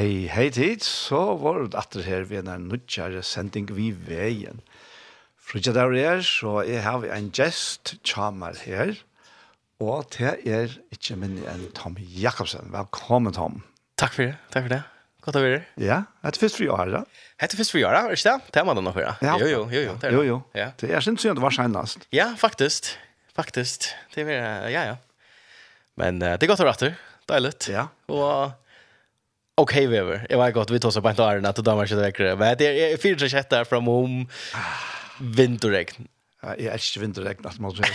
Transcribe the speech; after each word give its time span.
Hei, 0.00 0.30
hei 0.32 0.46
tid, 0.48 0.80
så 0.80 1.34
var 1.36 1.58
det 1.66 1.76
atter 1.76 2.06
her 2.06 2.22
ved 2.24 2.46
en 2.48 2.70
nødgjære 2.70 3.20
sending 3.26 3.66
vi 3.76 3.90
veien. 3.92 4.62
Frutja 5.36 5.74
der 5.76 5.92
er, 5.92 6.22
så 6.24 6.62
jeg 6.64 6.80
har 6.86 7.02
en 7.04 7.26
gjest 7.36 7.98
tjamer 8.00 8.56
her, 8.64 8.94
og 9.76 10.06
det 10.14 10.30
er 10.48 10.72
ikke 10.88 11.18
minne 11.20 11.44
enn 11.52 11.66
Tom 11.76 11.98
Jakobsen. 12.00 12.70
Velkommen, 12.72 13.36
Tom. 13.36 13.58
Takk 14.00 14.14
for 14.14 14.24
det, 14.24 14.38
takk 14.54 14.64
for 14.70 14.72
det. 14.72 14.78
Godt 15.26 15.36
å 15.36 15.42
være. 15.44 15.58
Ja, 15.84 15.98
hette 16.24 16.40
først 16.46 16.56
for 16.56 16.64
å 16.64 16.70
gjøre 16.70 16.94
det. 16.94 17.02
Det 17.36 17.50
er 17.50 17.60
først 17.60 17.76
for 17.76 17.90
året, 17.90 18.16
ikke 18.16 18.30
det? 18.30 18.54
Det 18.56 18.62
er 18.62 18.66
man 18.70 18.80
da 18.80 18.86
nå 18.86 18.94
for 18.96 19.04
det. 19.04 19.12
Jo, 19.28 19.36
jo, 19.36 19.60
jo, 19.74 19.84
jo. 19.90 19.98
Det 20.00 20.08
er, 20.08 20.16
jo, 20.16 20.24
jo. 20.30 20.40
Ja. 20.56 20.70
Det 20.80 20.94
er 20.96 21.04
synd 21.04 21.20
det 21.28 21.44
var 21.44 21.58
senest. 21.58 22.08
Ja, 22.16 22.30
faktisk. 22.40 22.88
Faktisk. 23.36 23.92
Det 24.16 24.24
er, 24.24 24.64
ja, 24.72 24.88
ja. 24.94 24.96
Men 26.00 26.24
uh, 26.24 26.38
det 26.40 26.48
er 26.48 26.54
godt 26.54 26.64
å 26.64 26.70
være 26.70 26.78
atter. 26.78 26.98
Deilig. 27.28 27.52
Ja. 27.68 27.90
Og 28.08 28.56
okej 29.60 29.86
okay, 29.86 29.98
vever. 29.98 30.26
Jag 30.30 30.38
var 30.38 30.50
gott 30.50 30.70
vi 30.70 30.80
tar 30.80 30.90
så 30.90 31.02
på 31.02 31.10
inte 31.10 31.22
är 31.22 31.46
att 31.46 31.56
Danmark 31.56 31.90
inte 31.90 32.02
räcker. 32.02 32.36
Men 32.36 32.56
det 32.58 32.92
är 32.92 32.96
fyra 32.96 33.28
sjätte 33.28 33.56
där 33.56 33.64
från 33.64 33.88
om 33.88 34.28
vinterregn. 35.20 36.08
Ja, 36.42 36.54
jag 36.58 36.74
älskar 36.74 37.00
vinterregn 37.00 37.46
att 37.46 37.58
man 37.58 37.70
säger. 37.70 37.90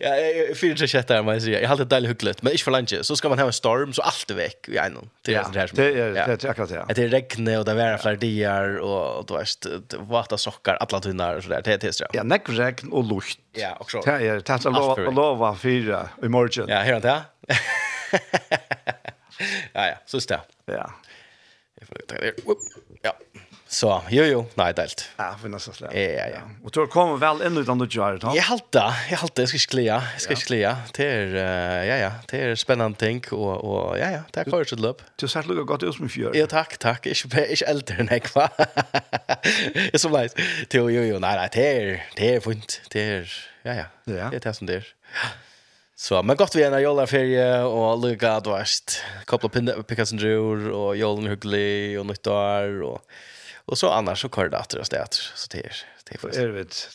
Ja, 0.00 0.10
fyra 0.54 0.86
sjätte 0.86 1.16
må 1.16 1.22
man 1.22 1.40
säger. 1.40 1.60
Jag 1.62 1.68
har 1.68 1.76
det 1.76 1.84
dåligt 1.84 2.10
hyggligt, 2.10 2.42
men 2.42 2.52
inte 2.52 2.64
för 2.64 2.70
lunch 2.70 2.94
så 3.02 3.16
ska 3.16 3.28
man 3.28 3.38
ha 3.38 3.46
en 3.46 3.52
storm 3.52 3.92
så 3.92 4.02
allt 4.02 4.30
är 4.30 4.34
veck 4.34 4.68
i 4.68 4.76
en. 4.76 5.10
Det 5.22 5.34
är 5.34 5.44
det 5.52 5.60
här 5.60 5.66
som. 5.66 5.76
Det 5.76 6.00
är 6.00 6.36
det 6.36 6.44
akkurat 6.50 6.72
At 6.72 6.96
Det 6.96 7.02
är 7.02 7.08
regn 7.08 7.58
och 7.58 7.64
det 7.64 7.72
är 7.72 7.98
flera 7.98 8.16
dagar 8.16 8.76
och 8.76 9.26
du 9.26 9.34
vet 9.36 9.94
vata 9.98 10.38
sockar 10.38 10.74
alla 10.80 11.00
tunnar 11.00 11.36
och 11.36 11.42
så 11.42 11.48
där. 11.48 11.62
Det 11.62 11.72
är 11.72 11.78
det 11.78 12.00
Ja, 12.12 12.22
näck 12.22 12.42
regn 12.48 12.92
och 12.92 13.04
luft. 13.04 13.38
Ja, 13.52 13.76
också. 13.80 14.00
Det 14.04 14.10
är 14.10 14.34
det 14.34 14.50
att 14.50 14.64
lova 14.64 15.10
lova 15.10 15.56
fyra 15.56 16.08
i 16.22 16.28
morgon. 16.28 16.66
Ja, 16.68 16.78
hör 16.80 17.00
det. 17.00 17.22
ja, 19.72 19.86
ja, 19.86 19.96
så 20.06 20.20
stä. 20.20 20.40
Ja. 20.66 20.90
Jag 21.80 21.88
får 21.88 21.98
ta 22.08 22.14
det. 22.14 22.32
Ja. 23.02 23.12
Så, 23.74 24.02
jo 24.10 24.24
jo, 24.24 24.40
nei, 24.54 24.68
delt. 24.76 25.02
Ja, 25.18 25.32
for 25.40 25.50
nesten 25.50 25.74
slett. 25.74 25.94
Ja, 25.96 26.00
ja, 26.00 26.26
ja. 26.36 26.42
Och 26.62 26.72
tror 26.72 26.86
kommer 26.86 27.16
väl 27.18 27.42
inn 27.42 27.56
utan 27.58 27.78
du 27.78 27.86
gjør 27.90 28.20
det. 28.22 28.36
Jag 28.36 28.42
halta, 28.42 28.84
jag 29.10 29.18
halta, 29.18 29.42
jag 29.42 29.48
ska 29.48 29.58
sklia, 29.58 29.96
jag 30.12 30.20
ska 30.20 30.36
klia. 30.36 30.76
Det 30.94 31.06
är 31.06 31.34
ja 31.84 31.96
ja, 31.96 32.10
det 32.30 32.40
är 32.40 32.54
spännande 32.54 32.98
tänk 33.00 33.32
och 33.32 33.64
och 33.64 33.98
ja 33.98 34.10
ja, 34.10 34.22
det 34.30 34.40
er 34.40 34.44
kvar 34.44 34.60
att 34.60 34.80
lopp. 34.80 35.02
Du 35.16 35.26
har 35.26 35.28
sett 35.28 35.46
lukket 35.46 35.66
godt 35.66 35.82
ut 35.82 35.94
som 35.94 36.06
i 36.06 36.08
fjør. 36.08 36.36
Ja, 36.36 36.46
tack, 36.46 36.78
tack. 36.78 37.06
ikke, 37.06 37.46
ikke 37.50 37.66
eldre 37.66 37.98
enn 37.98 38.12
jeg, 38.12 38.22
hva? 38.34 38.46
jeg 39.74 39.90
er 39.94 39.98
så 39.98 40.12
leis. 40.12 40.36
Jo 40.74 40.86
jo 40.88 41.02
jo, 41.02 41.18
nei, 41.18 41.34
nei, 41.36 41.48
det 41.54 41.66
är 41.66 42.02
det 42.16 42.34
er 42.36 42.40
fint. 42.40 42.80
Det 42.92 43.02
är 43.02 43.34
ja 43.64 43.74
ja. 43.74 43.86
Ja. 44.06 44.30
Det 44.30 44.36
är 44.36 44.40
det 44.40 44.54
som 44.54 44.66
det 44.66 44.74
är. 44.74 44.86
Ja. 45.14 45.28
Så 46.04 46.22
men 46.22 46.36
gott 46.36 46.54
vi 46.54 46.62
är 46.62 46.70
när 46.70 46.78
jag 46.78 47.08
ferie 47.08 47.62
och 47.62 47.98
Luca 48.02 48.40
vart. 48.40 49.02
koppla 49.24 49.48
pinne 49.48 49.72
på 49.72 49.82
Picasso 49.82 50.16
Drew 50.16 50.70
och 50.70 50.96
Jolen 50.96 51.26
Hugli 51.26 51.96
och 51.96 52.06
nytt 52.06 52.26
år 52.26 52.82
och 52.82 53.00
och 53.64 53.78
så 53.78 53.90
annars 53.90 54.20
så 54.20 54.28
kör 54.28 54.48
det 54.48 54.58
åter 54.58 54.80
och 54.80 54.86
städer 54.86 55.08
så 55.10 55.46
det 55.50 55.58
är 55.58 55.76
det 56.04 56.24
är 56.24 56.38
er 56.38 56.46
det 56.46 56.52
vet 56.52 56.90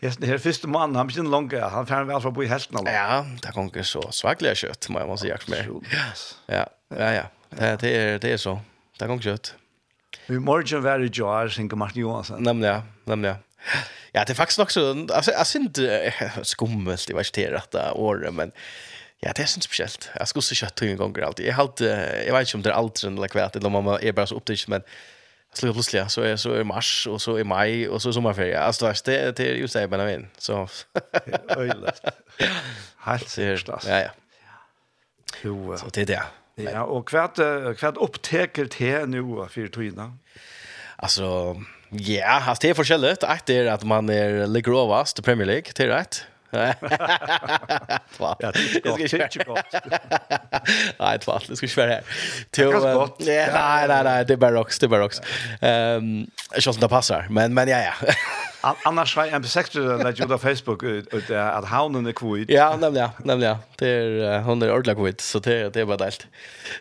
Hesten 0.00 0.28
här 0.28 0.38
första 0.38 0.68
mannen 0.68 0.96
han 0.96 1.06
blir 1.06 1.22
lång 1.22 1.50
han 1.60 1.86
får 1.86 2.04
väl 2.04 2.20
få 2.20 2.30
bo 2.30 2.42
i 2.42 2.46
hälften 2.46 2.76
eller 2.78 2.92
Ja, 2.92 3.26
det 3.42 3.52
går 3.54 3.82
så 3.82 4.12
svagliga 4.12 4.54
kött 4.54 4.88
man 4.88 5.08
måste 5.08 5.28
jakt 5.28 5.48
med. 5.48 5.66
Ja. 6.46 6.66
Ja 6.88 7.12
ja. 7.12 7.22
Det 7.50 7.80
det 7.80 7.96
är 7.96 8.18
det 8.18 8.32
är 8.32 8.36
så. 8.36 8.60
Det 8.98 9.06
går 9.06 9.20
kött. 9.20 9.54
Vi 10.26 10.38
morgon 10.38 10.82
var 10.82 10.98
det 10.98 11.16
George 11.16 11.76
Martin 11.76 12.02
Johansson. 12.02 12.42
Nämligen, 12.42 12.82
nämligen. 13.04 13.36
Ja, 14.12 14.24
det 14.24 14.32
är 14.32 14.34
faktiskt 14.34 14.58
också 14.58 15.06
alltså 15.12 15.30
jag 15.30 15.46
synd 15.46 15.78
skummelt 16.42 17.10
i 17.10 17.12
värsta 17.12 17.40
detta 17.40 17.92
året 17.92 18.34
men 18.34 18.52
Ja, 19.20 19.32
det 19.36 19.42
är 19.42 19.46
sånt 19.46 19.64
speciellt. 19.64 20.10
Jag 20.14 20.28
skulle 20.28 20.42
se 20.42 20.54
kött 20.54 20.82
en 20.82 20.96
gång 20.96 21.22
alltid. 21.22 21.46
Jag 21.46 21.54
har 21.54 21.72
jag 21.80 22.32
vet 22.32 22.40
inte 22.40 22.56
om 22.56 22.62
det 22.62 22.70
är 22.70 22.74
alltid 22.74 23.12
eller 23.12 23.28
kvärt 23.28 23.56
eller 23.56 23.66
om 23.66 23.84
man 23.84 23.98
är 24.02 24.12
bara 24.12 24.26
så 24.26 24.34
upptäckt 24.34 24.68
men 24.68 24.82
så 25.52 25.72
plötsligt 25.72 26.10
så 26.10 26.22
är 26.22 26.36
så 26.36 26.52
är 26.52 26.64
mars 26.64 27.06
och 27.06 27.22
så 27.22 27.36
är 27.36 27.44
maj 27.44 27.88
och 27.88 28.02
så 28.02 28.12
sommarferie. 28.12 28.60
Alltså 28.60 28.92
det 29.04 29.36
det 29.36 29.50
är 29.50 29.54
ju 29.54 29.68
så 29.68 29.78
här 29.78 29.88
men 29.88 30.26
så 30.38 30.68
öjligt. 31.56 32.00
Helt 32.98 33.68
altså. 33.68 33.90
Ja, 33.90 33.98
ja. 34.00 34.10
Jo. 35.42 35.76
Så 35.78 35.86
det 35.86 36.00
är 36.00 36.06
det. 36.06 36.22
Ja, 36.54 36.82
och 36.82 37.08
kvärt 37.08 37.34
kvärt 37.78 37.96
upptäcker 37.96 38.68
det 38.78 39.06
nå, 39.06 39.46
för 39.46 39.68
tiden. 39.68 40.18
Alltså 40.96 41.56
Ja, 41.90 41.98
yeah, 41.98 42.48
alltså 42.48 42.66
det 42.66 42.70
är 42.70 42.74
forskjelligt. 42.74 43.22
Ett 43.22 43.50
är 43.50 43.66
att 43.66 43.84
man 43.84 44.08
är 44.08 44.46
ligger 44.46 44.82
överst 44.82 45.18
i 45.18 45.22
Premier 45.22 45.46
League, 45.46 45.64
det 45.76 45.82
är 45.82 45.88
rätt. 45.88 46.22
Ja, 46.50 46.74
det 48.52 49.08
ska 49.08 49.22
inte 49.22 49.44
gå. 49.44 49.56
Nej, 50.98 51.18
tvart. 51.18 51.48
Det 51.48 51.56
ska 51.56 51.68
svära 51.68 51.86
vara 51.86 51.94
här. 51.94 52.04
Till, 52.50 53.26
nej, 53.26 53.88
nej, 53.88 54.04
nej, 54.04 54.24
det 54.24 54.32
är 54.32 54.36
bara 54.36 54.52
rocks, 54.52 54.78
det 54.78 54.86
är 54.86 54.88
bara 54.88 55.00
rocks. 55.00 55.20
Ehm, 55.60 56.26
jag 56.54 56.62
tror 56.62 56.80
det 56.80 56.88
passar, 56.88 57.26
men 57.30 57.54
men 57.54 57.68
ja 57.68 57.78
ja. 57.78 58.74
Annars 58.84 59.16
var 59.16 59.24
jag 59.24 59.42
besökte 59.42 59.78
den 59.78 59.98
där 59.98 60.26
på 60.26 60.38
Facebook 60.38 60.82
ut 60.82 61.30
att 61.30 61.64
haunen 61.64 62.06
är 62.06 62.12
kvitt. 62.12 62.50
Ja, 62.50 62.76
nämligen, 62.76 63.10
nämligen. 63.24 63.56
Det 63.78 63.88
är 63.88 64.40
hon 64.40 64.62
är 64.62 64.72
ordla 64.72 64.94
kvitt 64.94 65.20
så 65.20 65.38
det 65.38 65.74
det 65.74 65.80
är 65.80 65.84
bara 65.84 65.96
delt. 65.96 66.26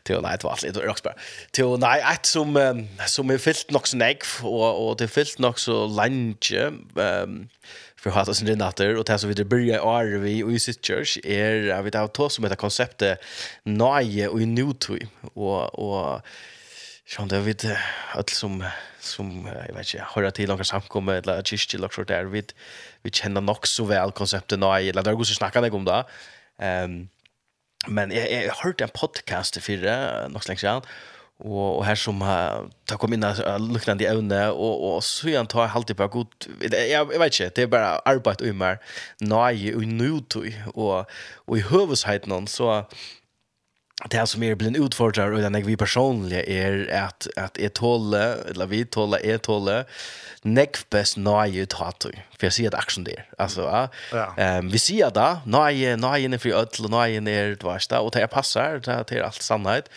Till 0.04 0.22
nej, 0.22 0.38
tvart, 0.38 0.62
det 0.62 0.68
är 0.68 0.82
rocks 0.82 1.04
bara. 1.04 1.14
Till 1.52 1.78
nej, 1.80 2.04
ett 2.14 2.26
som 2.26 2.88
som 3.08 3.30
är 3.30 3.38
fyllt 3.38 3.72
nog 3.72 3.88
snägg 3.88 4.22
och 4.44 4.90
och 4.90 4.98
det 4.98 5.04
är 5.04 5.08
fyllt 5.08 5.40
nog 5.40 5.60
så 5.60 5.88
lunch. 5.88 6.54
Ehm 7.00 7.48
för 8.12 8.20
att 8.20 8.30
oss 8.30 8.40
den 8.40 8.58
natter 8.58 8.96
och 8.98 9.06
det 9.06 9.20
så 9.20 9.28
det 9.28 9.46
börjar 9.46 10.02
är 10.02 10.18
vi 10.18 10.44
och 10.44 10.52
i 10.52 10.60
sitt 10.60 10.86
church 10.86 11.18
är 11.24 11.54
jag 11.54 11.84
vet 11.84 11.96
att 11.96 12.14
ta 12.14 12.30
som 12.30 12.44
heter 12.44 12.56
konceptet 12.56 13.20
nöje 13.64 14.28
och 14.28 14.42
i 14.42 14.46
nutid 14.46 15.08
och 15.34 15.80
och 15.80 16.22
Sjön 17.08 17.28
det 17.28 17.40
vid 17.40 17.78
allt 18.16 18.30
som 18.30 18.64
som 19.00 19.46
jag 19.68 19.74
vet 19.74 19.94
inte 19.94 20.06
hör 20.14 20.32
till 20.32 20.48
några 20.48 20.64
samkomma 20.64 21.16
eller 21.16 21.44
kyrkor 21.44 21.78
eller 21.78 21.90
så 21.90 22.04
där 22.04 22.24
vid 22.24 22.54
vi 23.02 23.12
känner 23.12 23.42
nog 23.42 23.68
så 23.68 23.86
väl 23.86 24.12
konceptet 24.12 24.60
nej 24.60 24.90
eller 24.90 25.04
där 25.04 25.14
går 25.14 25.24
så 25.24 25.34
snacka 25.34 25.62
dig 25.62 25.72
om 25.72 25.86
det. 25.86 26.06
Ehm 26.60 27.10
men 27.88 28.12
jag 28.12 28.54
har 28.54 28.64
hört 28.64 28.82
en 28.82 28.90
podcast 28.90 29.58
för 29.58 30.30
något 30.30 30.48
länge 30.48 30.60
sedan 30.60 30.82
og, 31.44 31.80
og 31.80 31.82
her 31.86 31.98
som 32.00 32.22
uh, 32.24 32.64
ta 32.88 32.96
kom 33.00 33.14
inn 33.16 33.26
luktande 33.68 34.08
evne 34.08 34.40
og, 34.54 34.86
og 34.88 35.02
så 35.04 35.34
jag 35.34 35.50
tar 35.52 35.66
jeg 35.66 35.76
alltid 35.76 36.00
på 36.00 36.08
god 36.08 36.48
jeg, 36.62 36.88
jeg 36.90 37.20
vet 37.20 37.40
ikke, 37.40 37.50
det 37.56 37.64
er 37.64 37.74
bare 37.74 38.00
arbeid 38.08 38.42
og 38.42 38.56
mer 38.56 38.80
nøye 39.20 39.76
og 39.76 39.84
nøytøy 39.84 40.54
og, 40.76 41.12
og 41.48 41.58
i 41.58 41.66
høvesheiten 41.68 42.48
så 42.48 42.86
det 44.12 44.24
som 44.28 44.44
er 44.44 44.56
blivit 44.56 44.80
utfordrar 44.80 45.34
og 45.34 45.44
den 45.44 45.56
jeg 45.56 45.68
vi 45.68 45.76
personlig 45.76 46.44
er 46.48 46.86
at, 46.92 47.28
at 47.36 47.60
jeg 47.60 47.76
tåle 47.76 48.24
eller 48.52 48.72
vi 48.72 48.86
tåle 48.86 49.20
jeg 49.24 49.44
tåle 49.44 49.84
neck 50.46 50.84
best 50.94 51.18
nøye 51.18 51.66
uttattøy. 51.66 52.14
för 52.40 52.48
jeg 52.48 52.54
sier 52.54 52.70
det 52.70 52.78
akkurat 52.78 53.06
det 53.06 53.24
alltså 53.38 53.66
Altså, 53.66 53.90
ja. 54.38 54.60
um, 54.60 54.72
vi 54.72 54.78
ser 54.78 55.10
da, 55.10 55.42
nøye, 55.46 55.96
nøye 55.98 56.34
er 56.34 56.38
fri 56.38 56.52
ødel, 56.52 56.90
nøye 56.90 57.30
er 57.30 57.56
dvarsta, 57.56 58.00
og 58.00 58.14
det 58.14 58.22
er 58.22 58.28
passer, 58.28 58.80
det 58.80 59.12
er 59.12 59.24
alt 59.24 59.44
sannhet. 59.44 59.90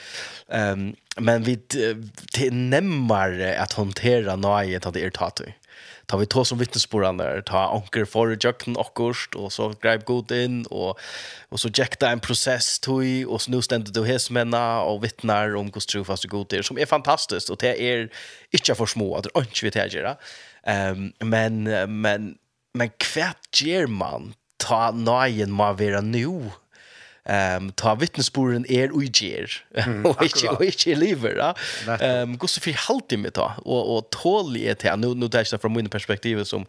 Um, 0.48 0.94
men 1.18 1.42
vi 1.42 1.58
det 2.32 2.50
nämmer 2.50 3.56
att 3.58 3.72
hantera 3.72 4.36
nöjet 4.36 4.86
att 4.86 4.94
det 4.94 5.04
är 5.04 5.10
tatu. 5.10 5.44
Ta 6.06 6.16
vi 6.16 6.26
tog 6.26 6.46
som 6.46 6.58
vittnesbordan 6.58 7.42
ta 7.46 7.58
anker 7.58 8.04
for 8.04 8.36
jökten 8.44 8.76
akkurst 8.78 9.34
och 9.34 9.52
så 9.52 9.74
greip 9.82 10.04
god 10.04 10.32
in 10.32 10.66
och, 10.66 10.98
och 11.48 11.60
så 11.60 11.68
jekta 11.68 12.10
en 12.10 12.20
process 12.20 12.78
tog 12.80 13.26
och 13.26 13.42
så 13.42 13.50
nu 13.50 13.62
stendet 13.62 13.94
du 13.94 14.04
hesmenna 14.04 14.80
och 14.80 15.04
vittnar 15.04 15.56
om 15.56 15.70
hur 15.74 15.80
trofast 15.80 16.24
och 16.24 16.30
god 16.30 16.52
er, 16.52 16.62
som 16.62 16.78
är 16.78 16.86
fantastiskt 16.86 17.50
och 17.50 17.58
det 17.60 17.82
är 17.82 18.08
inte 18.50 18.74
för 18.74 18.86
små 18.86 19.16
att 19.16 19.24
det 19.24 19.30
er 19.34 19.42
ikke 19.42 19.62
vi 19.62 19.70
tägera. 19.70 20.16
Um, 20.66 21.12
men 21.20 21.64
men 21.88 22.38
men 22.74 22.90
hva 22.98 23.34
gjør 23.52 23.86
man 23.86 24.34
ta 24.58 24.90
nöjen 24.90 25.50
må 25.50 25.72
være 25.72 26.02
nu 26.02 26.50
um, 27.28 27.70
ta 27.76 27.94
vittnesbörden 27.94 28.64
er 28.68 28.92
og 28.94 29.02
ger 29.12 29.46
mm, 29.86 30.04
og 30.08 30.24
ikke, 30.24 30.50
og 30.50 30.64
ikke 30.64 30.94
lever. 30.94 31.36
Ja. 31.36 31.52
ehm 32.00 32.38
Gå 32.38 32.46
så 32.46 32.60
för 32.60 32.72
halt 32.88 33.18
med 33.18 33.34
ta, 33.34 33.52
og, 33.66 33.96
og 33.96 34.10
tål 34.10 34.56
er 34.56 34.74
til, 34.74 34.98
nu 34.98 35.14
nu 35.14 35.28
det 35.28 35.52
är 35.52 35.58
från 35.58 35.72
min 35.72 35.88
perspektiv 35.88 36.44
som, 36.44 36.66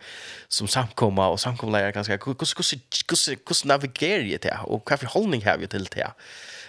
som 0.50 0.68
samkommer, 0.68 1.24
og 1.24 1.40
samkommer 1.40 1.80
hur 1.80 2.02
hur 2.26 2.36
hur 3.48 3.68
navigerer 3.68 4.32
jeg 4.32 4.42
til, 4.42 4.52
og 4.64 4.82
hva 4.86 4.96
for 4.96 5.08
hållning 5.08 5.44
har 5.44 5.58
vi 5.58 5.68
til 5.68 5.88
det 5.96 6.14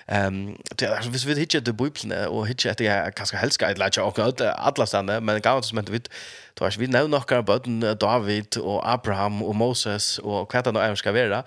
Ehm 0.07 0.57
det 0.77 0.87
alltså 0.87 1.11
vis 1.11 1.25
vi 1.25 1.41
hittar 1.41 1.61
det 1.61 1.73
bibeln 1.73 2.27
och 2.27 2.49
hittar 2.49 2.75
det 2.75 2.85
jag 2.85 3.15
kanske 3.15 3.37
helst 3.37 3.63
ett 3.63 3.79
lägga 3.79 4.05
och 4.05 4.19
allt 4.19 4.41
alla 4.41 4.87
stanna 4.87 5.21
men 5.21 5.41
gammalt 5.41 5.65
som 5.65 5.79
inte 5.79 5.93
vet 5.93 6.09
då 6.55 6.65
har 6.65 6.79
vi 6.79 6.87
nu 6.87 7.09
några 7.09 7.43
bötten 7.43 7.97
David 8.01 8.57
och 8.57 8.93
Abraham 8.93 9.43
och 9.43 9.55
Moses 9.55 10.19
och 10.19 10.55
vad 10.55 10.65
det 10.65 10.73
nu 10.73 10.81
är 10.81 10.95
ska 10.95 11.13
vara. 11.13 11.45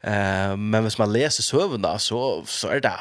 Ehm 0.00 0.70
men 0.70 0.82
hvis 0.82 0.98
man 0.98 1.12
läser 1.12 1.42
sövna 1.42 1.98
så 1.98 2.44
så 2.46 2.68
är 2.68 2.80
det 2.80 2.92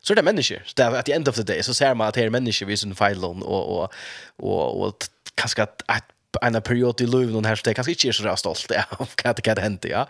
så 0.00 0.12
är 0.12 0.16
det 0.16 0.22
människor 0.22 0.62
Så 0.64 0.74
det 0.76 0.84
er 0.84 0.90
at 0.90 1.04
the 1.04 1.12
end 1.12 1.28
of 1.28 1.34
the 1.34 1.42
day, 1.42 1.62
så 1.62 1.74
ser 1.74 1.94
man 1.94 2.08
att 2.08 2.14
det 2.14 2.24
är 2.24 2.30
människor 2.30 2.66
vi 2.66 2.76
som 2.76 2.94
feilen, 2.94 3.42
och 3.42 3.82
och 3.82 3.92
och 4.38 4.80
och 4.80 4.94
kanske 5.34 5.62
att 5.62 5.82
et, 5.96 6.04
en 6.42 6.62
period 6.62 7.00
i 7.00 7.06
løven 7.06 7.44
här 7.44 7.56
så 7.56 7.62
det 7.64 7.74
kanske 7.74 7.92
inte 7.92 8.06
är 8.06 8.08
er 8.08 8.12
så 8.12 8.36
stolt 8.36 8.70
av 8.70 9.08
vad 9.24 9.36
det 9.36 9.42
kan 9.42 9.58
hända, 9.58 9.88
ja. 9.88 10.06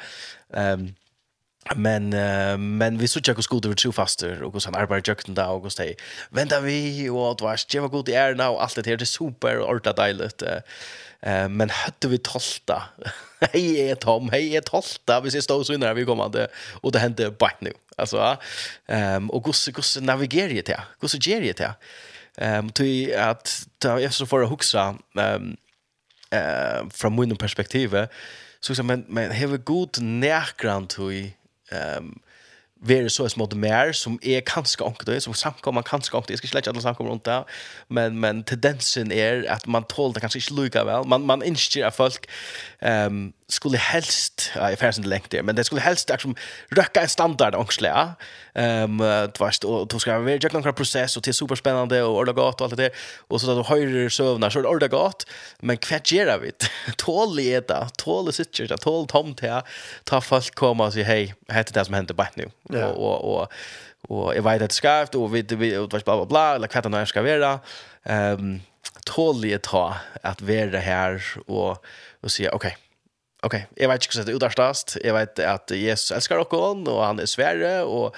Ehm 0.54 0.94
Men 1.74 2.12
uh, 2.12 2.58
men 2.58 2.98
vi 2.98 3.08
såg 3.08 3.28
ju 3.28 3.34
hur 3.34 3.42
skolan 3.42 3.70
var 3.70 3.76
trofaster 3.76 4.42
och 4.42 4.52
hur 4.52 4.62
han 4.64 4.74
arbetade 4.74 5.10
jökten 5.10 5.34
där 5.34 5.48
och 5.48 5.62
hur 5.62 5.94
vänta 6.30 6.60
vi 6.60 7.08
och 7.08 7.30
att 7.30 7.40
vars 7.40 7.66
det 7.66 7.80
var 7.80 7.88
god 7.88 8.08
i 8.08 8.12
är 8.12 8.34
nu 8.34 8.42
allt 8.42 8.74
det 8.74 8.86
här 8.86 8.96
det 8.96 9.02
är 9.02 9.06
super 9.06 9.58
och 9.58 9.70
orta 9.70 9.92
dejligt. 9.92 10.42
Eh 10.42 11.48
men 11.48 11.70
hade 11.70 12.08
vi 12.08 12.18
tolta. 12.18 12.82
Hej 13.40 13.90
är 13.90 13.94
Tom, 13.94 14.28
hej 14.30 14.56
är 14.56 14.60
tolta. 14.60 15.20
Vi 15.20 15.30
ser 15.30 15.48
då 15.48 15.64
så 15.64 15.72
innan 15.72 15.96
vi 15.96 16.04
kommer 16.04 16.28
det 16.28 16.48
och 16.80 16.92
det 16.92 16.98
hände 16.98 17.30
bara 17.30 17.52
nu. 17.60 17.72
Alltså 17.96 18.36
ehm 18.86 19.30
och 19.30 19.46
hur 19.46 19.72
hur 19.74 20.00
navigerar 20.00 20.62
det? 20.62 20.80
Hur 21.00 21.08
gör 21.28 21.40
det? 21.40 21.74
Ehm 22.36 22.70
till 22.70 23.16
att 23.16 23.68
jag 23.82 24.12
så 24.12 24.26
för 24.26 24.42
att 24.42 24.50
huxa 24.50 24.96
ehm 25.18 25.56
eh 26.30 26.88
från 26.90 27.20
min 27.20 27.36
perspektiv 27.36 28.06
så 28.60 28.74
så 28.74 28.82
men 28.82 29.04
men 29.08 29.32
have 29.32 29.54
a 29.54 29.60
good 29.64 30.00
närgrant 30.00 30.98
hur 30.98 31.32
ehm 31.72 32.14
vere 32.86 33.08
så 33.08 33.24
smått 33.28 33.54
mer 33.56 33.92
som 33.96 34.18
er 34.22 34.42
kanskje 34.44 34.84
onkt 34.84 35.08
som 35.24 35.34
samkomma 35.34 35.82
kanske 35.82 36.16
jeg 36.28 36.38
skal 36.38 36.48
ska 36.48 36.48
släcka 36.48 36.70
alle 36.70 36.82
samkom 36.82 37.08
rundt 37.08 37.24
det 37.24 37.44
men 37.88 38.18
men 38.20 38.44
tendensen 38.44 39.12
er 39.12 39.44
at 39.48 39.66
man 39.66 39.84
tåler 39.84 40.14
det 40.14 40.22
kanskje 40.22 40.38
ikke 40.38 40.62
lika 40.62 40.84
vel. 40.84 41.08
Man 41.08 41.26
man 41.26 41.42
instiger 41.42 41.90
folk 41.90 42.26
ehm 42.82 43.06
um, 43.06 43.32
skulle 43.48 43.78
helst, 43.78 44.48
ja, 44.56 44.72
jeg 44.72 44.78
færdes 44.80 44.98
ikke 44.98 45.08
lengt 45.08 45.30
det, 45.30 45.44
men 45.46 45.54
det 45.56 45.66
skulle 45.66 45.82
helst 45.84 46.10
liksom, 46.10 46.32
røkka 46.74 47.04
en 47.06 47.10
standard 47.12 47.54
ångslig, 47.54 47.92
ja. 47.92 48.16
Um, 48.84 48.98
du 48.98 49.38
vet, 49.38 49.64
og 49.64 49.84
du 49.92 49.98
skal 50.02 50.24
være 50.24 50.40
gjøre 50.42 50.58
noen 50.58 50.74
prosess, 50.74 51.14
og 51.16 51.22
det 51.22 51.30
er 51.30 51.36
superspennende, 51.38 52.00
og 52.02 52.16
ordet 52.22 52.34
godt, 52.34 52.60
og 52.60 52.66
alt 52.66 52.74
det 52.74 52.88
der. 52.88 53.04
Og 53.30 53.38
så 53.40 53.46
da 53.46 53.54
du 53.54 53.62
høyrer 53.68 54.10
søvner, 54.10 54.50
så 54.50 54.58
er 54.58 54.66
det 54.66 54.70
ordet 54.72 54.90
godt, 54.90 55.26
men 55.62 55.78
hva 55.78 56.00
gjør 56.02 56.32
vi? 56.42 56.50
Tål 57.04 57.38
i 57.44 57.48
det, 57.54 57.82
tål 58.02 58.32
i 58.32 58.34
sitter, 58.34 58.74
tål 58.82 59.06
tomt 59.12 59.44
her, 59.46 59.76
ta 60.10 60.18
folk 60.18 60.56
komme 60.58 60.88
og 60.88 60.96
si, 60.96 61.04
hei, 61.06 61.28
hette 61.52 61.76
det 61.76 61.84
som 61.86 61.94
hender 61.94 62.18
bare 62.18 62.34
nå. 62.40 62.48
Ja. 62.74 62.88
Og, 62.88 62.96
og, 62.98 63.44
og, 64.08 64.10
og 64.10 64.24
jeg 64.34 64.46
vet 64.48 64.64
at 64.66 64.74
det 64.74 64.78
skal, 64.80 65.12
og 65.20 65.30
vi, 65.36 65.44
vi, 65.54 65.70
og 65.78 65.86
du 65.86 65.94
vet, 65.94 66.08
bla, 66.08 66.18
bla, 66.18 66.26
bla, 66.32 66.48
eller 66.56 66.72
hva 66.72 66.82
det 66.82 66.90
nå 66.90 67.04
skal 67.06 67.28
være. 67.28 67.52
Um, 68.10 68.58
tål 69.06 69.46
i 69.46 69.54
det, 69.54 69.86
at 70.26 70.42
være 70.42 70.82
her, 70.82 71.22
og, 71.46 71.78
og 72.22 72.34
si, 72.34 72.48
okej, 72.50 72.74
okay, 72.74 72.85
Ok, 73.44 73.54
jeg 73.76 73.88
vet 73.88 74.04
ikke 74.04 74.14
hvordan 74.16 74.26
det 74.26 74.36
utarstast. 74.38 74.98
Jeg 75.04 75.14
vet 75.14 75.38
at 75.44 75.70
Jesus 75.70 76.10
älskar 76.10 76.40
okkon, 76.40 76.86
og 76.88 77.02
han 77.04 77.20
er 77.20 77.28
svære, 77.28 77.72
og 77.84 78.14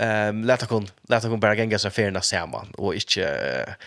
um, 0.00 0.42
leta 0.44 0.68
kon, 0.68 0.88
leta 1.10 1.28
kon 1.28 1.40
bare 1.40 1.56
genga 1.56 1.80
seg 1.80 1.94
ferna 1.96 2.20
saman, 2.20 2.74
og 2.78 2.98
ikke 2.98 3.24
uh, 3.24 3.78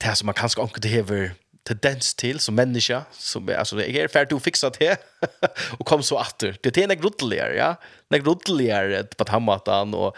det 0.00 0.16
som 0.16 0.28
man 0.30 0.36
kanskje 0.36 0.62
omkring 0.62 0.84
til 0.84 0.98
hever 0.98 1.30
tendens 1.66 2.14
til 2.14 2.40
som 2.40 2.54
människa 2.54 3.02
som 3.18 3.48
är 3.48 3.58
altså, 3.58 3.76
jeg 3.78 3.96
er 3.96 4.08
ferdig 4.08 4.36
å 4.36 4.70
det, 4.78 4.96
och 5.78 5.86
kom 5.86 6.02
så 6.02 6.16
åter 6.16 6.56
Det 6.62 6.76
är 6.76 6.90
en 6.90 7.02
rodeligere, 7.02 7.56
ja. 7.56 7.74
en 8.10 8.24
rodeligere 8.24 9.04
på 9.04 9.24
tammatan, 9.24 9.94
och 9.94 10.16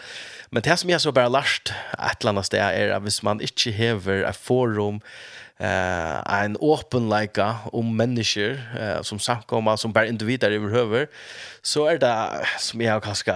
men 0.51 0.63
det 0.63 0.77
som 0.77 0.89
jag 0.89 1.01
så 1.01 1.11
bara 1.11 1.29
lärt 1.29 1.73
att 1.91 2.23
eller 2.23 2.51
det 2.51 2.59
är 2.59 2.89
att 2.89 3.03
hvis 3.03 3.23
man 3.23 3.41
inte 3.41 3.71
hever 3.71 4.23
ett 4.23 4.37
forum, 4.37 5.01
eh 5.63 6.43
en 6.43 6.57
open 6.59 7.09
lika 7.09 7.55
om 7.71 7.95
människor 7.97 8.61
eh, 8.79 9.01
som 9.01 9.19
samkomma 9.19 9.77
som 9.77 9.93
bara 9.93 10.07
individer 10.07 10.51
överhuvud 10.51 11.07
så 11.61 11.85
är 11.85 11.97
det 11.97 12.45
som 12.59 12.81
jag 12.81 13.03
kanske 13.03 13.33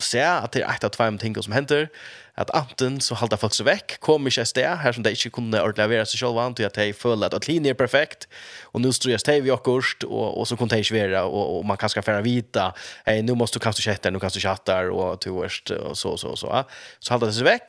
se 0.00 0.22
att 0.22 0.52
det 0.52 0.62
är 0.62 0.70
ett 0.70 0.84
av 0.84 0.88
två 0.88 1.18
ting 1.18 1.42
som 1.42 1.52
händer 1.52 1.88
att 2.34 2.50
antingen 2.50 3.00
så 3.00 3.14
halta 3.14 3.36
folk 3.36 3.54
så 3.54 3.64
veck 3.64 4.00
kommer 4.00 4.30
inte 4.30 4.44
stä 4.44 4.76
här 4.76 4.92
som 4.92 5.02
det 5.02 5.10
inte 5.10 5.30
kunde 5.30 5.62
ordlevera 5.62 6.06
sig 6.06 6.18
själva 6.18 6.42
antog 6.42 6.66
att 6.66 6.74
det 6.74 6.92
föll 6.92 7.22
att 7.22 7.34
att 7.34 7.48
linjen 7.48 7.70
är 7.70 7.74
perfekt 7.74 8.28
och 8.72 8.80
nu 8.80 8.92
strös 8.92 9.22
det 9.22 9.40
vi 9.40 9.50
åkerst 9.50 10.02
och, 10.02 10.38
och 10.40 10.48
så 10.48 10.56
kunde 10.56 10.74
det 10.74 10.78
inte 10.78 11.08
vara 11.08 11.24
och, 11.24 11.58
och 11.58 11.64
man 11.64 11.76
kanske 11.76 12.02
färra 12.02 12.20
vita 12.20 12.74
hey, 13.04 13.22
nu 13.22 13.34
måste 13.34 13.58
du 13.58 13.62
kanske 13.62 13.82
chatta 13.82 14.10
nu 14.10 14.20
kanske 14.20 14.40
chatta 14.40 14.90
och 14.90 15.20
till 15.20 15.32
och 15.32 15.98
så 15.98 16.16
så 16.16 16.36
så 16.36 16.64
så 16.98 17.12
halda 17.12 17.26
det 17.26 17.32
så 17.32 17.44
veck 17.44 17.62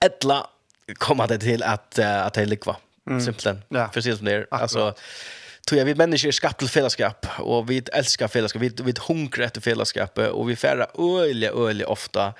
ettla 0.00 0.46
komma 0.94 1.26
det 1.26 1.38
till 1.38 1.62
att 1.62 1.98
uh, 1.98 2.26
att 2.26 2.34
det 2.34 2.46
likva 2.46 2.76
mm. 3.10 3.20
simpelthen. 3.20 3.62
Ja. 3.68 3.90
precis 3.94 4.16
som 4.16 4.24
det 4.24 4.34
är. 4.34 4.46
Alltså 4.50 4.94
tror 5.68 5.78
jag 5.78 5.86
vi 5.86 5.94
människor 5.94 6.28
är 6.28 6.32
skapta 6.32 6.58
till 6.58 6.68
fällskap 6.68 7.26
och 7.38 7.70
vi 7.70 7.82
älskar 7.92 8.28
fällskap. 8.28 8.62
Vi 8.62 8.72
vi 8.82 8.94
hungrar 9.08 9.44
efter 9.44 9.60
fällskap 9.60 10.18
och 10.18 10.50
vi 10.50 10.56
färra 10.56 10.86
öliga 10.98 11.50
öliga 11.50 11.88
ofta. 11.88 12.34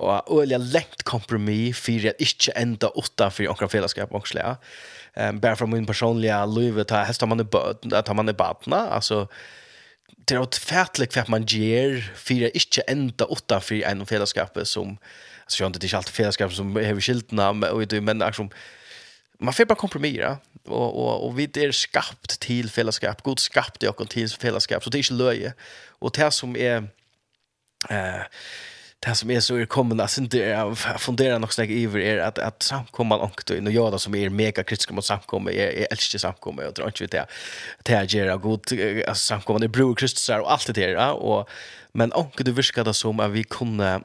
Och 0.00 0.42
öliga 0.42 0.58
lätt 0.58 1.02
kompromiss 1.02 1.78
för 1.78 2.08
att 2.08 2.20
inte 2.20 2.52
ända 2.54 2.88
åtta 2.88 3.30
för 3.30 3.44
några 3.44 3.68
fällskap 3.68 4.14
också 4.14 4.38
ehm 5.14 5.40
bara 5.40 5.56
från 5.56 5.70
min 5.70 5.86
personliga 5.86 6.46
liv 6.46 6.80
att 6.80 6.90
hästa 6.90 7.26
man 7.26 7.40
är 7.40 7.44
böt 7.44 7.92
att 7.92 8.16
man 8.16 8.28
är 8.28 8.32
badna, 8.32 8.88
alltså 8.88 9.28
det 10.16 10.34
är 10.34 10.42
ett 10.42 10.56
färdligt 10.56 11.14
för 11.14 11.24
man 11.28 11.44
ger 11.46 12.12
för 12.14 12.46
att 12.46 12.54
inte 12.54 12.80
ända 12.80 13.24
åtta 13.24 13.60
för 13.60 13.82
en 13.82 14.06
fällskap 14.06 14.58
som 14.62 14.98
så 15.48 15.62
jag 15.62 15.68
inte 15.68 15.78
det 15.78 15.92
är 15.92 15.96
allt 15.96 16.08
fällskap 16.08 16.52
som 16.52 16.76
har 16.76 17.00
skiltna 17.00 17.50
och 17.50 17.86
det 17.86 18.00
men 18.00 18.18
liksom 18.18 18.50
man 19.40 19.54
får 19.54 19.64
bara 19.64 19.74
kompromissa 19.74 20.38
och 20.64 20.96
och 20.96 21.26
och 21.26 21.38
vi 21.38 21.46
det 21.46 21.64
är 21.64 21.72
skapt 21.72 22.40
till 22.40 22.70
fällskap 22.70 23.22
god 23.22 23.38
skapt 23.38 23.82
jag 23.82 24.00
och 24.00 24.10
till 24.10 24.28
fällskap 24.28 24.84
så 24.84 24.90
det 24.90 24.98
är 24.98 25.00
inte 25.00 25.12
löje. 25.12 25.54
Och 25.88 26.10
det 26.10 26.30
som 26.30 26.56
är 26.56 26.76
eh 27.88 28.22
det 29.00 29.14
som 29.14 29.30
är 29.30 29.40
så 29.40 29.56
är 29.56 29.66
kommande 29.66 30.02
alltså 30.02 30.20
inte 30.20 30.38
jag 30.38 30.78
funderar 30.78 31.38
nog 31.38 31.52
snägg 31.52 31.84
över 31.84 32.00
är 32.00 32.18
att 32.18 32.38
att 32.38 32.62
samkomma 32.62 33.16
långt 33.16 33.50
och 33.50 33.72
jag 33.72 33.92
då 33.92 33.98
som 33.98 34.14
är 34.14 34.28
mega 34.28 34.64
kritisk 34.64 34.90
mot 34.90 35.04
samkomma. 35.04 35.52
Är 35.52 35.66
är 35.66 35.86
älskar 35.90 36.18
samkomma 36.18 36.62
jag 36.62 36.74
tror 36.74 36.88
inte 36.88 37.06
det. 37.06 37.22
Att 37.22 37.28
det 37.84 37.92
är 37.92 38.04
gera 38.04 38.36
god 38.36 38.60
alltså 39.08 39.26
samkomma 39.26 39.58
det 39.58 39.68
bror 39.68 39.94
Kristus 39.94 40.28
och 40.28 40.52
allt 40.52 40.66
det 40.66 40.72
där 40.72 41.12
och 41.12 41.48
men 41.92 42.12
onkel 42.12 42.44
du 42.44 42.52
viskade 42.52 42.94
som 42.94 43.20
att 43.20 43.30
vi 43.30 43.44
kunde 43.44 44.00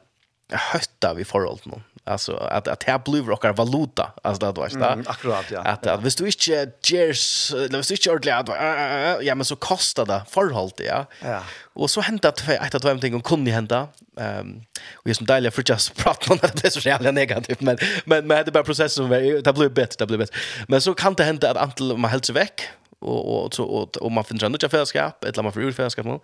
hötta 0.57 1.13
vi 1.13 1.25
förhållt 1.25 1.65
någon 1.65 1.83
alltså 2.03 2.35
att 2.35 2.67
att 2.67 2.83
här 2.83 3.01
blir 3.05 3.23
rockar 3.23 3.53
valuta. 3.53 4.11
Alltså 4.23 4.51
det 4.51 4.59
var 4.59 4.69
så 4.69 4.77
mm, 4.77 5.05
akkurat 5.07 5.45
ja. 5.51 5.61
att 5.61 5.87
att 5.87 6.03
visst 6.03 6.17
du 6.17 6.25
inte 6.25 6.71
gears 6.83 7.53
eller 7.53 7.77
visst 7.77 7.89
du 7.89 7.95
inte 7.95 8.11
ordentligt 8.11 8.57
att 8.57 9.23
ja 9.23 9.35
men 9.35 9.45
så 9.45 9.55
kostar 9.55 10.05
det 10.05 10.21
förhållt 10.29 10.81
ja. 10.85 11.05
Ja. 11.21 11.43
Och 11.73 11.89
så 11.89 12.01
hända 12.01 12.29
att 12.29 12.49
ett 12.49 12.75
att 12.75 12.83
någonting 12.83 13.21
kunde 13.21 13.51
hända. 13.51 13.87
Ehm 14.19 14.61
och 14.93 15.07
just 15.07 15.17
som 15.17 15.27
deilig 15.27 15.53
för 15.53 15.63
just 15.67 15.95
prata 15.95 16.33
om 16.33 16.39
det 16.41 16.65
är 16.65 16.69
så 16.69 16.79
jävla 16.89 17.11
negativt 17.11 17.61
men 17.61 17.77
men 18.05 18.27
men 18.27 18.45
det 18.45 18.51
bara 18.51 18.63
processen 18.63 18.89
som 18.89 19.09
det 19.43 19.53
blir 19.53 19.69
bättre 19.69 19.95
det 19.99 20.07
blir 20.07 20.17
bättre. 20.17 20.35
Men 20.67 20.81
så 20.81 20.93
kan 20.93 21.13
det 21.13 21.23
hända 21.23 21.51
att 21.51 21.57
antal 21.57 21.97
man 21.97 22.11
helt 22.11 22.25
så 22.25 22.33
veck 22.33 22.69
och 23.03 23.45
och 23.45 23.53
så 23.53 23.63
och, 23.63 23.97
och 23.97 24.11
man 24.11 24.23
finner 24.23 24.49
något 24.49 24.71
fällskap 24.71 25.23
eller 25.23 25.43
man 25.43 25.53
får 25.53 25.63
ur 25.63 25.71
fällskap 25.71 26.05
någon 26.05 26.19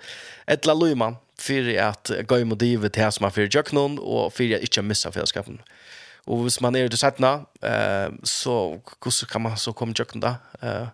eller 0.47 0.75
lojman 0.75 1.15
för 1.37 1.77
att 1.77 2.11
gå 2.27 2.39
i 2.39 2.45
motivet 2.45 2.93
till 2.93 3.11
som 3.11 3.23
man 3.23 3.31
för 3.31 3.55
jag 3.55 3.73
någon 3.73 3.99
och 3.99 4.33
för 4.33 4.55
att 4.55 4.61
inte 4.61 4.81
missa 4.81 5.11
fällskapen 5.11 5.61
och 6.25 6.43
hvis 6.43 6.61
man 6.61 6.75
är 6.75 6.89
det 6.89 6.97
sättna 6.97 7.45
eh 7.61 8.09
så 8.23 8.81
hur 8.99 9.25
kan 9.25 9.41
man 9.41 9.57
så 9.57 9.73
komma 9.73 9.93
jag 9.97 10.07
då 10.19 10.35
eh 10.61 10.87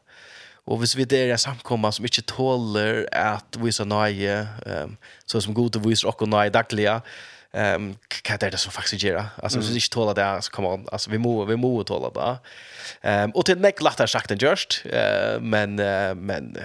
Och 0.68 0.80
hvis 0.80 0.96
vi 0.96 1.06
det 1.06 1.30
är 1.32 1.38
samkomma 1.38 1.92
som 1.92 2.06
inte 2.06 2.22
tåler 2.22 3.08
att 3.12 3.58
visa 3.58 3.86
nöje, 3.86 4.48
eh 4.66 4.88
så 5.26 5.42
som 5.42 5.54
god 5.54 5.76
och 5.76 5.86
visar 5.86 6.10
och 6.10 6.30
nöje 6.30 6.50
dagliga, 6.50 7.02
ehm 7.56 7.96
kan 8.22 8.38
det 8.38 8.58
så 8.58 8.72
faktiskt 8.72 9.04
gör 9.04 9.26
Alltså 9.44 9.62
så 9.62 9.74
inte 9.74 9.90
tåla 9.90 10.14
det 10.14 10.42
så 10.42 10.52
kommer 10.52 10.70
on. 10.70 10.88
Alltså 10.92 11.12
vi 11.12 11.18
måste 11.18 11.50
vi 11.50 11.58
måste 11.58 11.88
tåla 11.88 12.10
det. 12.10 12.38
Ehm 13.10 13.32
och 13.32 13.46
till 13.46 13.58
näck 13.58 13.82
lättare 13.82 14.08
sagt 14.08 14.32
än 14.32 14.38
just 14.38 14.82
eh 14.86 15.40
men 15.42 15.76
men 16.26 16.58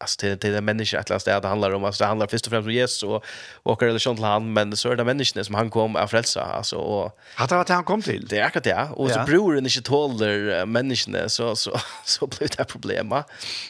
alltså 0.00 0.16
till 0.20 0.38
till 0.38 0.52
den 0.52 0.64
människa 0.64 0.98
att 0.98 1.10
läsa 1.10 1.40
det 1.40 1.48
handlar 1.48 1.74
om 1.74 1.84
alltså 1.84 2.04
det 2.04 2.08
handlar 2.08 2.26
först 2.26 2.46
och 2.46 2.50
främst 2.50 2.66
om 2.66 2.72
Jesus 2.72 3.02
och 3.02 3.24
och 3.62 3.82
relation 3.82 4.16
till 4.16 4.24
han 4.24 4.52
men 4.52 4.76
så 4.76 4.90
är 4.90 4.96
det 4.96 5.04
människan 5.04 5.44
som 5.44 5.54
han 5.54 5.70
kom 5.70 5.96
att 5.96 6.10
frälsa 6.10 6.42
alltså 6.42 6.76
och 6.76 7.18
hade 7.34 7.54
varit 7.54 7.68
han 7.68 7.84
kom 7.84 8.02
till 8.02 8.26
det 8.26 8.38
är 8.38 8.44
akkurat 8.44 8.64
det 8.64 8.88
och 8.92 9.10
så 9.10 9.24
bror 9.24 9.54
den 9.54 9.66
inte 9.66 9.82
tåler 9.82 10.66
människan 10.66 11.30
så 11.30 11.56
så 11.56 11.80
så 12.04 12.26
blir 12.26 12.48
det 12.56 12.64
problem 12.64 13.14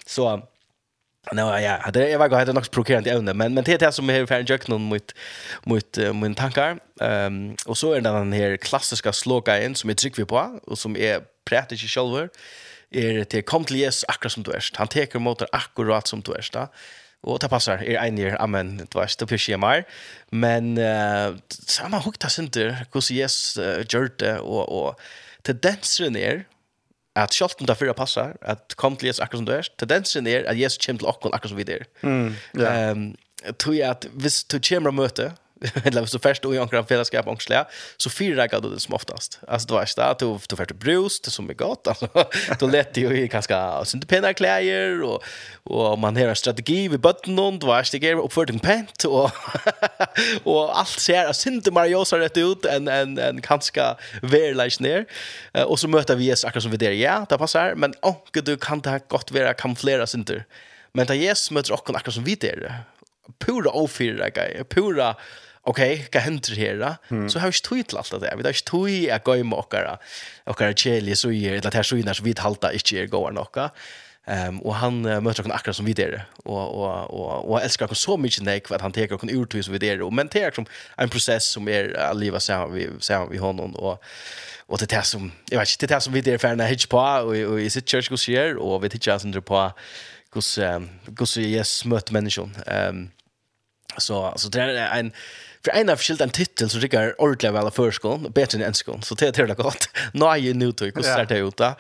så 0.07 0.43
Nå, 1.37 1.45
ja, 1.61 1.77
det 1.93 2.07
jeg 2.09 2.19
vet 2.19 2.31
ikke, 2.31 2.39
det 2.49 2.53
er 2.53 2.57
nok 2.57 2.65
så 2.65 2.73
provokerende 2.73 3.11
evne, 3.13 3.35
men, 3.37 3.53
men 3.55 3.65
det 3.67 3.75
er 3.75 3.83
det 3.83 3.91
som 3.93 4.09
er 4.11 4.25
ferdig 4.27 4.55
jøkken 4.55 4.79
mot, 4.89 5.13
mot 5.69 6.01
uh, 6.01 6.15
mine 6.17 6.49
Ehm 6.49 6.81
Um, 7.01 7.57
og 7.67 7.77
så 7.77 7.93
er 7.93 8.01
det 8.01 8.13
den 8.13 8.33
her 8.33 8.57
klassiske 8.57 9.13
slågeien 9.13 9.75
som 9.75 9.89
jeg 9.89 9.97
trykker 9.97 10.25
på, 10.25 10.41
og 10.67 10.79
som 10.79 10.97
jeg 10.97 11.23
prater 11.49 11.77
ikke 11.77 11.89
selv 11.89 12.13
over, 12.13 12.27
er 12.93 13.25
til 13.25 13.43
kom 13.43 13.65
til 13.65 13.79
Jesus 13.81 14.05
akkurat 14.09 14.33
som 14.33 14.45
du 14.45 14.51
er. 14.51 14.71
Han 14.77 14.89
teker 14.89 15.19
mot 15.19 15.41
deg 15.41 15.49
akkurat 15.53 16.09
som 16.09 16.23
du 16.23 16.33
er. 16.33 16.45
Da. 16.53 16.67
Og 17.23 17.41
det 17.41 17.51
passer, 17.51 17.73
er 17.73 18.05
en 18.05 18.37
amen, 18.41 18.79
det 18.79 18.95
var 18.95 19.09
ikke 19.09 19.27
det 19.31 19.49
jeg 19.49 19.61
mer. 19.61 19.83
Men 20.33 20.79
uh, 20.79 21.37
samma 21.51 22.01
hukta 22.01 22.29
synder, 22.29 22.85
hvordan 22.93 23.17
Jesus 23.17 23.57
uh, 23.57 23.81
gjør 23.85 24.09
det, 24.21 24.41
og, 24.41 24.73
og 24.73 25.01
tendensen 25.45 26.17
er, 26.17 26.45
at 27.17 27.35
selv 27.35 27.57
om 27.61 27.67
det 27.67 27.77
fyrre 27.77 27.95
passer, 27.95 28.37
at 28.43 28.77
kom 28.79 28.97
til 28.97 29.11
Jesus 29.11 29.21
akkurat 29.21 29.41
som 29.41 29.47
du 29.49 29.53
er, 29.53 29.69
tendensen 29.79 30.27
er 30.31 30.47
at 30.47 30.59
Jesus 30.59 30.79
kommer 30.85 31.03
til 31.03 31.11
okkur 31.11 31.35
akkurat 31.35 31.51
som 31.51 31.59
vi 31.59 31.67
er. 31.69 31.87
Mm, 32.03 32.35
yeah. 32.59 32.93
um, 32.93 33.15
tror 33.59 33.73
jeg 33.73 33.91
at 33.91 34.07
hvis 34.13 34.45
du 34.45 34.59
kommer 34.69 34.91
og 34.91 34.95
møte, 34.95 35.33
eller 35.85 36.07
så 36.07 36.19
först 36.19 36.45
och 36.45 36.55
kan 36.55 36.63
ankra 36.63 36.85
fällskap 36.85 37.27
och 37.27 37.43
slä 37.43 37.65
så 37.97 38.11
fyra 38.11 38.47
då 38.47 38.69
det 38.69 38.81
som 38.81 38.95
oftast. 38.95 39.39
Alltså 39.49 39.69
då 39.69 39.77
är 39.77 39.89
det 39.97 40.05
att 40.05 40.19
du 40.19 40.39
du 40.49 40.57
först 40.57 40.73
brus 40.73 41.21
det 41.21 41.31
som 41.31 41.51
är 41.51 41.55
gott 41.55 41.87
alltså 41.87 42.09
då 42.59 42.67
lätt 42.67 42.97
ju 42.97 43.19
i 43.19 43.29
ganska 43.29 43.85
synte 43.85 44.07
penna 44.07 44.35
kläder 44.35 45.03
och 45.03 45.25
och 45.65 45.99
man 45.99 46.17
har 46.17 46.23
en 46.23 46.37
strategi 46.37 46.89
vid 46.89 47.01
botten 47.01 47.39
och 47.39 47.59
då 47.59 47.73
är 47.73 47.89
det 47.93 47.99
ger 47.99 48.15
upp 48.15 48.33
för 48.33 48.47
den 48.47 48.59
pent 48.59 49.05
och 49.05 49.31
och 50.43 50.79
allt 50.79 50.89
ser 50.89 51.33
synte 51.33 51.71
Mario 51.71 52.05
så 52.05 52.17
rätt 52.17 52.37
ut 52.37 52.65
en 52.65 52.89
en 52.89 53.19
en 53.19 53.41
ganska 53.41 53.97
verlish 54.23 54.81
ner 54.81 55.07
och 55.67 55.79
så 55.79 55.89
möter 55.89 56.17
vi 56.17 56.25
Jesus 56.25 56.45
akkurat 56.45 56.63
som 56.63 56.71
vi 56.73 56.77
där 56.77 56.91
ja 56.91 57.27
det 57.29 57.39
passar 57.39 57.75
men 57.75 57.95
åh 58.03 58.17
du 58.33 58.57
kan 58.57 58.81
det 58.81 59.01
gott 59.09 59.33
vara 59.33 59.55
kan 59.55 59.77
flera 59.77 60.07
synte 60.07 60.45
men 60.93 61.07
ta 61.07 61.15
Jesus 61.15 61.51
möter 61.51 61.73
också 61.73 61.93
akkurat 61.93 62.15
som 62.15 62.25
vi 62.25 62.35
där 62.35 62.85
pura 63.39 63.71
ofyrra 63.71 64.29
guy 64.29 64.65
pura 64.65 65.17
okej, 65.63 65.95
okay, 65.95 66.07
vad 66.13 66.23
händer 66.23 66.57
här? 66.57 66.97
Mm. 67.09 67.29
Så 67.29 67.39
har 67.39 67.47
jag 67.47 67.63
tog 67.63 67.87
till 67.87 67.99
allt 67.99 68.11
det 68.11 68.19
där. 68.19 68.37
Vi 68.37 68.43
har 68.43 68.65
tog 68.65 68.91
i 68.91 69.11
att 69.11 69.25
gå 69.25 69.37
i 69.37 69.43
mockare. 69.43 69.99
Och 70.45 70.61
är 70.61 70.73
chili 70.73 71.17
så 71.17 71.33
är 71.33 71.61
det 71.61 71.75
här 71.75 71.83
så 71.83 71.97
innan 71.97 72.15
så 72.15 72.25
vi 72.25 72.35
halta 72.39 72.73
inte 72.73 72.97
är 72.97 73.07
går 73.07 73.31
några. 73.31 73.71
Ehm 74.27 74.61
och 74.61 74.75
han 74.75 75.07
uh, 75.07 75.21
möter 75.21 75.43
hon 75.43 75.53
akkurat 75.53 75.77
som 75.77 75.87
vi 75.87 75.93
där. 75.93 76.25
och 76.45 76.75
och 76.75 77.11
och 77.11 77.51
och 77.51 77.63
älskar 77.63 77.87
hon 77.87 77.97
så 77.97 78.17
mycket 78.17 78.43
nej 78.43 78.63
att 78.71 78.81
han 78.81 78.93
tar 78.93 79.19
hon 79.21 79.31
ur 79.31 79.63
som 79.63 79.73
vi 79.73 79.79
där. 79.79 80.03
och 80.03 80.13
men 80.13 80.29
det 80.33 80.43
är 80.43 80.51
som 80.51 80.67
en 80.97 81.09
process 81.09 81.45
som 81.45 81.69
är 81.69 81.97
att 81.97 82.17
leva 82.17 82.41
så 82.41 82.67
vi 82.67 82.89
så 82.99 83.27
vi 83.27 83.39
honom 83.39 83.77
och 83.77 84.03
och 84.67 84.79
det 84.79 84.93
är 84.93 85.03
som 85.03 85.33
jag 85.51 85.59
vet 85.59 85.71
inte 85.71 85.87
det 85.87 85.95
är 85.95 86.01
som 86.01 86.13
vi 86.13 86.21
där 86.21 86.33
är 86.33 86.39
för 86.39 86.57
när 86.57 86.67
hitch 86.67 86.87
på 86.87 86.99
och 86.99 87.61
i 87.61 87.71
sitt 87.71 87.91
church 87.91 88.11
hos 88.11 88.29
er. 88.29 88.57
och 88.57 88.85
vi 88.85 88.89
tittar 88.89 89.19
sen 89.19 89.43
på 89.43 89.73
hos, 90.35 90.59
um, 90.59 90.89
hos 91.19 91.37
Jesus 91.37 91.85
möter 91.85 92.13
människan. 92.13 92.57
Ehm 92.67 93.11
så 93.97 94.35
så 94.37 94.49
det 94.49 94.63
är 94.63 94.99
en 94.99 95.13
för 95.65 95.71
en 95.71 95.89
av 95.91 95.99
skilt 95.99 96.21
en 96.21 96.31
titel 96.31 96.71
så 96.71 96.79
rycker 96.79 97.21
ordentligt 97.21 97.53
väl 97.53 97.71
förskolan 97.71 98.33
bättre 98.33 98.59
än 98.59 98.65
en 98.65 98.75
skolan 98.75 99.03
så 99.03 99.15
det 99.15 99.39
är 99.39 99.47
det 99.47 99.55
gott 99.55 99.89
nej 100.13 100.55
nu 100.55 100.73
tog 100.73 100.97
och 100.97 101.27
det 101.29 101.39
ut 101.39 101.57
där 101.57 101.75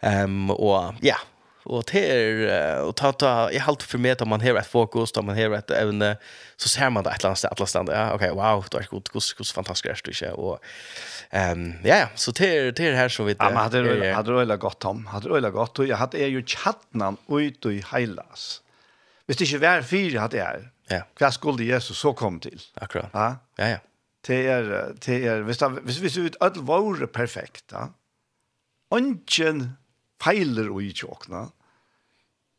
ehm 0.00 0.50
och 0.50 0.94
ja. 1.00 1.16
Och 1.62 1.84
det 1.92 2.10
är 2.10 2.82
och 2.82 2.96
ta 2.96 3.12
ta 3.12 3.50
i 3.50 3.58
halt 3.58 3.82
för 3.82 3.98
mig 3.98 4.10
att 4.10 4.28
man 4.28 4.40
har 4.40 4.54
ett 4.54 4.66
fokus 4.66 5.12
då 5.12 5.22
man 5.22 5.36
har 5.36 5.54
ett 5.54 5.70
även 5.70 6.16
så 6.56 6.68
ser 6.68 6.90
man 6.90 7.04
det 7.04 7.10
ett 7.10 7.22
land 7.22 7.36
ett 7.52 7.74
land 7.74 7.88
ja. 7.92 8.12
Okej 8.12 8.30
wow 8.30 8.64
det 8.70 8.78
är 8.78 8.86
gott 8.90 9.08
gott 9.08 9.34
gott 9.38 9.50
fantastiskt 9.50 10.04
det 10.04 10.22
är 10.22 10.32
och 10.32 10.58
ehm 11.30 11.74
ja 11.84 12.08
så 12.14 12.30
det 12.30 12.70
det 12.70 12.96
här 12.96 13.08
så 13.08 13.24
vet 13.24 13.36
jag 13.40 13.50
hade 13.50 13.82
det 13.82 14.12
hade 14.12 14.44
det 14.44 14.56
gott 14.56 14.84
om 14.84 15.06
hade 15.06 15.40
det 15.40 15.50
gott 15.50 15.78
och 15.78 15.86
jag 15.86 15.96
hade 15.96 16.18
ju 16.18 16.42
chatnan 16.46 17.16
ut 17.28 17.66
i 17.66 17.84
heilas 17.92 18.62
Hvis 19.28 19.36
det 19.36 19.44
ikke 19.44 19.60
var 19.60 19.82
fire 19.84 20.20
hadde 20.22 20.38
jeg, 20.38 20.60
Ja. 20.90 21.02
Hva 21.18 21.30
skulle 21.34 21.66
Jesus 21.66 22.00
så 22.00 22.14
komme 22.16 22.40
til? 22.40 22.62
Akkurat. 22.80 23.12
Ja, 23.14 23.28
ja. 23.58 23.68
ja. 23.76 23.84
Det 24.28 24.38
er, 24.50 24.70
det 25.04 25.18
er, 25.24 25.42
hvis, 25.46 25.60
det, 25.60 25.68
hvis, 25.86 25.98
hvis 26.02 26.16
vi 26.18 26.30
alt 26.44 26.58
var 26.66 27.06
perfekt, 27.12 27.72
ja. 27.72 27.88
Ongen 28.90 29.76
feiler 30.20 30.70
og 30.72 30.82
i 30.82 30.92
åkne, 31.04 31.48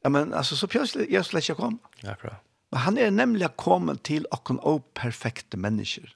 Ja, 0.04 0.10
men 0.10 0.34
altså, 0.34 0.56
så 0.56 0.68
plutselig, 0.68 1.10
Jesus 1.12 1.34
lær 1.34 1.44
ikke 1.44 1.60
kom. 1.60 1.80
Akkurat. 2.08 2.40
Men 2.72 2.80
han 2.86 2.98
er 2.98 3.10
nemlig 3.12 3.50
kommet 3.58 4.04
til 4.08 4.28
åkken 4.32 4.60
og 4.64 4.86
perfekte 4.96 5.58
mennesker. 5.58 6.08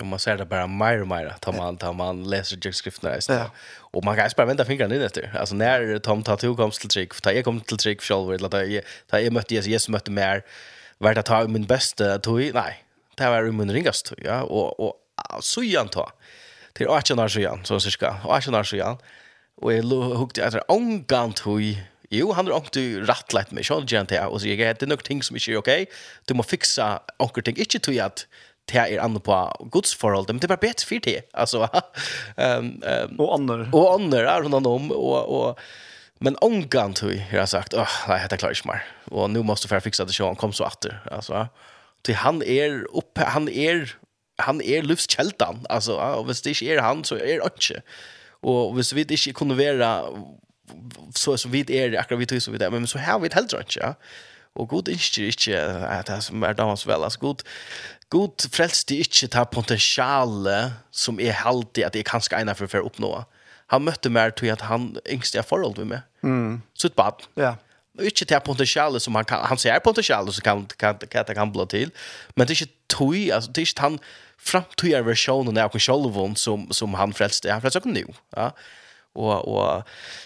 Och 0.00 0.06
man 0.06 0.18
ser 0.18 0.36
det 0.36 0.44
bara 0.44 0.66
mer 0.66 1.00
och 1.00 1.08
mer 1.08 1.34
tar 1.40 1.52
man 1.52 1.76
tar 1.76 1.92
man 1.92 2.24
läser 2.24 2.58
ju 2.62 2.72
skrifterna 2.72 3.16
istället. 3.16 3.42
Ja. 3.42 3.50
Och 3.78 4.04
man 4.04 4.16
kan 4.16 4.30
bara 4.36 4.46
vända 4.46 4.64
fingrarna 4.64 4.94
in 4.94 5.02
efter. 5.02 5.36
Alltså 5.36 5.54
när 5.54 5.98
Tom 5.98 6.22
tar 6.22 6.36
till 6.36 6.54
komst 6.54 6.80
till 6.80 6.90
trick, 6.90 7.20
tar 7.20 7.32
jag 7.32 7.44
kom 7.44 7.60
till 7.60 7.76
trick 7.76 8.02
själv 8.02 8.32
eller 8.32 8.48
tar 8.48 8.62
jag 8.62 8.84
tar 9.06 9.18
jag 9.18 9.32
mötte 9.32 9.54
Jesus 9.54 9.68
Jesus 9.68 9.88
mötte 9.88 10.10
mer 10.10 10.42
vart 10.98 11.14
det 11.14 11.22
tar 11.22 11.48
min 11.48 11.66
bästa 11.66 12.18
tog 12.18 12.54
nej. 12.54 12.84
Det 13.14 13.30
var 13.30 13.42
min 13.42 13.72
ringast 13.72 14.12
ja 14.16 14.42
och 14.42 14.80
och 14.80 14.94
så 15.40 15.62
igen 15.62 15.88
ta. 15.88 16.12
Till 16.72 16.88
18 16.88 17.18
år 17.18 17.28
sedan 17.28 17.64
så 17.64 17.80
cirka 17.80 18.16
18 18.24 18.54
år 18.54 18.62
sedan. 18.64 18.96
Och 19.56 19.72
jag 19.72 19.82
hukte 19.82 20.44
efter 20.44 20.70
ångant 20.70 21.36
tog 21.36 21.62
Jo, 22.10 22.32
han 22.32 22.46
har 22.46 22.54
ångt 22.56 22.76
rattlagt 23.04 23.50
med, 23.52 23.66
sånn 23.68 23.84
gjerne 23.88 24.08
til, 24.08 24.22
og 24.32 24.40
sier 24.40 24.56
jeg, 24.56 24.78
det 24.80 24.86
er 24.86 24.88
nok 24.94 25.04
ting 25.04 25.20
som 25.24 25.36
ikke 25.36 25.52
er 25.52 25.58
ok, 25.60 25.98
du 26.24 26.32
må 26.38 26.46
fiksa 26.46 27.02
ånker 27.20 27.44
ting, 27.44 27.58
ikke 27.60 27.82
tog 27.84 27.98
at 28.00 28.24
det 28.68 28.76
er 28.76 29.00
andre 29.00 29.20
på 29.20 29.36
godsforholdet, 29.72 30.34
men 30.34 30.40
det 30.40 30.48
var 30.48 30.56
bättre 30.56 30.86
för 30.86 31.00
det. 31.04 31.22
Alltså, 31.32 31.68
um, 32.36 32.82
um, 32.82 33.20
och 33.20 33.34
andra. 33.34 33.68
Och 33.72 33.94
andra 33.94 34.30
är 34.30 34.42
hon 34.42 34.66
om, 34.66 34.90
och, 34.92 35.40
och 35.40 35.58
Men 36.20 36.36
ångan 36.40 36.94
tog 36.94 37.12
jag 37.32 37.38
har 37.38 37.46
sagt, 37.46 37.74
åh, 37.74 37.88
nei, 38.08 38.18
dette 38.22 38.36
klarer 38.36 38.56
ikke 38.56 38.66
mer. 38.66 38.82
Och 39.14 39.30
nu 39.30 39.42
måste 39.42 39.68
få 39.68 39.80
fixa 39.80 40.04
det 40.04 40.12
så 40.12 40.26
han 40.26 40.36
kom 40.36 40.52
så 40.52 40.64
åter. 40.66 40.98
Alltså, 41.10 41.46
till 42.02 42.14
han 42.14 42.42
är 42.42 42.96
oppe, 42.96 43.24
han 43.24 43.48
är, 43.48 43.94
han 44.38 44.60
är 44.62 44.82
livskältan. 44.82 45.66
Alltså, 45.68 45.94
och 45.94 46.26
hvis 46.26 46.42
det 46.42 46.50
ikke 46.50 46.74
är 46.74 46.82
han 46.82 47.04
så 47.04 47.16
er 47.16 47.38
det 47.38 47.52
ikke. 47.54 47.82
Och 48.42 48.74
hvis 48.74 48.92
vi 48.92 49.00
inte 49.00 49.32
kunne 49.32 49.58
være 49.58 50.02
så 51.14 51.36
som 51.36 51.50
vi 51.50 51.64
är, 51.68 51.98
akkurat 51.98 52.20
vi 52.20 52.26
tog 52.26 52.42
så 52.42 52.50
vi 52.50 52.58
det, 52.58 52.70
men 52.70 52.86
så 52.86 52.98
här 52.98 53.18
vi 53.18 53.28
det 53.28 53.34
heller 53.34 53.60
ikke, 53.60 53.80
Ja. 53.80 53.94
Och 54.54 54.68
god 54.68 54.88
inte, 54.88 55.22
inte, 55.22 56.02
det 56.06 56.22
som 56.22 56.42
är 56.42 56.54
damans 56.54 56.86
vel, 56.86 57.04
altså 57.04 57.18
god, 57.18 57.42
God 58.12 58.48
frelste 58.52 58.96
ikke 59.02 59.28
ta 59.32 59.44
potensiale 59.44 60.58
som 60.94 61.20
er 61.20 61.36
heldig 61.36 61.84
at 61.86 61.96
jeg 61.96 62.06
kanskje 62.08 62.38
egnet 62.38 62.56
for 62.56 62.80
å 62.80 62.86
oppnå. 62.88 63.10
Han 63.68 63.84
møtte 63.84 64.08
meg 64.12 64.36
til 64.40 64.52
at 64.52 64.64
han 64.64 64.94
yngste 65.04 65.42
er 65.42 65.44
forhold 65.46 65.76
med 65.82 65.90
meg. 65.92 66.06
Mm. 66.24 66.60
Sutt 66.78 66.96
bad. 66.96 67.26
Ja. 67.36 67.56
Og 67.98 68.08
ikke 68.08 68.28
ta 68.30 68.40
potensiale 68.40 69.00
som 69.02 69.18
han 69.18 69.26
kan, 69.28 69.44
han 69.44 69.60
ser 69.60 69.76
potensiale 69.84 70.32
som 70.32 70.44
kan, 70.44 70.64
kan, 70.78 70.96
kan, 71.04 71.24
kan, 71.26 71.36
kan 71.36 71.52
bli 71.52 71.66
til, 71.68 71.92
men 72.36 72.46
det 72.46 72.54
er 72.54 72.62
ikke 72.62 72.74
tog, 72.88 73.16
altså 73.34 73.52
det 73.52 73.62
er 73.62 73.72
ikke 73.72 73.84
han 73.84 74.00
framtøyer 74.38 75.02
versjonen 75.04 75.58
av 75.58 75.74
Kjolvon 75.74 76.36
som, 76.38 76.68
som 76.72 76.94
han 76.94 77.12
frelste. 77.12 77.50
Han 77.52 77.64
frelste 77.64 77.82
ikke 77.82 77.96
nå. 77.96 78.20
Ja 78.36 78.52
og 79.18 79.48
og 79.48 79.82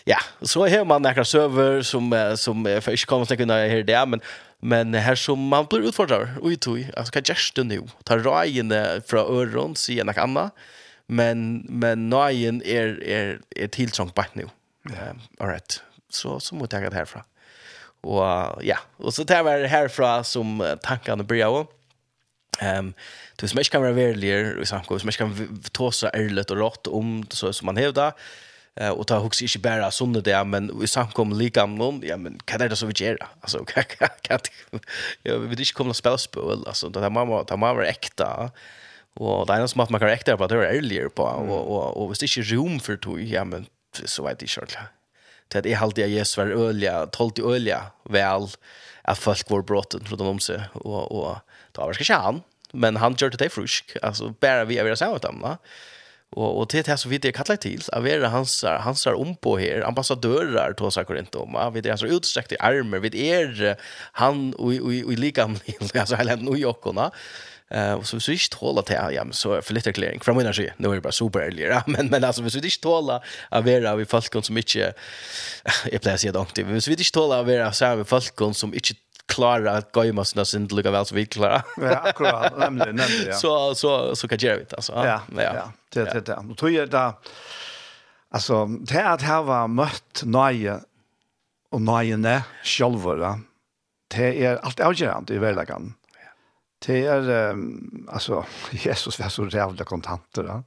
ja, 0.07 0.19
så 0.43 0.67
har 0.67 0.85
man 0.85 1.03
några 1.03 1.25
server 1.25 1.83
som 1.83 2.13
som 2.37 2.67
jag 2.67 2.89
inte 2.89 3.07
kommer 3.07 3.23
att 3.23 3.39
kunna 3.39 3.55
höra 3.55 3.83
det 3.83 4.07
men 4.07 4.21
Men 4.65 4.95
här 4.95 5.15
som 5.15 5.49
man 5.49 5.67
blir 5.67 5.81
utfordrar 5.81 6.39
och 6.41 6.53
i 6.53 6.57
tog, 6.57 6.91
alltså 6.97 7.13
kan 7.13 7.23
just 7.27 7.55
det 7.55 7.65
nu? 7.65 7.83
Ta 8.05 8.19
rajene 8.19 9.01
från 9.07 9.39
öron, 9.39 9.77
säger 9.77 10.05
något 10.05 10.19
annat. 10.19 10.55
Men, 11.07 11.67
men 11.69 12.11
nöjen 12.11 12.63
är, 12.63 13.03
är, 13.05 13.41
är 13.51 13.69
tilltrångt 13.69 14.15
bara 14.15 14.27
nu. 14.33 14.49
Yeah. 14.91 15.11
Um, 15.11 15.21
all 15.39 15.49
right. 15.49 15.83
Så, 16.11 16.41
så 16.41 16.55
måste 16.55 16.77
jag 16.77 16.85
ta 16.85 16.91
det 16.91 16.97
härifrån. 16.97 17.23
Och 18.01 18.65
ja, 18.65 18.79
och 18.97 19.15
så 19.15 19.25
tar 19.25 19.45
vi 19.45 19.67
härifrån 19.67 20.25
som 20.25 20.77
tankarna 20.83 21.25
börjar 21.25 21.47
av. 21.47 21.67
Ehm 22.59 22.95
du 23.37 23.49
smäsh 23.49 23.71
kan 23.71 23.83
vara 23.83 23.93
värligare 23.93 24.63
i 24.63 24.67
som 24.67 24.99
smäsh 25.01 25.19
kan 25.19 25.63
tåsa 25.73 26.09
ärligt 26.09 26.51
och 26.51 26.57
rått 26.57 26.87
om 26.87 27.27
så 27.31 27.53
som 27.53 27.67
man 27.67 27.77
hävdar. 27.77 28.13
Eh 28.81 28.89
och 28.89 29.07
ta 29.07 29.19
hooks 29.19 29.43
inte 29.43 29.59
bara 29.59 29.91
sånne 29.91 30.21
där 30.21 30.45
men 30.45 30.81
vi 30.81 30.87
samkom 30.87 31.33
lika 31.33 31.65
om 31.65 32.03
ja 32.05 32.17
men 32.17 32.39
kan 32.45 32.61
det 32.61 32.77
så 32.77 32.87
vi 32.87 32.93
gör? 32.97 33.19
Alltså 33.41 33.65
kan 33.65 33.85
kan 34.23 34.39
jag 35.23 35.39
vill 35.39 35.61
inte 35.61 35.73
komma 35.73 35.95
spela 35.95 36.19
spel 36.19 36.65
alltså 36.67 36.89
det 36.89 37.01
där 37.01 37.11
mamma 37.11 37.43
det 37.43 37.57
mamma 37.57 37.85
är 37.85 37.89
äkta. 37.89 38.51
Och 39.15 39.47
det 39.47 39.53
är 39.53 39.61
något 39.61 39.71
som 39.71 39.81
att 39.81 39.91
man 39.91 40.01
kan 40.01 40.09
äkta 40.09 40.37
på 40.37 40.47
det 40.47 40.55
är 40.55 40.75
earlier 40.75 41.09
på 41.09 41.23
och 41.23 41.77
och 41.77 42.03
och 42.03 42.11
visst 42.11 42.23
inte 42.23 42.41
rum 42.41 42.81
för 42.81 42.97
tog 42.97 43.23
ja 43.23 43.45
men 43.45 43.67
så 44.05 44.23
vet 44.23 44.43
jag 44.43 44.51
själv. 44.51 44.69
Det 45.49 45.73
är 45.73 45.79
alltid 45.79 46.09
jag 46.09 46.27
svär 46.27 46.47
ölja 46.47 47.07
tolt 47.07 47.39
i 47.39 47.43
ölja 47.43 47.83
väl 48.05 48.49
att 49.03 49.19
folk 49.19 49.51
var 49.51 49.63
brotten 49.63 50.05
från 50.05 50.19
dem 50.19 50.41
så 50.41 50.61
och 50.73 51.13
och 51.13 51.37
då 51.73 51.83
var 51.83 51.93
ska 51.93 52.15
han? 52.15 52.43
Men 52.73 52.97
han 52.97 53.15
gjorde 53.19 53.37
det 53.37 53.49
frisk 53.49 53.97
alltså 54.03 54.35
bara 54.41 54.65
vi 54.65 54.79
är 54.79 54.85
vi 54.85 54.97
så 54.97 55.19
dem 55.19 55.41
va 55.41 55.59
Och 56.33 56.59
och 56.59 56.69
det 56.73 56.87
här 56.87 56.97
så 56.97 57.09
vitt 57.09 57.25
jag 57.25 57.35
kallar 57.35 57.57
till 57.57 57.83
av 57.93 58.09
era 58.09 58.29
hans 58.29 58.65
hans 58.65 59.07
er 59.07 59.15
om 59.15 59.37
på 59.37 59.59
här 59.59 59.87
ambassadörer 59.87 60.75
då 60.79 60.91
sa 60.91 61.05
Korinth 61.05 61.37
om 61.37 61.73
vi 61.75 61.81
det 61.85 61.91
alltså 61.91 62.07
utstrekte 62.07 62.57
armer, 62.61 62.99
vid 62.99 63.15
er 63.15 63.77
han 64.13 64.55
och 64.55 64.73
och 65.05 65.13
lika 65.13 65.51
alltså 65.95 66.17
hela 66.17 66.37
New 66.37 66.57
Yorkarna 66.57 67.11
eh 67.71 67.93
och 67.93 68.07
så 68.07 68.21
så 68.21 68.33
ikke 68.33 68.57
hålla 68.57 68.83
till 68.83 68.97
ja 69.15 69.25
men 69.25 69.33
så 69.33 69.63
för 69.63 69.75
litt 69.75 69.87
erklæring. 69.87 70.21
Från 70.21 70.37
min 70.37 70.55
sida 70.55 70.73
Nå 70.79 70.91
er 70.91 70.95
det 70.95 71.03
bara 71.03 71.13
super 71.13 71.41
ärligt 71.41 71.87
men 71.87 72.11
men 72.11 72.25
altså 72.25 72.43
hvis 72.43 72.55
vi 72.55 72.67
ikke 72.67 72.89
hålla 72.89 73.21
av 73.51 73.69
era 73.69 73.97
vi 73.97 74.05
folk 74.05 74.45
som 74.45 74.57
inte 74.57 74.93
jag 75.93 76.03
placerar 76.03 76.33
dem 76.33 76.47
till 76.47 76.81
så 76.83 76.91
det 76.91 77.01
ist 77.01 77.15
hålla 77.15 77.39
av 77.39 77.51
era 77.51 77.73
så 77.73 77.85
här 77.85 78.05
folk 78.05 78.55
som 78.55 78.75
inte 78.75 78.95
klara 79.35 79.73
att 79.73 79.93
gå 79.93 80.05
i 80.05 80.13
måste 80.13 80.45
sen 80.45 80.67
lika 80.67 80.91
väl 80.91 81.07
så 81.07 81.15
vi 81.15 81.27
klara. 81.27 81.63
Ja, 81.77 81.97
akkurat, 81.97 82.59
nämligen, 82.59 82.97
nämligen. 82.97 83.27
Ja. 83.27 83.33
Så 83.43 83.75
så 83.75 84.17
så 84.17 84.29
kan 84.29 84.39
jag 84.41 84.57
vet 84.57 84.75
alltså. 84.75 84.93
Ja, 84.93 85.21
ja. 85.37 85.43
Ja, 85.43 85.73
det 85.93 86.05
det 86.05 86.21
det. 86.21 86.37
Och 86.51 86.59
tror 86.59 86.71
jag 86.71 86.91
där 86.91 87.13
alltså 88.31 88.67
det 88.67 89.09
att 89.09 89.23
här 89.23 89.43
var 89.43 89.69
mött 89.69 90.23
nöje 90.25 90.81
och 91.71 91.83
nöjene 91.83 92.45
själva. 92.65 93.41
Det 94.09 94.45
är 94.45 94.57
allt 94.57 94.81
avgörande 94.81 95.35
i 95.35 95.39
världen. 95.39 95.95
Det 96.87 97.07
är 97.07 97.51
um, 97.51 98.09
alltså 98.13 98.45
Jesus 98.71 99.19
var 99.19 99.29
så 99.29 99.49
jävla 99.49 99.85
kontanter. 99.85 100.45
Ja. 100.45 100.63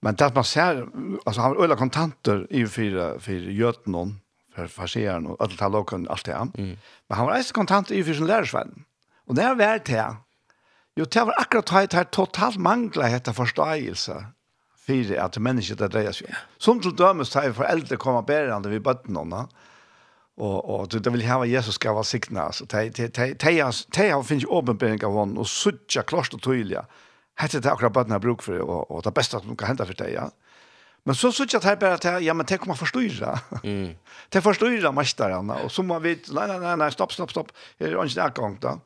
Men 0.00 0.14
det 0.14 0.26
att 0.26 0.34
man 0.34 0.44
ser 0.44 0.86
alltså 1.24 1.40
han 1.40 1.56
ölla 1.56 1.76
kontanter 1.76 2.46
i 2.50 2.66
fyra 2.66 3.20
fyra 3.20 3.50
götnon 3.50 4.20
för 4.54 4.66
farseren 4.66 5.26
och 5.26 5.36
allt 5.40 5.58
tal 5.58 5.74
och 5.74 5.92
allt 5.92 6.24
det. 6.24 6.32
Mm. 6.32 6.76
Men 7.08 7.18
han 7.18 7.26
var 7.26 7.32
ens 7.32 7.52
kontant 7.52 7.90
i 7.90 8.04
för 8.04 8.14
sin 8.14 8.26
lärarsvän. 8.26 8.84
Och 9.26 9.34
det 9.34 9.42
har 9.42 9.54
varit 9.54 9.84
det. 9.84 10.16
Jo, 10.96 11.04
det 11.04 11.24
var 11.24 11.34
akkurat 11.40 11.66
det 11.66 11.94
här 11.94 12.04
totalt 12.04 12.56
manglar 12.56 13.10
detta 13.10 13.32
förståelse 13.32 14.26
för 14.86 15.16
att 15.16 15.38
människor 15.38 15.76
det 15.76 15.88
drejer 15.88 16.12
sig. 16.12 16.34
Som 16.58 16.80
till 16.80 16.96
dömes 16.96 17.30
tar 17.30 17.52
föräldrar 17.52 17.96
komma 17.96 18.22
bärande 18.22 18.68
vid 18.68 18.82
bötterna. 18.82 19.48
Och 20.36 20.80
och 20.80 20.88
det 20.88 21.10
vill 21.10 21.28
ha 21.28 21.44
Jesus 21.46 21.74
ska 21.74 21.92
vara 21.92 22.04
signa 22.04 22.52
så 22.52 22.66
te 22.66 22.90
te 22.90 23.08
te 23.08 23.34
te 23.34 23.60
har 24.10 24.22
finns 24.22 24.44
uppenbarelse 24.44 25.06
av 25.06 25.12
hon 25.12 25.38
och 25.38 25.48
sucha 25.48 26.02
klart 26.02 26.34
och 26.34 26.42
tydligt. 26.42 26.78
Hette 27.34 27.60
det 27.60 27.72
akkurat 27.72 27.92
bötterna 27.92 28.18
bruk 28.18 28.42
för 28.42 28.58
och 28.60 28.90
och 28.90 29.02
det 29.02 29.10
bästa 29.10 29.40
som 29.40 29.56
kan 29.56 29.68
hända 29.68 29.86
för 29.86 29.94
det, 29.94 30.10
Ja 30.10 30.30
Men 31.04 31.14
så 31.14 31.32
såg 31.32 31.54
at 31.54 31.64
här 31.64 31.76
bara 31.76 31.94
att 31.94 32.22
ja 32.22 32.34
men 32.34 32.46
tänk 32.46 32.62
om 32.62 32.68
man 32.68 32.76
förstår 32.76 33.02
Mm. 33.64 33.94
Det 34.28 34.42
förstår 34.42 34.92
mästarna 34.92 35.54
och 35.54 35.72
så 35.72 35.82
må 35.82 35.98
vi, 35.98 36.22
nej 36.28 36.48
nej 36.48 36.58
nej 36.58 36.76
nej 36.76 36.92
stopp 36.92 37.12
stopp 37.12 37.30
stopp. 37.30 37.52
Här 37.80 37.86
är 37.86 38.02
inte 38.02 38.20
där 38.20 38.30
gång 38.30 38.58
då. 38.60 38.80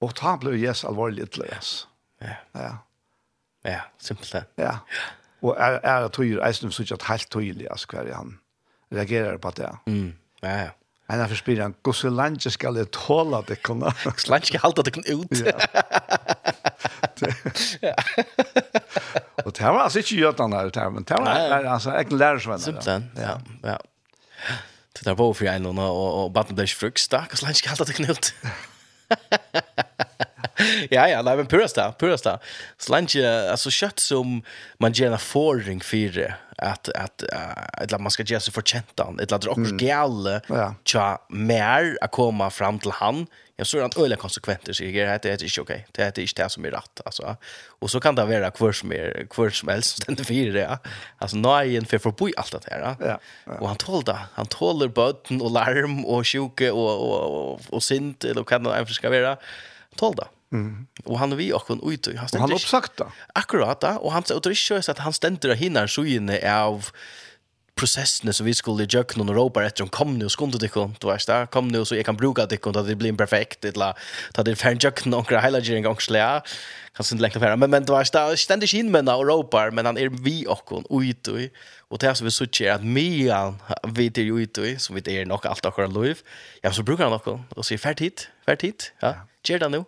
Och 0.00 0.14
ta 0.14 0.36
blev 0.36 0.54
yes 0.54 0.84
til 1.26 1.42
läs. 1.42 1.86
Ja. 2.20 2.34
Ja. 2.52 2.76
Ja, 3.64 3.80
simpelt. 3.98 4.34
Ja. 4.56 4.78
Och 5.42 5.56
er, 5.56 5.80
er 5.84 6.02
det 6.02 6.12
tror 6.12 6.24
jeg 6.24 6.54
synes 6.54 6.80
ikke 6.80 6.94
at 6.94 7.00
att 7.02 7.08
helt 7.08 7.30
tydligt 7.30 7.68
alltså 7.70 7.86
kvar 7.86 8.12
han 8.12 8.38
reagerar 8.92 9.36
på 9.36 9.50
det. 9.50 9.78
Mm. 9.86 10.14
Ja. 10.42 10.70
Men 11.08 11.22
jeg 11.22 11.30
forspyrer 11.32 11.62
han, 11.62 11.74
hvor 11.82 11.96
så 11.96 12.10
langt 12.12 12.44
skal 12.52 12.76
jeg 12.76 12.90
tåle 12.92 13.40
det 13.48 13.62
kunne? 13.64 13.88
kan? 13.88 14.02
Hvordan 14.04 14.28
landet 14.32 14.46
skal 14.50 14.58
jeg 14.58 14.64
halte 14.64 14.82
det 14.84 14.92
kunne 14.92 15.14
ut? 15.16 15.36
Ja. 17.82 17.94
Og 19.46 19.54
det 19.56 19.64
var 19.64 19.80
altså 19.86 20.02
ikke 20.02 20.18
gjøtene 20.20 20.56
her, 20.76 20.88
men 20.92 21.06
det 21.08 21.16
var 21.18 21.64
altså 21.72 21.96
ikke 21.98 22.16
lærersvenner. 22.16 22.58
Simpelthen, 22.58 23.10
ja. 23.16 23.38
ja. 23.64 23.76
Det 24.98 25.06
er 25.06 25.14
på 25.14 25.32
for 25.32 25.48
en 25.48 25.66
og, 25.66 25.78
og, 25.78 26.24
og 26.24 26.32
baden 26.34 26.56
ble 26.58 26.64
ikke 26.68 26.82
frukt, 26.82 27.08
da. 27.12 27.24
Hvordan 27.30 27.46
langt 27.48 27.58
skal 27.58 27.70
jeg 27.70 27.76
halte 27.76 27.88
det 27.88 27.96
kunne 27.96 28.10
ut? 28.12 28.26
ja, 30.90 31.08
ja, 31.08 31.22
nei, 31.22 31.36
men 31.36 31.46
purasta, 31.46 31.92
purasta. 31.92 32.38
Slanche, 32.78 33.50
alltså 33.50 33.70
kött 33.70 33.98
som 33.98 34.42
man 34.78 34.92
ger 34.92 35.12
en 35.12 35.18
förring 35.18 35.80
för 35.80 36.14
det. 36.14 36.34
Att, 36.58 36.88
att, 36.88 37.22
att, 37.72 38.00
man 38.00 38.10
ska 38.10 38.24
gjøre 38.26 38.40
seg 38.42 38.54
fortjent 38.54 38.98
han. 38.98 39.20
et 39.20 39.30
eller 39.32 39.52
också 39.52 39.76
mm. 39.78 40.40
Ja. 40.48 40.74
tja 40.84 41.18
mer 41.28 41.96
att 42.00 42.10
komma 42.10 42.50
fram 42.50 42.78
till 42.78 42.90
han. 42.90 43.26
Jag 43.56 43.66
såg 43.66 43.80
att 43.80 43.98
øyelig 43.98 44.18
konsekvenser 44.18 44.72
så 44.72 44.84
det 44.84 44.94
er 44.94 45.06
är 45.06 45.42
inte 45.42 45.60
okej. 45.60 45.86
Det 45.92 46.02
er 46.02 46.06
är 46.06 46.20
inte 46.20 46.42
det 46.42 46.48
som 46.50 46.64
är 46.64 46.70
rätt. 46.70 47.00
Alltså. 47.04 47.36
Och 47.80 47.90
så 47.90 48.00
kan 48.00 48.14
det 48.14 48.24
vara 48.24 48.50
kvar 48.50 48.72
som, 48.72 48.92
er, 48.92 49.26
kvar 49.30 49.50
som 49.50 49.68
helst 49.68 49.90
som 49.90 50.02
ständer 50.02 50.24
för 50.24 50.52
det. 50.52 51.98
for 51.98 52.10
å 52.10 52.12
bo 52.12 52.28
i 52.28 52.32
allt 52.36 52.52
det 52.52 52.72
her, 52.72 52.96
Ja, 53.00 53.18
ja. 53.46 53.52
Och 53.58 53.68
han 53.68 53.76
tåler 53.76 54.04
det. 54.04 54.18
Han 54.34 54.46
tåler 54.46 54.88
bøten 54.88 55.42
och 55.42 55.50
larm 55.50 56.04
och 56.04 56.26
sjuke 56.26 56.70
och, 56.70 57.00
och, 57.00 57.30
och, 57.30 57.52
og, 57.52 57.60
och 57.70 57.92
eller 57.92 58.42
hva 58.42 58.58
det 58.58 58.80
er 58.80 58.84
ska 58.84 59.10
vara. 59.10 59.28
Han 59.28 59.96
tåler 59.96 60.16
det. 60.16 60.37
Mm. 60.52 60.86
Och 61.04 61.18
han 61.18 61.32
er 61.32 61.36
vi 61.36 61.52
og 61.52 61.60
hon 61.68 61.80
ut 61.92 62.06
och 62.06 62.40
han 62.40 62.52
uppsagt. 62.52 63.00
Akkurat 63.34 63.80
da, 63.80 63.98
och 63.98 64.12
han 64.12 64.24
sa 64.24 64.38
det 64.38 64.50
är 64.50 64.80
så 64.80 64.90
att 64.90 64.98
han 64.98 65.12
ständer 65.12 65.54
hinner 65.54 65.86
så 65.86 66.04
inne 66.04 66.54
av 66.54 66.90
processen 67.78 68.32
så 68.32 68.44
vi 68.44 68.54
skulle 68.54 68.86
jöka 68.90 69.18
någon 69.18 69.34
ropa 69.34 69.64
efter 69.64 69.82
om 69.82 69.88
kom 69.88 70.18
nu 70.18 70.24
og 70.24 70.30
skundet 70.30 70.62
ikke, 70.62 70.88
du 71.00 71.06
vet 71.06 71.26
där 71.26 71.46
kom 71.46 71.68
nu 71.68 71.84
så 71.84 71.94
jag 71.94 72.06
kan 72.06 72.16
bruka 72.16 72.46
det 72.46 72.58
ikke, 72.58 72.72
da 72.72 72.82
det 72.82 72.98
blir 72.98 73.12
perfekt 73.12 73.62
det 73.62 73.76
la 73.76 73.92
ta 74.34 74.42
det 74.42 74.58
fan 74.58 74.78
jöka 74.78 75.08
någon 75.10 75.24
grej 75.24 75.40
hela 75.40 75.60
gång 75.60 76.00
slä 76.00 76.40
kan 76.94 77.04
ikke 77.04 77.22
lägga 77.22 77.40
fram 77.40 77.58
men 77.58 77.70
men 77.70 77.84
du 77.84 77.92
vet 77.92 78.12
där 78.12 78.36
ständigt 78.36 78.74
in 78.74 78.90
med 78.90 79.08
och 79.08 79.26
ropa 79.26 79.70
men 79.70 79.86
han 79.86 79.98
är 79.98 80.08
vi 80.08 80.46
og 80.46 80.62
hon 80.66 80.84
ut 81.02 81.28
och 81.28 81.40
og 81.90 82.00
det 82.00 82.16
som 82.16 82.24
vi 82.24 82.30
sier 82.30 82.66
er 82.66 82.74
att 82.74 82.84
mye 82.84 83.54
vi 83.94 84.08
det 84.08 84.22
ju 84.22 84.42
ut 84.42 84.58
och 84.58 84.80
som 84.80 84.94
vi 84.94 85.00
det 85.00 85.20
är 85.20 85.26
nog 85.26 85.46
allt 85.46 85.78
lov 85.94 86.16
ja 86.62 86.72
så 86.72 86.82
brukar 86.82 87.04
han 87.04 87.12
också 87.12 87.38
ferdig 87.38 87.64
så 87.64 87.78
färdigt 87.78 88.28
färdigt 88.46 88.92
ja 89.02 89.14
gjør 89.48 89.58
det 89.58 89.70
nå, 89.70 89.84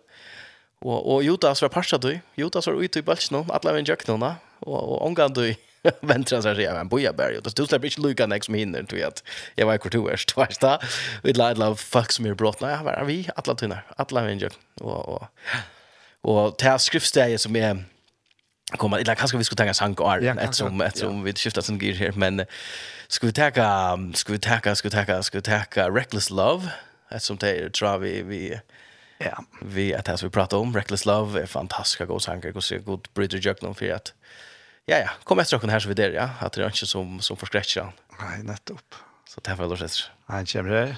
Og, 0.81 0.97
og 0.97 1.25
Judas 1.25 1.61
var 1.61 1.69
passa 1.73 1.99
du. 2.01 2.15
Judas 2.37 2.67
var 2.67 2.79
ute 2.79 3.01
i 3.01 3.05
bølsen, 3.05 3.37
alle 3.37 3.73
var 3.73 3.77
i 3.77 3.85
jøknene, 3.85 4.31
og, 4.65 4.79
og 4.79 4.95
omgang 5.05 5.35
du 5.35 5.43
ventra 6.09 6.41
seg 6.41 6.57
sier, 6.57 6.73
men 6.77 6.89
boja 6.89 7.13
berg, 7.17 7.39
og 7.39 7.53
du 7.57 7.63
slipper 7.65 7.89
ikke 7.89 8.03
lukka 8.05 8.27
nek 8.29 8.45
som 8.45 8.57
hinner, 8.57 8.85
du 8.85 8.97
vet, 8.97 9.21
jeg 9.57 9.69
var 9.69 9.77
i 9.77 9.81
hvor 9.81 9.93
du 9.93 10.01
er, 10.09 10.25
vet 10.37 10.59
da, 10.61 10.75
vi 11.23 11.33
la 11.37 11.51
et 11.53 11.81
folk 11.81 12.13
som 12.13 12.27
er 12.29 12.37
brått, 12.37 12.61
nei, 12.61 12.73
her 12.77 12.91
er 12.93 13.07
vi, 13.09 13.21
atla 13.37 13.57
tunner, 13.57 13.85
atla 14.01 14.25
vinjer, 14.27 14.57
og, 14.81 15.15
og, 15.15 15.55
og 16.29 16.59
det 16.61 16.75
skriftsteget 16.85 17.41
som 17.45 17.57
er, 17.57 17.81
kommer 18.77 19.01
eller 19.01 19.15
kanske 19.19 19.37
vi 19.37 19.43
skulle 19.43 19.57
ta 19.57 19.65
en 19.67 19.73
sank 19.73 19.99
och 19.99 20.07
art 20.07 20.23
ett 20.23 20.55
som 20.55 20.81
ett 20.81 20.97
som 20.97 21.23
vi 21.23 21.33
skiftar 21.33 21.61
sen 21.61 21.79
gear 21.79 21.95
här 21.95 22.11
men 22.15 22.45
ska 23.07 23.27
vi 23.27 23.33
ta 23.33 23.51
ska 24.13 24.31
vi 24.31 24.39
ta 24.39 24.75
ska 24.75 24.87
vi 24.87 24.91
ta 24.91 25.23
ska 25.23 25.37
vi 25.37 25.41
ta 25.41 25.89
reckless 25.89 26.29
love 26.29 26.71
ett 27.11 27.23
som 27.23 27.37
det 27.37 27.73
tror 27.73 27.97
vi 27.97 28.21
vi 28.21 28.59
Ja, 29.23 29.43
vi 29.61 29.93
att 29.93 30.07
här 30.07 30.17
vi 30.23 30.29
pratar 30.29 30.57
om 30.57 30.75
Reckless 30.75 31.05
Love 31.05 31.41
är 31.41 31.45
fantastiska 31.45 32.05
goda 32.05 32.19
sanger 32.19 32.57
och 32.57 32.63
så 32.63 32.77
god 32.77 33.07
Bridger 33.13 33.55
någon 33.61 33.75
för 33.75 33.91
att 33.91 34.13
ja 34.85 34.97
ja, 34.97 35.09
kom 35.23 35.39
efter 35.39 35.57
och 35.57 35.69
här 35.69 35.79
så 35.79 35.87
vi 35.87 35.93
där 35.93 36.11
ja, 36.11 36.29
att 36.39 36.53
det 36.53 36.61
är 36.61 36.65
inte 36.65 36.85
som 36.85 37.19
som 37.19 37.37
förskräcker. 37.37 37.91
Nej, 38.19 38.43
nettopp. 38.43 38.95
Så 39.29 39.41
det 39.43 39.49
här 39.49 39.57
då 39.69 39.75
det. 39.75 39.89
Han 40.25 40.45
kommer 40.45 40.69
här. 40.69 40.97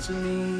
to 0.00 0.12
me. 0.12 0.59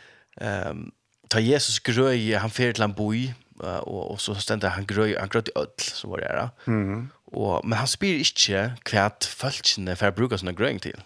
Ehm 0.39 0.91
ta 1.31 1.39
Jesus 1.39 1.79
grøy 1.79 2.33
han 2.35 2.51
fer 2.51 2.75
til 2.75 2.85
en 2.85 2.95
boi 2.95 3.29
uh, 3.63 3.79
og 3.87 4.01
og 4.11 4.19
så 4.21 4.35
stend 4.39 4.65
han 4.67 4.87
grøy 4.89 5.15
han 5.15 5.31
grøy 5.31 5.45
til 5.47 5.55
öll 5.55 5.71
så 5.79 6.07
var 6.07 6.17
det 6.17 6.27
där. 6.27 6.49
Mhm. 6.65 7.11
Og 7.33 7.65
men 7.65 7.77
han 7.77 7.87
spyr 7.87 8.19
ikkje 8.19 8.75
kvært 8.85 9.25
falskene 9.25 9.95
for 9.95 10.11
å 10.11 10.15
bruke 10.15 10.37
sånne 10.37 10.55
grøying 10.55 10.81
til. 10.81 10.99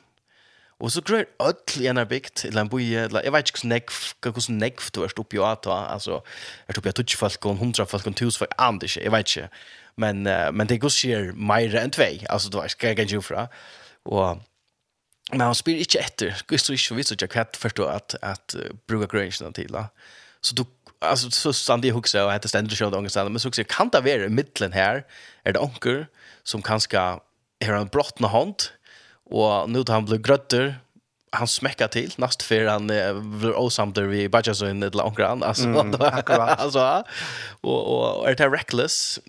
Og 0.80 0.92
så 0.92 1.02
grøy 1.02 1.26
öll 1.40 1.84
i 1.84 1.88
en 1.88 1.98
er 1.98 2.06
bygd, 2.06 2.46
eller 2.46 2.62
en 2.62 2.70
boi, 2.70 2.84
eller 2.84 3.22
jeg 3.24 3.32
vet 3.32 3.48
ikke 3.48 3.60
hvordan 3.60 3.70
negv, 3.70 4.00
hvordan 4.22 4.58
negv 4.58 4.90
du 4.96 5.04
er 5.04 5.14
oppi 5.18 5.38
og 5.38 5.52
ata, 5.52 5.94
altså, 5.94 6.20
er 6.68 6.78
oppi 6.78 6.90
av 6.90 6.98
tutsi 6.98 7.18
folk, 7.18 7.46
og 7.46 7.58
hundra 7.58 7.86
folk, 7.86 8.08
og 8.08 8.16
tusen 8.16 8.40
folk, 8.40 8.52
and 8.58 8.84
ikke, 8.84 9.04
jeg 9.04 9.12
vet 9.12 9.36
ikke. 9.36 9.50
Men, 9.98 10.28
uh, 10.28 10.52
men 10.52 10.68
det 10.68 10.82
går 10.82 10.90
skjer 10.92 11.32
meire 11.34 11.80
enn 11.80 11.92
tvei, 11.96 12.26
altså, 12.30 12.50
du 12.50 12.60
vet, 12.60 12.72
skal 12.72 12.88
jeg 12.88 12.98
gange 12.98 13.22
fra. 13.22 13.48
Og 14.06 14.42
Men 15.32 15.42
han 15.42 15.56
spyr 15.56 15.78
inte 15.78 16.00
efter. 16.00 16.42
Gust 16.48 16.70
och 16.70 16.76
inte 16.76 16.94
visst 16.94 17.12
att 17.12 17.22
jag 17.22 17.30
kvart 17.30 17.80
at, 17.80 17.80
att 17.80 18.16
att 18.22 18.56
bruka 18.88 19.18
gränsen 19.18 19.54
til. 19.54 19.72
Da. 19.72 19.88
Så 20.42 20.56
då 20.56 20.66
alltså 21.00 21.32
så 21.32 21.54
stann 21.54 21.82
det 21.82 21.92
huxa 21.92 22.26
och 22.26 22.32
hade 22.32 22.48
ständigt 22.48 22.78
kört 22.78 22.94
ångest 22.94 23.16
men 23.16 23.40
så 23.40 23.48
också 23.48 23.64
kan 23.64 23.90
det 23.90 24.02
vara 24.02 24.26
i 24.26 24.30
mitten 24.30 24.74
här 24.74 25.06
är 25.44 25.54
det 25.54 25.60
onkel 25.60 26.06
som 26.44 26.62
kanske 26.62 26.98
har 26.98 27.74
en 27.74 27.88
brottna 27.88 28.28
hand 28.28 28.56
och 29.26 29.70
nu 29.70 29.84
då 29.84 29.94
han 29.94 30.06
blir 30.06 30.18
grötter 30.18 30.80
han 31.32 31.48
smäckar 31.48 31.88
till 31.88 32.14
näst 32.18 32.44
för 32.44 32.66
han 32.66 32.88
blir 33.40 33.56
osamt 33.56 33.98
vi 33.98 34.30
bara 34.30 34.54
så 34.54 34.66
en 34.66 34.80
liten 34.80 35.02
onkel 35.02 35.26
alltså 35.26 35.70
alltså 36.40 37.04
och 37.62 38.18
och 38.20 38.30
är 38.30 38.36
det 38.36 38.50
reckless 38.50 39.20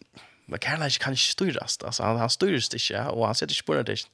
men 0.46 0.58
kan 0.58 0.78
han 0.78 0.84
inte 0.84 0.98
kan 0.98 1.16
styras 1.16 1.78
alltså 1.84 2.02
han 2.02 2.16
han 2.16 2.30
styrs 2.30 2.74
inte 2.74 3.00
och 3.00 3.26
han 3.26 3.34
sätter 3.34 3.62
på 3.66 3.74
det 3.74 3.80
inte 3.80 4.08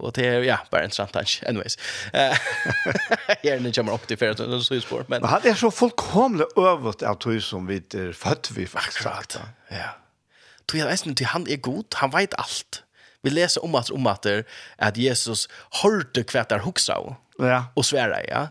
Och 0.00 0.12
det 0.12 0.26
är 0.26 0.42
ja, 0.42 0.58
bara 0.70 0.82
en 0.82 0.90
sant 0.90 1.12
tanke 1.12 1.48
anyways. 1.48 1.78
Eh 2.12 2.20
här 3.42 3.60
när 3.60 3.72
kommer 3.72 3.92
upp 3.92 4.06
till 4.06 4.18
för 4.18 4.30
att 4.30 4.64
så 4.64 4.80
spår 4.80 5.04
men 5.08 5.24
hade 5.24 5.48
jag 5.48 5.58
så 5.58 5.70
fullkomligt 5.70 6.48
övervårt 6.56 7.02
av 7.02 7.14
tror 7.14 7.40
som 7.40 7.66
vi 7.66 7.76
är 7.76 8.12
fött 8.12 8.50
vi 8.50 8.66
faktiskt. 8.66 9.38
Ja. 9.68 9.76
Du 10.66 10.80
är 10.80 10.86
vet 10.86 11.16
till 11.16 11.26
han 11.26 11.46
är 11.48 11.56
god, 11.56 11.84
han 11.94 12.10
vet 12.10 12.34
allt. 12.34 12.82
Vi 13.22 13.30
läser 13.30 13.64
om 13.64 13.74
att 13.74 13.90
om 13.90 14.06
att 14.06 14.22
det 14.22 14.44
att 14.78 14.96
Jesus 14.96 15.48
hörde 15.82 16.22
kvättar 16.24 16.58
huxa 16.58 16.96
Ja. 17.38 17.64
Och 17.74 17.86
svära 17.86 18.26
ja. 18.28 18.48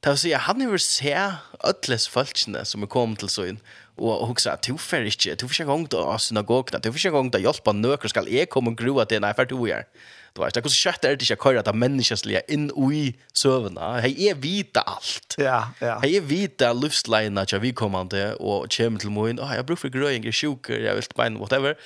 Det 0.00 0.08
vill 0.08 0.18
säga 0.18 0.38
han 0.38 0.70
vill 0.70 0.80
se 0.80 1.32
ödles 1.64 2.08
folkene 2.08 2.64
som 2.64 2.82
är 2.82 2.86
kommit 2.86 3.18
till 3.18 3.28
så 3.28 3.44
in 3.44 3.60
og 4.00 4.26
huxa 4.30 4.56
at 4.56 4.64
du 4.66 4.76
fer 4.80 5.04
ikkje, 5.06 5.36
du 5.36 5.46
får 5.46 5.58
ikkje 5.58 5.68
gong 5.68 5.84
til 5.90 6.08
synagogna, 6.24 6.80
du 6.80 6.88
får 6.90 7.00
ikkje 7.00 7.14
gong 7.14 7.30
til 7.32 7.44
hjelpa 7.44 7.74
nøkker 7.76 8.12
skal 8.12 8.28
eg 8.30 8.48
komme 8.52 8.72
og 8.72 8.80
grua 8.80 9.04
til, 9.08 9.20
nei, 9.22 9.34
fer 9.36 9.48
du 9.48 9.58
gjør. 9.68 9.84
Du 10.32 10.40
vet, 10.40 10.54
det 10.56 10.62
er 10.62 10.72
så 10.72 10.88
kjøtt 10.88 11.04
er 11.04 11.16
det 11.20 11.26
ikke 11.26 11.42
køyre 11.42 11.60
at 11.60 11.68
det 11.68 11.74
menneskeslige 11.76 12.40
inn 12.54 12.70
i 12.72 13.02
søvnene. 13.36 13.88
Hei, 14.00 14.14
jeg 14.16 14.38
vite 14.40 14.80
alt. 14.88 15.36
Ja, 15.36 15.58
ja. 15.82 15.98
Hei, 16.00 16.14
jeg 16.14 16.24
vite 16.30 16.70
livsleiene 16.72 17.44
til 17.48 17.60
vi 17.60 17.74
kommende, 17.76 18.30
og 18.40 18.72
kommer 18.72 19.02
til 19.02 19.12
morgen, 19.12 19.42
åh, 19.42 19.52
jeg 19.52 19.66
bruker 19.68 19.84
for 19.84 19.92
grøying, 19.92 20.24
jeg 20.24 20.32
er 20.32 20.38
sjuker, 20.40 20.80
jeg 20.80 20.96
vil 20.96 21.08
bein, 21.18 21.36
whatever. 21.36 21.76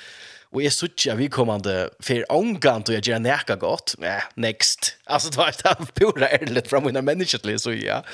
Og 0.54 0.62
jeg 0.62 0.72
synes 0.72 0.94
ikke 0.94 1.16
vi 1.18 1.26
kommende, 1.34 1.74
for 2.00 2.22
omgang 2.30 2.86
til 2.86 2.94
å 2.94 3.00
gjøre 3.00 3.24
nækka 3.24 3.58
godt, 3.60 3.96
nei, 4.00 4.20
next. 4.38 4.94
Altså, 5.10 5.32
du 5.34 5.40
vet, 5.42 5.58
det 5.64 5.72
er 5.72 5.90
pura 5.98 6.30
ærlig 6.38 6.62
fra 6.70 6.80
mine 6.84 7.02
menneskeslige, 7.02 7.64
så 7.64 7.74
ja. 7.74 8.04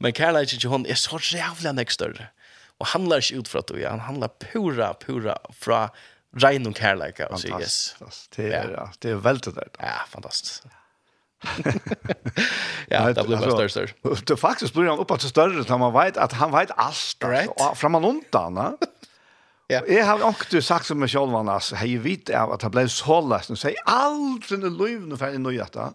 Men 0.00 0.16
kærlighet 0.16 0.56
ikke 0.56 0.72
hun 0.72 0.88
er 0.88 0.96
så 0.96 1.20
jævlig 1.20 1.76
next 1.76 2.00
større. 2.00 2.32
Og 2.80 2.88
handlar 2.96 3.20
ikke 3.20 3.44
ut 3.44 3.52
fra 3.52 3.60
det, 3.68 3.76
ja. 3.84 3.92
han 3.92 4.06
handlar 4.08 4.32
pura, 4.40 4.94
pura 4.98 5.36
fra 5.52 5.84
Rein 6.36 6.66
och 6.66 6.76
kärlek 6.76 7.20
och 7.30 7.40
så 7.40 7.60
yes. 7.60 7.96
Det 8.36 8.52
är 8.52 8.70
ja. 8.70 8.90
det 8.98 9.10
är 9.10 9.14
väldigt 9.14 9.54
där. 9.54 9.68
Ja, 9.78 9.92
fantastiskt. 10.08 10.66
ja, 12.88 13.12
det 13.12 13.24
blir 13.24 13.36
bara 13.36 13.68
större. 13.68 13.88
Det 14.26 14.36
faktiskt 14.36 14.74
blir 14.74 14.88
han 14.88 14.98
uppåt 14.98 15.22
så 15.22 15.28
större 15.28 15.64
när 15.68 15.78
man 15.78 15.92
vet 15.92 16.16
att 16.16 16.32
han 16.32 16.52
vet 16.52 16.70
allt 16.76 17.16
right. 17.24 17.50
framan 17.74 18.04
undan, 18.04 18.54
va? 18.54 18.76
Ja. 19.68 19.80
Jeg 19.88 20.04
har 20.04 20.20
ikke 20.28 20.60
sagt 20.60 20.84
som 20.84 20.98
meg 21.00 21.08
selv, 21.08 21.32
annars, 21.38 21.70
hej 21.80 21.94
vit 22.02 22.30
av 22.36 22.50
at 22.52 22.62
han 22.66 22.72
ble 22.74 22.82
så 22.92 23.20
läst 23.24 23.50
och 23.50 23.58
säger 23.58 23.78
allt 23.88 24.44
sin 24.44 24.60
liv 24.60 25.06
nu 25.06 25.16
för 25.16 25.32
en 25.32 25.42
nyhjärta. 25.42 25.92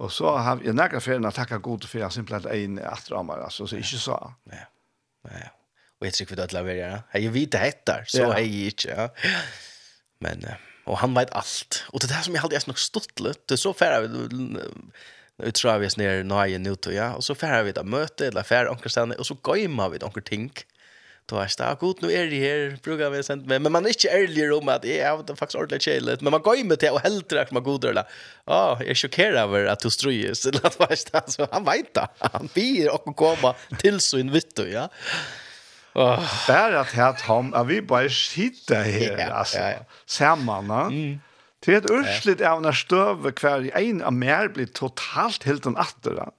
Og 0.00 0.12
så 0.12 0.36
har 0.36 0.62
jeg 0.64 0.74
några 0.74 1.00
ferien 1.00 1.28
å 1.28 1.30
takke 1.30 1.58
god 1.58 1.84
for 1.84 1.88
för 1.88 1.98
jag 1.98 2.12
simpelt 2.12 2.46
en 2.46 2.78
attramar 2.78 3.42
altså, 3.44 3.66
så 3.66 3.76
ikke 3.76 3.98
så. 3.98 4.32
Nej. 4.44 4.64
Nej. 5.28 5.50
Och 6.00 6.06
jag 6.06 6.14
tycker 6.14 6.36
vi 6.36 6.42
att 6.42 6.52
lavera. 6.52 7.02
vet 7.12 7.52
det 7.52 7.58
heter, 7.58 8.04
så 8.06 8.32
hej 8.32 8.66
inte. 8.66 8.88
Ja. 8.88 9.08
Men, 10.20 10.44
och 10.84 10.98
han 10.98 11.14
vet 11.14 11.32
allt. 11.32 11.84
Och 11.88 12.00
det 12.00 12.06
där 12.06 12.22
som 12.22 12.34
jag 12.34 12.44
alltid 12.44 12.56
er 12.56 12.68
nok 12.68 12.78
stått 12.78 13.20
litt. 13.20 13.48
Det 13.48 13.56
så 13.56 13.72
färra 13.72 14.00
vi, 14.00 14.08
Nu 15.40 15.50
tror 15.50 15.78
vi 15.80 15.88
er 15.88 15.96
ner 15.96 16.24
nøye 16.28 16.58
nå 16.60 16.74
til, 16.76 16.98
ja. 16.98 17.12
Och 17.16 17.24
så 17.24 17.34
færre 17.34 17.62
vi 17.64 17.72
ett 17.72 17.86
möte, 17.86 18.26
eller 18.26 18.42
färger 18.42 18.70
onkel 18.70 18.90
stanna, 18.90 19.14
och 19.18 19.26
så 19.26 19.36
gøymer 19.44 19.88
vi 19.88 20.02
onkel 20.04 20.22
ting. 20.22 20.52
Då 21.26 21.36
är 21.36 21.42
det, 21.42 21.48
sagt, 21.48 21.80
god, 21.80 22.02
nu 22.02 22.12
är 22.12 22.26
det 22.26 22.40
här, 22.40 22.78
brukar 22.82 23.10
vi 23.10 23.22
sent 23.22 23.46
med. 23.46 23.62
Men 23.62 23.72
man 23.72 23.84
är 23.84 23.88
inte 23.88 24.08
ärlig 24.08 24.52
om 24.52 24.68
at 24.68 24.84
jeg 24.84 25.10
har 25.10 25.36
faktiskt 25.36 25.54
ordentligt 25.54 25.82
kjellig. 25.82 26.22
Men 26.22 26.30
man 26.30 26.42
gøymer 26.42 26.76
till 26.76 26.90
och 26.90 27.00
helt 27.00 27.32
at 27.32 27.52
man 27.52 27.62
god, 27.62 27.84
eller, 27.84 28.04
ja, 28.46 28.76
jag 28.80 28.88
är 28.88 28.94
chockerad 28.94 29.36
över 29.36 29.64
att 29.64 29.80
du 29.80 29.90
strøyes, 29.90 30.46
eller 30.46 30.66
at 30.66 31.26
du 31.26 31.32
så 31.32 31.48
han 31.52 31.64
vet 31.64 31.94
det. 31.94 32.08
Han 32.18 32.48
blir 32.54 32.90
och 32.90 33.16
komme 33.16 33.54
till 33.78 34.00
så 34.00 34.16
vitt. 34.16 34.58
Ja. 34.72 34.88
Oh. 35.94 36.46
Bare 36.46 36.80
at 36.80 36.92
här 36.92 37.12
tom, 37.12 37.54
att 37.54 37.66
vi 37.66 37.82
bare 37.82 38.10
sitter 38.10 38.82
her, 38.82 39.18
ja, 39.18 39.32
altså. 39.32 39.58
Ja, 39.58 39.68
ja. 39.68 39.78
Samman, 40.06 40.70
Mm. 40.90 41.20
Til 41.62 41.76
et 41.76 41.90
urslit 41.92 42.40
av 42.40 42.62
når 42.64 42.72
støve 42.72 43.32
hver 43.36 43.66
en 43.76 43.98
av 44.00 44.14
mer 44.16 44.48
blir 44.48 44.70
totalt 44.72 45.44
helt 45.44 45.66
en 45.68 45.76
da. 45.76 46.30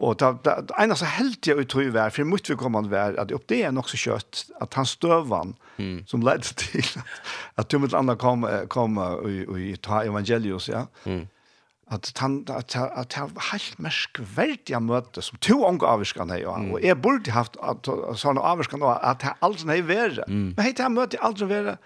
Og 0.00 0.18
det 0.18 0.46
är 0.46 0.82
en 0.82 0.90
av 0.90 0.96
så 0.96 1.04
helt 1.04 1.46
jeg 1.46 1.56
utrör 1.58 1.90
vär 1.90 2.10
for 2.10 2.24
mycket 2.24 2.50
vi 2.50 2.56
kommer 2.56 2.88
vär 2.88 3.20
att 3.20 3.30
upp 3.30 3.48
det 3.48 3.62
er 3.62 3.70
nok 3.70 3.88
så 3.88 3.96
kjøtt, 3.96 4.46
at 4.60 4.74
han 4.74 4.86
stövan 4.86 5.54
mm. 5.78 6.06
som 6.06 6.22
ledde 6.22 6.54
til 6.54 6.80
at, 6.98 7.04
at 7.56 7.70
du 7.70 7.78
med 7.78 7.94
andra 7.94 8.16
kom 8.16 8.46
kom 8.68 8.98
och, 8.98 9.22
och, 9.22 9.48
och 9.48 9.82
ta 9.82 10.02
evangelius 10.02 10.68
ja. 10.68 10.86
Mm 11.04 11.28
at 11.94 12.10
han 12.20 12.40
at 12.52 12.76
at 12.76 13.16
han 13.18 13.32
helt 13.50 13.80
merkvelt 13.82 14.70
jeg 14.70 14.82
møtte 14.84 15.22
som 15.24 15.40
to 15.44 15.60
unge 15.66 15.86
avskan 15.88 16.32
her 16.34 16.46
og, 16.50 16.74
og 16.74 16.84
jeg 16.84 16.98
burde 17.02 17.34
haft 17.34 17.58
at 17.62 17.88
sånne 18.20 18.42
avskan 18.44 18.84
og 18.84 18.96
at 18.98 19.24
han 19.26 19.38
altså 19.44 19.70
nei 19.70 19.80
være. 19.86 20.26
Mm. 20.28 20.54
Men 20.56 20.64
hei, 20.66 20.74
han 20.78 20.96
møtte 20.96 21.22
aldri 21.24 21.50
være 21.50 21.78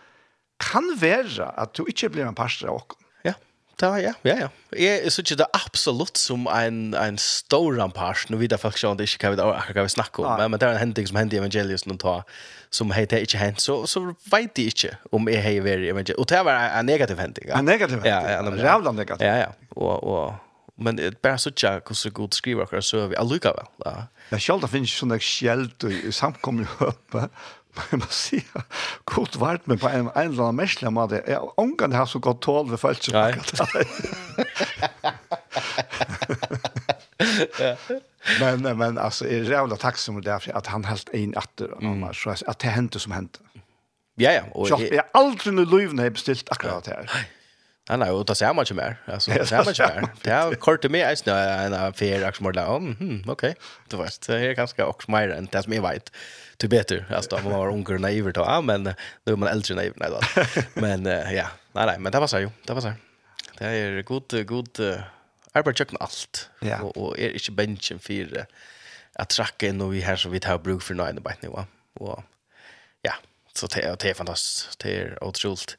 kan 0.58 0.88
være 0.98 1.52
at 1.54 1.76
du 1.78 1.84
ikke 1.86 2.10
blir 2.14 2.26
en 2.26 2.38
pastor 2.38 2.72
av 2.72 2.80
okken. 2.82 3.04
Ja, 3.82 3.94
ja, 4.02 4.12
ja, 4.24 4.34
ja. 4.42 4.48
Jeg 4.74 5.12
synes 5.12 5.30
ikke 5.30 5.38
det 5.40 5.46
er 5.46 5.60
absolutt 5.60 6.18
som 6.18 6.46
en, 6.50 6.94
en 6.98 7.18
stor 7.22 7.76
rampasj, 7.78 8.26
nå 8.32 8.40
vet 8.40 8.52
jeg 8.52 8.60
faktisk 8.60 8.82
ikke 8.82 8.90
om 8.90 8.98
det 8.98 9.06
ikke 9.08 9.20
kan 9.22 9.34
vi, 9.36 9.44
akkurat 9.44 9.86
vi 9.86 9.92
snakke 9.94 10.24
om, 10.24 10.32
men, 10.40 10.50
men 10.52 10.60
det 10.60 10.68
er 10.68 10.76
en 10.76 10.82
hending 10.82 11.08
som 11.08 11.20
hendte 11.20 11.38
i 11.38 11.40
evangeliet 11.40 11.84
som 11.84 11.94
tar, 12.00 12.26
som 12.74 12.90
hei, 12.96 13.06
det 13.08 13.22
ikke 13.24 13.40
hendt, 13.40 13.62
så, 13.64 13.78
så 13.88 14.02
vet 14.32 14.52
de 14.58 14.66
ikke 14.72 14.92
om 15.14 15.30
jeg 15.30 15.44
hei 15.44 15.54
vært 15.64 15.86
i 15.86 15.92
evangeliet. 15.92 16.18
Og 16.18 16.28
det 16.28 16.42
var 16.44 16.58
en 16.58 16.76
en 16.82 16.90
negativ 16.90 17.22
hending. 17.22 17.48
Ja. 17.48 17.62
En 17.62 17.70
negativ 17.70 18.02
hending, 18.02 18.12
ja, 18.12 18.34
ja, 18.34 18.42
en 18.42 18.60
rævla 18.64 18.92
negativ. 18.92 19.26
Ja, 19.26 19.36
ja, 19.46 19.48
og, 19.76 20.04
og, 20.04 20.36
men 20.78 20.98
det 20.98 21.06
er 21.06 21.20
bare 21.22 21.38
så 21.38 21.50
ikke 21.50 21.80
hvordan 21.86 22.12
god 22.14 22.36
skriver 22.36 22.66
akkurat 22.66 22.84
så 22.84 23.04
er 23.04 23.12
vi 23.14 23.18
allukka. 23.18 23.54
Ja, 23.86 23.94
ja 24.32 24.38
selv 24.38 24.62
det 24.62 24.70
finnes 24.74 24.94
sånne 24.94 25.20
skjeld 25.22 25.86
i 25.90 26.12
samkommet 26.12 26.68
høpe, 26.82 27.28
jeg 27.90 28.00
må 28.00 28.08
si, 28.14 28.40
godt 29.08 29.38
vært 29.40 29.68
med 29.70 29.80
på 29.82 29.88
en, 29.90 30.08
en 30.08 30.32
eller 30.32 30.48
annen 30.48 30.60
mesle 30.60 30.90
måte. 30.94 31.22
Jeg 31.26 31.36
har 31.38 31.60
ångan 31.60 31.96
har 31.96 32.08
så 32.10 32.20
godt 32.22 32.42
tål 32.46 32.70
ved 32.72 32.78
følelsen. 32.82 33.14
Nei. 33.14 33.32
akkurat 33.38 33.66
det. 33.74 33.86
men, 38.42 38.78
men 38.78 38.98
altså, 38.98 39.26
jeg 39.26 39.46
er 39.46 39.50
rævla 39.52 39.76
takksom 39.80 40.18
for 40.18 40.26
det, 40.26 40.52
at 40.54 40.66
han 40.72 40.84
helt 40.88 41.10
inn 41.16 41.34
atter, 41.38 41.72
mm. 41.78 41.86
noen, 41.86 42.14
så 42.14 42.36
at 42.46 42.60
det 42.62 42.74
hendte 42.74 43.02
som 43.02 43.14
hendte. 43.16 43.42
Ja, 44.18 44.32
ja. 44.34 44.44
Og 44.52 44.68
så, 44.68 44.78
jeg 44.82 44.98
har 44.98 45.10
aldri 45.18 45.52
noe 45.54 45.68
løyvene 45.68 46.08
jeg 46.08 46.16
bestilt 46.16 46.48
akkurat 46.54 46.86
det 46.88 46.96
her. 46.96 47.26
Nei, 47.88 47.96
nei, 48.02 48.08
og 48.12 48.26
det 48.28 48.36
ser 48.36 48.52
man 48.52 48.66
ikke 48.66 48.76
mer. 48.76 48.98
Altså, 49.08 49.32
det 49.32 49.46
ser 49.48 49.62
man 49.64 49.72
ikke 49.72 49.86
mer. 49.94 50.10
Det 50.24 50.32
har 50.34 50.56
kort 50.60 50.82
til 50.84 50.92
meg 50.92 51.06
en 51.06 51.16
snø, 51.16 51.36
en 51.38 51.76
affær, 51.78 52.26
akkurat, 52.28 52.66
ok, 53.32 53.44
du 53.88 53.96
vet, 54.02 54.18
det 54.26 54.42
er 54.50 54.58
ganske 54.58 54.84
også 54.84 55.14
mer 55.14 55.32
enn 55.32 55.48
det 55.52 55.64
som 55.64 55.72
jeg 55.72 55.86
vet. 55.86 56.12
Ja 56.12 56.47
till 56.58 56.68
bättre. 56.68 57.04
Alltså 57.10 57.34
man 57.34 57.52
var 57.52 57.68
ung 57.68 57.86
och 57.86 58.00
naiv 58.00 58.32
då. 58.32 58.40
Ja, 58.40 58.60
men 58.60 58.82
nu 59.24 59.32
är 59.32 59.36
man 59.36 59.48
äldre 59.48 59.74
naiv. 59.74 59.92
Nej, 59.96 60.10
då. 60.10 60.20
Men 60.80 61.04
ja, 61.06 61.50
nej, 61.72 61.86
nej, 61.86 61.98
men 61.98 62.12
det 62.12 62.20
var 62.20 62.26
så 62.26 62.38
ju 62.38 62.50
Det 62.66 62.74
var 62.74 62.80
så. 62.80 62.92
Det 63.58 63.64
är 63.64 64.02
god, 64.02 64.46
god 64.46 64.80
uh, 64.80 65.00
arbetar 65.52 65.86
med 65.90 66.02
allt. 66.02 66.50
Ja. 66.60 66.80
Och, 66.80 66.96
och 66.96 67.18
är 67.18 67.30
inte 67.30 67.50
benchen 67.52 67.98
för 67.98 68.46
att 69.12 69.28
tracka 69.28 69.66
in 69.66 69.80
och 69.80 69.94
vi 69.94 70.00
här 70.00 70.16
så 70.16 70.28
vi 70.28 70.40
tar 70.40 70.58
bruk 70.58 70.82
för 70.82 70.94
nine 70.94 71.16
bite 71.16 71.36
nu. 71.40 71.48
va 71.48 71.66
Och 71.94 72.22
ja, 73.02 73.14
så 73.54 73.66
det, 73.66 74.00
det 74.00 74.10
är 74.10 74.14
fantastiskt. 74.14 74.78
Det 74.78 74.96
är 74.96 75.24
otroligt. 75.24 75.76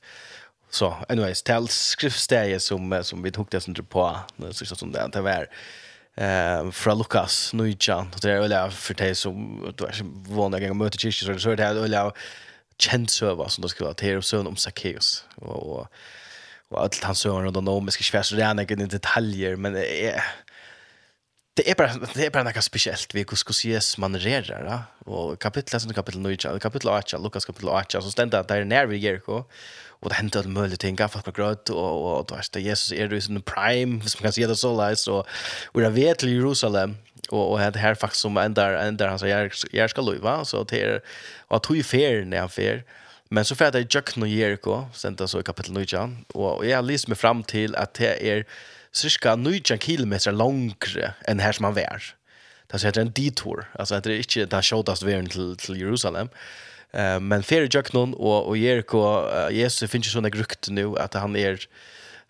Så, 0.70 0.98
anyways, 1.10 1.44
det 1.44 2.36
är 2.36 2.60
som, 2.60 3.04
som 3.04 3.24
vi 3.24 3.32
tog 3.32 3.48
det 3.50 3.84
på. 3.84 4.20
Nu 4.36 4.54
så 4.54 4.76
som 4.76 4.92
det, 4.92 5.10
det 5.14 5.22
var 5.22 5.48
eh 6.20 6.72
fra 6.72 6.94
Lukas 6.94 7.54
Nujan 7.54 8.12
det 8.22 8.32
är 8.32 8.40
väl 8.40 8.72
för 8.72 8.94
dig 8.94 9.16
som 9.16 9.62
du 9.78 9.86
är 9.86 9.92
som 9.92 10.24
vånar 10.24 10.60
gång 10.60 10.78
möter 10.78 11.00
kyrkan 11.00 11.26
så 11.26 11.32
det 11.32 11.40
så 11.40 11.56
det 11.56 11.64
är 11.64 11.74
väl 11.74 12.12
känd 12.78 13.10
server 13.10 13.48
som 13.48 13.62
det 13.62 13.70
skulle 13.70 13.86
vara 13.86 13.94
till 13.94 14.18
och 14.18 14.26
son 14.26 14.48
om 14.48 14.56
Zacchaeus 14.56 15.26
och 15.36 15.88
och 16.70 16.82
allt 16.82 17.04
hans 17.04 17.20
söner 17.20 17.46
och 17.46 17.54
de 17.54 17.66
nomiska 17.66 18.04
svärs 18.04 18.32
det 18.32 18.44
är 18.44 18.54
några 18.54 18.86
detaljer 18.86 19.56
men 19.56 19.76
är 19.76 20.24
det 21.60 21.72
är 21.72 21.76
bara 21.76 21.94
det 22.14 22.26
är 22.26 22.30
bara 22.30 22.44
något 22.44 22.64
speciellt 22.64 23.16
vi 23.16 23.20
hur 23.20 23.26
kus 23.26 23.66
yes 23.66 23.98
man 23.98 24.14
va? 24.64 24.84
Och 25.06 25.40
kapitel 25.42 25.80
som 25.80 25.94
kapitel 25.94 26.22
9 26.22 26.60
kapitel 26.60 26.90
8 26.90 27.18
Lukas 27.18 27.46
kapitel 27.46 27.70
8 27.70 28.02
så 28.02 28.12
ständer 28.12 28.44
där 28.48 28.66
när 28.66 28.86
vi 28.86 28.98
ger 28.98 29.30
och 29.30 29.52
och 30.02 30.10
det 30.10 30.16
händer 30.16 30.40
alla 30.40 30.50
möjliga 30.50 30.78
ting. 30.78 30.96
Gaffat 30.96 31.26
på 31.26 31.32
gröt 31.32 31.70
och 31.70 32.18
och 32.18 32.26
då 32.26 32.36
är 32.36 32.46
det 32.52 32.62
Jesus 32.62 32.92
är 32.92 33.08
det 33.08 33.30
en 33.30 33.42
prime 33.42 34.02
som 34.02 34.22
kan 34.22 34.34
se 34.34 34.48
det 34.48 34.56
så 34.56 34.78
läs 34.78 35.08
och 35.08 35.28
och 35.66 35.82
jag 35.82 35.92
vet 35.92 36.20
till 36.20 36.34
Jerusalem. 36.34 36.98
Och 37.30 37.52
och 37.52 37.60
det 37.60 37.80
här 37.80 37.96
faktiskt 37.96 38.22
som 38.22 38.38
ändar 38.38 38.74
ändar 38.74 39.08
han 39.08 39.20
så 39.20 39.28
jag 39.72 39.90
ska 39.90 40.02
lova 40.02 40.46
så 40.46 40.64
det 40.64 40.82
är 40.82 41.02
att 41.48 41.64
tog 41.64 41.86
fair 41.86 42.26
när 42.26 42.40
han 42.40 42.50
fair 42.50 42.84
Men 43.30 43.46
så 43.46 43.56
färdar 43.56 43.80
jag 43.80 43.96
Jökno 43.96 44.26
Jericho, 44.26 44.86
sen 44.94 45.28
så 45.28 45.40
i 45.40 45.44
kapitel 45.44 45.74
9, 45.74 46.18
och 46.34 46.66
jag 46.66 46.86
läser 46.86 47.10
mig 47.10 47.18
fram 47.18 47.44
till 47.44 47.76
att 47.76 47.94
det 47.94 48.32
är 48.32 48.46
cirka 48.92 49.36
9 49.36 49.78
kilometer 49.78 50.32
långre 50.32 51.14
än 51.26 51.40
här 51.40 51.52
som 51.52 51.64
man 51.64 51.74
var. 51.74 52.04
Det 52.68 52.84
heter 52.84 53.02
en 53.02 53.12
detour. 53.12 53.72
Alltså 53.74 54.00
det 54.00 54.14
är 54.14 54.18
inte 54.18 54.46
den 54.46 54.64
shortast 54.64 55.04
vägen 55.04 55.30
till, 55.30 55.58
till 55.58 55.82
Jerusalem. 55.82 56.30
Uh, 56.96 57.20
men 57.20 57.44
fer 57.44 57.76
Jöknon 57.76 58.14
och, 58.14 58.48
och 58.48 58.58
Jericho, 58.58 58.98
uh, 58.98 59.56
Jesus 59.56 59.92
finns 59.92 60.08
ju 60.08 60.10
sådana 60.10 60.30
grukt 60.30 60.70
nu 60.70 60.98
att 60.98 61.14
han 61.14 61.36
är, 61.36 61.60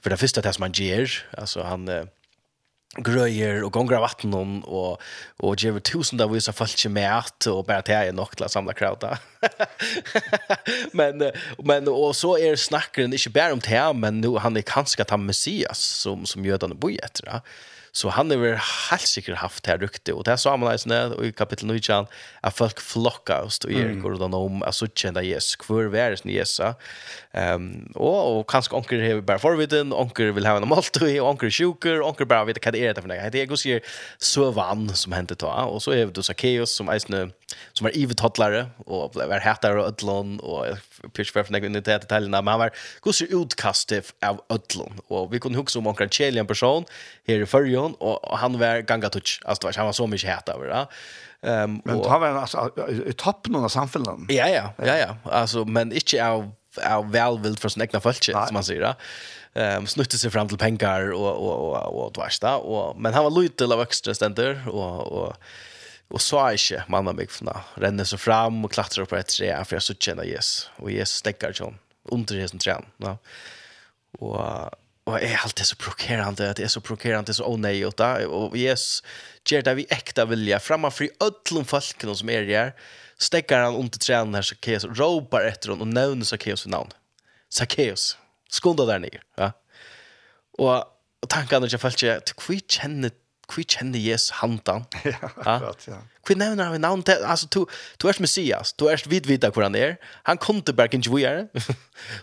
för 0.01 0.09
det 0.09 0.17
första 0.17 0.41
det 0.41 0.53
som 0.53 0.61
han 0.61 0.71
ger, 0.71 1.11
alltså 1.37 1.63
han, 1.63 1.89
uh, 1.89 2.05
grøyer 2.97 3.61
og 3.61 3.69
gonger 3.75 3.99
av 3.99 4.07
vattnen 4.07 4.63
og, 4.65 5.01
og 5.45 5.61
gjør 5.61 5.77
tusen 5.85 6.21
av 6.23 6.31
vise 6.33 6.53
folk 6.55 6.73
ikke 6.73 6.89
med 6.95 7.05
at 7.05 7.47
og 7.51 7.67
bare 7.67 7.83
at 7.83 7.91
jeg 7.93 8.09
till 8.09 8.15
nok 8.17 8.33
til 8.33 8.47
å 8.47 8.49
samle 8.49 8.73
krauta. 8.77 9.19
men, 10.97 11.27
men, 11.61 11.91
og 11.91 12.15
så 12.17 12.33
er 12.41 12.57
snakkeren 12.57 13.13
ikke 13.13 13.35
bare 13.35 13.53
om 13.53 13.61
det 13.61 13.83
men 13.93 14.23
nu, 14.23 14.31
han 14.41 14.57
er 14.57 14.65
kanskje 14.65 15.05
at 15.05 15.13
han 15.13 15.27
Messias 15.27 15.83
som, 16.01 16.25
som 16.25 16.45
jødene 16.45 16.77
bor 16.77 16.95
etter. 16.97 17.29
Ja. 17.29 17.43
Så 17.91 18.09
han 18.09 18.31
har 18.31 18.45
er 18.45 18.61
helt 18.89 19.07
sikkert 19.07 19.37
haft 19.37 19.63
det 19.63 19.71
här 19.71 19.77
ryktet. 19.77 20.15
Och 20.15 20.23
det 20.23 20.31
här 20.31 20.37
sa 20.37 20.57
man 20.57 20.69
här 20.69 21.25
i 21.25 21.31
kapitel 21.31 21.67
9 21.67 22.07
att 22.41 22.57
folk 22.57 22.79
flockar 22.79 23.41
och 23.41 23.53
stod 23.53 23.71
i 23.71 23.81
mm. 23.81 24.33
om 24.33 24.63
att 24.63 24.75
så 24.75 24.87
kända 24.87 25.21
Jesus. 25.21 25.55
Kvar 25.55 25.83
värre 25.83 26.17
sin 26.17 26.31
Jesus. 26.31 26.75
Um, 27.33 27.91
och, 27.95 28.39
och 28.39 28.49
kanske 28.49 28.75
onker 28.75 29.13
har 29.13 29.21
bara 29.21 29.39
förvitten, 29.39 29.93
onker 29.93 30.31
vill 30.31 30.45
ha 30.45 30.57
en 30.57 30.67
måltid, 30.67 31.21
onker 31.21 31.47
är 31.47 31.51
sjuker, 31.51 32.01
onker 32.01 32.25
bara 32.25 32.45
vet 32.45 32.65
vad 32.65 32.73
det 32.73 32.85
är 32.85 32.93
det 32.93 33.01
för 33.01 33.09
något. 33.09 33.31
Det 33.31 33.41
är 33.41 33.45
Guds 33.45 33.65
så 34.17 34.51
vann 34.51 34.89
som 34.95 35.11
hände 35.11 35.35
ta. 35.35 35.63
Och 35.63 35.83
så 35.83 35.91
är 35.91 36.05
det 36.05 36.23
Zacchaeus 36.23 36.75
som 36.75 36.89
är 36.89 36.99
som 37.73 37.83
var 37.83 37.97
ivet 37.97 38.19
hotlare 38.19 38.67
och 38.85 39.15
var 39.15 39.39
hetar 39.39 39.75
och 39.75 39.85
ödlon 39.87 40.39
och 40.39 40.65
pitch 41.13 41.31
för 41.31 41.45
några 41.49 41.65
unit 41.65 41.85
det 41.85 41.97
detaljerna 41.97 42.41
men 42.41 42.51
han 42.51 42.59
var 42.59 42.71
kus 43.01 43.21
utkast 43.21 43.91
av 44.25 44.41
ödlon 44.49 44.99
och 45.07 45.33
vi 45.33 45.39
kunde 45.39 45.57
huxa 45.57 45.79
om 45.79 45.87
en 45.87 46.09
Kjelian 46.09 46.47
person 46.47 46.85
här 47.27 47.41
i 47.41 47.45
förjon 47.45 47.93
och 47.93 48.37
han 48.37 48.59
var 48.59 48.81
ganga 48.81 49.09
touch 49.09 49.41
alltså 49.45 49.71
han 49.75 49.85
var 49.85 49.93
så 49.93 50.07
mycket 50.07 50.29
het 50.29 50.49
över 50.49 50.67
va 50.67 50.87
ehm 51.41 51.81
men 51.85 52.03
han 52.03 52.21
var 52.21 52.27
alltså 52.27 52.71
i 53.07 53.13
toppen 53.13 53.55
av 53.55 53.69
samfunnet. 53.69 54.31
Ja 54.31 54.47
ja 54.47 54.73
ja 54.77 54.97
ja. 54.97 55.17
Alltså 55.23 55.65
men 55.65 55.91
inte 55.91 56.25
av 56.25 56.51
av 56.85 57.11
välvild 57.11 57.59
för 57.59 57.69
sin 57.69 57.81
egna 57.81 57.99
folk 57.99 58.23
som 58.23 58.53
man 58.53 58.63
säger. 58.63 58.95
Ehm 59.53 59.77
um, 59.77 59.87
snutte 59.87 60.17
sig 60.17 60.31
fram 60.31 60.47
till 60.47 60.57
pengar 60.57 61.11
och 61.11 61.31
och 61.47 61.75
och 61.75 62.05
och 62.05 62.13
dvärsta 62.13 62.57
och 62.57 63.01
men 63.01 63.13
han 63.13 63.23
var 63.23 63.41
lite 63.41 63.65
av 63.65 63.81
extra 63.81 64.13
ständer 64.13 64.69
och 64.69 65.07
och 65.07 65.33
Og 66.09 66.21
så 66.21 66.37
er 66.37 66.43
är 66.43 66.51
inte 66.51 66.83
manna 66.87 67.13
mig 67.13 67.27
förna. 67.27 67.63
Ränner 67.75 68.03
så 68.03 68.17
fram 68.17 68.65
och 68.65 68.77
opp 68.79 69.09
på 69.09 69.15
ett 69.15 69.27
träd 69.27 69.67
för 69.67 69.75
jag 69.75 69.83
så 69.83 69.93
känner 69.93 70.23
Jesus. 70.23 70.69
Og 70.77 70.91
Jesus 70.91 71.15
stekker 71.15 71.53
sig 71.53 71.73
under 72.03 72.35
Jesus 72.35 72.63
träd. 72.63 72.85
Ja. 72.97 73.17
og 75.09 75.21
jeg 75.21 75.33
er 75.33 75.43
alltid 75.43 75.65
så 75.65 75.77
provokerende, 75.79 76.53
det 76.57 76.63
er 76.63 76.71
så 76.71 76.81
provokerende, 76.85 77.27
det 77.27 77.33
er 77.33 77.39
så 77.39 77.47
onöj 77.49 77.85
och 77.85 78.01
og 78.27 78.57
Jesus 78.57 79.01
gjør 79.45 79.61
det 79.61 79.75
vi 79.75 79.85
äkta 79.89 80.25
vilja 80.25 80.59
framför 80.59 81.03
i 81.03 81.09
öllum 81.19 81.65
folken 81.65 82.15
som 82.15 82.29
er 82.29 82.43
her, 82.43 82.71
stekker 83.17 83.57
han 83.57 83.75
under 83.75 83.99
träden 83.99 84.35
her, 84.35 84.41
Zacchaeus, 84.41 84.83
keos 84.83 84.99
ropar 84.99 85.41
efter 85.41 85.69
honom 85.69 85.87
och 85.87 85.93
nämner 85.93 86.25
så 86.25 86.37
keos 86.37 86.67
namn 86.67 86.91
Zacchaeus 87.49 88.17
skunda 88.49 88.85
der 88.85 88.99
ner 88.99 89.21
ja 89.37 89.51
och 90.57 91.29
tankarna 91.29 91.67
jag 91.67 91.81
fallt 91.81 92.01
jag 92.01 92.25
till 92.25 92.35
kvitt 92.35 92.71
känner 92.71 93.11
hvor 93.53 93.63
kjenner 93.63 93.99
Jesus 93.99 94.29
handen? 94.41 94.85
ja, 95.05 95.17
akkurat, 95.35 95.87
ja. 95.87 96.01
Hvor 96.29 96.37
nevner 96.37 96.69
han 96.69 96.83
navn? 96.83 97.01
Til, 97.03 97.23
altså, 97.25 97.47
du, 97.49 97.63
du 97.97 98.07
er 98.07 98.17
Messias, 98.21 98.73
du 98.77 98.85
er 98.91 99.01
vidvita 99.09 99.49
hvor 99.49 99.65
han 99.65 99.75
er, 99.75 99.95
han 100.29 100.37
kom 100.37 100.61
til 100.61 100.75
Bergen 100.77 101.01
Tjoer, 101.01 101.47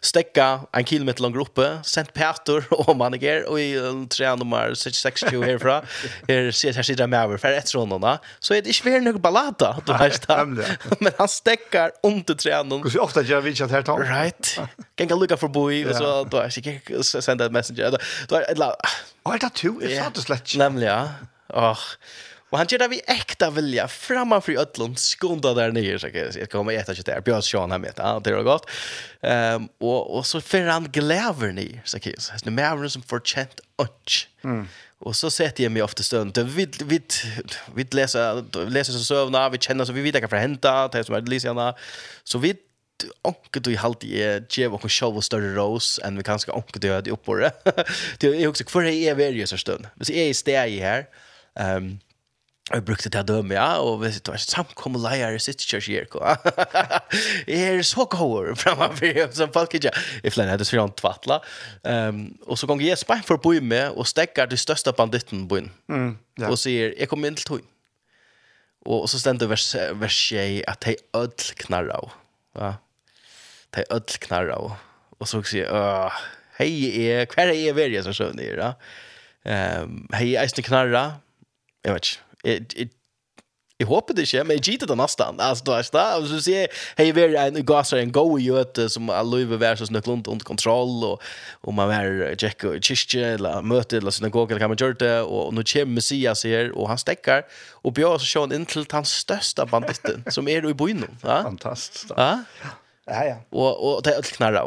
stekka 0.05 0.69
en 0.77 0.87
kilometer 0.87 1.25
lang 1.25 1.35
gruppe, 1.35 1.67
sendt 1.87 2.13
Peter 2.15 2.65
og 2.71 2.95
Maniger, 2.97 3.45
og 3.51 3.59
i 3.61 3.73
uh, 3.75 4.05
tre 4.13 4.31
nummer 4.39 4.77
66 4.79 5.27
herfra, 5.43 5.81
her, 6.29 6.53
her 6.53 6.83
sitter 6.87 7.03
han 7.03 7.11
med 7.11 7.19
over, 7.25 7.43
for 7.43 7.59
etter 7.59 7.81
honom 7.81 8.05
da, 8.05 8.17
så 8.39 8.55
er 8.55 8.63
det 8.63 8.77
ikke 8.77 8.93
mer 8.93 9.03
noe 9.09 9.23
ballata, 9.23 9.75
du 9.83 9.93
vet 9.97 10.23
da, 10.29 10.39
men 10.47 11.11
han 11.19 11.33
stekkar 11.33 11.97
under 12.07 12.39
tre 12.39 12.63
nummer. 12.63 12.87
Hvordan 12.87 13.09
ofte 13.09 13.27
gjør 13.27 13.43
vi 13.45 13.57
ikke 13.57 13.67
at 13.67 13.77
her 13.79 13.89
tar? 13.91 14.07
Right, 14.07 14.55
gengar 15.01 15.19
lukka 15.19 15.41
forbi, 15.41 15.83
og 15.83 15.99
så, 15.99 16.15
du 16.31 16.39
er 16.41 16.63
ikke, 16.63 17.03
sender 17.03 17.51
et 17.51 17.59
messenger, 17.59 17.99
du 17.99 18.39
vet, 18.39 18.47
eller, 18.55 18.79
Å, 19.27 19.33
er 19.35 19.43
det 19.43 19.49
du? 19.59 19.81
Jeg 19.83 19.99
sa 19.99 20.11
det 20.15 20.23
slett 20.23 20.45
ikke. 20.47 20.61
Nemlig, 20.63 20.87
ja. 20.87 21.01
Åh, 21.59 21.83
Og 22.57 22.61
han 22.63 22.71
gjør 22.73 22.81
det 22.81 22.87
vi 22.89 23.03
äkta 23.13 23.51
vilja 23.53 23.85
framför 23.89 24.53
i 24.53 24.57
ödlund 24.57 24.99
skunda 24.99 25.55
där 25.55 25.73
nere 25.73 25.99
så 25.99 26.09
jag 26.39 26.51
kommer 26.51 26.73
äta 26.73 26.95
kött 26.95 27.07
där. 27.07 27.21
Björn 27.21 27.43
Sean 27.43 27.71
här 27.71 27.79
med. 27.79 27.93
Ja, 27.97 28.21
det 28.25 28.31
är 28.31 28.43
gott. 28.43 28.71
Ehm 29.21 29.69
och 29.79 30.17
och 30.17 30.27
så 30.27 30.41
för 30.41 30.63
han 30.63 30.89
gläver 30.93 31.53
ni 31.53 31.81
så 31.85 32.01
kan 32.01 32.13
jag. 32.13 32.81
Det 32.83 32.91
som 32.91 33.03
för 33.03 33.21
chant 33.21 33.61
och. 33.77 34.13
Mm. 34.45 34.69
Och 34.99 35.17
så 35.17 35.31
sätter 35.31 35.63
jag 35.63 35.73
mig 35.73 35.83
ofta 35.83 36.03
stund. 36.03 36.39
Vi 36.39 36.69
vi 36.85 37.01
vi 37.75 37.87
läser 37.91 38.71
läser 38.71 38.93
så 38.93 39.05
sövna, 39.05 39.49
vi 39.49 39.59
känner 39.59 39.85
så 39.85 39.93
vi 39.93 40.03
vet 40.03 40.15
vilka 40.15 40.29
för 40.29 40.37
hända, 40.37 40.89
det 40.89 41.05
som 41.05 41.15
är 41.15 41.21
Lisiana. 41.21 41.75
Så 42.25 42.39
vi 42.39 42.57
onke 43.23 43.61
du 43.61 43.77
halt 43.77 44.05
i 44.05 44.43
ge 44.51 44.67
och 44.67 44.93
show 44.93 45.21
större 45.21 45.55
rose 45.55 46.03
än 46.03 46.17
vi 46.17 46.23
kanske 46.23 46.53
onke 46.53 46.79
du 46.79 46.93
hade 46.93 47.11
upp 47.11 47.25
på 47.25 47.35
det. 47.35 47.53
Det 48.19 48.27
är 48.27 48.49
också 48.49 48.65
för 48.67 48.83
det 48.83 48.95
är 48.95 49.15
varje 49.15 49.47
så 49.47 49.57
stund. 49.57 49.87
Men 49.95 50.05
så 50.07 50.13
är 50.13 50.45
det 50.45 50.81
här. 50.81 51.07
Ehm 51.59 51.99
Jeg 52.67 52.83
brukte 52.83 53.11
det 53.15 53.21
dømme, 53.29 53.55
ja, 53.55 53.79
og 53.79 54.01
vi 54.01 54.09
sitter 54.11 54.35
og 54.35 54.43
samkommer 54.43 54.99
leier 54.99 55.37
i 55.37 55.43
sitt 55.43 55.63
kjørs 55.63 55.87
i 55.87 56.01
Erko. 56.01 56.19
Jeg 57.47 57.77
er 57.77 57.85
så 57.87 58.09
gåur 58.11 58.49
framfor, 58.59 59.21
som 59.39 59.53
folk 59.55 59.77
ikke, 59.79 59.93
jeg 60.25 60.35
flere 60.35 60.51
hadde 60.51 60.67
sviran 60.67 60.91
tvattla. 60.99 61.39
Um, 61.87 62.25
og 62.43 62.59
så 62.59 62.67
ganger 62.67 62.89
jeg 62.89 62.99
spein 62.99 63.23
for 63.23 63.39
å 63.39 63.45
bo 63.45 63.55
med, 63.63 63.95
og 63.95 64.11
stekker 64.11 64.51
de 64.51 64.59
største 64.59 64.91
banditten 64.99 65.45
på 65.47 65.61
inn. 65.61 65.71
Mm, 65.87 66.11
ja. 66.43 66.51
Og 66.51 66.59
sier, 66.59 66.91
jeg 66.99 67.11
kommer 67.13 67.31
inn 67.31 67.39
til 67.39 67.47
tog. 67.53 67.71
Og 68.87 69.07
så 69.11 69.23
stender 69.23 69.51
vers, 69.51 69.69
vers 70.03 70.19
6 70.33 70.67
at 70.67 70.83
de 70.89 70.99
ødel 71.15 71.55
knarra 71.63 72.03
av. 72.03 72.19
Ja. 72.59 72.75
De 73.79 73.87
ødel 73.95 74.23
knarra 74.27 74.59
av. 74.59 74.77
Og 75.21 75.31
så 75.31 75.45
sier 75.47 75.71
jeg, 75.71 76.21
hei, 76.59 76.71
hver 77.31 77.47
er 77.47 77.55
jeg 77.55 77.79
verje 77.79 78.03
som 78.03 78.19
skjønner, 78.19 78.59
ja. 78.59 78.75
Um, 79.47 80.01
hei, 80.19 80.33
eisen 80.35 80.67
knarra, 80.67 81.09
jeg 81.87 81.95
vet 81.95 82.09
ikke, 82.11 82.26
Jeg 83.77 83.91
håper 83.91 84.15
det 84.17 84.25
ikke, 84.25 84.43
men 84.49 84.57
jeg 84.57 84.63
gitter 84.65 84.89
det 84.89 84.97
nesten. 84.97 85.41
Altså, 85.43 85.65
du 85.67 85.71
vet 85.75 85.91
det. 85.93 86.05
Og 86.17 86.29
så 86.31 86.39
sier 86.41 86.63
jeg, 86.63 86.69
hei, 86.97 87.11
vi 87.13 87.25
er 87.27 87.35
en 87.51 87.67
gasser, 87.69 88.01
en 88.01 88.13
god 88.15 88.39
gjøte, 88.41 88.87
som 88.89 89.11
alle 89.13 89.43
vil 89.51 89.61
være 89.61 89.83
så 89.83 89.89
snøkk 89.91 90.09
lunt 90.09 90.31
under 90.33 90.49
kontroll, 90.49 90.95
og, 91.05 91.27
og 91.61 91.77
man 91.77 91.93
er 91.93 92.39
tjekk 92.41 92.65
og 92.71 92.79
kyrkje, 92.81 93.35
eller 93.37 93.61
møte, 93.61 94.01
eller 94.01 94.17
synagog, 94.17 94.49
eller 94.49 94.65
hva 94.65 94.71
man 94.73 94.81
gjør 94.81 94.97
det, 95.03 95.13
og, 95.27 95.53
nå 95.53 95.67
kommer 95.69 95.99
Messias 95.99 96.47
her, 96.49 96.73
og 96.73 96.89
han 96.89 97.03
stekker, 97.05 97.45
og 97.85 97.97
bjør 97.99 98.17
oss 98.17 98.31
sjån 98.31 98.57
inn 98.57 98.65
til 98.71 98.89
den 98.89 99.11
største 99.13 99.69
banditten, 99.69 100.25
som 100.39 100.49
er 100.49 100.65
i 100.65 100.73
byen. 100.73 101.05
Ja? 101.21 101.43
Fantastisk. 101.45 102.17
Ja? 102.17 102.33
Ja, 103.07 103.23
ja. 103.29 103.39
Og, 103.53 103.77
og 103.77 104.03
det 104.07 104.15
er 104.15 104.25
alt 104.25 104.33
knarra. 104.39 104.65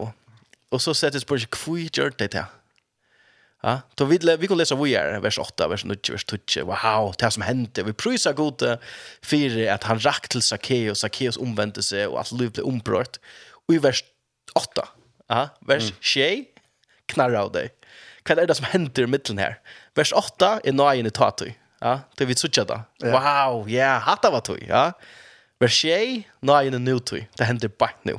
Og 0.70 0.86
så 0.86 0.94
setter 0.94 1.18
jeg 1.18 1.26
på, 1.26 1.42
hva 1.66 1.82
gjør 1.90 2.14
det 2.22 2.30
til? 2.38 2.46
Ja, 3.62 3.82
då 3.96 4.06
vi 4.06 4.38
vi 4.40 4.48
kan 4.48 4.58
läsa 4.58 4.76
vi 4.76 4.96
är 4.96 5.20
vers 5.20 5.40
8 5.40 5.68
vers 5.68 5.86
9 5.86 5.98
vers 6.12 6.26
10. 6.26 6.64
Wow, 6.64 7.14
det 7.18 7.32
som 7.32 7.44
hände. 7.44 7.84
Vi 7.84 7.94
prisar 7.94 8.34
gode 8.34 8.80
för 9.22 9.68
att 9.68 9.84
han 9.84 10.00
rakt 10.00 10.32
till 10.32 10.42
Zacchaeus, 10.42 11.00
Zacchaeus 11.00 11.38
omvände 11.38 11.84
sig 11.84 12.08
och 12.08 12.20
allt 12.20 12.32
liv 12.32 12.52
blev 12.52 12.66
ombrott. 12.66 13.20
Och 13.68 13.74
i 13.74 13.78
vers 13.78 14.04
8. 14.56 14.88
Ja, 15.28 15.50
vers 15.60 15.94
6 16.02 16.48
knarra 17.06 17.44
av 17.44 17.52
dig. 17.52 17.70
Vad 18.30 18.40
är 18.40 18.48
det 18.48 18.56
som 18.56 18.66
händer 18.66 19.04
i 19.04 19.08
mitten 19.08 19.38
här? 19.38 19.60
Vers 19.94 20.14
8 20.14 20.62
är 20.64 20.72
nöjen 20.72 21.06
i 21.06 21.10
tatu. 21.12 21.52
Ja, 21.80 22.00
det 22.16 22.26
vi 22.26 22.36
såg 22.36 22.52
då. 22.52 22.82
Wow, 23.04 23.14
ja, 23.22 23.70
yeah, 23.70 24.02
hatta 24.02 24.32
var 24.32 24.40
tog, 24.40 24.66
ja. 24.68 24.94
Vers 25.60 25.82
6 25.82 26.28
nöjen 26.40 26.74
i 26.74 26.80
nu 26.80 27.00
tog. 27.00 27.28
Det 27.38 27.44
händer 27.44 27.68
bara 27.68 27.92
nu. 28.04 28.14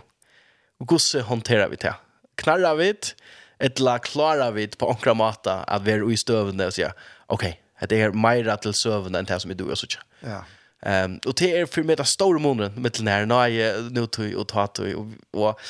Och 0.81 0.87
gosse 0.87 1.23
hanterar 1.23 1.69
vi 1.69 1.77
det. 1.77 1.95
Knarrar 2.35 2.75
vi 2.75 2.93
det 2.93 3.15
etla 3.61 3.99
klara 3.99 4.51
vid 4.51 4.79
på 4.79 4.89
onkra 4.91 5.15
mata 5.15 5.63
att 5.63 5.83
vi 5.83 5.93
er 5.93 6.11
i 6.11 6.17
støvende 6.17 6.67
og 6.67 6.73
sier, 6.73 6.93
okej, 7.29 7.61
det 7.89 8.01
är 8.01 8.13
mer 8.13 8.57
till 8.57 8.75
søvende 8.75 9.19
än 9.19 9.25
det 9.25 9.41
som 9.41 9.51
är 9.51 9.55
du 9.55 9.65
och 9.65 9.79
så. 9.79 9.87
Ja. 10.21 10.45
Ehm 10.83 11.13
um, 11.13 11.21
och 11.27 11.35
det 11.35 11.61
är 11.61 11.67
för 11.67 11.83
meg 11.83 11.97
den 11.97 12.07
store 12.07 12.39
månaden 12.39 12.83
med 12.83 12.93
den 12.93 13.07
här 13.09 13.49
jeg 13.49 13.93
nå 13.93 14.07
tog 14.07 14.35
och 14.35 14.49
ta 14.49 14.67
tog 14.67 15.15
och 15.33 15.61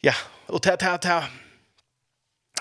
ja, 0.00 0.14
och 0.46 0.62
ta 0.62 0.76
ta 0.76 0.96
ta 0.96 1.24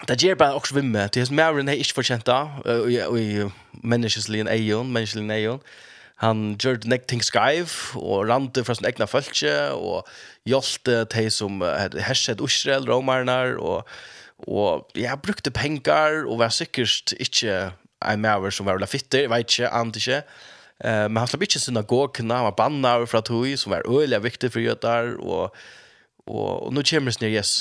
Det 0.08 0.24
ger 0.24 0.36
bara 0.36 0.56
också 0.56 0.76
vimme. 0.76 1.10
Det 1.14 1.22
är 1.22 1.26
som 1.26 1.40
är 1.40 1.60
en 1.60 1.70
ikke 1.70 1.94
fortjent 1.94 2.26
förtjänta 2.26 3.08
och 3.08 3.20
i 3.20 3.52
människors 3.72 4.28
lin 4.28 4.48
ejon, 4.48 4.92
människors 4.92 5.16
lin 5.16 5.32
eion, 5.32 5.60
Han 6.20 6.58
gjorde 6.60 6.90
nek 6.92 7.06
ting 7.08 7.22
skaiv, 7.24 7.72
og 7.96 8.28
rante 8.28 8.66
fra 8.68 8.76
sin 8.76 8.88
egna 8.90 9.08
følge, 9.08 9.54
og 9.72 10.08
hjelte 10.50 11.06
de 11.14 11.26
som 11.32 11.64
herset 11.96 12.44
Israel, 12.44 12.88
romarnar, 12.90 13.56
og, 13.56 13.88
og 14.44 14.90
ja, 15.00 15.16
brukte 15.16 15.54
pengar, 15.56 16.26
og 16.28 16.42
var 16.44 16.52
sikkert 16.52 17.16
ikke 17.20 17.70
en 18.04 18.24
maver 18.24 18.52
som 18.52 18.68
var 18.68 18.78
veldig 18.78 18.92
fitter, 18.92 19.26
jeg 19.26 19.32
vet 19.32 19.54
ikke, 19.54 19.74
ant 19.80 20.00
ikke. 20.00 20.22
Uh, 20.80 21.08
men 21.12 21.20
han 21.20 21.28
slapp 21.28 21.44
ikke 21.44 21.60
synagogene, 21.60 22.36
han 22.36 22.48
var 22.48 22.56
banna 22.56 22.94
fra 23.08 23.24
tog, 23.26 23.48
som 23.60 23.76
var 23.76 23.88
øyelig 23.88 24.22
viktig 24.24 24.52
for 24.54 24.64
jødar, 24.64 25.16
og, 25.20 25.56
og, 26.28 26.68
og 26.68 26.74
nå 26.76 26.84
kommer 26.88 27.16
det 27.20 27.34
yes, 27.34 27.54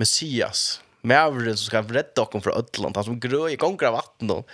Messias, 0.00 0.66
maveren 1.00 1.56
som 1.56 1.70
skal 1.70 1.88
redde 1.88 2.16
dere 2.16 2.42
fra 2.44 2.56
Øtland 2.58 2.96
han 2.98 3.06
som 3.06 3.20
grøy 3.22 3.54
i 3.54 3.60
gonger 3.60 3.88
av 3.88 4.00
vatten, 4.00 4.32
og 4.34 4.48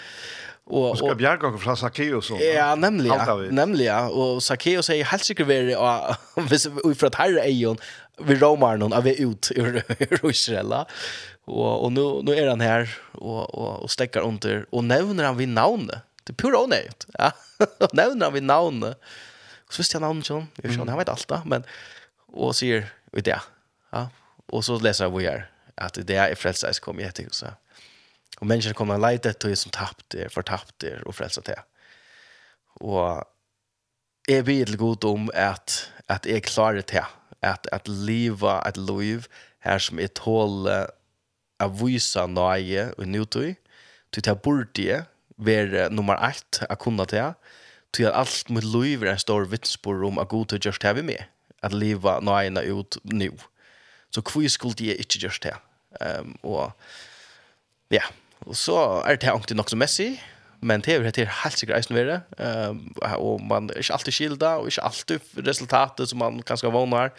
Og, 0.66 0.90
og 0.90 0.96
skal 0.96 1.16
bjerge 1.16 1.46
och 1.46 1.60
fra 1.60 1.76
Zacchaeus 1.76 2.30
Og, 2.30 2.40
Ja, 2.40 2.74
nemlig. 2.74 3.10
Ja, 3.12 3.36
nemlig, 3.50 3.84
ja. 3.84 4.08
Og 4.08 4.42
Zacchaeus 4.42 4.88
er 4.88 5.04
helt 5.04 5.24
sikkert 5.24 5.46
säkert 5.46 5.78
vara 5.78 6.16
hvis 6.48 6.66
vi 6.66 6.94
för 6.94 7.06
att 7.06 7.14
herre 7.14 7.40
Ejon 7.44 7.78
vi 8.18 8.34
romar 8.34 8.76
någon 8.76 8.92
av 8.92 9.08
ut 9.08 9.52
ur 9.56 9.82
Israel. 10.30 10.72
Og, 11.46 11.84
og 11.84 11.92
nå 11.92 12.22
nu 12.22 12.32
är 12.32 12.48
han 12.48 12.60
her, 12.60 12.88
og, 13.12 13.54
og, 13.54 13.82
og 13.82 13.90
stekker 13.90 14.22
under 14.22 14.64
og 14.72 14.84
nevner 14.84 15.24
han 15.24 15.36
vid 15.38 15.48
navnet. 15.48 16.00
Det 16.24 16.32
er 16.32 16.36
pura 16.40 16.62
onøyt. 16.62 17.06
Ja. 17.18 17.30
nevner 17.92 18.26
han 18.26 18.34
vid 18.34 18.46
namn. 18.46 18.94
Så 19.68 19.82
visste 19.82 19.98
jeg 19.98 20.04
navnet 20.06 20.26
sånn. 20.26 20.46
Jeg 20.62 20.72
skjønner, 20.72 20.94
han 20.94 21.02
vet 21.02 21.12
alt 21.12 21.28
da. 21.28 21.42
men 21.44 21.66
og 22.34 22.54
sier, 22.54 22.88
vet 23.12 23.26
jeg. 23.26 23.40
Ja. 23.92 24.06
Og 24.48 24.64
så 24.64 24.78
leser 24.80 25.04
jeg 25.04 25.12
hvor 25.12 25.24
jeg 25.24 25.34
er. 25.34 25.50
At 25.76 25.98
det 26.06 26.16
er 26.16 26.30
är 26.30 26.34
frälsare 26.34 26.80
kommer 26.80 27.02
jeg 27.02 27.14
til. 27.14 27.28
så. 27.32 27.46
Och 28.40 28.46
mennesker 28.46 28.72
kommer 28.72 28.94
att 28.94 29.24
leta 29.24 29.56
som 29.56 29.70
tappt 29.70 30.14
er, 30.14 30.28
og 30.36 30.44
er 30.84 31.02
och 31.06 31.14
Og 31.20 31.46
jeg 31.46 31.58
Och 32.74 33.24
jag 34.28 34.44
ber 34.44 34.64
till 34.64 34.76
god 34.76 35.04
om 35.04 35.30
att, 35.34 35.92
att 36.08 36.26
jeg 36.26 36.42
klarer 36.42 36.80
til 36.80 37.02
Att, 37.42 37.66
att 37.72 37.88
leva 37.88 38.68
et 38.68 38.76
liv 38.76 39.26
här 39.58 39.78
som 39.78 39.98
är 39.98 40.06
tål 40.06 40.68
vise 41.70 42.26
nøye 42.26 42.94
og 42.98 43.06
nøytøy, 43.06 43.54
til 44.12 44.22
Till 44.22 44.34
burde 44.34 44.36
borde 44.42 45.06
være 45.36 45.90
nummer 45.90 46.28
ett 46.28 46.62
att 46.70 46.78
kunna 46.78 47.04
til, 47.04 47.34
Till 47.92 48.06
at 48.06 48.12
allt 48.14 48.50
mitt 48.50 48.64
liv 48.64 49.02
är 49.02 49.12
en 49.12 49.18
stor 49.18 49.44
vittspår 49.44 50.04
om 50.04 50.18
att 50.18 50.28
god 50.28 50.50
har 50.50 50.58
gjort 50.58 50.82
det 50.82 50.94
vi 50.94 51.02
med 51.02 51.04
mig. 51.04 51.28
Att 51.62 51.72
leva 51.72 52.62
ut 52.62 52.96
nu. 53.02 53.30
Så 54.10 54.20
hvor 54.20 54.48
skulle 54.48 54.86
jeg 54.86 54.96
inte 54.96 55.18
gjort 55.18 55.42
det? 55.42 55.56
Um, 56.00 56.38
och 56.42 56.72
ja, 57.88 57.96
yeah 57.96 58.23
Og 58.46 58.56
så 58.56 58.76
er 59.06 59.16
det 59.16 59.30
ikke 59.32 59.54
nok 59.54 59.70
som 59.70 59.78
Messi, 59.78 60.20
men 60.60 60.80
det 60.80 60.94
er 60.94 61.10
det 61.10 61.28
helt 61.44 61.58
sikkert 61.58 61.78
eisen 61.78 61.94
være, 61.94 62.20
og 63.16 63.40
man 63.44 63.70
er 63.70 63.82
ikke 63.82 63.92
alltid 63.92 64.12
skilda, 64.12 64.46
og 64.46 64.66
ikke 64.66 64.84
alltid 64.84 65.20
resultatet 65.46 66.08
som 66.08 66.18
man 66.18 66.42
kanskje 66.42 66.72
vågnar, 66.72 67.12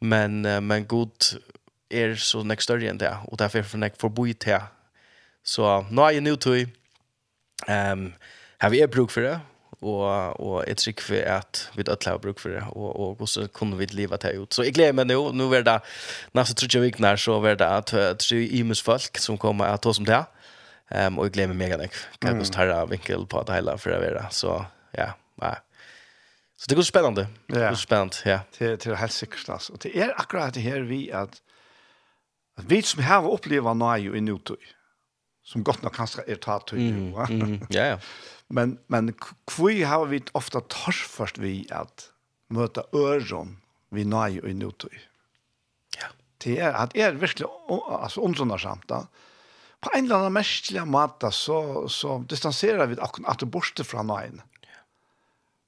men, 0.00 0.42
men 0.42 0.84
god 0.84 1.38
er 1.90 2.14
så 2.14 2.42
nek 2.42 2.62
større 2.62 2.90
enn 2.90 3.00
det, 3.00 3.10
og 3.30 3.38
derfor 3.38 3.58
er 3.58 3.82
nek 3.82 3.98
forboi 4.00 4.32
til. 4.32 4.62
Så 5.46 5.84
nå 5.90 6.06
er 6.06 6.18
jeg 6.18 6.26
nå 6.26 6.36
til, 6.42 6.70
um, 7.68 8.08
har 8.58 8.70
vi 8.70 8.82
er 8.82 8.90
bruk 8.90 9.10
for 9.10 9.26
det, 9.26 9.38
og 9.80 10.40
og 10.40 10.68
ett 10.68 10.78
trick 10.78 11.00
för 11.00 11.24
att 11.26 11.68
vi 11.76 11.84
att 11.86 12.06
lära 12.06 12.18
bruk 12.18 12.40
för 12.40 12.50
det 12.50 12.62
och 12.68 13.00
och 13.00 13.16
hvordan 13.16 13.48
kunne 13.48 13.76
vi 13.76 13.86
leva 13.86 14.16
det 14.16 14.32
ut. 14.32 14.52
Så 14.52 14.64
jag 14.64 14.74
glömmer 14.74 15.04
nu 15.04 15.32
nu 15.32 15.54
er 15.54 15.62
det 15.62 15.80
nästa 16.32 16.54
tre 16.54 16.80
veckor 16.80 17.16
så 17.16 17.44
er 17.44 17.54
det 17.54 17.66
att 17.66 18.18
tre 18.18 18.48
imus 18.50 18.82
folk 18.82 19.18
som 19.18 19.38
kommer 19.38 19.64
att 19.64 19.82
ta 19.82 19.92
som 19.92 20.04
det. 20.04 20.24
Ehm 20.90 21.18
och 21.18 21.30
glömmer 21.30 21.54
mega 21.54 21.76
nek. 21.76 21.92
Kan 22.18 22.38
just 22.38 22.52
ta 22.52 22.72
av 22.72 22.88
vinkel 22.88 23.26
på 23.26 23.42
det 23.42 23.54
hela 23.54 23.78
för 23.78 23.90
att 23.90 24.00
vara 24.00 24.30
så 24.30 24.64
ja, 24.90 25.12
va. 25.34 25.56
Så 26.56 26.66
det 26.68 26.74
går 26.74 26.82
spännande. 26.82 27.26
Det 27.46 27.68
går 27.68 27.74
spännande, 27.74 28.16
ja. 28.24 28.40
Till 28.52 28.78
till 28.78 28.94
helt 28.94 29.12
säkert 29.12 29.48
alltså. 29.48 29.72
Och 29.72 29.78
det 29.78 29.98
är 29.98 30.20
akkurat 30.20 30.54
det 30.54 30.60
här 30.60 30.80
vi 30.80 31.12
att 31.12 31.42
at 32.58 32.64
vi 32.64 32.82
som 32.82 33.04
har 33.04 33.32
upplevt 33.32 33.76
nu 33.76 33.98
ju 33.98 34.16
i 34.16 34.20
nutid 34.20 34.56
som 35.44 35.62
gott 35.62 35.82
nog 35.82 35.94
kanske 35.94 36.22
är 36.26 36.36
tatt 36.36 36.72
ju. 36.72 37.12
Ja 37.68 37.86
ja. 37.86 37.98
Men 38.48 38.78
men 38.86 39.14
kvui 39.46 39.82
har 39.82 40.06
vi 40.06 40.22
ofta 40.32 40.60
tors 40.60 41.06
först 41.06 41.38
vi 41.38 41.66
att 41.70 42.12
möta 42.48 42.84
öron 42.92 43.60
vi 43.90 44.04
nu 44.04 44.50
i 44.50 44.54
nutid. 44.54 45.00
Ja. 46.00 46.06
Det 46.38 46.58
är 46.58 46.72
att 46.72 46.96
är 46.96 47.12
verkligen 47.12 47.50
alltså 47.88 48.20
onsonarsamt 48.20 48.88
då. 48.88 48.94
Mm 48.94 49.06
på 49.86 49.94
en 49.94 50.04
eller 50.04 50.18
annen 50.18 50.34
merkelig 50.34 50.82
måte 50.90 51.30
så, 51.34 51.86
så 51.92 52.18
distanserer 52.28 52.90
vi 52.90 52.98
akkurat 52.98 53.44
borte 53.50 53.86
fra 53.86 54.02
noen. 54.06 54.42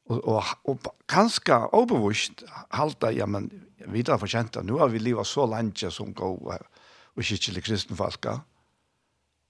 Og, 0.09 0.23
og, 0.25 0.53
og 0.67 0.89
ganske 1.11 1.59
overvist 1.77 2.43
halte, 2.75 3.13
ja, 3.15 3.29
men 3.29 3.51
vi 3.87 4.03
har 4.09 4.19
fortjent 4.21 4.57
det. 4.57 4.65
Nå 4.67 4.81
har 4.81 4.91
vi 4.91 5.03
livet 5.03 5.29
så 5.29 5.47
lenge 5.47 5.93
som 5.95 6.15
går 6.17 6.65
og 7.19 7.23
ikke 7.23 7.39
til 7.45 7.61
kristenfolka. 7.63 8.39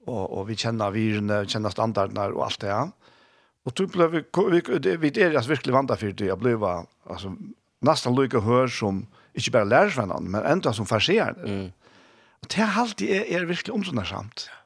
Og, 0.08 0.24
og 0.24 0.48
vi 0.48 0.56
kjenner 0.58 0.92
virene, 0.94 1.42
vi 1.44 1.52
kjenner 1.52 1.72
standardene 1.72 2.28
og 2.34 2.44
alt 2.48 2.60
det 2.64 2.72
her. 2.72 2.92
Og 3.68 3.74
tror 3.76 3.90
ble 3.92 4.10
vi, 4.12 4.22
vi, 4.24 4.94
vi 5.04 5.12
er 5.20 5.36
altså 5.36 5.52
virkelig 5.52 5.74
vant 5.76 5.92
for 5.92 6.12
det. 6.16 6.28
Jeg 6.30 6.40
ble 6.40 6.54
altså, 6.58 7.34
nesten 7.84 8.16
lykke 8.16 8.44
hør 8.44 8.70
som, 8.72 9.02
ikke 9.36 9.54
bare 9.58 9.68
lærersvennene, 9.68 10.32
men 10.32 10.46
enda 10.48 10.72
som 10.74 10.88
farserer. 10.88 11.36
Mm. 11.38 11.68
Og 12.42 12.48
det 12.52 12.62
er 12.64 12.78
alltid 12.82 13.12
er, 13.18 13.26
er 13.36 13.50
virkelig 13.50 13.74
omsondersamt. 13.74 14.48
Ja. 14.48 14.57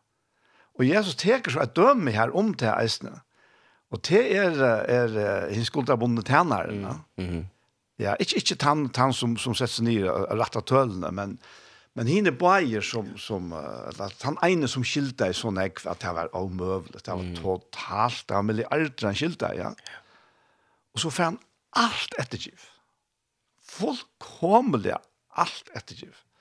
Og 0.78 0.88
Jesus 0.88 1.18
teker 1.20 1.52
så 1.52 1.64
et 1.66 1.76
døme 1.76 2.14
her 2.14 2.32
om 2.36 2.52
til 2.54 2.72
eisene. 2.72 3.18
Og 3.92 4.00
det 4.08 4.22
er, 4.36 4.62
er 4.88 5.50
hins 5.52 5.68
skulda 5.68 5.96
tjenere. 5.96 6.22
tænare. 6.24 7.00
Mm. 7.18 7.44
Ja, 7.98 8.14
ikke, 8.18 8.36
ikke 8.36 8.54
tann, 8.54 8.88
tann 8.88 9.12
som, 9.12 9.36
som 9.36 9.54
setter 9.54 9.74
seg 9.74 9.84
ned 9.84 10.08
og 10.08 10.38
retter 10.40 10.64
tølene, 10.64 11.10
men, 11.12 11.36
men 11.94 12.08
hine 12.08 12.32
bæger 12.32 12.80
som, 12.80 13.12
som 13.20 13.52
at 13.52 14.24
han 14.24 14.38
ene 14.42 14.68
som 14.68 14.82
skilte 14.84 15.28
i 15.28 15.36
sånn 15.36 15.60
ekv, 15.60 15.84
at 15.92 16.00
det 16.00 16.14
var 16.16 16.32
omøvelig, 16.34 17.04
det 17.04 17.12
var 17.12 17.28
totalt, 17.36 18.24
det 18.28 18.38
var 18.38 18.48
milliarder 18.48 19.06
han 19.10 19.18
skilte 19.18 19.52
ja. 19.58 19.74
Og 20.96 21.04
så 21.04 21.12
får 21.12 21.28
han 21.28 21.38
alt 21.76 22.16
ettergiv. 22.20 22.64
Fullkomlig 23.76 24.96
alt 25.36 25.70
ettergiv. 25.76 26.16
Mm 26.16 26.31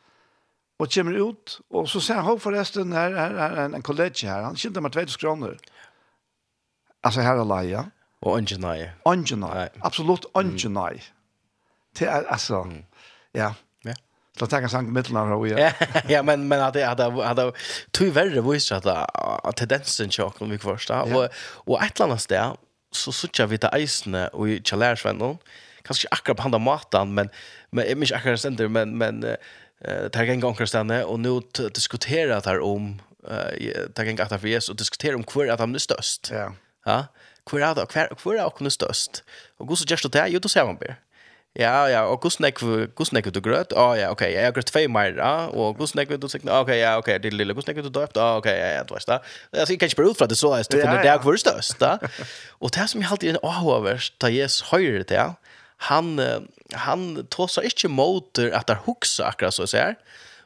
Og 0.82 0.90
kommer 0.90 1.18
ut, 1.22 1.60
og 1.70 1.90
så 1.90 2.00
ser 2.02 2.18
han, 2.18 2.26
hov 2.26 2.40
forresten, 2.42 2.94
her 2.98 3.14
er 3.14 3.66
en, 3.68 3.76
en 3.78 3.84
kollega 3.86 4.26
her, 4.26 4.48
han 4.48 4.58
kjente 4.58 4.82
meg 4.82 4.96
2000 4.96 5.22
kroner. 5.22 5.60
Altså 7.06 7.22
her 7.22 7.38
er 7.38 7.46
leia. 7.46 7.84
Og 8.22 8.38
angenai. 8.38 8.78
nei. 9.58 9.68
absolutt 9.82 10.26
angenai. 10.36 11.02
Det 12.00 12.08
er, 12.08 12.26
altså, 12.30 12.64
ja. 13.34 13.54
Ja. 13.86 13.94
Så 14.38 14.46
tenker 14.46 14.50
tackar 14.50 14.68
sank 14.68 14.90
mittlarna 14.90 15.36
och 15.36 15.48
ja. 15.48 15.72
Ja, 16.10 16.24
men 16.24 16.48
men 16.48 16.62
att 16.62 16.74
det 16.74 16.86
hade 16.86 17.26
hade 17.26 17.52
tyvärr 17.92 18.42
visst 18.52 18.72
att 18.72 18.86
att 18.86 19.58
tendensen 19.58 20.10
chock 20.10 20.42
om 20.42 20.50
vi 20.50 20.58
första 20.58 21.04
och 21.04 21.30
och 21.68 21.84
ett 21.84 22.02
annat 22.02 22.30
där 22.30 22.56
så 22.92 23.12
söker 23.12 23.48
vi 23.48 23.58
till 23.58 23.70
isne 23.76 24.28
och 24.28 24.50
i 24.50 24.62
challenge 24.64 25.02
vännen. 25.04 25.38
Kanske 25.84 26.08
akkurat 26.12 26.38
på 26.38 26.44
andra 26.44 26.60
matan 26.60 27.14
men 27.14 27.30
men 27.72 27.86
är 27.86 27.96
mycket 27.96 28.18
akkurat 28.18 28.42
center 28.42 28.68
men 28.68 28.98
men 28.98 29.38
eh 29.86 30.10
tar 30.10 30.24
gäng 30.24 30.40
gånger 30.40 30.66
stanna 30.66 31.06
och 31.06 31.20
nu 31.20 31.42
diskutera 31.74 32.38
att 32.38 32.46
här 32.46 32.60
om 32.60 33.02
eh 33.30 33.88
tar 33.94 34.04
gäng 34.04 34.20
att 34.20 34.42
för 34.42 34.48
Jesus 34.48 34.70
och 34.70 34.76
diskutera 34.76 35.16
om 35.16 35.24
kvar 35.24 35.48
att 35.48 35.60
han 35.60 35.76
är 35.76 35.80
störst. 35.80 36.30
Ja. 36.32 36.54
Ja. 36.86 37.06
Kvar 37.46 37.62
att 37.62 37.90
kvar 37.90 38.16
kvar 38.16 38.36
att 38.36 38.54
han 38.58 38.66
är 38.66 38.70
störst. 38.70 39.24
Och 39.58 39.68
går 39.68 39.76
så 39.76 39.86
just 39.88 40.12
det, 40.12 40.28
ju 40.28 40.40
då 40.40 40.50
ser 40.50 40.66
man 40.66 40.78
bättre. 40.78 40.96
Ja, 41.60 41.86
ja, 41.92 42.06
og 42.08 42.22
hvordan 42.24 42.46
er 42.48 42.54
det, 42.56 42.92
hvordan 42.96 43.18
er 43.18 43.26
det 43.26 43.34
du 43.36 43.42
grøt? 43.44 43.74
Å, 43.76 43.90
ja, 44.00 44.08
ok, 44.14 44.22
jeg 44.32 44.46
har 44.46 44.54
grøt 44.56 44.70
fem 44.72 44.92
mer, 44.96 45.18
ja, 45.18 45.50
og 45.52 45.76
hvordan 45.76 46.00
er 46.00 46.08
det 46.14 46.22
du 46.24 46.30
sikker? 46.32 46.48
Ok, 46.48 46.70
ja, 46.80 46.94
ok, 46.96 47.10
det 47.20 47.34
lille, 47.34 47.52
hvordan 47.52 47.74
er 47.74 47.82
det 47.82 47.92
du 47.92 48.00
døpt? 48.00 48.16
Å, 48.16 48.38
ok, 48.40 48.48
ja, 48.48 48.70
ja, 48.78 48.86
du 48.88 48.94
vet 48.96 49.10
det. 49.10 49.18
Altså, 49.52 49.74
jeg 49.74 49.82
kan 49.82 49.92
ikke 49.92 50.00
bare 50.00 50.14
ut 50.14 50.22
fra 50.22 50.28
det 50.32 50.38
så, 50.40 50.54
jeg 50.56 50.70
stod 50.70 50.80
det 50.80 51.12
er 51.12 51.20
hvor 51.26 51.36
størst, 51.36 51.76
da. 51.82 51.98
Og 52.64 52.72
det 52.72 52.88
som 52.88 53.04
jeg 53.04 53.12
alltid 53.12 53.34
er 53.34 53.36
en 53.36 53.50
avhåverst, 53.52 54.16
da 54.24 54.32
jeg 54.32 54.48
høyre 54.72 55.04
det, 55.12 55.26
han 55.82 56.20
han 56.74 57.26
tåsar 57.30 57.62
inte 57.62 57.88
motor 57.88 58.52
att 58.52 58.68
där 58.68 58.78
huxa 58.86 59.26
akkurat 59.26 59.54
så 59.54 59.78
här 59.78 59.96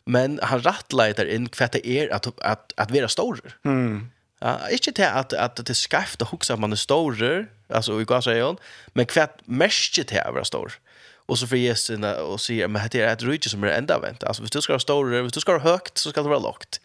men 0.06 0.40
han 0.44 0.62
rattlightar 0.62 1.26
in 1.26 1.50
det 1.72 1.86
er 1.86 2.14
att 2.14 2.28
att 2.28 2.40
att, 2.40 2.74
att 2.78 2.92
vara 2.92 3.08
stor. 3.08 3.40
Mm. 3.66 4.10
Ja, 4.40 4.70
inte 4.70 4.92
till 4.92 5.06
att 5.06 5.34
att 5.34 5.66
det 5.66 5.76
skaft 5.76 6.22
och 6.22 6.28
huxa 6.28 6.56
man 6.56 6.72
är 6.72 6.76
stor, 6.76 7.48
alltså 7.70 8.02
i 8.02 8.04
går 8.04 8.22
säger 8.22 8.44
hon, 8.44 8.58
men 8.94 9.06
kvätt 9.06 9.40
mest 9.46 9.94
til 9.94 10.20
att 10.20 10.34
vara 10.34 10.46
stor. 10.46 10.80
Och 11.28 11.40
så 11.40 11.48
för 11.48 11.58
Jesus 11.58 12.00
och 12.20 12.42
sier, 12.42 12.68
men 12.68 12.90
det 12.92 13.02
är 13.02 13.14
et 13.14 13.24
rydde 13.24 13.50
som 13.50 13.64
er 13.64 13.68
ända 13.68 14.00
vänt. 14.00 14.24
Alltså 14.24 14.44
hvis 14.44 14.52
du 14.52 14.62
ska 14.62 14.74
vara 14.74 14.80
stor, 14.80 15.22
hvis 15.22 15.34
du 15.34 15.40
ska 15.40 15.52
vara 15.52 15.64
høyt, 15.64 16.00
så 16.00 16.10
ska 16.10 16.22
du 16.22 16.30
være 16.30 16.42
lågt. 16.42 16.80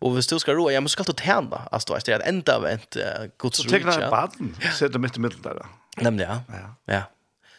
Och 0.00 0.14
hvis 0.14 0.26
du 0.26 0.38
ska 0.38 0.52
roa, 0.52 0.72
ja 0.72 0.80
men 0.80 0.88
så 0.88 0.92
ska 0.92 1.02
du 1.02 1.12
tända. 1.12 1.68
Alltså 1.72 1.94
det 1.94 2.08
är 2.08 2.20
enda 2.20 2.28
ända 2.28 2.60
vänt 2.60 2.96
Guds 3.38 3.60
rike. 3.60 3.68
Så 3.68 3.70
tecknar 3.70 4.10
barn 4.10 4.56
sätter 4.78 4.98
mitt 4.98 5.16
i 5.16 5.20
mitten 5.20 5.42
där. 5.42 5.66
Nemlig, 5.96 6.24
ja. 6.24 6.42
Ja. 6.48 6.94
ja. 6.94 7.02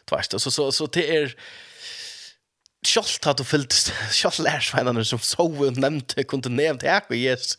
Tvärst. 0.09 0.39
Så, 0.41 0.51
så, 0.51 0.71
så 0.71 0.85
det 0.85 1.17
är 1.17 1.35
Kjolt 2.85 3.25
hatt 3.25 3.39
du 3.41 3.43
fyllt, 3.47 3.73
kjolt 4.13 4.37
lærsveinene 4.45 5.01
som 5.07 5.21
sove 5.23 5.71
nevnte, 5.73 6.21
kunne 6.29 6.51
nevnt 6.53 6.85
her 6.85 7.01
og 7.09 7.17
yes. 7.17 7.55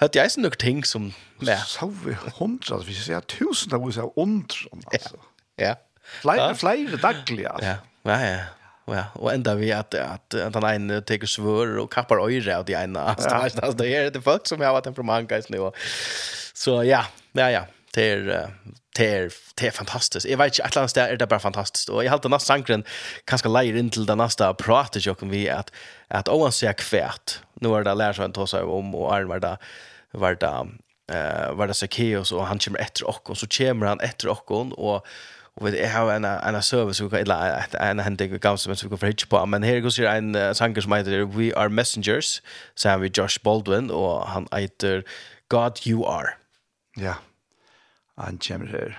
Høtte 0.00 0.22
jeg 0.22 0.32
sånne 0.32 0.50
ting 0.56 0.80
som... 0.88 1.10
Ja. 1.44 1.58
Sove 1.68 2.16
hundra, 2.38 2.78
vi 2.86 2.96
ser 2.96 3.10
sier 3.10 3.26
tusen 3.28 3.74
av 3.76 3.84
oss 3.84 4.00
av 4.00 4.16
undren, 4.16 4.86
altså. 4.88 5.20
Ja. 5.60 5.74
Flere, 6.22 6.54
flere 6.58 6.98
daglig. 7.02 7.44
Ja, 7.44 7.76
ja, 8.08 8.18
ja. 8.24 8.42
Ja, 8.90 9.04
og 9.14 9.28
enda 9.30 9.52
vi 9.54 9.68
at, 9.70 9.94
at, 9.94 10.34
at 10.34 10.56
han 10.58 10.64
ene 10.66 10.98
teker 11.06 11.30
svør 11.30 11.76
og 11.84 11.90
kappar 11.92 12.18
øyre 12.24 12.56
av 12.56 12.64
de 12.66 12.74
ene. 12.74 13.04
Altså, 13.12 13.70
det 13.78 13.86
er 13.94 14.10
det 14.10 14.24
folk 14.24 14.48
som 14.50 14.60
har 14.64 14.74
vært 14.74 14.88
temperament, 14.88 15.28
guys, 15.30 15.46
nu. 15.52 15.68
Så 16.56 16.80
ja, 16.88 17.04
ja, 17.38 17.46
ja 17.52 17.62
det 17.94 18.10
är 18.10 18.50
det 18.96 19.06
är 19.06 19.32
det 19.54 19.66
är 19.66 19.70
fantastiskt. 19.70 20.26
Jag 20.28 20.38
vet 20.38 20.46
inte 20.46 20.62
annet 20.76 20.90
sted 20.90 21.04
är 21.04 21.16
det 21.16 21.26
bara 21.26 21.40
fantastiskt 21.40 21.88
och 21.88 22.04
jag 22.04 22.10
halte 22.10 22.28
den 22.28 22.30
sangren 22.30 22.40
sangren 22.40 22.84
kanske 23.24 23.48
lejer 23.48 23.76
in 23.76 23.90
till 23.90 24.06
den 24.06 24.18
nästa 24.18 24.54
pratet 24.54 25.06
jag 25.06 25.18
vi 25.26 25.48
att 25.48 25.72
att 26.08 26.28
ovan 26.28 26.52
så 26.52 26.72
kvärt. 26.72 27.40
Nu 27.54 27.74
är 27.74 27.84
det 27.84 27.94
lærer 27.94 28.12
sig 28.12 28.22
han 28.22 28.32
ta 28.32 28.46
seg 28.46 28.64
om 28.64 28.94
och 28.94 29.14
var 29.28 29.40
det, 29.40 29.58
var 30.12 30.34
det 30.34 30.46
eh 31.12 31.52
var 31.52 31.66
det 31.66 31.74
Zacchaeus 31.74 32.32
och 32.32 32.46
han 32.46 32.58
kommer 32.58 32.78
etter 32.78 33.08
och 33.08 33.30
och 33.30 33.38
så 33.38 33.46
kommer 33.46 33.86
han 33.86 34.00
efter 34.00 34.28
och 34.28 34.50
och 34.50 35.06
och 35.54 35.66
vi 35.66 35.86
har 35.86 36.12
en 36.12 36.24
en 36.24 36.62
service 36.62 37.00
vi 37.00 37.24
kan 37.24 37.30
en 37.80 37.98
händig 37.98 38.40
gamla 38.40 38.56
som 38.56 38.72
vi 38.72 38.88
kan 38.88 38.98
fridge 38.98 39.26
på 39.26 39.46
men 39.46 39.62
här 39.62 39.80
går 39.80 39.90
så 39.90 40.06
en 40.06 40.54
sanger 40.54 40.80
som 40.80 40.92
heter 40.92 41.24
We 41.24 41.56
Are 41.56 41.68
Messengers 41.68 42.42
så 42.74 42.88
har 42.88 42.98
vi 42.98 43.10
Josh 43.14 43.38
Baldwin 43.44 43.90
och 43.90 44.28
han 44.28 44.48
heter 44.52 45.04
God 45.48 45.86
You 45.86 46.06
Are. 46.06 46.28
Ja. 46.96 47.02
Yeah 47.02 47.16
han 48.18 48.38
kommer 48.38 48.66
her. 48.66 48.94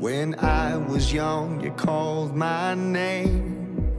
When 0.00 0.34
I 0.34 0.76
was 0.76 1.12
young 1.12 1.60
you 1.62 1.70
called 1.70 2.34
my 2.36 2.74
name 2.74 3.90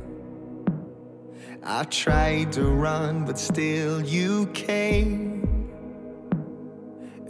I 1.64 1.84
tried 1.86 2.52
to 2.52 2.64
run 2.64 3.26
but 3.26 3.40
still 3.40 4.02
you 4.04 4.46
came 4.54 5.72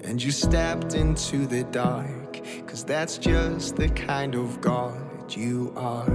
And 0.04 0.22
you 0.22 0.32
stepped 0.32 0.94
into 0.94 1.46
the 1.46 1.64
dark 1.66 2.42
Cause 2.68 2.84
that's 2.84 3.18
just 3.18 3.78
the 3.78 3.88
kind 3.90 4.36
of 4.36 4.60
God 4.60 5.15
that 5.26 5.38
you 5.38 5.74
are. 5.76 6.06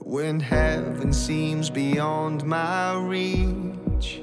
When 0.00 0.40
heaven 0.40 1.12
seems 1.12 1.70
beyond 1.70 2.44
my 2.44 2.94
reach 2.94 4.22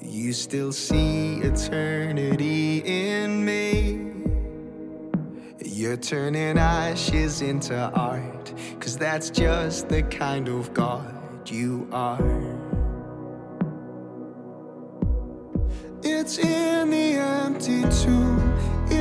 You 0.00 0.32
still 0.32 0.72
see 0.72 1.40
eternity 1.40 2.82
in 2.84 3.44
me. 3.44 4.06
You're 5.64 5.96
turning 5.96 6.58
ashes 6.58 7.42
into 7.42 7.76
art 7.76 8.52
Cause 8.80 8.96
that's 8.96 9.30
just 9.30 9.88
the 9.88 10.02
kind 10.04 10.48
of 10.48 10.72
God 10.72 11.48
you 11.50 11.88
are. 11.92 12.18
It's 16.02 16.38
in 16.38 16.90
the 16.90 17.14
empty 17.14 17.82
tomb 18.02 18.47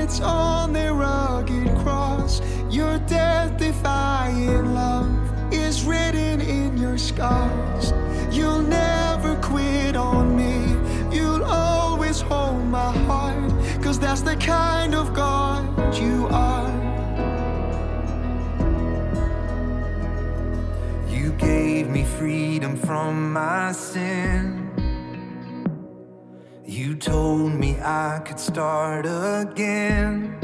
prophets 0.08 0.22
on 0.22 0.74
the 0.74 0.94
rugged 0.94 1.68
cross. 1.80 2.42
Your 2.70 3.00
death-defying 3.00 4.74
love 4.74 5.54
is 5.54 5.84
written 5.84 6.42
in 6.42 6.78
your 6.78 6.98
scars. 6.98 7.94
You'll 8.32 8.62
never 8.62 9.36
quit 9.42 9.96
on 9.96 10.36
me. 10.36 11.16
You'll 11.16 11.44
always 11.44 12.22
hold 12.22 12.66
my 12.66 12.92
heart 13.06 13.52
Cause 13.82 14.00
that's 14.00 14.22
the 14.22 14.36
kind 14.36 14.94
of 14.96 15.14
God 15.14 15.66
you 15.96 16.28
are. 16.30 16.68
You 21.10 21.32
gave 21.38 21.90
me 21.90 22.04
freedom 22.04 22.76
from 22.76 23.32
my 23.32 23.72
sin. 23.72 24.57
You 26.78 26.94
told 26.94 27.54
me 27.54 27.76
I 27.82 28.22
could 28.24 28.40
start 28.40 29.08
again. 29.08 30.38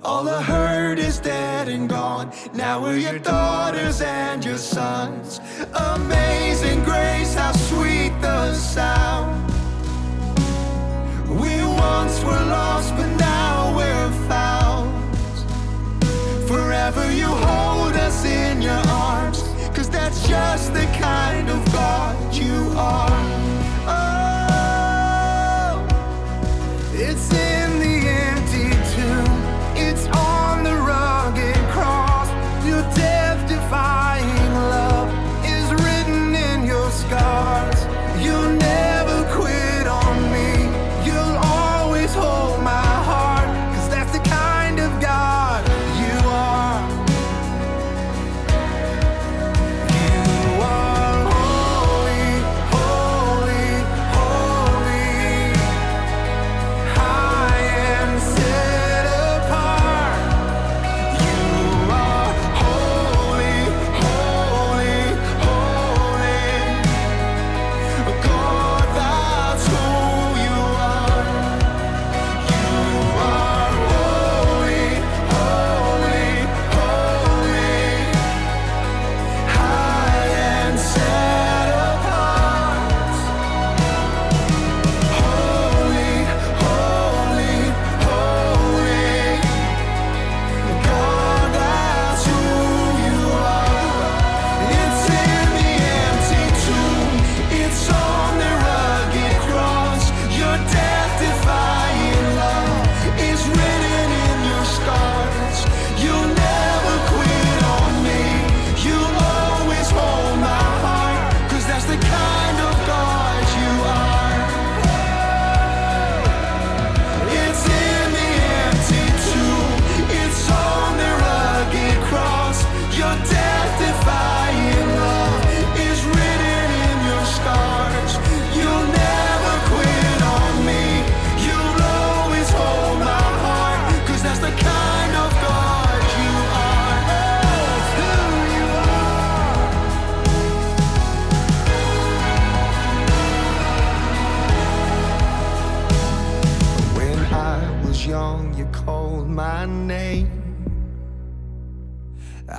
All 0.00 0.22
the 0.22 0.40
hurt 0.40 1.00
is 1.00 1.18
dead 1.18 1.66
and 1.66 1.88
gone. 1.88 2.32
Now 2.54 2.80
we're 2.80 2.98
your 2.98 3.18
daughters 3.18 4.00
and 4.00 4.44
your 4.44 4.58
sons. 4.58 5.40
Amazing 5.96 6.84
grace, 6.84 7.34
how 7.34 7.50
sweet 7.50 8.12
the 8.20 8.54
sound. 8.54 9.34
We 11.28 11.54
once 11.64 12.22
were 12.22 12.44
lost 12.56 12.94
but 12.94 13.10
now 13.16 13.76
we're 13.76 14.12
found. 14.28 15.18
Forever 16.46 17.12
you 17.12 17.26
hold 17.26 17.94
us 17.94 18.24
in 18.24 18.62
your 18.62 18.82
arms. 18.86 19.42
Cause 19.74 19.90
that's 19.90 20.28
just 20.28 20.72
the 20.74 20.86
kind 21.00 21.50
of 21.50 21.64
God 21.72 22.32
you 22.32 22.72
are. 22.76 23.43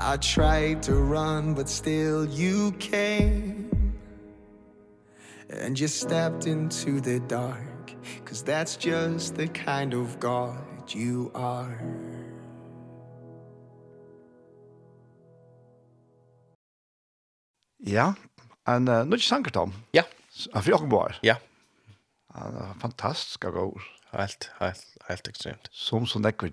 I 0.07 0.17
tried 0.17 0.83
to 0.83 0.93
run 0.93 1.55
but 1.55 1.67
still 1.67 2.25
you 2.25 2.71
came 2.73 3.71
And 5.49 5.79
you 5.79 5.87
stepped 5.87 6.45
into 6.45 7.01
the 7.01 7.19
dark 7.27 7.91
Cause 8.23 8.43
that's 8.43 8.77
just 8.77 9.35
the 9.35 9.47
kind 9.47 9.93
of 9.93 10.19
God 10.19 10.93
you 10.93 11.31
are 11.33 11.79
Ja, 17.87 18.13
en 18.67 18.87
uh, 18.87 19.05
nødt 19.05 19.21
sanger 19.21 19.49
Tom. 19.49 19.73
Ja. 19.93 20.03
Han 20.53 20.63
fyrir. 20.63 21.19
Ja. 21.23 21.35
Han 22.31 22.55
er 22.55 22.75
fantastisk 22.81 23.45
god. 23.51 23.81
Helt, 24.11 24.51
helt, 24.59 24.85
helt 25.07 25.27
ekstremt. 25.27 25.69
Som 25.71 26.05
som 26.05 26.21
nekker 26.21 26.49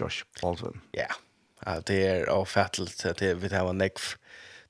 Josh 0.00 0.24
Baldwin. 0.42 0.82
Ja. 0.94 1.00
Yeah. 1.00 1.25
Att 1.66 1.86
det 1.86 2.06
är 2.06 2.26
avfattligt 2.26 3.06
att 3.06 3.16
det 3.16 3.34
vi 3.34 3.56
har 3.56 3.70
en 3.70 3.78
neck 3.78 3.98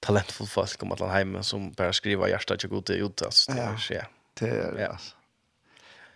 talentfull 0.00 0.46
folk 0.46 0.82
om 0.82 0.92
att 0.92 1.00
hem 1.00 1.42
som 1.42 1.72
bara 1.72 1.92
skriva 1.92 2.28
hjärta 2.28 2.56
till 2.56 2.68
gode 2.68 2.94
ut 2.94 3.22
alltså 3.22 3.52
det 3.52 3.60
er 3.60 3.86
ja. 3.90 4.02
Det 4.40 4.48
er, 4.48 4.78
ja. 4.78 4.86
altså. 4.86 5.14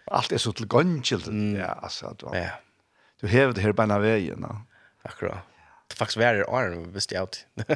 Alt 0.07 0.33
er 0.33 0.39
så 0.39 0.53
till 0.53 0.67
gångkilt. 0.67 1.27
Ja, 1.59 1.79
altså. 1.83 2.15
du. 2.19 2.27
Ja. 2.33 2.51
Du 3.21 3.29
hever 3.29 3.55
hävd 3.55 3.59
här 3.59 3.73
på 3.73 3.99
vägen, 3.99 4.43
va? 4.43 4.63
Akkurat. 5.03 5.39
Det 5.89 5.97
faktisk 5.97 6.19
var 6.19 6.35
det 6.35 6.45
arm 6.49 6.93
visst 6.93 7.13
jag. 7.13 7.29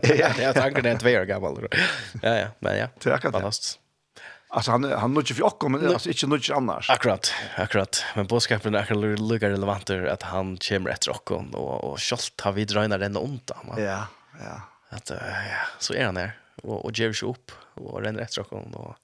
Ja, 0.02 0.32
jag 0.38 0.54
tänker 0.54 0.82
det 0.82 0.90
er 0.90 0.98
två 0.98 1.10
år 1.20 1.24
gammal. 1.24 1.68
Ja 2.22 2.34
ja, 2.36 2.48
men 2.58 2.76
ja. 2.76 2.88
Det 2.98 3.10
er 3.10 3.14
akkurat. 3.14 3.78
Alltså 4.54 4.70
han 4.70 4.84
han 4.84 5.14
nudge 5.14 5.34
för 5.34 5.42
okkom 5.42 5.72
men 5.72 5.88
alltså 5.88 6.08
inte 6.08 6.26
nudge 6.26 6.50
annars. 6.50 6.90
Akkurat, 6.90 7.34
akkurat. 7.56 8.04
Men 8.14 8.26
boskapen 8.26 8.74
är 8.74 8.78
akkurat 8.78 9.20
luggar 9.20 9.50
relevant 9.50 9.90
att 9.90 10.22
han 10.22 10.56
kommer 10.56 10.90
efter 10.90 11.10
okkom 11.10 11.54
och 11.54 11.84
och 11.84 12.00
skolt 12.00 12.40
har 12.40 12.52
vi 12.52 12.64
drönar 12.64 12.98
den 12.98 13.16
onta. 13.16 13.56
Ja, 13.76 14.06
ja. 14.40 14.60
Att 14.88 15.10
ja, 15.10 15.16
så 15.78 15.94
är 15.94 16.04
han 16.04 16.14
där 16.14 16.38
och 16.62 16.84
och 16.84 16.98
ger 16.98 17.12
sig 17.12 17.28
upp 17.28 17.52
och 17.74 18.02
renner 18.02 18.20
efter 18.20 18.42
okkom 18.42 18.74
och 18.74 18.96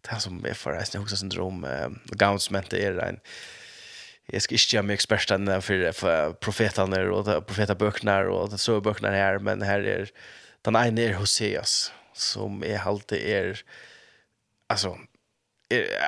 det 0.00 0.20
som 0.20 0.44
är 0.44 0.54
för 0.54 0.72
resten 0.72 1.02
också 1.02 1.16
syndrom 1.16 1.64
eh 1.64 1.88
Gauns 2.04 2.50
mente 2.50 2.76
är 2.78 2.98
en 2.98 3.20
jag 4.26 4.42
ska 4.42 4.54
inte 4.54 4.76
göra 4.76 4.86
mig 4.86 4.94
expert 4.94 5.30
än 5.30 5.62
för, 5.62 5.92
för 5.92 6.32
profeterna 6.32 7.12
och 7.12 7.46
profetaböckerna 7.46 8.20
och 8.20 8.60
så 8.60 8.80
böckerna 8.80 9.10
här 9.10 9.38
men 9.38 9.62
här 9.62 9.80
är 9.80 10.10
den 10.62 10.76
ene 10.76 11.02
är 11.02 11.14
Hoseas 11.14 11.92
som 12.14 12.64
är 12.64 12.78
alltid 12.78 13.18
är 13.18 13.62
alltså 14.68 14.98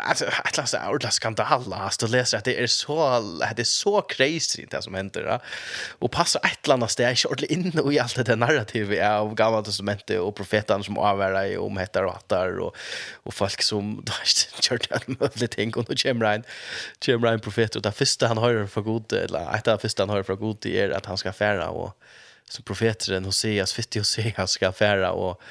alltså 0.04 0.26
att 0.44 0.56
läsa 0.56 0.90
ordla 0.90 1.10
alla 1.36 1.76
att 1.76 1.98
du 1.98 2.06
läser 2.06 2.38
att 2.38 2.44
det 2.44 2.62
är 2.62 2.66
så 2.66 3.20
det 3.56 3.62
är 3.62 3.64
så 3.64 4.02
crazy 4.02 4.66
det 4.70 4.82
som 4.82 4.94
händer 4.94 5.22
ja? 5.22 5.40
och 5.98 6.10
passar 6.10 6.40
ett 6.44 6.66
land 6.66 6.84
att 6.84 6.96
det 6.96 7.04
är 7.04 7.26
ordentligt 7.26 7.50
in 7.50 7.92
i 7.92 7.98
allt 7.98 8.26
det 8.26 8.36
narrativet 8.36 9.10
av 9.10 9.34
gamla 9.34 9.62
testamentet 9.62 10.20
och 10.20 10.36
profeterna 10.36 10.84
som 10.84 10.98
avvärda 10.98 11.46
i 11.46 11.56
om 11.56 11.76
och 11.94 12.16
attar 12.16 12.58
och 12.58 12.76
och 13.12 13.34
folk 13.34 13.62
som 13.62 14.04
kör 14.60 14.78
till 14.78 15.16
lite 15.18 15.46
ting 15.56 15.74
och 15.74 15.84
då 15.84 15.94
kommer 15.96 16.24
en 16.24 16.44
kommer 17.06 17.32
en 17.32 17.40
profet 17.40 17.76
och 17.76 17.82
det 17.82 17.92
första 17.92 18.26
han 18.26 18.38
hör 18.38 18.66
för 18.66 18.80
god 18.80 19.12
eller 19.12 19.54
ett 19.54 19.68
av 19.68 19.78
första 19.78 20.02
han 20.02 20.10
hör 20.10 20.22
för 20.22 20.34
god 20.34 20.66
är 20.66 20.90
att 20.90 21.06
han 21.06 21.18
ska 21.18 21.32
färra 21.32 21.68
och 21.68 22.02
som 22.50 22.64
profeten 22.64 23.24
Hoseas 23.24 23.72
50 23.72 23.98
Hoseas 23.98 24.50
ska 24.50 24.72
färra 24.72 25.12
och 25.12 25.42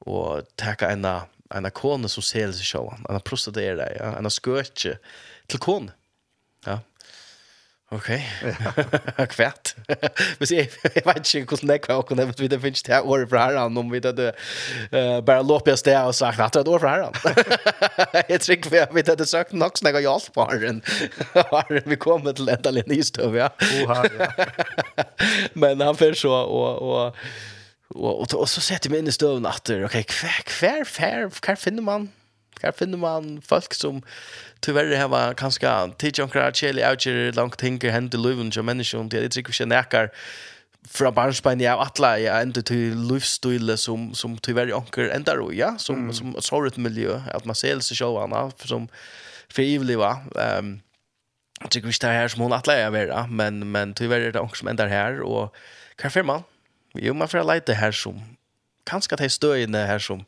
och 0.00 0.42
ta 0.56 0.86
en 0.86 1.06
en 1.54 1.70
kone 1.72 2.10
som 2.12 2.24
ser 2.24 2.52
seg 2.52 2.66
selv, 2.66 2.92
en 3.08 3.24
prostituere, 3.24 3.88
ja, 3.96 4.12
en 4.18 4.30
skøtje 4.32 4.98
til 5.48 5.62
kone. 5.62 5.94
Ja. 6.66 6.80
Ok, 7.88 8.10
kvært. 9.32 9.70
Men 10.38 10.50
jeg, 10.52 10.66
jeg 10.84 11.02
vet 11.06 11.30
ikke 11.34 11.54
hvordan 11.54 11.70
det 11.70 11.78
kvært 11.86 12.04
kunne 12.10 12.26
vi 12.36 12.48
det 12.52 12.58
finnes 12.60 12.84
det 12.84 12.98
året 13.00 13.30
fra 13.30 13.46
herren, 13.46 13.78
om 13.80 13.88
vi 13.88 14.00
det 14.04 14.26
uh, 14.92 15.24
bare 15.24 15.40
låp 15.40 15.70
oss 15.72 15.80
sted 15.80 15.96
og 15.96 16.12
sagt 16.14 16.42
at 16.44 16.52
det 16.52 16.60
er 16.60 16.66
et 16.66 16.72
år 16.74 16.82
fra 16.82 16.92
herren. 16.92 17.16
jeg 18.34 18.42
tror 18.44 18.56
ikke 18.58 18.74
vi 18.92 19.04
har 19.08 19.16
det 19.16 19.28
sagt 19.30 19.56
nok 19.56 19.80
som 19.80 19.88
jeg 19.88 19.96
har 19.96 20.04
hjelp 20.04 20.34
på 20.36 20.48
herren. 20.50 20.82
herren 21.54 21.88
vi 21.88 21.96
kommer 21.96 22.36
til 22.36 22.52
enda 22.52 22.74
linje 22.76 23.00
i 23.00 23.06
støv, 23.08 23.40
ja. 23.40 23.48
Oha, 23.80 24.02
ja. 24.04 24.28
Men 25.56 25.80
han 25.80 25.96
fyrer 25.96 26.20
så, 26.26 26.34
og, 26.44 26.82
og 26.84 27.16
Och 27.94 28.20
och, 28.20 28.34
och 28.34 28.48
så 28.48 28.60
sätter 28.60 28.90
vi 28.90 28.98
in 28.98 29.08
i 29.08 29.12
stöven 29.12 29.46
åter. 29.46 29.84
Okej, 29.84 29.84
okay, 29.84 30.02
kvar 30.02 30.84
kvar 30.84 31.30
kvar 31.40 31.54
finner 31.54 31.82
man 31.82 32.08
Här 32.62 32.72
finner 32.72 32.98
man 32.98 33.42
folk 33.42 33.74
som 33.74 34.02
tyvärr 34.60 34.96
har 34.96 35.08
var 35.08 35.34
kanske 35.34 35.90
tidjonkrar, 35.98 36.52
tjeli, 36.52 36.82
outger, 36.84 37.32
langt 37.32 37.60
hinker, 37.60 37.90
händer, 37.90 38.18
luven, 38.18 38.52
och 38.58 38.64
människor, 38.64 39.04
det 39.04 39.18
är 39.18 39.24
inte 39.24 39.42
jag 39.58 39.68
näkar 39.68 40.10
fra 40.88 41.10
barnsbein 41.12 41.60
jeg 41.60 41.76
atla 41.76 42.14
jeg 42.16 42.42
enda 42.42 42.62
til 42.64 42.96
livsstile 43.10 43.76
som, 43.76 44.12
som 44.16 44.36
tyvärr 44.38 44.72
anker 44.76 45.10
enda 45.12 45.34
ro, 45.36 45.50
ja, 45.52 45.74
som, 45.78 46.08
mm. 46.08 46.12
som 46.16 46.36
såret 46.40 46.78
miljø, 46.78 47.18
at 47.34 47.46
man 47.46 47.58
ser 47.58 47.80
seg 47.84 47.98
selv 48.00 48.20
anna, 48.22 48.48
som 48.64 48.88
frivliva. 49.52 50.14
Um, 50.34 50.78
jeg 51.62 51.74
tykker 51.74 51.92
ikke 51.92 52.04
det 52.06 52.10
er 52.10 52.20
her 52.20 52.32
som 52.32 52.44
hun 52.46 52.56
atla 52.56 52.78
jeg 52.78 52.94
vera, 52.94 53.26
men, 53.26 53.60
men 53.66 53.94
tyvärr 53.98 54.28
er 54.28 54.36
det 54.36 54.42
onker 54.42 54.62
som 54.62 54.70
enda 54.72 54.88
her, 54.88 55.20
og 55.26 55.52
hva 55.98 56.12
fyrer 56.14 56.30
man? 56.30 56.46
Jo, 56.94 57.14
man 57.14 57.28
får 57.28 57.44
leite 57.46 57.74
her 57.74 57.90
som 57.90 58.20
kanskje 58.88 59.18
at 59.18 59.20
jeg 59.20 59.34
støy 59.34 59.64
inne 59.66 59.86
her 59.86 60.00
som 60.00 60.24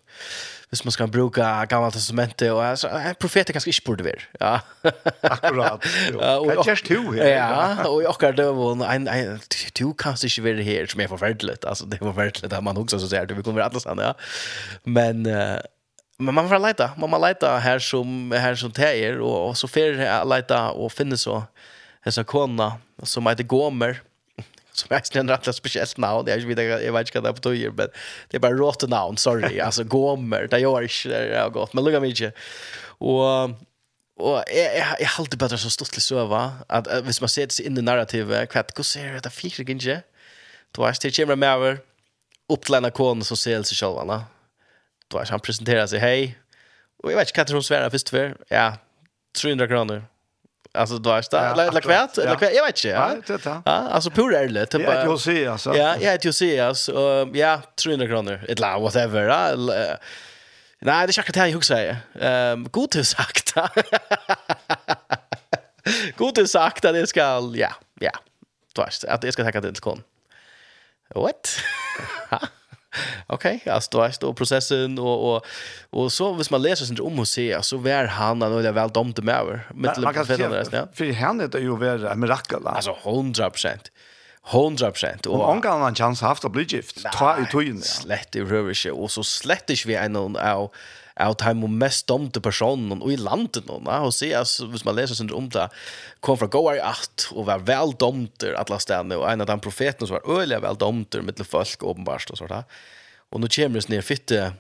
hvis 0.70 0.84
man 0.86 0.94
skal 0.94 1.08
bruka 1.10 1.42
gamla 1.66 1.90
testamentet 1.90 2.52
og 2.52 2.60
altså, 2.62 2.88
en 2.94 3.16
profet 3.18 3.48
er 3.48 3.56
kanskje 3.56 3.72
ikke 3.72 3.86
burde 3.88 4.04
være. 4.06 4.22
Ja. 4.40 4.58
Akkurat. 5.34 5.86
Ja, 6.14 6.36
är 6.38 6.68
just 6.68 6.88
du 6.88 7.12
her. 7.12 7.26
Ja, 7.26 7.88
og 7.88 8.02
jag 8.02 8.10
akkurat 8.10 8.36
det 8.36 8.46
var 8.46 8.92
en, 8.94 9.08
en, 9.08 9.40
du 9.78 9.92
kan 9.92 10.14
ikke 10.24 10.44
være 10.44 10.62
her 10.62 10.86
som 10.86 11.00
er 11.00 11.08
forferdelig. 11.08 11.56
Altså, 11.66 11.86
det 11.86 11.98
er 11.98 12.04
forferdelig 12.04 12.52
at 12.52 12.64
man 12.64 12.76
også 12.76 12.98
så 12.98 13.08
säger 13.08 13.24
det, 13.24 13.36
vi 13.36 13.42
kommer 13.42 13.62
alle 13.62 13.80
sammen, 13.80 14.04
ja. 14.04 14.12
Men, 14.84 15.26
uh, 15.26 15.58
men 16.18 16.34
man 16.34 16.48
får 16.48 16.58
leita, 16.58 16.88
man 16.98 17.10
må 17.10 17.18
leita 17.18 17.58
her 17.58 17.78
som, 17.78 18.32
her 18.32 18.54
som 18.54 18.70
tejer 18.70 19.20
och, 19.20 19.32
og, 19.32 19.48
og 19.48 19.56
så 19.56 19.66
får 19.66 19.80
jeg 19.80 20.44
och 20.50 20.84
og 20.84 20.92
finne 20.92 21.16
så, 21.16 21.42
hessa 22.04 22.22
kona 22.22 22.72
som 23.04 23.26
heter 23.26 23.44
Gomer, 23.44 24.00
som 24.80 24.96
är 24.96 25.00
snälla 25.04 25.34
att 25.34 25.56
speciellt 25.56 25.96
namn. 25.96 26.28
Jag 26.28 26.36
vet 26.36 26.48
inte 26.48 26.62
jag 26.62 26.92
vet 26.92 27.08
inte 27.08 27.20
vad 27.20 27.30
det 27.30 27.40
betyder 27.40 27.70
men 27.70 27.88
det 28.28 28.36
är 28.36 28.40
bara 28.40 28.52
rått 28.52 28.88
namn 28.88 29.16
sorry 29.16 29.60
alltså 29.66 29.84
Gomer 29.84 30.46
det 30.50 30.58
gör 30.58 30.82
inte 30.82 31.08
det 31.08 31.38
har 31.40 31.50
gått 31.50 31.72
men 31.72 31.84
lugna 31.84 32.00
mig 32.00 32.10
inte. 32.10 32.32
Och 32.82 33.44
och 34.16 34.44
jag 34.46 34.76
jag 34.76 35.00
jag 35.00 35.08
håller 35.08 35.36
bättre 35.36 35.58
så 35.58 35.70
stort 35.70 35.90
till 35.90 36.02
söva 36.02 36.52
att 36.68 36.88
hvis 37.04 37.20
man 37.20 37.28
ser 37.28 37.46
det 37.46 37.60
in 37.60 37.78
i 37.78 37.82
narrativet 37.82 38.50
kvätt 38.50 38.72
hur 38.76 38.84
ser 38.84 39.20
det 39.20 39.30
fick 39.30 39.56
det 39.56 39.72
inte. 39.72 40.02
Då 40.72 40.84
är 40.84 40.96
det 41.02 41.16
kommer 41.16 41.36
med 41.36 41.48
över 41.48 41.78
upp 42.48 42.64
till 42.64 42.74
en 42.74 42.90
kon 42.90 43.24
som 43.24 43.36
ser 43.36 43.62
sig 43.62 43.76
själva 43.76 44.04
va. 44.04 44.24
Då 45.08 45.18
är 45.18 45.26
han 45.30 45.40
presenterar 45.40 45.86
sig 45.86 45.98
hej. 45.98 46.38
Och 47.02 47.12
jag 47.12 47.16
vet 47.16 47.28
inte 47.28 47.44
kan 47.44 47.54
hon 47.54 47.62
svära 47.62 47.90
först 47.90 48.08
för 48.08 48.36
ja 48.48 48.76
300 49.42 49.68
kronor 49.68 50.04
Alltså 50.72 50.98
då 50.98 51.10
är 51.10 51.24
det 51.30 51.54
la 51.56 51.70
la 51.70 51.80
kvärt 51.80 52.16
la 52.16 52.36
kvärt 52.36 52.54
jag 52.54 52.66
vet 52.66 52.84
inte. 52.84 52.88
Ja, 52.88 53.16
det 53.26 53.44
ja. 53.44 53.62
Alltså 53.72 54.10
pur 54.10 54.34
ärligt 54.34 54.70
typ. 54.70 54.82
Ja, 54.82 54.94
jag 54.94 55.20
ser 55.20 55.48
alltså. 55.48 55.76
Ja, 55.76 55.96
jag 56.00 56.24
jag 56.24 56.34
ser 56.34 56.64
alltså 56.64 57.28
ja 57.34 57.60
300 57.82 58.06
kronor. 58.06 58.40
Ett 58.48 58.58
la 58.58 58.78
whatever. 58.78 59.56
Nej, 60.82 61.06
det 61.06 61.12
ska 61.12 61.20
jag 61.20 61.26
säger. 61.64 61.96
Ehm 62.20 62.68
god 62.70 62.90
till 62.90 63.06
sagt. 63.06 63.54
God 66.16 66.34
till 66.34 66.48
sagt 66.48 66.84
att 66.84 66.94
det 66.94 67.06
ska 67.06 67.52
ja, 67.54 67.70
ja. 68.00 68.10
Då 68.74 68.82
är 68.82 68.92
det 69.02 69.12
att 69.12 69.24
jag 69.24 69.32
ska 69.32 69.44
tacka 69.44 69.60
till 69.60 69.74
kon. 69.74 70.02
What? 71.14 71.56
Okej, 73.26 73.56
okay, 73.60 73.72
alltså 73.72 73.88
då 73.92 74.02
är 74.02 74.14
det 74.20 74.34
processen 74.34 74.98
och 74.98 75.34
och 75.34 75.46
och 75.90 76.12
så 76.12 76.32
hvis 76.32 76.50
man 76.50 76.62
läser 76.62 76.84
sin 76.84 77.00
om 77.00 77.18
och 77.18 77.28
se 77.28 77.62
så 77.62 77.76
vär 77.76 78.06
han 78.06 78.42
han 78.42 78.52
eller 78.52 78.72
väl 78.72 78.90
dömd 78.90 79.24
med 79.24 79.34
över 79.34 79.66
med 79.74 79.98
man 79.98 80.14
kan 80.14 80.26
ja. 80.72 80.88
för 80.94 81.12
han 81.12 81.40
är 81.40 81.58
ju 81.58 81.76
vara 81.76 82.14
mirakel 82.14 82.66
alltså 82.66 82.96
100%. 83.02 83.78
100% 84.46 85.26
och 85.26 85.46
han 85.46 85.62
kan 85.62 85.82
en 85.82 85.94
chans 85.94 86.20
haft 86.20 86.44
att 86.44 86.52
bli 86.52 86.64
gift. 86.64 87.06
Ta 87.12 87.38
i 87.38 87.46
tyn. 87.46 87.82
Slett 87.82 88.36
i 88.36 88.40
rövelse 88.40 88.90
och 88.90 89.10
så 89.10 89.24
slett 89.24 89.70
inte 89.70 89.88
vi 89.88 89.94
en 89.94 90.16
av 90.16 90.70
av 91.20 91.36
time 91.40 91.68
mest 91.80 92.06
domte 92.10 92.42
personen 92.42 93.00
og 93.00 93.12
i 93.12 93.18
landet 93.20 93.66
nå, 93.68 93.80
ja, 93.86 94.00
og 94.06 94.14
se, 94.16 94.30
altså, 94.36 94.68
hvis 94.72 94.86
man 94.86 94.96
leser 94.98 95.18
sin 95.18 95.32
om 95.36 95.48
det, 95.52 95.66
kom 96.24 96.38
fra 96.40 96.48
Goar 96.50 96.78
i 96.78 96.84
at 96.84 97.28
og 97.34 97.46
var 97.50 97.66
vel 97.68 97.94
domter 98.00 98.56
alle 98.58 98.80
stedene, 98.82 99.18
og 99.20 99.28
en 99.28 99.44
av 99.44 99.50
de 99.50 99.58
profetene 99.62 100.08
som 100.08 100.18
var 100.18 100.40
øyelig 100.40 100.62
vel 100.64 100.80
domter 100.80 101.24
mitt 101.26 101.42
folk, 101.46 101.84
åpenbart, 101.84 102.32
og 102.32 102.40
sånt 102.40 102.52
da. 102.52 102.64
Og 103.30 103.42
nå 103.42 103.50
kommer 103.52 103.78
det 103.78 103.92
ned 103.92 104.02
fitte, 104.06 104.50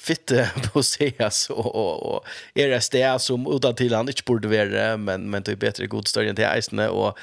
fitte 0.00 0.46
på 0.70 0.82
seas 0.86 1.44
og, 1.52 1.66
og, 1.66 1.92
og 2.08 2.56
er 2.56 2.72
det 2.72 2.80
sted 2.86 3.20
som 3.20 3.44
utan 3.50 3.76
til 3.76 3.94
han 3.96 4.08
ikke 4.08 4.26
burde 4.30 4.52
være, 4.52 4.94
men, 5.00 5.28
men 5.30 5.44
det 5.44 5.56
er 5.56 5.62
bedre 5.66 5.90
god 5.92 6.08
større 6.10 6.32
enn 6.32 6.38
til 6.38 6.48
eisene, 6.48 6.88
og, 6.88 7.20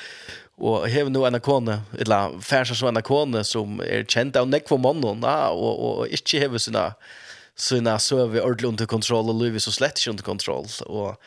og 0.62 0.86
hev 0.94 1.10
nu 1.10 1.24
en 1.26 1.40
kone, 1.42 1.82
eller 1.98 2.38
færsa 2.46 2.78
som 2.78 2.92
en 2.92 3.02
kone 3.06 3.42
som 3.48 3.82
er 3.86 4.06
kjent 4.06 4.38
av 4.38 4.50
nekva 4.50 4.78
mannen, 4.82 5.26
og, 5.26 5.66
og, 5.66 5.84
og 6.06 6.16
ikke 6.20 6.44
hever 6.44 6.62
sina 6.62 6.92
sina 7.56 8.00
så 8.00 8.28
vi 8.28 8.42
ordentligt 8.42 8.68
under 8.68 8.86
kontroll 8.86 9.30
och 9.30 9.36
Louis 9.36 9.64
så 9.64 9.72
slett 9.72 9.98
inte 9.98 10.10
under 10.10 10.24
kontroll. 10.24 10.68
Och 10.86 11.22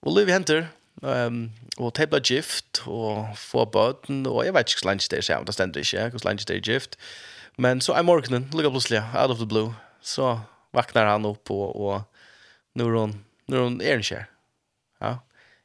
och 0.00 0.12
Louis 0.14 0.30
händer 0.30 0.68
ehm 1.02 1.50
och 1.76 1.94
tabla 1.94 2.20
gift 2.24 2.82
och 2.86 3.38
få 3.38 3.66
botten 3.66 4.26
och 4.26 4.46
jag 4.46 4.52
vet 4.52 4.70
inte 4.70 4.88
lunch 4.88 5.06
där 5.10 5.20
så 5.20 5.42
det 5.42 5.52
ständer 5.52 5.80
inte 5.80 5.96
jag 5.96 6.12
kus 6.12 6.22
det 6.22 6.44
där 6.44 6.72
gift. 6.72 6.98
Men 7.56 7.80
så 7.80 7.92
är 7.92 8.02
morgonen 8.02 8.50
lugg 8.52 8.70
plötsligt 8.72 9.02
out 9.14 9.30
of 9.30 9.38
the 9.38 9.46
blue. 9.46 9.72
Så 10.00 10.40
vaknar 10.70 11.06
han 11.06 11.24
upp 11.24 11.50
och 11.50 11.86
och 11.86 12.02
nu 12.74 12.84
är 12.84 12.90
hon 12.90 13.24
nu 13.46 13.56
är 13.56 13.60
hon 13.60 13.82
är 13.82 13.96
inte 13.96 14.26
ja. 14.98 15.18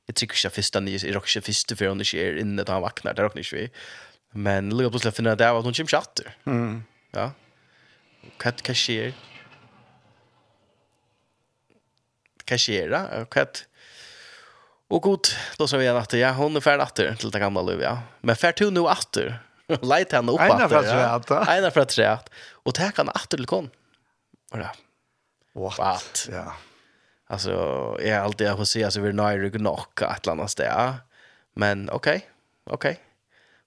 Jag 0.05 0.15
tycker 0.15 0.47
inte 0.47 0.55
första 0.55 0.79
ni 0.79 0.95
är 0.95 1.17
också 1.17 1.41
första 1.41 1.75
för 1.75 1.87
hon 1.87 2.01
är 2.01 2.37
inne 2.37 2.63
då 2.63 2.71
han 2.71 2.81
vaknar 2.81 3.13
där 3.13 3.23
och 3.25 3.37
inte 3.37 3.55
vi. 3.55 3.69
Men 4.31 4.77
lugg 4.77 4.91
plötsligt 4.91 5.15
finner 5.15 5.35
det 5.35 5.49
att 5.49 5.63
hon 5.63 5.73
kommer 5.73 5.87
chatter 5.87 6.37
mm. 6.45 6.83
Ja. 7.11 7.31
Kat 8.37 8.61
kashier 8.61 9.13
kassera 12.45 13.25
kvart 13.25 13.65
Och 14.87 15.01
god, 15.01 15.27
då 15.57 15.67
sa 15.67 15.77
vi 15.77 15.87
en 15.87 15.97
efter. 15.97 16.17
Ja, 16.17 16.31
hon 16.31 16.55
är 16.55 16.59
färd 16.59 16.81
efter 16.81 17.15
till 17.15 17.31
det 17.31 17.39
gamla 17.39 17.61
liv, 17.61 17.81
ja. 17.81 17.99
Men 18.21 18.35
färd 18.35 18.59
hon 18.59 18.73
nu 18.73 18.87
efter. 18.89 19.39
Leit 19.81 20.11
henne 20.11 20.31
upp 20.31 20.39
efter. 20.39 20.55
Ena 20.55 20.69
för 20.69 20.75
att 20.77 20.85
träda. 20.85 21.57
Ena 21.57 21.71
för 21.71 21.81
att 21.81 21.89
träda. 21.89 22.19
Och 22.51 22.73
det 22.73 22.81
här 22.81 22.91
kan 22.91 23.09
efter 23.09 23.37
till 23.37 23.45
kon. 23.45 23.69
Och 24.51 24.57
det. 24.57 24.71
What? 25.53 25.77
What? 25.77 26.29
Ja. 26.31 26.53
Alltså, 27.27 27.51
jag 27.99 28.07
är 28.07 28.19
alltid 28.19 28.47
att 28.47 28.67
se 28.67 28.83
att 28.83 28.95
vi 28.95 29.09
är 29.09 29.13
nöjda 29.13 29.47
och 29.47 29.53
knocka 29.53 30.15
ett 30.15 30.23
eller 30.23 30.31
annat 30.31 30.51
sted. 30.51 30.93
Men 31.55 31.89
okej, 31.89 32.15
okay, 32.15 32.21
okej. 32.63 32.91
Okay. 32.91 33.03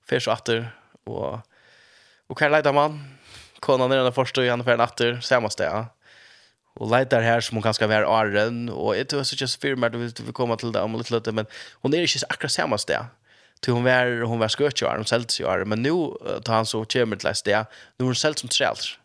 Fyrs 0.09 0.29
och 0.29 0.33
efter. 0.33 0.71
Och, 1.05 1.39
och 2.27 2.39
kan 2.39 2.53
leta 2.53 2.73
man. 2.73 3.15
Konan 3.61 3.93
är 3.93 3.97
den 3.97 4.13
första 4.13 4.41
och 4.41 4.47
han 4.47 4.61
är 4.61 4.65
färd 4.65 4.81
efter. 4.81 5.21
Samma 5.21 5.51
sted, 5.51 5.71
ja 5.73 5.87
och 6.79 6.91
leitar 6.91 7.21
här 7.21 7.41
som 7.41 7.57
hon 7.57 7.63
kanske 7.63 7.87
vara 7.87 8.09
arren 8.09 8.69
och 8.69 8.97
jag 8.97 9.09
tror 9.09 9.23
så 9.23 9.37
just 9.39 9.61
för 9.61 9.77
mig 9.77 9.87
att 9.87 10.21
vi 10.21 10.33
kommer 10.33 10.57
till 10.57 10.73
det 10.73 10.81
om 10.81 10.99
lite 10.99 11.15
lite 11.15 11.33
men 11.33 11.47
hon 11.73 11.95
är 11.95 12.01
inte 12.01 12.27
akkurat 12.29 12.53
samma 12.53 12.79
sted. 12.79 13.05
till 13.61 13.73
hon 13.73 13.85
var 13.85 14.23
hon 14.23 14.39
var 14.39 14.49
skötjär 14.49 14.97
hon 14.97 15.05
säljs 15.05 15.41
ju 15.41 15.65
men 15.65 15.83
nu 15.83 15.91
tar 16.45 16.55
han 16.55 16.67
så 16.67 16.85
kommer 16.85 17.17
till 17.17 17.35
ställe 17.35 17.67
nu 17.99 18.05
hon 18.05 18.15
säljs 18.15 18.41
som 18.41 18.51
säljs 18.51 18.99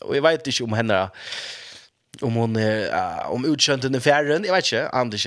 och 0.00 0.16
jag 0.16 0.22
vet 0.22 0.46
inte 0.46 0.64
om 0.64 0.72
henne 0.72 1.10
om 2.20 2.34
hon 2.34 2.56
är 2.56 3.26
om 3.26 3.44
utkönten 3.44 3.94
i 3.94 4.00
fjärren 4.00 4.44
jag 4.44 4.54
vet 4.54 4.72
inte 4.72 4.88
Anders 4.88 5.26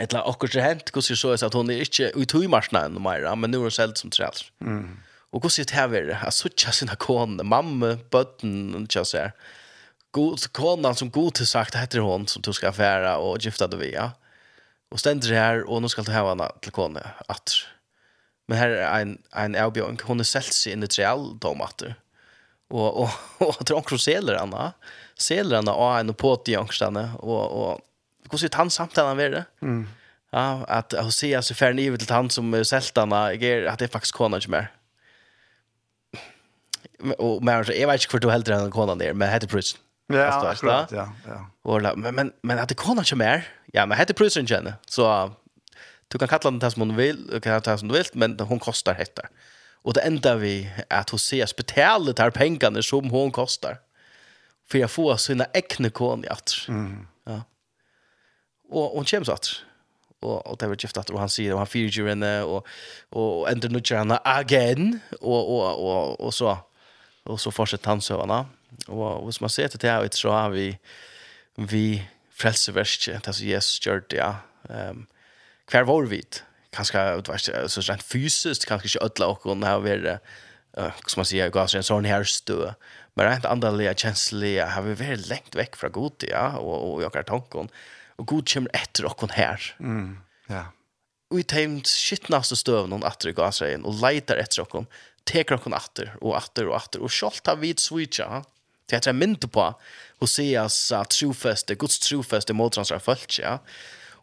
Etla 0.00 0.22
akkurat 0.28 0.52
det 0.52 0.62
hent, 0.62 0.90
hvordan 0.92 1.10
jeg 1.10 1.18
så 1.18 1.30
er 1.32 1.44
at 1.46 1.54
hun 1.54 1.70
er 1.70 1.80
ikke 1.80 2.10
i 2.20 2.24
tøymarsene 2.28 2.82
enn 2.84 2.98
mer, 3.00 3.24
men 3.34 3.50
nå 3.50 3.62
er 3.62 3.70
hun 3.70 3.70
selv 3.72 3.94
som 3.96 4.10
trell. 4.12 4.42
Mm. 4.60 4.98
Og 5.32 5.40
hvordan 5.40 5.62
er 5.62 5.64
det 5.64 6.16
her? 6.16 6.24
Jeg 6.24 6.32
så 6.32 6.50
ikke 6.50 6.72
sine 6.76 6.96
kone, 7.00 7.44
mamma, 7.44 7.94
bøtten, 8.12 8.74
ikke 8.82 9.04
jeg 9.12 9.30
god 10.16 10.52
konan 10.52 10.94
som 10.94 11.10
god 11.10 11.34
till 11.34 11.46
sagt 11.46 11.74
heter 11.74 11.98
hon 11.98 12.26
som 12.26 12.42
du 12.42 12.52
ska 12.52 12.68
affära 12.68 13.16
och 13.16 13.38
gifta 13.38 13.66
dig 13.66 13.78
via. 13.78 14.12
Och 14.90 15.00
ständer 15.00 15.28
det 15.28 15.36
här 15.36 15.70
och 15.70 15.82
nu 15.82 15.88
ska 15.88 16.02
du 16.02 16.12
ha 16.12 16.28
henne 16.28 16.50
till 16.60 16.72
kone 16.72 17.02
att 17.28 17.50
men 18.48 18.58
här 18.58 18.68
är 18.68 19.00
en 19.00 19.18
en 19.32 19.54
Elbjörn 19.54 19.98
hon 20.04 20.20
är 20.20 20.24
säljs 20.24 20.66
in 20.66 20.82
i 20.82 20.86
trial 20.86 21.38
tomater. 21.40 21.94
Och 22.68 23.02
och 23.02 23.10
och 23.38 23.66
tror 23.66 23.78
också 23.78 23.98
säljer 23.98 24.34
Anna. 24.34 24.72
Säljer 25.18 25.58
Anna 25.58 25.74
och 25.74 25.98
en 25.98 26.14
på 26.14 26.36
till 26.36 26.54
jungstanne 26.54 27.10
och 27.18 27.70
och 27.70 27.80
hur 28.30 28.38
ser 28.38 28.50
han 28.52 28.70
samtalen 28.70 29.16
med 29.16 29.32
det? 29.32 29.44
Mm. 29.62 29.88
Ja, 30.30 30.64
att 30.68 30.94
att 30.94 31.14
se 31.14 31.42
så 31.42 31.54
färden 31.54 31.78
i 31.78 31.98
till 31.98 32.10
han 32.10 32.30
som 32.30 32.64
sältarna 32.64 33.32
är 33.32 33.66
att 33.66 33.78
det 33.78 33.88
faktiskt 33.88 34.14
konan 34.14 34.40
som 34.40 34.54
är. 34.54 34.70
Och 37.18 37.44
men 37.44 37.54
jag 37.54 37.64
vet 37.64 38.02
inte 38.02 38.12
hur 38.12 38.20
du 38.20 38.30
helt 38.30 38.46
den 38.46 38.70
konan 38.70 38.98
där 38.98 39.12
men 39.12 39.28
heter 39.28 39.48
Bruce. 39.48 39.76
Ja, 40.06 40.24
alltså, 40.24 40.68
akkurat, 40.68 40.92
ja, 40.92 41.12
ja. 41.28 41.50
Och 41.62 41.98
men 41.98 42.14
men 42.14 42.32
men 42.42 42.58
att 42.58 42.68
det 42.68 42.74
kommer 42.74 43.02
inte 43.02 43.16
mer. 43.16 43.48
Ja, 43.66 43.86
men 43.86 43.98
heter 43.98 44.14
prisen 44.14 44.46
känner. 44.46 44.74
Så 44.86 45.32
du 46.08 46.18
kan 46.18 46.28
kalla 46.28 46.50
den 46.50 46.58
det 46.58 46.70
som 46.70 46.82
hon 46.82 46.96
vill, 46.96 47.26
du 47.26 47.40
kan 47.40 47.62
ta 47.62 47.70
det 47.70 47.78
som 47.78 47.88
du 47.88 47.94
vill, 47.94 48.04
men 48.12 48.40
hon 48.40 48.58
kostar 48.58 48.94
hetta. 48.94 49.22
Och 49.82 49.92
det 49.94 50.00
enda 50.00 50.34
vi 50.34 50.70
att 50.90 51.10
hon 51.10 51.18
ser 51.18 51.46
speciellt 51.46 52.18
här 52.18 52.30
pengarna 52.30 52.82
som 52.82 53.10
hon 53.10 53.30
kostar. 53.30 53.78
För 54.70 54.78
jag 54.78 54.90
får 54.90 55.16
sina 55.16 55.44
äckne 55.44 55.90
kon 55.90 56.24
i 56.24 56.28
att. 56.28 56.52
Mm. 56.68 57.06
Ja. 57.24 57.42
Och 58.68 58.82
hon 58.82 59.04
känns 59.04 59.28
att 59.28 59.48
och 60.20 60.46
och 60.46 60.56
det 60.58 60.66
var 60.66 60.76
giftat 60.78 61.10
och 61.10 61.18
han 61.18 61.28
säger 61.28 61.52
och 61.52 61.58
han 61.58 61.66
fyrger 61.66 62.08
henne 62.08 62.42
och 62.42 62.66
och 63.10 63.50
ändrar 63.50 63.70
nu 63.70 63.78
igen 63.78 65.00
och 65.20 65.56
och 65.56 65.86
och 65.86 66.20
och 66.20 66.34
så 66.34 66.58
och 67.24 67.40
så 67.40 67.50
fortsätter 67.50 67.88
han 67.88 68.00
sövna. 68.00 68.46
Og 68.88 69.24
hvis 69.26 69.40
man 69.42 69.52
ser 69.52 69.70
til 69.72 69.82
det, 69.82 69.90
jeg 69.90 70.18
så 70.18 70.34
har 70.34 70.52
vi, 70.54 70.68
vi 71.56 71.86
frelseverskje, 72.36 73.20
det 73.24 73.34
som 73.34 73.48
Jesus 73.48 73.80
gjør 73.84 74.04
det, 74.10 74.20
ja. 74.20 74.34
Um, 74.68 75.06
hver 75.70 75.86
var 75.88 76.06
vi, 76.10 76.20
kanskje, 76.74 77.64
så 77.72 77.84
rent 77.86 78.04
fysisk, 78.04 78.68
kanskje 78.68 78.92
ikke 78.92 79.06
ødela 79.06 79.30
okken, 79.32 79.62
det 79.62 79.70
har 79.70 79.82
vært, 79.84 80.30
uh, 80.78 81.02
som 81.06 81.22
man 81.22 81.28
sier, 81.30 81.52
gav 81.54 81.70
seg 81.72 81.82
en 81.82 81.88
sånn 81.90 82.08
her 82.08 82.26
stø, 82.28 82.60
men 83.16 83.30
rent 83.30 83.48
andalige, 83.48 83.96
kjenslige, 84.04 84.68
har 84.74 84.84
vi 84.84 84.96
vært 85.00 85.28
lengt 85.30 85.56
vekk 85.58 85.78
fra 85.80 85.90
god, 85.92 86.28
ja, 86.28 86.48
og, 86.60 86.74
og 86.76 87.04
jeg 87.04 87.14
har 87.14 87.28
tanken, 87.30 87.70
og 88.16 88.28
god 88.32 88.48
kommer 88.52 88.76
etter 88.76 89.08
okken 89.08 89.32
her. 89.36 89.70
Mm, 89.80 90.18
ja. 90.52 90.66
Og 91.32 91.40
i 91.42 91.46
teimt 91.48 91.88
skittnaste 91.90 92.54
støvn 92.58 92.94
og 92.94 93.06
atter 93.08 93.32
i 93.32 93.36
gasreien, 93.36 93.86
og 93.88 93.98
leitar 94.02 94.38
etter 94.38 94.62
okken, 94.62 94.86
teker 95.26 95.56
okken 95.56 95.74
atter, 95.74 96.12
og 96.20 96.36
atter, 96.38 96.68
og 96.68 96.76
atter, 96.78 97.02
og 97.02 97.10
skjolt 97.10 97.48
har 97.48 97.58
vi 97.58 97.72
et 97.74 97.82
switcha, 97.82 98.28
ja 98.28 98.44
Det 98.86 98.98
heter 98.98 99.10
en 99.10 99.18
mynd 99.18 99.42
på 99.50 99.66
Hoseas 100.22 100.78
uh, 100.94 101.02
trofeste, 101.10 101.74
Guds 101.74 101.98
trofeste 101.98 102.54
mot 102.54 102.76
hans 102.78 102.92
ja. 103.38 103.58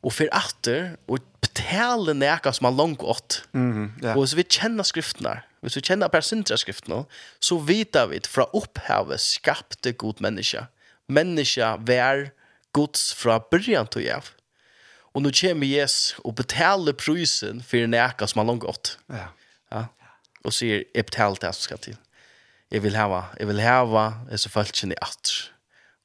Og 0.03 0.14
for 0.14 0.28
atter, 0.36 0.95
og 1.07 1.20
betale 1.43 2.14
nekka 2.16 2.51
som 2.55 2.68
er 2.68 2.76
langt 2.76 3.03
åt. 3.03 3.43
Mm, 3.53 3.91
yeah. 4.03 4.16
Og 4.16 4.24
hvis 4.24 4.36
vi 4.36 4.43
kjenner 4.43 4.84
skriftene, 4.84 5.41
hvis 5.64 5.78
vi 5.78 5.84
kjenner 5.86 6.11
per 6.11 6.24
sintra 6.26 6.57
skriftene, 6.59 7.03
så 7.39 7.59
vet 7.59 7.95
vi 8.11 8.20
fra 8.28 8.47
opphavet 8.53 9.22
skapte 9.22 9.93
god 9.93 10.20
menneske. 10.24 10.66
Menneske 11.07 11.76
vær 11.88 12.32
gods 12.74 13.14
fra 13.14 13.39
början 13.39 13.88
til 13.88 14.07
jeg. 14.07 14.24
Og 15.14 15.22
nå 15.22 15.32
kommer 15.38 15.70
Jesus 15.70 16.16
og 16.26 16.36
betaler 16.36 16.95
prisen 16.97 17.61
for 17.61 17.88
nekka 17.88 18.28
som 18.28 18.41
han 18.41 18.49
langt 18.49 18.66
åt. 18.66 18.97
Ja. 19.09 19.16
Yeah. 19.16 19.30
ja. 19.72 19.84
Og 20.43 20.55
sier, 20.55 20.84
jeg 20.95 21.05
betaler 21.05 21.39
det 21.39 21.53
som 21.53 21.68
skal 21.70 21.84
til 21.84 21.99
jeg 22.74 22.84
vil 22.84 22.95
hava, 22.97 23.28
jeg 23.39 23.49
vil 23.51 23.61
hava, 23.61 24.05
disse 24.32 24.49
så 24.49 24.88
i 24.89 24.95
at, 24.97 25.34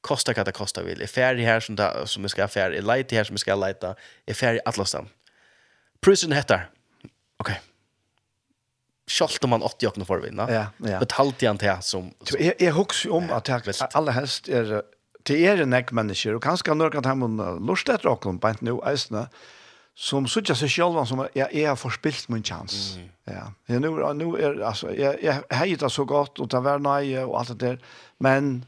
kosta 0.05 0.35
hva 0.35 0.45
det 0.47 0.55
kosta 0.55 0.83
vil, 0.85 1.01
jeg 1.01 1.11
ferdig 1.11 1.47
her 1.47 1.63
som, 1.63 1.75
det, 1.75 1.87
som 2.07 2.23
jeg 2.23 2.35
skal 2.35 2.51
ferdig, 2.51 2.79
jeg 2.79 2.87
leite 2.87 3.17
her 3.17 3.25
som 3.27 3.39
jeg 3.39 3.43
skal 3.43 3.59
leite, 3.59 3.95
jeg 4.29 4.37
ferdig 4.37 4.61
sted 4.85 5.09
Prusen 5.99 6.31
heter, 6.31 6.69
ok, 7.41 7.51
Kjolt 9.09 9.43
om 9.43 9.49
man 9.55 9.63
80 9.65 9.89
åkne 9.89 10.05
for 10.05 10.21
å 10.21 10.21
vinne. 10.21 10.45
Ja, 10.53 10.67
ja. 10.85 10.99
Betalte 11.01 11.47
han 11.49 11.57
til 11.57 11.79
som... 11.81 12.11
som 12.29 12.37
jeg, 12.37 12.53
jeg 12.61 12.75
husker 12.77 13.15
om 13.17 13.31
at 13.33 13.49
jeg, 13.49 13.73
aller 13.97 14.13
helst 14.13 14.51
er 14.53 14.83
det 15.27 15.37
er 15.45 15.61
en 15.63 15.75
ekk 15.75 15.91
mennesker, 15.97 16.37
og 16.37 16.43
kanskje 16.43 16.75
noen 16.77 16.99
av 17.01 17.07
dem 17.09 17.41
lort 17.67 17.89
etter 17.89 18.09
åkken 18.11 18.39
på 18.41 18.51
en 18.53 18.61
nå 18.65 18.77
eisene, 18.87 19.25
som 19.99 20.27
suttja 20.27 20.55
seg 20.55 20.69
själva 20.71 21.05
som 21.05 21.27
jag 21.33 21.53
är 21.53 21.75
förspilt 21.75 22.29
min 22.29 22.43
chans. 22.43 22.95
Mm. 22.95 23.09
Ja. 23.23 23.79
Nu 23.79 24.13
nu 24.13 24.25
är 24.43 24.61
alltså 24.63 24.95
jag 24.95 25.23
jag 25.23 25.43
hejar 25.49 25.89
så 25.89 26.05
gott 26.05 26.39
och 26.39 26.49
ta 26.49 26.59
väl 26.59 26.81
nej 26.81 27.23
och 27.23 27.39
allt 27.39 27.59
det 27.59 27.65
där. 27.67 27.79
Men 28.17 28.65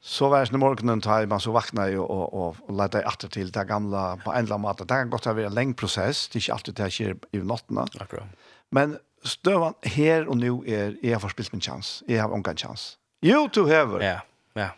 så 0.00 0.28
var 0.28 0.46
det 0.46 0.58
morgonen 0.58 1.00
tar 1.00 1.26
man 1.26 1.40
så 1.40 1.52
vaknar 1.52 1.88
ju 1.88 1.98
och 1.98 2.34
och, 2.34 2.68
och 2.68 2.76
lägger 2.76 3.06
åter 3.06 3.28
till 3.28 3.50
det 3.50 3.64
gamla 3.64 4.16
på 4.24 4.32
ändla 4.32 4.58
mat. 4.58 4.78
Det 4.78 4.86
kan 4.86 5.10
gott 5.10 5.26
vara 5.26 5.46
en 5.46 5.54
lång 5.54 5.74
process. 5.74 6.28
Det 6.28 6.36
är 6.36 6.40
inte 6.40 6.52
alltid 6.52 6.74
det 6.74 6.90
sker 6.90 7.16
i 7.32 7.38
natten. 7.38 7.78
Akkurat. 7.78 8.28
Men 8.70 8.98
stövan 9.24 9.74
här 9.82 10.28
och 10.28 10.36
nu 10.36 10.50
är 10.66 10.96
jag 11.02 11.20
förspilt 11.22 11.52
min 11.52 11.60
chans. 11.60 12.02
Jag 12.06 12.22
har 12.22 12.36
ingen 12.36 12.56
chans. 12.56 12.98
You 13.22 13.48
to 13.48 13.62
have. 13.62 14.04
Ja. 14.06 14.20
Ja. 14.52 14.68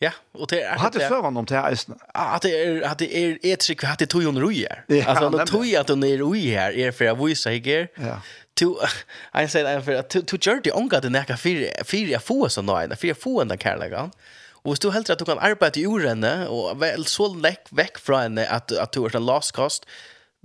Ja, 0.00 0.10
og 0.34 0.50
det 0.50 0.62
er... 0.62 0.70
är 0.72 0.78
hade 0.78 1.00
förvan 1.00 1.36
om 1.36 1.44
det 1.44 1.54
här 1.54 1.78
At 2.14 2.42
det 2.42 2.66
er, 2.66 2.90
at 2.90 2.98
det 2.98 3.16
är 3.16 3.38
ett 3.42 3.84
at 3.84 3.98
det 3.98 4.06
tog 4.06 4.22
hun 4.22 4.38
roi 4.38 4.42
hon 4.42 4.42
rojer. 4.42 5.06
Alltså 5.06 5.30
då 5.30 5.46
tog 5.46 5.74
at 5.74 5.88
hun 5.88 6.04
er 6.04 6.18
roi 6.18 6.40
her, 6.40 6.70
er 6.70 6.90
for 6.90 6.96
för 6.98 7.04
jag 7.04 7.26
visar 7.26 7.50
her. 7.50 7.88
Ja. 7.96 8.20
Du 8.54 8.76
I 9.34 9.48
said 9.48 9.78
I 9.78 9.82
for 9.82 9.92
at 9.92 10.10
to 10.10 10.36
jerty 10.36 10.70
on 10.70 10.88
got 10.88 11.02
den 11.02 11.12
där 11.12 11.36
fyra 11.36 12.08
jeg 12.10 12.22
få 12.22 12.48
så 12.48 12.62
nej, 12.62 12.88
jeg 13.02 13.16
få 13.16 13.40
enn 13.42 13.58
kærlegan. 13.58 14.10
Og 14.64 14.72
hvis 14.72 14.80
du 14.80 14.90
helt 14.90 15.10
at 15.10 15.18
du 15.18 15.24
kan 15.24 15.38
arbeide 15.38 15.80
i 15.80 15.86
orene 15.86 16.48
og 16.48 16.80
vel 16.80 17.06
så 17.06 17.28
lekk 17.32 17.70
vekk 17.70 17.98
fra 17.98 18.22
henne 18.22 18.44
at, 18.44 18.72
at 18.72 18.94
du 18.94 19.04
er 19.04 19.16
en 19.16 19.26
last 19.26 19.52
cost. 19.52 19.86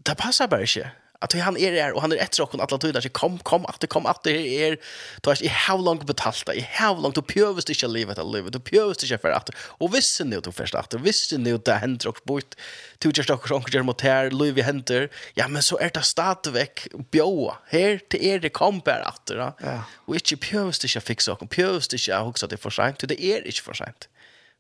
Det 0.06 0.18
passar 0.18 0.48
bara 0.48 0.62
inte 0.62 0.90
att 1.20 1.34
han 1.34 1.58
är 1.58 1.72
där 1.72 1.92
och 1.92 2.02
han 2.02 2.12
är 2.12 2.16
ett 2.18 2.40
rock 2.40 2.54
och 2.54 2.72
alla 2.72 2.78
tydar 2.78 3.10
kom 3.10 3.38
kom 3.38 3.66
att 3.66 3.80
det 3.80 3.88
kom 3.88 4.06
att 4.06 4.24
det 4.24 4.64
är 4.64 4.78
då 5.22 5.32
är 5.32 5.44
i 5.44 5.48
how 5.48 5.78
long 5.78 6.06
betalt 6.06 6.50
i 6.54 6.68
how 6.72 7.02
long 7.02 7.12
to 7.12 7.22
purest 7.22 7.70
is 7.70 7.84
live 7.84 8.12
at 8.12 8.18
live 8.34 8.52
to 8.52 8.60
purest 8.60 9.04
is 9.04 9.22
för 9.22 9.30
att 9.30 9.50
och 9.58 9.96
visste 9.96 10.24
ni 10.24 10.40
då 10.40 10.52
först 10.52 10.76
att 10.76 10.94
visste 10.94 11.38
ni 11.38 11.58
det 11.58 11.74
händer 11.74 12.08
och 12.08 12.20
bort? 12.24 12.56
Till 12.98 13.12
just 13.16 13.30
och 13.30 13.50
sjönk 13.50 13.72
där 13.72 13.84
mot 13.84 14.02
här 14.02 14.32
Louis 14.32 14.66
händer. 14.66 15.10
Ja 15.34 15.48
men 15.48 15.62
så 15.62 15.78
är 15.78 15.92
det 15.94 16.02
stad 16.02 16.48
veck 16.48 16.88
bjå 17.12 17.58
här 17.68 18.00
till 18.10 18.26
er 18.26 18.40
det 18.40 18.50
kom 18.50 18.80
bara 18.80 19.06
att 19.06 19.26
då 19.26 19.56
och 19.96 20.16
inte 20.16 20.38
purest 20.38 20.84
is 20.84 20.98
fixa 20.98 21.32
och 21.32 21.50
purest 21.50 21.94
is 21.94 22.10
också 22.10 22.48
det 22.48 22.58
för 22.58 22.70
sent. 22.70 23.00
Det 23.00 23.24
är 23.24 23.48
inte 23.48 23.62
för 23.62 23.74
sent. 23.74 24.10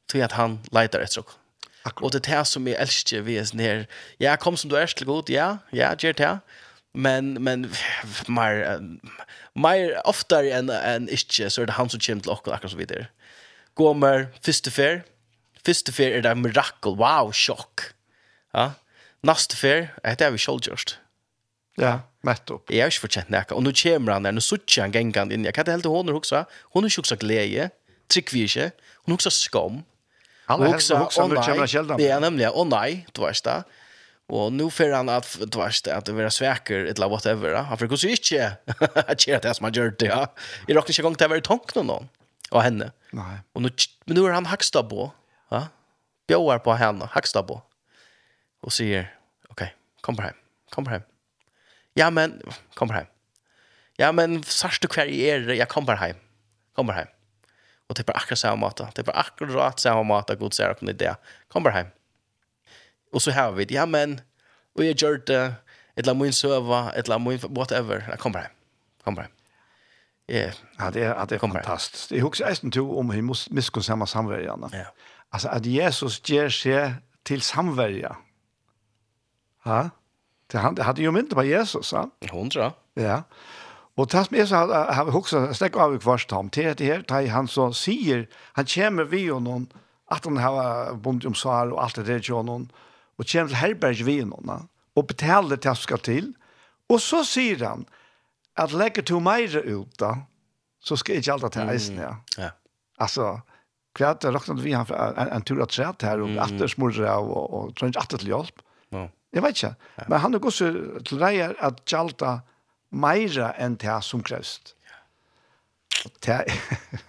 Till 0.08 0.24
att 0.24 0.32
han 0.32 0.60
letar 0.72 1.00
ett 1.00 1.18
rock 1.18 1.30
Akkurat. 1.86 2.06
Og 2.06 2.14
det 2.14 2.24
er 2.24 2.42
det 2.42 2.48
som 2.50 2.68
jeg 2.68 2.80
elsker 2.82 3.26
vi 3.28 3.38
er 3.38 3.46
sånn. 3.46 3.86
Ja, 4.22 4.36
kom 4.42 4.58
som 4.58 4.72
du 4.72 4.78
er 4.80 4.90
til 4.90 5.06
god, 5.06 5.30
ja, 5.30 5.58
ja, 5.76 5.94
gjør 5.94 6.18
det. 6.18 6.32
Men, 6.96 7.36
men, 7.44 7.68
mer, 8.32 8.80
mer 9.54 9.98
oftere 10.08 10.56
enn 10.56 10.72
en 10.72 11.10
ikke, 11.12 11.52
så 11.52 11.62
er 11.62 11.70
det 11.70 11.76
han 11.78 11.92
som 11.92 12.02
kommer 12.02 12.26
til 12.26 12.34
åkken, 12.34 12.56
akkurat 12.56 12.74
så 12.74 12.80
videre. 12.80 13.08
Gåmer, 13.76 14.30
første 14.46 14.72
fer, 14.72 15.04
første 15.68 15.92
fer 15.94 16.16
er 16.16 16.24
det 16.26 16.34
mirakel, 16.40 16.96
wow, 16.98 17.34
sjokk. 17.36 17.90
Ja, 18.56 18.72
neste 19.28 19.60
fer, 19.60 19.90
det 20.06 20.24
er 20.24 20.32
vi 20.34 20.42
kjølgjørst. 20.42 20.98
Ja, 21.82 22.06
mätt 22.24 22.50
upp. 22.54 22.72
Jeg 22.72 22.86
har 22.86 22.94
ikke 22.94 23.04
fortjent 23.10 23.30
näka. 23.34 23.56
og 23.56 23.66
nå 23.66 23.74
kommer 23.76 24.14
han 24.16 24.24
der, 24.24 24.32
nå 24.32 24.42
sutter 24.42 24.82
han 24.82 24.96
gengene 24.96 25.36
inn, 25.36 25.46
jeg 25.46 25.54
kan 25.54 25.68
ikke 25.68 25.76
helt 25.76 25.86
ihåg 25.86 26.06
när 26.06 26.14
hun 26.14 26.18
också. 26.18 26.46
ikke 26.74 26.78
är 26.78 26.82
glede, 26.82 27.00
också 27.00 27.16
glädje. 27.16 27.70
Tryck 28.08 28.34
vi 28.34 28.42
inte. 28.42 28.72
Hon 29.04 29.12
är 29.12 29.14
också 29.14 29.32
skam. 29.32 29.84
Han 30.46 30.62
är 30.62 30.76
också 30.76 30.96
också 30.96 31.28
nu 31.28 31.36
kommer 31.36 31.68
sällan. 31.68 31.98
Det 31.98 32.10
är 32.10 32.20
nämligen 32.20 32.52
och 32.52 32.68
nej, 32.68 33.08
du 33.12 33.22
vet 33.22 33.44
det. 33.44 33.64
Och 34.28 34.54
nu 34.54 34.70
för 34.70 34.92
han 34.92 35.10
att 35.10 35.38
du 35.40 35.58
vet 35.58 35.88
att 35.88 36.06
det 36.06 36.12
vara 36.12 36.30
sväker 36.30 36.80
eller 36.80 37.10
whatever. 37.10 37.56
Han 37.56 37.78
för 37.78 37.88
kusar 37.88 38.08
inte. 38.08 38.58
Att 38.96 39.28
göra 39.28 39.40
det 39.40 39.54
som 39.58 39.64
han 39.64 39.74
gör 39.74 39.96
det. 40.00 40.06
Ja. 40.06 40.34
I 40.68 40.74
rocken 40.74 40.94
ska 40.94 41.04
gång 41.04 41.16
ta 41.16 41.28
vara 41.28 41.42
tank 41.42 41.76
någon 41.76 42.10
och 42.50 42.62
henne. 42.62 42.92
Nej. 43.12 43.38
Och 43.54 43.62
nu 43.62 43.70
men 44.06 44.18
nu 44.18 44.26
är 44.26 44.32
han 44.32 44.46
hackstad 44.46 44.84
på. 44.84 45.12
Ja. 45.50 45.68
Bjöar 46.28 46.60
på 46.60 46.74
henne, 46.74 47.10
hackstad 47.12 47.44
på. 47.44 47.62
Och 48.62 48.74
säger, 48.74 49.16
okej, 49.50 49.76
kom 50.02 50.16
på 50.16 50.22
hem. 50.22 50.36
Kom 50.70 50.86
på 50.86 50.92
hem. 50.92 51.02
Ja 51.94 52.10
men 52.10 52.42
kom 52.74 52.88
på 52.88 52.94
hem. 52.94 53.06
Ja 53.96 54.12
men 54.12 54.44
sarstu 54.44 54.88
kvar 54.88 55.06
är 55.06 55.50
jag 55.50 55.70
kommer 55.70 55.96
hem. 55.96 56.16
Kommer 56.76 56.94
hem. 56.94 57.08
Och 57.88 57.96
det 57.96 58.02
är 58.02 58.04
bara 58.04 58.18
akkurat 58.18 58.40
samma 58.40 58.56
mat. 58.56 58.78
Det 58.78 59.00
är 59.00 59.04
bara 59.04 59.18
akkurat 59.18 59.80
samma 59.80 60.04
mat 60.04 60.30
att 60.30 60.40
god 60.40 60.54
säger 60.54 60.74
på 60.74 60.86
det. 60.86 61.16
Kom 61.48 61.64
bara 61.64 61.74
hem. 61.74 61.88
Och 63.12 63.22
så 63.22 63.32
har 63.32 63.52
vi 63.52 63.66
det. 63.66 63.74
Ja 63.74 63.86
men 63.86 64.22
och 64.76 64.86
jag 64.86 65.02
gör 65.02 65.22
det 65.26 65.54
ett 65.96 66.06
la 66.06 66.14
mun 66.14 66.34
söva, 66.34 66.92
ett 66.92 67.08
la 67.08 67.20
mun 67.20 67.40
whatever. 67.50 68.00
Kom 68.10 68.18
kommer 68.18 68.40
hem. 68.40 68.52
Kom 69.04 69.16
bara 69.16 69.22
hem. 69.22 69.32
Ja, 70.26 70.52
ja 70.78 70.92
det 70.92 71.04
är 71.04 71.14
att 71.14 71.30
det 71.30 71.36
är 71.36 71.40
fantastiskt. 71.40 72.12
Jag 72.12 72.26
husar 72.26 72.50
nästan 72.50 72.72
till 72.72 72.82
om 72.82 73.10
hur 73.10 73.22
måste 73.22 73.54
miskunn 73.54 73.84
samma. 73.84 74.08
Ja. 74.72 74.86
Alltså 75.30 75.48
att 75.48 75.66
Jesus 75.66 76.30
ger 76.30 76.50
sig 76.50 76.94
till 77.24 77.42
samverja. 77.42 78.16
Ja. 79.64 79.90
Det 80.48 80.58
han 80.58 80.78
hade 80.78 81.02
ju 81.02 81.20
inte 81.20 81.36
på 81.36 81.44
Jesus, 81.44 81.94
va? 81.94 82.10
100. 82.20 82.74
Ja. 82.94 83.24
Och 83.96 84.10
tas 84.10 84.32
med 84.32 84.48
så 84.48 84.56
har 84.56 85.06
vi 85.06 85.12
också 85.12 85.54
stäck 85.54 85.76
av 85.76 85.96
i 85.96 86.00
kvarst 86.00 86.32
om 86.32 86.50
till 86.50 86.74
det 86.78 86.86
här 86.86 87.02
tar 87.02 87.28
han 87.28 87.48
så 87.48 87.74
säger 87.74 88.28
han 88.54 88.66
kommer 88.66 89.04
vi 89.04 89.32
och 89.32 89.42
någon 89.42 89.68
att 90.08 90.26
han 90.26 90.38
har 90.38 90.94
bond 90.94 91.26
om 91.26 91.34
svar 91.34 91.72
och 91.72 91.84
allt 91.84 91.96
det 91.96 92.04
där 92.04 92.20
ju 92.20 92.44
någon 92.44 92.72
och 93.18 93.28
kommer 93.28 93.48
till 93.48 93.56
herberg 93.56 94.04
vi 94.04 94.26
någon 94.26 94.68
och 94.96 95.06
betalar 95.06 95.58
det 95.58 95.76
ska 95.76 95.98
till 95.98 96.34
och 96.90 97.02
så 97.02 97.24
säger 97.26 97.66
han 97.66 97.86
att 98.54 98.72
lägga 98.72 99.02
to 99.02 99.20
mig 99.20 99.56
ut 99.56 99.98
då 99.98 100.18
så 100.80 100.98
ska 100.98 101.14
inte 101.14 101.34
allt 101.34 101.54
det 101.54 101.60
här 101.60 101.74
isen 101.74 101.98
ja. 101.98 102.18
Ja. 102.38 102.50
Alltså 102.98 103.42
kvart 103.96 104.22
det 104.22 104.32
räknar 104.32 104.56
vi 104.56 104.74
har 104.74 105.14
en, 105.18 105.28
en 105.28 105.42
tur 105.42 105.62
att 105.62 105.72
sätta 105.72 106.08
här 106.08 106.22
och 106.22 106.30
det 106.30 106.42
åter 106.42 107.06
av, 107.06 107.30
och 107.30 107.54
och 107.54 107.76
tror 107.76 107.88
inte 107.88 108.00
åter 108.00 108.18
till 108.18 108.28
hjälp. 108.28 108.62
Ja. 108.90 109.10
Jeg 109.36 109.44
vet 109.44 109.58
ikke, 109.58 109.76
Men 110.08 110.20
han 110.20 110.34
har 110.34 110.40
gått 110.40 111.06
till 111.06 111.20
dig 111.20 111.42
att 111.42 111.92
jalta 111.92 112.42
meira 112.96 113.52
enn 113.62 113.78
det 113.82 114.00
som 114.06 114.24
krevst. 114.26 114.74
Ja. 116.06 116.12
Det 116.22 116.34
er, 116.34 117.00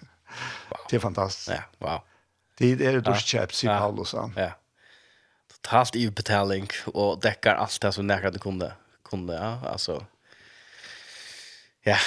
det 0.89 0.97
er 0.97 1.01
fantastisk. 1.03 1.51
Ja, 1.51 1.65
wow. 1.85 2.05
Det 2.57 2.71
er 2.81 2.97
det 2.97 3.03
durskjøp, 3.05 3.53
sier 3.53 3.73
ja. 3.75 3.81
Paulus. 3.83 4.15
Ja. 4.37 4.55
Totalt 5.53 5.99
utbetaling, 6.01 6.69
og 6.95 7.19
dekker 7.25 7.59
alt 7.61 7.77
det 7.83 7.93
som 7.97 8.07
nekker 8.09 8.33
du 8.33 8.39
kunne. 8.41 8.71
kunne 9.05 9.37
ja, 9.37 9.51
altså. 9.69 9.99
Ja, 11.85 11.99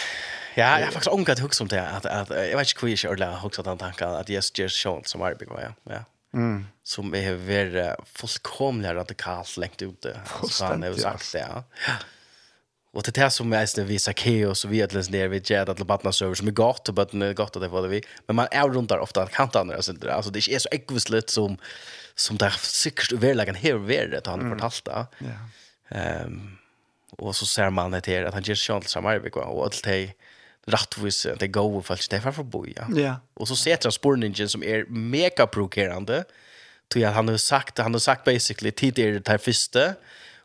ja 0.57 0.71
jeg 0.79 0.87
har 0.87 0.95
faktisk 0.95 1.13
ångat 1.13 1.43
hugg 1.43 1.57
om 1.61 1.69
det. 1.69 1.83
At, 1.83 2.05
at, 2.05 2.33
jeg 2.33 2.57
vet 2.57 2.73
ikke 2.73 2.85
hvor 2.85 2.91
jeg 2.93 2.99
ikke 2.99 3.13
ordentlig 3.13 3.57
har 3.57 3.67
den 3.69 3.83
tanken, 3.85 4.15
at 4.23 4.29
Jesus 4.33 4.55
gjør 4.57 4.77
sånn 4.79 5.09
som 5.09 5.25
arbeid 5.25 5.51
var, 5.53 5.67
ja. 5.67 5.73
ja. 5.93 6.05
Mm. 6.33 6.63
Som 6.85 7.13
er 7.17 7.37
vært 7.41 8.07
fullkomlig 8.17 8.93
radikalt 8.97 9.57
lengt 9.61 9.81
ute. 9.81 10.15
Altså, 10.41 10.71
han 10.71 10.85
har 10.85 10.97
sagt 10.97 11.29
det, 11.33 11.45
ja. 11.45 11.61
Ja 11.85 11.99
Och 12.99 13.05
det 13.05 13.17
är 13.17 13.29
som 13.29 13.53
är 13.53 13.83
vi 13.83 13.99
Zacchaeus 13.99 14.65
och 14.65 14.73
vi 14.73 14.83
att 14.83 14.93
läsa 14.93 15.11
ner 15.11 15.27
vi 15.27 15.41
Jed 15.45 15.69
att 15.69 15.79
Labatna 15.79 16.11
server 16.11 16.35
som 16.35 16.47
är 16.47 16.51
gott 16.51 16.89
och 16.89 16.95
bara 16.95 17.33
gott 17.33 17.55
att 17.55 17.61
det 17.61 17.67
var 17.67 17.81
det 17.81 17.87
vi. 17.87 18.03
Men 18.27 18.35
man 18.35 18.47
är 18.51 18.69
runt 18.69 18.89
där 18.89 18.99
ofta 18.99 19.27
kan 19.27 19.49
ta 19.49 19.59
andra 19.59 19.81
så 19.81 19.91
det 19.91 20.13
alltså 20.13 20.31
det 20.31 20.49
är 20.49 20.59
så 20.59 20.69
ekvislet 20.71 21.29
som 21.29 21.57
som 22.15 22.37
där 22.37 22.53
sikkert 22.59 23.11
överlägen 23.11 23.55
här 23.55 23.73
över 23.73 24.07
det 24.07 24.27
han 24.27 24.49
fortalt. 24.49 24.87
Ja. 24.87 25.07
Ehm 25.89 26.57
och 27.11 27.35
så 27.35 27.45
ser 27.45 27.69
man 27.69 27.91
det 27.91 28.07
här 28.07 28.23
att 28.23 28.33
han 28.33 28.43
just 28.43 28.63
chans 28.63 28.89
samma 28.89 29.17
vi 29.17 29.29
och 29.29 29.63
allt 29.63 29.83
det 29.83 30.13
rättvis 30.65 31.27
det 31.39 31.47
går 31.47 31.75
och 31.75 31.85
fallet 31.85 32.09
det 32.09 32.21
för 32.21 32.43
boja. 32.43 32.87
Ja. 32.95 33.15
Och 33.33 33.47
så 33.47 33.55
ser 33.55 33.79
han 33.83 33.91
spårningen 33.91 34.49
som 34.49 34.63
är 34.63 34.85
mega 34.89 35.47
provocerande. 35.47 36.23
Tror 36.87 37.03
jag 37.03 37.11
han 37.11 37.27
har 37.27 37.37
sagt 37.37 37.77
han 37.77 37.93
har 37.93 37.99
sagt 37.99 38.23
basically 38.23 38.71
tidigare 38.71 39.19
det 39.19 39.27
här 39.31 39.37
första 39.37 39.93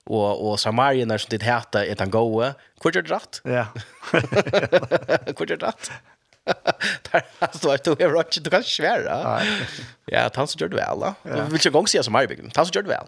och 0.04 0.50
och 0.50 0.60
Samarien 0.60 1.08
när 1.08 1.18
som 1.18 1.28
det 1.30 1.42
heter 1.42 1.86
ett 1.86 1.98
han 1.98 2.10
goa 2.10 2.54
kvar 2.80 2.92
det 2.92 3.00
rätt 3.00 3.40
ja. 3.44 3.66
Kvar 5.34 5.46
det 5.46 5.56
rätt 5.56 5.90
där 7.12 7.24
alltså 7.38 7.70
att 7.70 7.84
du 7.84 7.90
är 7.90 8.08
rätt 8.08 8.44
du 8.44 8.50
kan 8.50 8.62
svära 8.62 9.42
ja 10.04 10.30
han 10.34 10.48
så 10.48 10.58
gör 10.58 10.66
gjorde 10.66 10.76
väl 10.76 11.14
då 11.22 11.42
vill 11.50 11.60
jag 11.64 11.72
gång 11.72 11.86
se 11.86 12.02
som 12.02 12.12
Marien 12.12 12.50
han 12.54 12.66
så 12.66 12.70
gör 12.74 12.82
gjorde 12.82 12.88
väl 12.88 13.06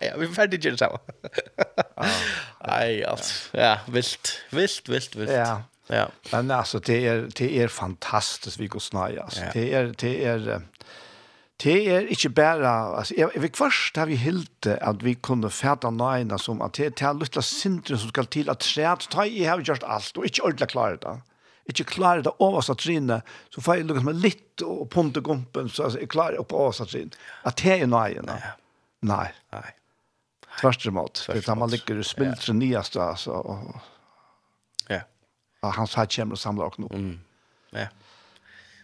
ja 0.00 0.16
vi 0.16 0.28
färdig 0.28 0.64
gjorde 0.64 0.78
så 0.78 1.00
nej 2.66 3.04
alltså 3.04 3.56
ja. 3.58 3.78
Vilt 3.86 4.40
vilt 4.50 4.88
vilt 4.88 5.16
vilt. 5.16 5.30
Ja. 5.30 5.62
Ja. 5.86 6.08
Men 6.32 6.50
alltså 6.50 6.78
det 6.78 7.06
är 7.06 7.28
det 7.34 7.62
är 7.62 7.68
fantastiskt 7.68 8.58
vi 8.58 8.66
går 8.66 8.80
snäja 8.80 9.22
alltså 9.22 9.40
det 9.52 9.74
är 9.74 9.94
det 9.98 10.24
är 10.24 10.60
det 11.56 11.90
är 11.90 12.06
inte 12.06 12.28
bara 12.28 12.70
alltså 12.70 13.14
jag 13.14 13.40
vet 13.40 13.56
först 13.56 13.96
har 13.96 14.06
vi 14.06 14.14
helt 14.14 14.66
att 14.66 15.02
vi 15.02 15.14
kunde 15.14 15.50
färda 15.50 15.90
näna 15.90 16.38
som 16.38 16.62
att 16.62 16.72
det 16.72 17.02
är 17.02 17.14
lilla 17.14 17.42
syndren 17.42 17.98
som 17.98 18.08
ska 18.08 18.24
till 18.24 18.50
att 18.50 18.60
träd 18.60 19.00
ta 19.10 19.26
i 19.26 19.44
har 19.44 19.60
gjort 19.60 19.82
allt 19.82 20.16
och 20.16 20.24
inte 20.24 20.42
ordla 20.42 20.66
klara 20.66 20.96
det. 20.96 21.20
Inte 21.64 21.84
klara 21.84 22.22
det 22.22 22.30
av 22.30 22.54
oss 22.54 22.70
att 22.70 22.78
så 23.54 23.60
får 23.60 23.76
jag 23.76 24.04
med 24.04 24.14
lite 24.14 24.64
och 24.64 24.90
ponte 24.90 25.20
gumpen 25.20 25.68
så 25.68 25.84
alltså 25.84 26.00
är 26.00 26.06
klar 26.06 26.32
upp 26.32 26.52
av 26.52 26.60
oss 26.60 26.80
att 26.80 26.88
trinna. 26.88 27.10
Att 27.42 27.56
det 27.56 27.80
är 27.80 27.86
näna. 27.86 28.38
Nej. 29.00 29.34
Nej. 29.52 29.76
Tvärs 30.60 30.86
emot. 30.86 31.28
Det 31.32 31.42
tar 31.42 31.54
man 31.54 31.70
ligger 31.70 31.98
och 31.98 32.06
spilter 32.06 32.44
ja. 32.46 32.52
nyaste 32.52 33.02
alltså. 33.02 33.30
Och, 33.30 33.76
ja. 34.88 35.00
Ja, 35.60 35.68
han 35.68 35.86
sa 35.86 36.06
kommer 36.06 36.32
och 36.32 36.38
samlar 36.38 36.66
och 36.66 36.78
nog. 36.78 36.94
Mm. 36.94 37.20
Ja. 37.70 37.86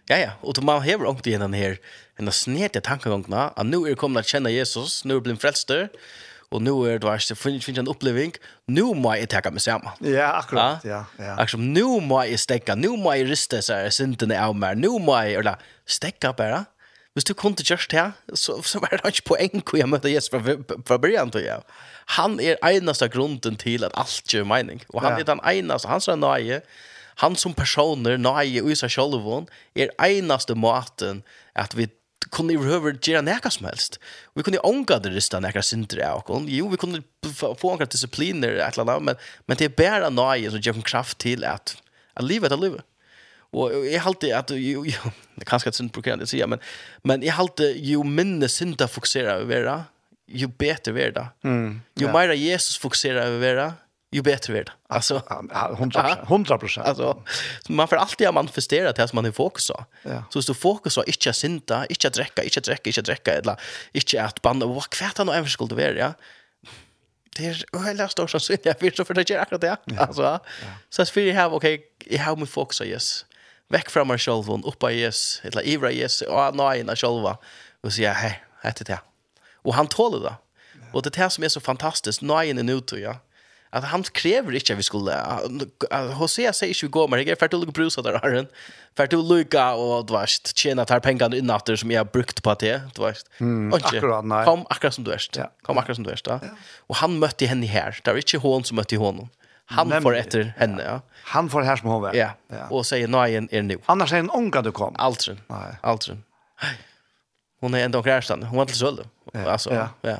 Ja 0.07 0.17
ja, 0.17 0.31
och 0.41 0.55
då 0.55 0.63
man 0.63 0.79
har 0.79 0.87
ju 0.87 1.09
inte 1.09 1.31
den 1.31 1.53
här 1.53 1.79
en 2.21 2.31
av 2.31 2.37
snete 2.37 2.83
tankegångene, 2.85 3.51
at 3.57 3.69
nå 3.69 3.85
er 3.89 3.99
kommet 3.99 4.29
å 4.29 4.35
kjenne 4.35 4.53
Jesus, 4.53 5.01
nå 5.09 5.19
er 5.19 5.25
blitt 5.25 5.41
frelster, 5.43 5.89
og 6.51 6.65
nå 6.67 6.75
er 6.91 6.99
det 6.99 7.07
verste, 7.07 7.37
finner 7.39 7.63
ikke 7.63 7.85
en 7.85 7.93
oppleving, 7.93 8.35
nå 8.75 8.89
må 8.99 9.13
jeg 9.15 9.31
takke 9.31 9.53
meg 9.55 9.63
sammen. 9.63 9.95
Ja, 10.03 10.33
akkurat, 10.41 10.85
ja. 10.87 11.05
ja. 11.21 11.37
Akkurat, 11.39 11.63
nå 11.63 12.01
må 12.03 12.25
jeg 12.27 12.43
stekke, 12.43 12.75
nå 12.79 12.97
må 12.99 13.15
jeg 13.15 13.29
riste 13.31 13.63
seg, 13.63 13.87
syndene 13.95 14.39
av 14.43 14.57
meg, 14.59 14.81
nå 14.83 14.97
må 15.03 15.15
jeg, 15.23 15.39
eller, 15.45 15.63
stekke 15.87 16.35
bare. 16.37 16.65
Hvis 17.15 17.27
du 17.27 17.33
kunne 17.35 17.59
gjøre 17.67 17.89
det, 17.91 18.37
så, 18.39 18.61
så 18.63 18.79
var 18.83 18.99
det 18.99 19.11
ikke 19.11 19.33
poeng 19.33 19.63
hvor 19.63 19.79
jeg 19.81 19.91
møtte 19.91 20.11
Jesus 20.11 20.31
fra, 20.31 20.55
fra 20.87 20.99
begynnelsen, 20.99 21.33
til. 21.35 21.47
jeg. 21.47 21.81
Han 22.19 22.39
er 22.43 22.61
eneste 22.67 23.09
grunden 23.11 23.59
til 23.59 23.87
at 23.87 23.95
alt 23.99 24.31
gjør 24.31 24.47
mening, 24.51 24.83
og 24.91 25.03
han 25.07 25.19
ja. 25.19 25.23
er 25.23 25.31
den 25.33 25.43
eneste, 25.47 25.91
han 25.91 26.03
som 26.03 26.19
er 26.19 26.23
nøye, 26.23 26.61
han 27.21 27.37
som 27.37 27.55
personer, 27.55 28.17
nøye, 28.19 28.63
og 28.63 28.71
i 28.73 28.79
seg 28.79 28.95
selv, 28.95 29.19
er 29.77 29.95
eneste 30.07 30.57
måten 30.59 31.23
at 31.59 31.75
vi 31.77 31.91
kunde 32.31 32.53
ju 32.53 32.73
över 32.73 32.99
göra 33.03 33.21
näka 33.21 33.51
som 33.51 33.67
helst. 33.67 34.01
Vi 34.35 34.43
kunde 34.43 34.59
ånga 34.59 34.99
det 34.99 35.11
rista 35.11 35.41
näka 35.41 35.63
synder 35.63 36.09
av 36.09 36.23
och 36.27 36.43
jo 36.47 36.69
vi 36.69 36.77
kunde 36.77 37.03
få 37.37 37.57
några 37.63 37.85
discipliner 37.85 38.57
att 38.59 38.79
annat, 38.79 39.03
men 39.03 39.17
men 39.47 39.57
det 39.57 39.65
är 39.65 39.69
bara 39.69 40.11
nöje 40.11 40.51
som 40.51 40.61
ger 40.61 40.75
en 40.75 40.83
kraft 40.83 41.19
till 41.19 41.45
att 41.45 41.77
att 42.15 42.25
leva 42.25 42.49
det 42.49 42.57
livet. 42.57 42.85
Och 43.53 43.87
jag 43.87 44.01
hade 44.01 44.39
att 44.39 44.51
jo 44.51 44.87
jo 44.87 45.11
det 45.35 45.45
kanske 45.45 45.69
ett 45.69 45.75
synd 45.75 45.93
på 45.93 46.01
det 46.01 46.27
säger 46.27 46.47
men 46.47 46.59
men 47.03 47.23
jag 47.23 47.33
hade 47.33 47.71
ju 47.71 48.05
minne 48.05 48.49
synda 48.49 48.89
fokusera 48.89 49.33
över 49.33 49.65
det 49.65 49.85
ju 50.33 50.47
bättre 50.47 50.93
det. 51.11 51.27
Mm. 51.45 51.81
Ju 51.95 52.13
mer 52.13 52.33
Jesus 52.33 52.79
fokuserar 52.79 53.27
över 53.27 53.55
det 53.55 53.73
ju 54.11 54.23
bättre 54.23 54.53
blir 54.53 54.65
det. 54.65 54.73
Alltså 54.89 55.23
100 55.79 56.19
100%. 56.27 56.81
Alltså 56.81 57.23
man 57.69 57.89
får 57.89 57.97
alltid 57.97 58.27
att 58.27 58.35
manifestera 58.35 58.93
det 58.93 59.09
som 59.09 59.17
man 59.17 59.25
är 59.25 59.33
fokus 59.33 59.69
på. 59.71 59.85
Ja. 60.03 60.25
Så 60.31 60.41
du 60.41 60.55
fokus 60.55 60.95
på 60.95 61.05
inte 61.05 61.33
synda, 61.33 61.87
inte 61.87 62.09
att 62.09 62.15
dricka, 62.15 62.43
inte 62.43 62.59
att 62.59 62.65
dricka, 62.65 62.89
inte 62.91 63.01
att 63.01 63.07
dricka 63.07 63.33
eller 63.33 63.61
inte 63.93 64.23
att 64.23 64.43
banda 64.43 64.67
vad 64.67 64.85
han 65.17 65.29
och 65.29 65.35
även 65.35 65.49
skulle 65.49 65.75
vara, 65.75 65.93
ja. 65.93 66.13
Det 67.37 67.47
är 67.47 67.85
hela 67.85 68.09
stor 68.09 68.27
så 68.27 68.57
jag 68.63 68.81
vill 68.81 68.95
så 68.95 69.05
för 69.05 69.15
det 69.15 69.31
är 69.31 69.39
akkurat 69.39 69.61
det. 69.61 69.77
Alltså 69.99 70.41
så 70.91 71.03
att 71.03 71.17
vi 71.17 71.33
har 71.33 71.51
okej, 71.51 71.83
jag 72.05 72.23
har 72.23 72.37
min 72.37 72.47
fokus 72.47 72.81
yes. 72.81 73.25
Väck 73.69 73.91
från 73.91 74.09
mig 74.09 74.19
själv 74.19 74.51
och 74.51 74.69
uppa 74.69 74.93
yes, 74.93 75.41
eller 75.45 75.63
ivra 75.63 75.93
yes 75.93 76.23
och 76.23 76.57
nej 76.57 76.85
när 76.85 76.97
själva 76.97 77.39
och 77.81 77.93
säga 77.93 78.13
hej, 78.13 78.45
heter 78.63 78.85
det. 78.85 79.01
Och 79.55 79.75
han 79.75 79.87
tål 79.87 80.23
det. 80.23 80.35
Och 80.93 81.03
det 81.03 81.17
här 81.17 81.29
som 81.29 81.45
är 81.45 81.49
så 81.49 81.61
fantastiskt, 81.61 82.23
nej 82.23 82.51
är 82.51 82.55
nu 82.55 82.81
tror 82.81 83.01
jag 83.01 83.17
att 83.71 83.85
han 83.85 84.03
kräver 84.03 84.55
inte 84.55 84.73
att 84.73 84.79
vi 84.79 84.83
skulle 84.83 85.17
Hosea 86.15 86.53
säger 86.53 86.71
inte 86.71 86.87
vi 86.87 86.91
går 86.91 87.09
med 87.09 87.27
det 87.27 87.39
för 87.39 87.47
att 87.47 87.51
du 87.51 87.67
brusa 87.67 88.03
där 88.03 88.19
har 88.23 88.31
den 88.31 88.47
för 88.97 89.05
att 89.05 89.11
du 89.11 89.23
lucka 89.23 89.75
och 89.75 90.07
du 90.07 90.13
vet 90.13 90.57
tjäna 90.57 90.85
tar 90.85 91.01
pengarna 91.01 91.37
i 91.37 91.43
natter 91.43 91.77
som 91.77 91.91
jag 91.91 92.07
brukt 92.07 92.43
på 92.43 92.55
det 92.55 92.83
du 92.95 93.03
vet. 93.03 93.25
Mm, 93.39 93.73
akkurat 93.73 94.25
nej 94.25 94.45
kom 94.45 94.67
akkurat 94.71 94.95
som 94.95 95.05
du 95.05 95.13
är 95.13 95.21
ja. 95.37 95.53
kom 95.63 95.79
akkurat 95.79 95.97
som 95.97 96.05
du 96.05 96.11
är 96.11 96.21
ja. 96.25 96.41
och 96.79 96.97
han 96.97 97.19
mötte 97.19 97.47
henne 97.47 97.67
här 97.67 97.99
det 98.05 98.11
var 98.11 98.17
inte 98.17 98.39
hon 98.39 98.65
som 98.65 98.77
mötte 98.77 98.97
honom 98.97 99.29
han 99.65 99.89
Nämligen, 99.89 100.03
får 100.03 100.17
efter 100.17 100.55
henne 100.57 100.83
ja. 100.83 101.01
han 101.25 101.51
får 101.51 101.63
här 101.63 101.77
som 101.77 101.89
hon 101.89 102.03
var 102.03 102.15
ja. 102.15 102.31
ja. 102.49 102.67
och 102.71 102.87
säger 102.87 103.09
nej 103.09 103.35
är 103.51 103.63
nu 103.63 103.79
annars 103.87 104.13
är 104.13 104.17
en 104.17 104.31
onka 104.31 104.63
du 104.63 104.73
kom. 104.73 104.95
Altren, 104.99 105.41
nej 105.47 105.77
aldrig 105.81 106.19
hon 107.61 107.75
är 107.75 107.85
ändå 107.85 108.03
krärstan 108.03 108.43
hon 108.43 108.59
var 108.59 108.67
till 108.67 108.77
sölle 108.77 109.03
alltså 109.47 109.75
ja, 109.75 109.89
ja. 110.01 110.17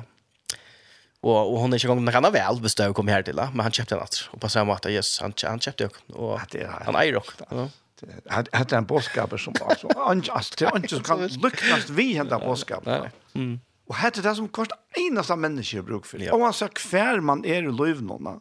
Och 1.21 1.53
och 1.53 1.61
hon 1.61 1.73
är 1.73 1.77
inte 1.77 1.87
gång 1.87 2.05
när 2.05 2.13
han 2.13 2.33
väl 2.33 2.61
består 2.61 2.93
kom 2.93 3.09
här 3.09 3.23
till 3.23 3.37
la, 3.37 3.51
men 3.55 3.61
han 3.61 3.73
köpte 3.73 3.95
en 3.95 4.01
alltså 4.01 4.31
och 4.31 4.41
på 4.41 4.49
samma 4.49 4.77
sätt 4.77 4.87
yes 4.87 5.21
han 5.21 5.33
han 5.45 5.61
köpte 5.61 5.87
också. 5.87 6.01
och 6.13 6.41
han 6.85 6.97
äger 6.97 7.17
också. 7.17 7.45
Ja. 7.51 7.69
Hat 8.29 8.49
hat 8.53 8.73
en 8.73 8.87
boskap 8.87 9.41
som 9.41 9.55
var 9.61 9.75
så 9.75 9.89
anjust 9.89 10.59
till 10.59 10.67
anjust 10.67 11.05
kan 11.05 11.27
lyckas 11.27 11.91
vi 11.91 12.15
hända 12.15 12.39
boskap. 12.39 12.87
Mm. 13.35 13.61
Och 13.87 13.95
hade 13.95 14.23
det 14.23 14.35
som 14.35 14.49
kost 14.49 14.71
enaste 14.97 15.37
människor 15.37 15.83
bruk 15.83 16.07
för. 16.07 16.35
Och 16.35 16.41
han 16.41 16.53
sa 16.53 16.69
kvar 16.69 17.21
man 17.21 17.45
är 17.45 17.63
i 17.63 17.73
liv 17.73 18.03
någon. 18.03 18.41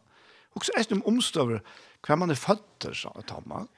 Och 0.54 0.64
så 0.64 0.72
är 0.72 0.84
det 0.88 0.94
om 0.94 1.02
omstöver 1.04 1.62
kvar 2.00 2.16
man 2.16 2.30
är 2.30 2.34
fötter 2.34 2.92
så 2.92 3.08
att 3.08 3.46
man. 3.46 3.68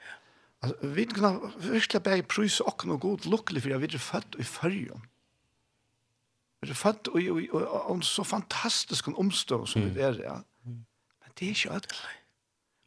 Alltså 0.61 0.77
vi 0.81 1.05
kan 1.05 1.51
verkligen 1.57 2.03
bära 2.03 2.23
prys 2.23 2.59
och 2.59 2.85
något 2.85 3.01
gott 3.01 3.25
lyckligt 3.25 3.63
för 3.63 3.69
jag 3.69 3.79
vet 3.79 4.01
född 4.01 4.35
i 4.39 4.43
förjon 4.43 5.01
er 6.69 6.79
født 6.79 7.07
og, 7.07 7.21
og, 7.21 7.41
og, 7.61 7.89
og, 7.91 8.03
så 8.03 8.23
fantastisk 8.23 9.07
en 9.07 9.15
omstånd 9.19 9.67
som 9.67 9.81
mm. 9.81 9.93
det 9.93 10.03
er, 10.03 10.19
ja. 10.23 10.35
Men 10.65 11.31
det 11.39 11.47
er 11.47 11.55
ikke 11.57 11.71
alt. 11.71 11.95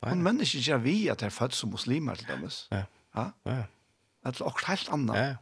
Men 0.07 0.22
mennesker 0.22 0.62
gjør 0.62 0.83
vi 0.85 0.97
at 1.12 1.20
det 1.20 1.31
er 1.31 1.35
født 1.35 1.55
som 1.55 1.70
muslimer 1.70 2.14
til 2.14 2.29
dømes. 2.29 2.66
Ja. 2.72 2.85
Ja. 3.16 3.31
ja. 3.47 3.62
Det 4.27 4.41
er 4.41 4.47
akkurat 4.47 4.77
helt 4.77 4.93
annet. 4.93 5.16
Ja. 5.16 5.35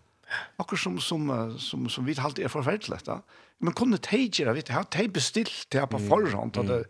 Akkurat 0.58 0.80
som, 0.80 1.00
som, 1.00 1.32
som, 1.58 1.88
som 1.88 2.06
vi 2.06 2.16
alltid 2.18 2.44
er 2.44 2.52
forferdelig. 2.52 3.00
da. 3.06 3.20
Men 3.60 3.74
kunne 3.76 3.96
de 3.96 4.22
gjøre, 4.28 4.54
vet 4.54 4.68
du, 4.68 4.72
har 4.72 4.86
de 4.92 5.08
bestilt 5.08 5.66
det 5.72 5.80
her 5.80 5.90
på 5.90 5.98
forhånd, 5.98 6.56
at 6.56 6.68
det, 6.68 6.84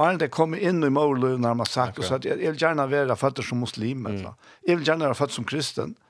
Og 0.00 0.06
han 0.06 0.20
det 0.20 0.30
kom 0.32 0.54
inn 0.56 0.80
i 0.86 0.88
målet 0.92 1.40
når 1.42 1.56
man 1.60 1.68
sagt, 1.68 1.98
og 1.98 2.06
sa 2.08 2.16
at 2.16 2.24
jeg 2.24 2.38
vil 2.40 2.56
gjerne 2.56 2.86
være 2.88 3.16
født 3.20 3.42
som 3.44 3.60
muslim, 3.60 4.06
eller 4.08 4.32
jeg 4.66 4.78
vil 4.78 4.86
gjerne 4.86 5.04
være 5.10 5.18
født 5.18 5.34
som 5.34 5.44
kristen. 5.44 5.92
Mm. 5.92 6.09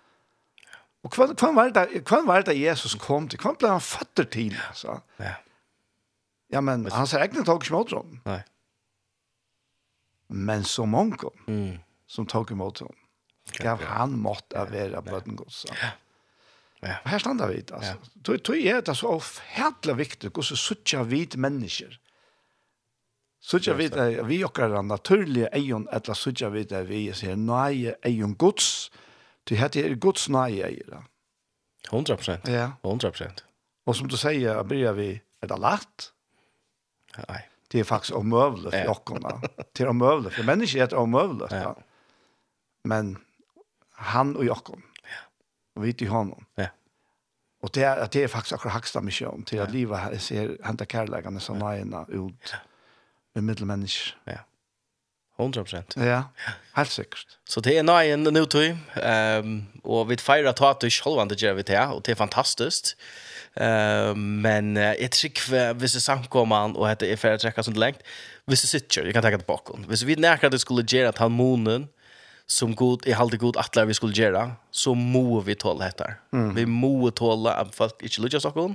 Og 1.00 1.14
hva, 1.16 1.30
hva, 1.32 1.50
var 1.56 1.70
det, 1.72 2.02
hva 2.08 2.20
var 2.28 2.44
det 2.44 2.58
Jesus 2.58 2.94
kom 3.00 3.28
til? 3.30 3.40
Hva 3.40 3.54
ble 3.56 3.72
han 3.72 3.84
føtter 3.84 4.26
til? 4.28 4.56
Altså? 4.68 4.98
Ja. 5.20 5.36
ja, 6.52 6.60
men 6.64 6.84
han 6.92 7.08
sier 7.08 7.24
egentlig 7.24 7.46
tog 7.48 7.62
ikke 7.64 7.76
mot 7.76 7.94
ham. 7.96 8.18
Nei. 8.28 8.42
Men 10.30 10.66
så 10.68 10.84
mange 10.86 11.32
mm. 11.48 11.80
som 12.06 12.28
tog 12.28 12.52
imot 12.52 12.84
ham. 12.84 12.92
Gav 13.56 13.80
han 13.88 14.12
mått 14.20 14.54
av 14.54 14.70
være 14.70 15.00
bøten 15.02 15.40
gods. 15.40 15.64
Ja. 15.70 15.94
Ja. 16.80 17.00
Og 17.02 17.10
her 17.12 17.20
standa 17.20 17.48
vi, 17.50 17.58
altså. 17.64 17.96
Ja. 17.96 18.36
Tog 18.44 18.60
er 18.60 18.84
det 18.84 18.94
så 18.96 19.16
ofhjertelig 19.16 19.96
viktig 19.98 20.30
hvordan 20.30 20.60
suttja 20.60 21.02
vit 21.08 21.34
mennesker. 21.40 21.96
Suttja 23.40 23.72
vit 23.76 23.96
er 23.96 24.20
vi 24.28 24.42
okkar 24.44 24.76
naturlige 24.84 25.48
eion, 25.56 25.88
eller 25.92 26.16
suttja 26.16 26.52
vit 26.52 26.72
er 26.76 26.84
vi 26.88 27.06
sier 27.16 27.40
nøye 27.40 27.96
eion 28.04 28.36
gods. 28.36 28.90
Ja 28.92 29.00
Det 29.50 29.58
heter 29.58 29.84
er 29.84 29.96
Guds 29.98 30.28
nøye 30.30 30.62
eier. 30.62 31.02
100%. 31.90 32.50
Ja. 32.50 32.70
100%. 32.82 33.42
Och 33.84 33.96
som 33.96 34.08
du 34.08 34.16
säger, 34.16 34.62
börjar 34.64 34.92
vi, 34.92 35.20
er 35.42 35.46
det 35.46 35.56
lett? 35.58 36.12
Nej. 37.28 37.48
Det 37.68 37.84
faktiskt 37.84 38.12
omövligt 38.12 38.70
för 38.70 38.78
for 38.78 38.86
jokkene. 38.86 39.40
det 39.72 39.82
är 39.82 39.88
omövligt 39.88 40.34
för 40.34 40.42
människor 40.42 40.80
är 40.80 40.86
det 40.86 40.96
omøvelig. 40.96 41.48
Ja. 41.50 41.76
Men 42.84 43.16
han 43.90 44.36
och 44.36 44.44
jokkene, 44.44 44.82
ja. 45.02 45.20
og 45.76 45.82
vi 45.82 45.92
till 45.92 46.08
honom. 46.08 46.44
Ja. 46.54 46.66
Och 47.62 47.70
det 47.74 47.82
är, 47.82 48.08
det 48.12 48.22
är 48.22 48.28
faktiskt 48.28 48.52
akkurat 48.52 48.74
högsta 48.74 49.00
mission 49.00 49.28
om, 49.34 49.42
att 49.42 49.52
ja. 49.52 49.66
livet 49.66 49.98
här 49.98 50.18
ser 50.18 50.58
hentet 50.62 50.92
kärlekarna 50.92 51.40
som 51.40 51.58
nøyene 51.58 52.04
ut 52.08 52.54
med 53.34 53.44
middelmennesker. 53.44 54.16
Ja. 54.24 54.38
100%. 55.40 55.96
Ja, 56.04 56.22
helt 56.76 56.92
sikkert. 56.92 57.38
Så 57.48 57.60
det 57.64 57.76
er 57.78 57.86
nøye 57.86 58.16
nu 58.16 58.30
nå 58.30 58.44
tog, 58.50 58.76
um, 59.00 59.56
og 59.84 60.08
vi 60.10 60.18
feirer 60.20 60.56
tatt 60.56 60.86
og 60.86 60.94
sjølvende 60.94 61.38
gjør 61.38 61.58
vi 61.60 61.66
det, 61.72 61.80
og 61.80 62.04
det 62.06 62.14
er 62.14 62.20
fantastisk. 62.20 62.94
Um, 63.56 64.42
men 64.44 64.76
uh, 64.76 64.92
jeg 64.94 65.10
tror 65.10 65.30
ikke 65.30 65.62
hvis 65.80 65.96
det 65.98 66.02
samkommer 66.02 66.76
og 66.76 66.88
heter 66.88 67.10
er 67.10 67.18
ferdig 67.20 67.42
trekket 67.42 67.66
sånt 67.66 67.80
lengt, 67.80 68.04
hvis 68.46 68.66
det 68.66 68.70
sitter, 68.70 69.06
jeg 69.06 69.14
kan 69.14 69.24
tenke 69.24 69.42
tilbake. 69.42 69.78
Hvis 69.88 70.06
vi 70.06 70.18
nærkere 70.18 70.50
det 70.50 70.60
skulle 70.62 70.86
gjøre 70.86 71.14
at 71.14 71.18
han 71.18 71.32
månen, 71.34 71.88
som 72.50 72.74
god 72.74 73.06
i 73.06 73.14
halde 73.14 73.38
god 73.38 73.58
atlar 73.62 73.86
vi 73.86 73.94
skulle 73.94 74.16
göra 74.16 74.56
så 74.70 74.94
må 74.94 75.40
vi 75.46 75.54
tåla 75.54 75.86
detta. 75.86 76.16
Mm. 76.32 76.54
Vi 76.56 76.64
må 76.66 77.10
tåla 77.10 77.54
at 77.62 77.74
folk 77.74 78.02
inte 78.02 78.20
lyckas 78.20 78.44
och 78.44 78.70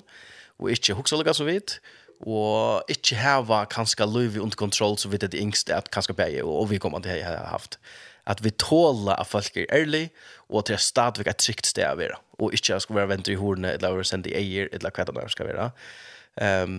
og 0.58 0.70
inte 0.70 0.94
huxa 0.94 1.16
lukka 1.16 1.34
så 1.34 1.44
vidt 1.44 1.80
og 2.24 2.92
ikke 2.92 3.18
hava 3.20 3.64
kanskje 3.70 4.08
løyvi 4.08 4.40
under 4.40 4.58
kontroll 4.60 4.98
så 5.00 5.12
vidt 5.12 5.28
det 5.28 5.42
yngste 5.42 5.76
at 5.76 5.92
kanskje 5.94 6.16
bæge 6.18 6.44
og 6.46 6.70
vi 6.72 6.80
kommer 6.82 7.04
til 7.04 7.20
å 7.20 7.26
ha 7.28 7.48
haft. 7.52 7.80
At 8.26 8.42
vi 8.42 8.50
tåler 8.58 9.20
at 9.20 9.30
folk 9.30 9.58
er 9.58 9.70
ærlig 9.74 10.08
og 10.50 10.64
at 10.64 10.70
det 10.72 10.78
er 10.78 10.86
stadigvæk 10.86 11.34
et 11.34 11.44
trygt 11.44 11.70
sted 11.70 11.86
å 11.86 11.98
være 12.00 12.20
og 12.40 12.54
ikke 12.56 12.76
at 12.76 12.84
skal 12.84 13.00
være 13.00 13.12
venter 13.14 13.36
i 13.36 13.40
horene 13.40 13.76
eller 13.76 13.98
være 14.00 14.10
sendt 14.10 14.30
i 14.30 14.36
eier 14.38 14.70
eller 14.76 14.92
hva 14.92 15.08
det 15.08 15.16
er 15.22 15.32
skal 15.32 15.50
være. 15.50 15.70
Um, 16.42 16.78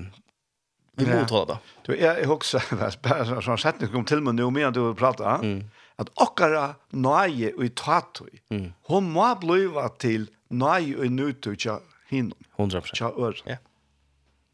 vi 0.96 1.06
må 1.08 1.20
ja. 1.20 1.26
tåle 1.28 1.46
det. 1.50 1.56
Du, 1.86 1.92
jeg, 1.94 2.12
jeg 2.22 2.28
husker 2.30 2.64
bare 3.04 3.42
sånn 3.44 3.60
setning 3.60 3.92
kom 3.92 4.06
til 4.08 4.22
meg 4.24 4.38
nå 4.38 4.48
med 4.54 4.76
du 4.76 4.82
prater 4.96 5.44
mm. 5.44 5.60
at 6.02 6.12
okkara 6.22 6.66
nøye 6.92 7.52
og 7.54 7.66
i 7.68 7.72
tatøy 7.76 8.32
mm. 8.52 8.68
hun 8.90 9.12
må 9.12 9.28
bliva 9.42 9.88
til 10.00 10.28
nøye 10.48 10.96
og 10.96 11.12
nøytøy 11.12 11.54
til 11.54 11.84
hinnom 12.10 12.38
100% 12.56 13.44
ja. 13.48 13.58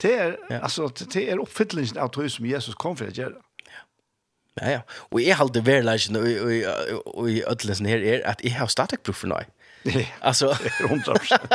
Det 0.02 0.12
er, 0.18 0.36
ja. 0.50 0.58
altså, 0.62 0.88
det 1.14 1.24
er 1.30 1.40
oppfyllelsen 1.40 1.98
av 1.98 2.10
tog 2.14 2.30
som 2.30 2.46
Jesus 2.46 2.74
kom 2.74 2.96
for 2.98 3.10
å 3.10 3.14
gjøre. 3.14 3.38
Ja, 4.60 4.70
ja. 4.70 4.80
Og 5.10 5.22
jeg 5.22 5.36
har 5.36 5.46
alltid 5.46 5.64
vært 5.64 5.86
lærkjen 5.86 6.18
og 6.18 7.28
i 7.30 7.40
ødelensen 7.40 7.88
her 7.88 8.02
er 8.04 8.24
at 8.28 8.42
jeg 8.44 8.56
har 8.58 8.68
stadig 8.72 9.00
bruk 9.00 9.16
for 9.16 9.32
noe. 9.32 9.46
Alltså 10.20 10.56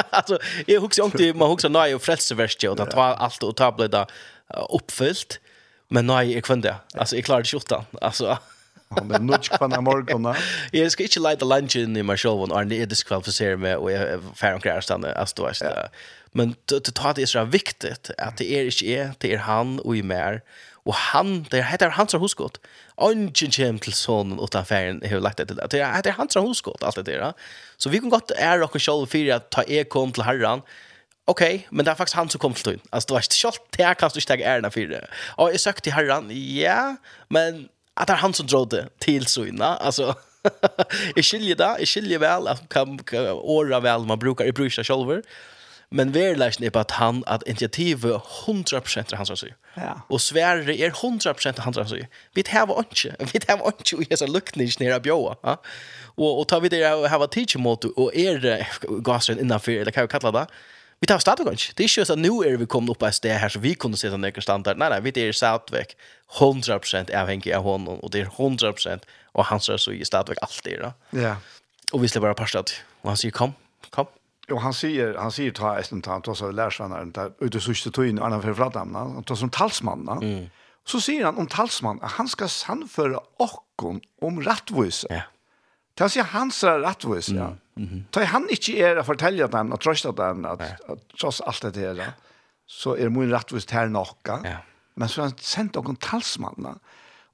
alltså 0.09 0.39
jag 0.65 0.81
huxar 0.81 1.05
inte 1.05 1.33
man 1.33 1.49
huxar 1.49 1.69
nej 1.69 1.95
och 1.95 2.01
frälseverket 2.01 2.69
och 2.69 2.79
att 2.79 2.91
ta 2.91 3.03
allt 3.03 3.43
och 3.43 3.55
ta 3.55 3.71
bli 3.71 3.87
där 3.87 4.05
uppfyllt 4.69 5.39
men 5.87 6.07
nej 6.07 6.33
jag 6.33 6.43
kunde 6.43 6.75
alltså 6.93 7.15
jag 7.15 7.25
klarade 7.25 7.45
28 7.45 7.85
alltså 8.01 8.37
Han 8.91 9.11
er 9.11 9.19
nødt 9.19 9.49
på 9.59 9.67
den 9.67 9.83
morgenen. 9.83 10.35
Jeg 10.73 10.91
skal 10.91 11.05
ikke 11.05 11.19
lunch 11.19 11.43
lunchen 11.43 11.97
i 11.97 12.01
meg 12.01 12.19
selv, 12.19 12.45
og 12.47 12.59
Arne 12.59 12.77
er 12.77 12.85
diskvalifiserer 12.85 13.57
meg, 13.57 13.77
og 13.77 13.91
jeg 13.91 14.01
er 14.01 14.23
ferdig 14.35 14.55
omkring 14.55 14.75
avstande, 14.75 15.13
altså, 15.13 15.53
ja. 15.61 15.89
Men 16.33 16.55
det 16.69 16.93
tar 16.95 17.13
det 17.13 17.29
så 17.29 17.43
viktig, 17.43 17.95
at 18.17 18.39
det 18.39 18.47
er 18.47 18.69
ikke 18.69 18.91
jeg, 18.91 19.11
det 19.21 19.33
er 19.33 19.37
han 19.37 19.79
og 19.85 19.97
i 19.97 20.01
mer, 20.01 20.39
og 20.87 20.95
han, 20.95 21.45
det 21.51 21.65
heter 21.67 21.89
hans 21.97 22.15
hosgått. 22.15 22.61
Ungen 22.97 23.51
kjem 23.51 23.79
til 23.83 23.93
sonen 23.93 24.39
utan 24.39 24.65
ferien, 24.65 25.01
har 25.03 25.19
lagt 25.19 25.37
det 25.37 25.47
där. 25.49 25.55
det. 25.55 25.71
Det 25.71 25.95
heter 25.95 26.11
hans 26.11 26.35
hosgått, 26.35 26.83
allt 26.83 26.95
det 26.95 27.05
där. 27.05 27.33
Så 27.77 27.89
vi 27.89 27.99
kan 27.99 28.09
gott 28.09 28.31
är 28.31 28.61
och 28.61 28.81
själv 28.81 29.05
för 29.05 29.31
att 29.31 29.51
ta 29.51 29.63
jeg 29.67 29.89
kom 29.89 30.11
till 30.11 30.23
herren, 30.23 30.61
Okej, 31.29 31.67
men 31.69 31.85
det 31.85 31.91
är 31.91 31.95
faktiskt 31.95 32.15
han 32.15 32.29
som 32.29 32.39
kom 32.39 32.53
till 32.53 32.63
tun. 32.63 32.79
Alltså 32.89 33.07
det 33.07 33.13
var 33.13 33.19
inte 33.19 33.35
självt 33.35 33.61
det 33.77 33.83
här 33.83 33.93
kan 33.93 34.09
du 34.13 34.19
inte 34.19 34.45
ägna 34.45 34.71
för 34.71 34.87
det. 34.87 35.07
Och 35.37 35.49
jag 35.49 35.59
sökte 35.59 35.81
till 35.81 35.93
herran, 35.93 36.31
ja, 36.31 36.95
men 37.27 37.69
att 37.97 38.07
det 38.07 38.13
är 38.13 38.17
han 38.17 38.33
som 38.33 38.47
drog 38.47 38.69
det 38.69 38.87
till 38.99 39.25
såna 39.25 39.65
alltså 39.65 40.15
jag 41.15 41.25
skiljer 41.25 41.55
det 41.55 41.75
jag 41.79 41.87
skiljer 41.87 42.19
väl 42.19 42.47
att 42.47 42.69
kan 42.69 42.99
åra 43.29 43.79
väl 43.79 43.99
man 44.05 44.19
brukar 44.19 44.45
i 44.45 44.53
brukar 44.53 44.83
själva 44.83 45.21
men 45.89 46.11
vi 46.11 46.25
är 46.25 46.69
på 46.69 46.79
att 46.79 46.91
han 46.91 47.23
att 47.27 47.47
initiativ 47.47 47.97
100% 47.97 49.15
han 49.15 49.25
som 49.25 49.37
säger 49.37 49.55
ja. 49.73 50.01
Och 50.07 50.21
sverre 50.21 50.79
är 50.79 50.89
100% 50.89 51.59
han 51.59 51.73
som 51.73 51.87
säger 51.87 52.07
vi 52.33 52.43
tar 52.43 52.53
här 52.53 52.65
var 52.65 52.79
inte 52.79 53.25
vi 53.33 53.39
tar 53.39 53.53
här 53.53 53.63
var 53.63 53.67
inte 53.67 53.95
och 53.95 54.03
jag 54.09 54.19
så 54.19 54.27
luckning 54.27 54.69
ner 54.79 54.99
bjöa 54.99 55.35
ja. 55.41 55.61
Och 56.15 56.39
och 56.39 56.47
tar 56.47 56.61
vi 56.61 56.69
det 56.69 57.07
här 57.07 57.19
var 57.19 57.27
teacher 57.27 57.59
mot 57.59 57.85
och 57.85 58.15
är 58.15 58.67
gasen 59.01 59.39
innanför 59.39 59.71
eller 59.71 59.91
hva 59.91 60.01
vi 60.01 60.07
kallar 60.07 60.31
det 60.31 60.47
Vi 61.01 61.05
tar 61.05 61.21
stadig 61.21 61.45
ikke. 61.45 61.73
Det 61.77 61.83
er 61.83 61.91
ikke 61.91 62.05
sånn, 62.09 62.23
nå 62.25 62.39
er 62.41 62.57
vi 62.57 62.65
kommet 62.65 62.89
opp 62.95 63.03
på 63.03 63.07
et 63.09 63.17
sted 63.19 63.35
her, 63.37 63.51
så 63.53 63.61
vi 63.61 63.75
kunne 63.77 63.99
sette 63.99 64.17
noen 64.17 64.41
standard. 64.41 64.79
Nei, 64.81 64.89
nei, 64.89 64.97
vi 65.05 65.13
er 65.21 65.35
stadigvæk 65.35 65.93
100% 66.39 67.13
avhengig 67.13 67.53
av 67.53 67.67
honom, 67.67 67.99
og 68.01 68.13
det 68.15 68.23
er 68.25 68.31
100% 68.33 69.05
og 69.37 69.45
han 69.51 69.61
sier 69.61 69.77
så 69.77 69.93
i 69.93 70.05
stadigvæk 70.05 70.41
alltid, 70.41 70.81
da. 70.81 70.91
Ja. 71.13 71.35
Og 71.93 72.01
vi 72.01 72.09
slipper 72.09 72.31
bare 72.31 72.39
parstet, 72.39 72.73
og 73.03 73.11
han 73.13 73.19
sier, 73.21 73.35
kom, 73.35 73.53
kom. 73.93 74.09
Og 74.49 74.61
han 74.63 74.73
sier, 74.73 75.13
han 75.19 75.31
sier, 75.35 75.53
ta 75.53 75.75
eisen, 75.77 76.01
ta, 76.01 76.17
ta, 76.23 76.33
ta, 76.33 76.49
lærsvenner, 76.55 77.11
ta, 77.13 77.27
ut 77.43 77.55
i 77.55 77.61
sørste 77.61 77.91
tøyne, 77.93 78.23
Arne 78.23 78.39
og 78.41 79.25
ta 79.27 79.37
som 79.37 79.51
talsmann. 79.53 80.07
Mm. 80.23 80.47
Så 80.87 81.03
sier 81.03 81.27
han 81.27 81.37
om 81.37 81.49
talsmannen, 81.51 82.01
at 82.01 82.15
han 82.17 82.31
skal 82.31 82.49
sannføre 82.49 83.21
okken 83.43 84.01
om 84.23 84.41
rettvis. 84.41 85.03
Ja. 85.11 85.27
Det 85.93 86.07
er 86.07 86.31
han 86.33 86.51
sier 86.51 86.81
hans 86.81 87.29
ja. 87.29 87.51
Mm 87.53 87.63
Mm 87.77 87.89
-hmm. 87.89 88.03
Ta 88.11 88.23
han 88.25 88.47
ikke 88.49 88.77
er 88.83 88.99
å 88.99 89.03
fortelle 89.03 89.47
dem, 89.47 89.71
og 89.71 89.79
trøste 89.79 90.11
dem, 90.17 90.45
at, 90.45 90.61
at 90.61 90.99
tross 91.19 91.41
alt 91.41 91.61
det 91.75 91.75
her, 91.97 92.13
så 92.67 92.95
er 92.95 93.09
min 93.09 93.29
mye 93.29 93.37
rettvist 93.37 93.71
her 93.71 93.87
nokka. 93.87 94.41
Ja. 94.43 94.57
Men 94.95 95.09
så 95.09 95.21
har 95.21 95.29
han 95.29 95.37
sendt 95.37 95.75
noen 95.75 95.95
talsmann. 95.95 96.79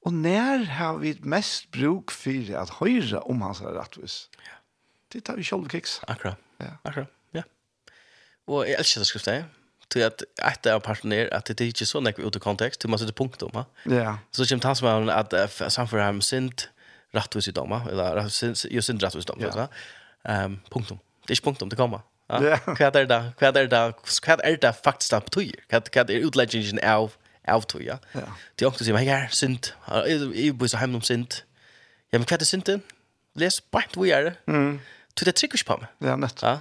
Og 0.03 0.13
når 0.13 0.65
har 0.65 0.97
vi 0.99 1.15
mest 1.23 1.71
bruk 1.71 2.11
for 2.11 2.55
at 2.59 2.69
høyre 2.69 3.23
om 3.29 3.41
hans 3.41 3.61
er 3.61 3.73
rettvis? 3.79 4.27
Ja. 4.43 4.59
Det 5.13 5.23
tar 5.23 5.35
vi 5.35 5.43
selv 5.43 5.69
kiks. 5.69 5.99
Akkurat. 6.07 6.37
Ja. 6.59 6.75
Akkurat, 6.83 7.07
ja. 7.33 7.43
Og 8.47 8.67
jeg 8.67 8.75
elsker 8.79 8.99
det 8.99 9.07
skriftet, 9.07 9.45
til 9.93 10.03
at 10.07 10.23
ett 10.41 10.67
av 10.67 10.81
parten 10.83 11.13
er 11.13 11.29
at 11.31 11.47
det 11.47 11.61
er 11.61 11.71
ikke 11.71 11.85
så 11.85 12.01
nekve 12.03 12.25
ut 12.25 12.35
i 12.35 12.41
kontekst, 12.41 12.81
til 12.81 12.89
man 12.89 12.99
sitter 12.99 13.15
punkt 13.15 13.43
om. 13.45 13.63
Ja. 13.85 14.17
Så 14.33 14.47
kommer 14.49 14.67
talsmannen 14.67 15.11
at 15.13 15.33
samfunnet 15.71 16.05
har 16.05 16.21
sint 16.25 16.69
rettvis 17.13 17.47
i 17.47 17.55
dommer, 17.55 17.87
eller 17.91 18.27
sint 18.33 18.65
jo 18.71 18.81
synd 18.81 19.03
rettvis 19.03 19.27
i 19.27 19.31
dommer. 19.31 19.53
Ja. 19.55 19.67
Ehm 20.23 20.59
punktum. 20.69 20.99
Det 21.27 21.33
är 21.33 21.41
punktum 21.41 21.69
det 21.69 21.75
kommer. 21.75 21.99
Ja. 22.27 22.59
Vad 22.65 22.95
är 22.95 23.05
det? 23.05 23.31
Vad 23.39 23.57
är 23.57 23.67
det? 23.67 23.93
Vad 24.27 24.41
är 24.43 24.57
det 24.57 24.73
faktiskt 24.83 25.13
att 25.13 25.31
tog? 25.31 25.51
Vad 25.71 25.89
vad 25.95 26.09
är 26.09 26.13
utläggningen 26.13 26.79
av 26.89 27.11
av 27.47 27.61
tog 27.61 27.83
ja. 27.83 27.99
Ja. 28.11 28.21
Det 28.55 28.65
också 28.65 28.83
säger 28.83 28.93
man 28.93 29.07
här 29.07 29.27
synd. 29.27 29.67
Jag 29.87 30.53
vill 30.59 30.69
så 30.69 30.77
hem 30.77 30.95
om 30.95 31.01
synd. 31.01 31.33
Ja 32.09 32.19
men 32.19 32.25
vad 32.29 32.41
är 32.41 32.45
synden? 32.45 32.81
Läs 33.35 33.71
bara 33.71 33.83
vi 33.97 34.11
är 34.11 34.23
det. 34.23 34.33
Mm. 34.47 34.79
Till 35.13 35.25
det 35.25 35.31
trycker 35.31 35.63
på 35.65 35.77
mig. 35.77 35.87
Ja, 35.97 36.15
nätt. 36.15 36.39
Ja. 36.41 36.59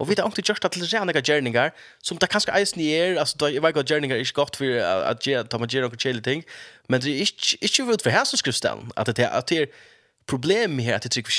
Och 0.00 0.10
vi 0.10 0.14
har 0.18 0.26
också 0.28 0.40
gjort 0.44 0.64
att 0.64 0.72
det 0.72 0.92
är 0.92 1.04
några 1.04 1.22
journeyar 1.22 1.72
som 2.02 2.18
det 2.18 2.26
kanske 2.26 2.50
är 2.52 2.64
snär 2.64 3.16
alltså 3.16 3.38
då 3.38 3.50
jag 3.50 3.74
går 3.74 3.84
journeyar 3.84 4.16
är 4.16 4.32
gott 4.34 4.56
för 4.56 4.80
att 5.10 5.26
ge 5.26 5.44
ta 5.44 5.58
mig 5.58 5.84
och 5.84 6.00
chill 6.00 6.22
ting 6.22 6.44
men 6.86 7.00
det 7.00 7.10
är 7.10 7.20
inte 7.20 7.80
inte 7.80 7.84
vill 7.84 8.00
för 8.02 8.10
här 8.10 8.24
så 8.24 8.36
skrivs 8.36 8.60
det 8.60 8.72
att 8.96 9.16
det 9.16 9.22
är 9.22 9.30
att 9.38 9.46
det 9.46 9.58
är 9.58 9.68
problem 10.26 10.78
här 10.78 10.94
att 10.94 11.02
det 11.02 11.08
tycker 11.08 11.32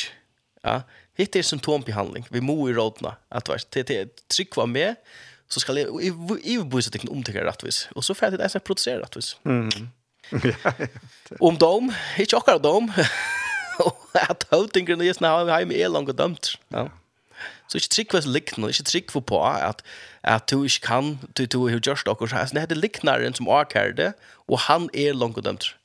ja 0.62 0.82
Hitt 1.22 1.36
er 1.38 1.46
symptombehandling. 1.46 2.26
Vi 2.34 2.42
må 2.42 2.56
i 2.68 2.74
rådene. 2.74 3.14
At 3.30 3.50
det 3.74 3.90
er 3.94 4.08
trygg 4.30 4.58
var 4.58 4.66
med, 4.66 4.96
så 5.52 5.62
skal 5.62 5.78
jeg 5.78 5.88
iverbevise 6.02 6.90
at 6.90 6.96
jeg 6.96 7.04
kan 7.04 7.14
omtrykke 7.14 7.44
rettvis. 7.46 7.84
Og 7.96 8.04
så 8.04 8.16
får 8.18 8.26
jeg 8.26 8.38
til 8.38 8.40
det 8.44 8.54
jeg 8.56 8.64
produserer 8.66 9.04
rettvis. 9.04 9.36
Mm. 9.46 9.92
Om 11.42 11.58
dom, 11.62 11.92
ikke 12.20 12.40
akkurat 12.40 12.64
dom. 12.64 12.90
at 14.30 14.48
høvdingerne 14.52 15.06
i 15.06 15.14
snart 15.14 15.50
har 15.50 15.62
hjemme 15.62 15.78
er 15.78 15.92
langt 15.92 16.18
dømt. 16.18 16.56
Ja. 16.74 16.88
Så 17.70 17.80
ikke 17.80 17.94
trygg 17.96 18.12
for 18.12 18.30
liknende, 18.30 18.70
ikke 18.70 18.84
trygg 18.84 19.12
for 19.14 19.24
på 19.26 19.40
at, 19.48 19.82
at 20.24 20.50
du 20.52 20.64
ikke 20.64 20.82
kan, 20.88 21.20
du, 21.38 21.46
du 21.46 21.68
har 21.68 21.80
gjort 21.80 22.08
akkurat. 22.08 22.52
Det 22.52 22.72
er 22.72 22.76
liknaren 22.76 23.34
som 23.38 23.50
akkurat 23.50 23.98
det, 23.98 24.12
og 24.48 24.60
han 24.68 24.90
er 24.94 25.14
langt 25.14 25.40
dømt. 25.46 25.72
Mm. 25.72 25.81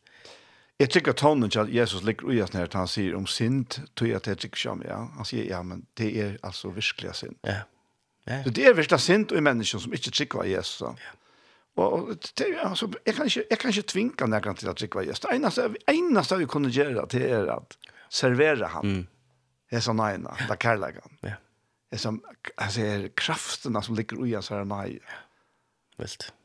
Jeg 0.81 0.91
tykker 0.93 1.13
tonen 1.17 1.51
til 1.51 1.63
at 1.63 1.71
Jesus 1.73 2.03
ligger 2.05 2.29
ui 2.29 2.41
at 2.45 2.53
når 2.53 2.69
han 2.77 2.89
sier 2.91 3.15
om 3.17 3.25
synd, 3.27 3.79
tog 3.97 4.11
jeg 4.11 4.19
at 4.19 4.27
jeg 4.29 4.43
tykker 4.45 4.75
om, 4.75 4.83
ja. 4.85 4.99
Han 5.17 5.29
sier, 5.29 5.47
ja, 5.49 5.63
men 5.65 5.87
det 5.97 6.11
er 6.21 6.35
altså 6.45 6.69
virkelig 6.69 7.15
synd. 7.17 7.39
Ja. 7.49 7.63
ja. 8.29 8.43
Så 8.45 8.53
det 8.53 8.67
er 8.67 8.77
virkelig 8.77 9.01
synd 9.01 9.33
i 9.33 9.41
mennesken 9.41 9.81
som 9.87 9.97
ikke 9.97 10.13
tykker 10.13 10.45
av 10.45 10.51
Jesus. 10.51 10.85
Ja. 10.85 11.17
Og 11.81 12.13
det, 12.39 12.47
altså, 12.65 12.89
jeg 13.07 13.15
kan 13.15 13.29
ikke, 13.29 13.45
jeg 13.51 13.59
kan 13.59 13.73
ikke 13.73 13.89
tvinge 13.93 14.29
noen 14.29 14.57
til 14.57 14.69
at 14.69 14.77
tykker 14.81 15.01
av 15.01 15.09
Jesus. 15.09 15.25
Det 15.25 15.35
eneste, 15.37 15.67
eneste 15.93 16.41
vi 16.41 16.49
kunne 16.49 16.73
gjøre, 16.73 17.09
det 17.13 17.25
er 17.25 17.51
at 17.57 17.77
servere 18.13 18.69
han. 18.77 18.87
Mm. 18.87 19.05
Det 19.71 19.81
er 19.81 19.85
sånn 19.85 20.01
ene, 20.01 20.33
det 20.45 20.53
er 20.53 20.61
kærleggen. 20.61 21.21
Ja. 21.25 21.39
Det 21.89 21.99
er 21.99 22.03
som, 22.05 22.21
altså, 22.55 22.89
kraftene 23.17 23.81
som 23.83 23.97
ligger 23.97 24.21
ui 24.21 24.35
hans 24.35 24.53
her 24.53 24.65
nei. 24.69 24.99
Ja. 25.01 25.23
Vilt. 26.01 26.29
Ja 26.29 26.43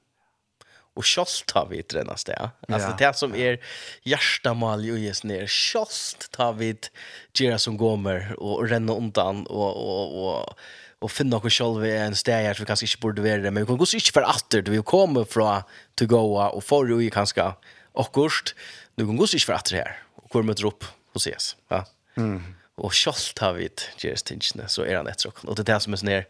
och 0.94 1.06
kjost 1.06 1.46
tar 1.48 1.70
vi 1.70 1.82
til 1.84 2.02
denne 2.02 2.18
sted. 2.20 2.52
Alltså 2.68 2.89
ja. 2.89 2.98
det 3.00 3.18
som 3.18 3.36
är 3.36 3.60
hjärtamal 4.04 4.86
ju 4.86 4.98
just 5.00 5.24
ner. 5.24 5.48
Kjost 5.48 6.32
tar 6.32 6.54
vi 6.54 6.70
ett 6.70 6.92
gira 7.34 7.60
som 7.60 7.78
kommer 7.78 8.36
och 8.39 8.70
renna 8.70 8.94
undan 8.94 9.46
och, 9.48 9.76
och, 9.76 10.08
och, 10.24 10.58
och 11.00 11.12
finna 11.12 11.38
oss 11.38 11.54
själva 11.54 11.88
i 11.88 11.98
en 11.98 12.16
steg 12.16 12.46
här 12.46 12.54
som 12.54 12.64
vi 12.64 12.68
kanske 12.68 12.86
inte 12.86 12.98
borde 13.02 13.22
vara 13.22 13.38
det. 13.38 13.52
Men 13.52 13.64
vi 13.64 13.68
kan 13.68 13.78
gå 13.78 13.86
så 13.86 13.98
inte 13.98 14.12
för 14.12 14.22
atter. 14.22 14.62
Vi 14.62 14.84
kommer 14.84 15.24
från 15.24 15.62
to 15.96 16.06
go 16.06 16.38
och 16.38 16.64
får 16.64 16.92
och 16.92 17.04
ju 17.04 17.10
ganska 17.10 17.56
akkurst. 17.94 18.56
Nu 18.96 19.06
kan 19.06 19.18
gå 19.18 19.28
så 19.28 19.36
inte 19.36 19.46
för 19.46 19.54
atter 19.54 19.76
här. 19.76 20.04
Och 20.16 20.30
kommer 20.30 20.46
möter 20.46 20.66
upp 20.66 20.84
och 21.14 21.22
ses. 21.22 21.56
Ja. 21.68 21.86
Mm 22.18 22.44
og 22.80 22.93
kjolt 22.95 23.39
har 23.43 23.57
vi 23.57 23.67
gjøres 23.99 24.24
tingene, 24.26 24.67
så 24.72 24.86
er 24.86 25.01
han 25.01 25.09
etter 25.11 25.30
oss. 25.30 25.43
Og 25.45 25.57
det 25.57 25.65
er 25.65 25.74
det 25.74 25.80
som 25.84 25.93
er 25.93 26.01
sånn 26.01 26.13
her, 26.13 26.28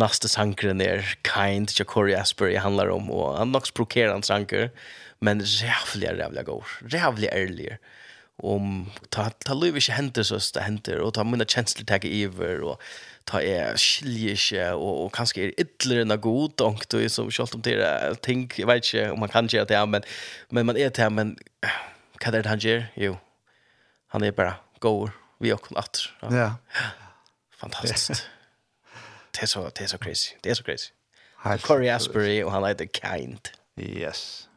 neste 0.00 0.30
sankeren 0.30 0.82
er 0.82 1.04
kind, 1.26 1.70
som 1.70 1.88
Corey 1.90 2.16
Asbury 2.16 2.56
handler 2.58 2.92
om, 2.94 3.10
og 3.12 3.36
han 3.38 3.52
nok 3.54 3.68
sprokerer 3.68 4.24
sanker, 4.26 4.70
men 5.24 5.44
rævlig 5.44 6.08
er 6.08 6.18
rævlig 6.22 6.46
god, 6.48 6.78
rævlig 6.92 7.30
ærlig. 7.32 7.76
Om, 8.42 8.88
ta, 9.14 9.28
ta 9.46 9.54
liv 9.54 9.76
ikke 9.78 9.94
henter 9.94 10.26
så 10.26 10.40
det 10.56 10.64
henter, 10.64 10.98
og 11.04 11.12
ta 11.14 11.22
mine 11.22 11.46
kjensler 11.46 11.86
til 11.86 12.08
iver, 12.10 12.64
og 12.66 12.80
ta 13.30 13.38
er 13.44 13.78
skilje 13.78 14.34
ikke, 14.34 14.68
og, 14.74 15.04
og 15.04 15.12
kanskje 15.14 15.46
er 15.46 15.58
ytler 15.62 16.02
enn 16.02 16.16
god, 16.18 16.64
og 16.64 16.82
som 17.12 17.30
kjolt 17.30 17.54
om 17.54 17.62
det 17.62 17.76
er 17.84 18.18
ting, 18.26 18.48
jeg 18.58 18.66
vet 18.66 18.88
ikke 18.88 19.12
om 19.12 19.22
man 19.22 19.30
kan 19.32 19.52
gjøre 19.52 19.70
det, 19.70 19.82
men, 19.88 20.08
men 20.50 20.66
man 20.66 20.80
er 20.80 20.90
til, 20.90 21.12
men 21.14 21.36
hva 21.62 22.32
er 22.32 22.40
det 22.40 22.50
han 22.50 22.64
gjør? 22.64 22.88
Jo, 22.98 23.18
han 24.16 24.26
er 24.26 24.34
bare 24.34 24.58
god, 24.82 25.14
vi 25.44 25.52
och 25.52 25.62
kom 25.62 25.82
Ja. 26.20 26.36
Ja. 26.36 26.54
Fantastiskt. 27.56 28.28
det 29.30 29.42
är 29.42 29.46
så 29.46 29.70
det 29.74 29.80
är 29.80 29.86
så 29.86 29.98
crazy. 29.98 30.34
Det 30.40 30.50
är 30.50 30.54
så 30.54 30.62
crazy. 30.64 30.90
Helt 31.36 31.62
Corey 31.62 31.88
Asbury 31.88 32.42
och 32.42 32.52
han 32.52 32.64
heter 32.64 32.86
Kind. 32.86 33.48
Yes. 33.76 34.48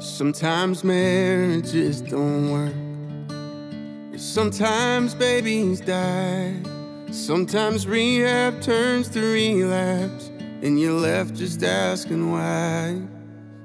Sometimes 0.00 0.84
marriages 0.84 2.02
don't 2.02 2.50
work 2.50 2.74
Sometimes 4.18 5.14
babies 5.14 5.80
die 5.80 6.77
Sometimes 7.10 7.86
rehab 7.86 8.60
turns 8.60 9.08
to 9.10 9.20
relapse 9.20 10.28
And 10.62 10.78
you're 10.78 10.92
left 10.92 11.34
just 11.34 11.62
asking 11.62 12.30
why. 12.30 13.00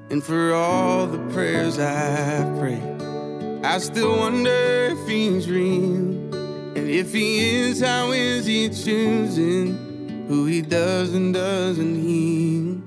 And 0.10 0.24
for 0.24 0.54
all 0.54 1.08
the 1.08 1.20
prayers 1.34 1.78
I've 1.78 2.58
prayed 2.58 3.62
I 3.66 3.80
still 3.80 4.18
wonder 4.18 4.50
if 4.92 5.08
he's 5.08 5.50
real 5.50 6.34
And 6.76 6.90
if 6.90 7.12
he 7.12 7.60
is, 7.60 7.82
how 7.82 8.12
is 8.12 8.46
he 8.46 8.70
choosing? 8.70 10.26
Who 10.30 10.46
he 10.46 10.62
does 10.62 11.14
and 11.14 11.34
doesn't 11.34 12.02
heal. 12.02 12.82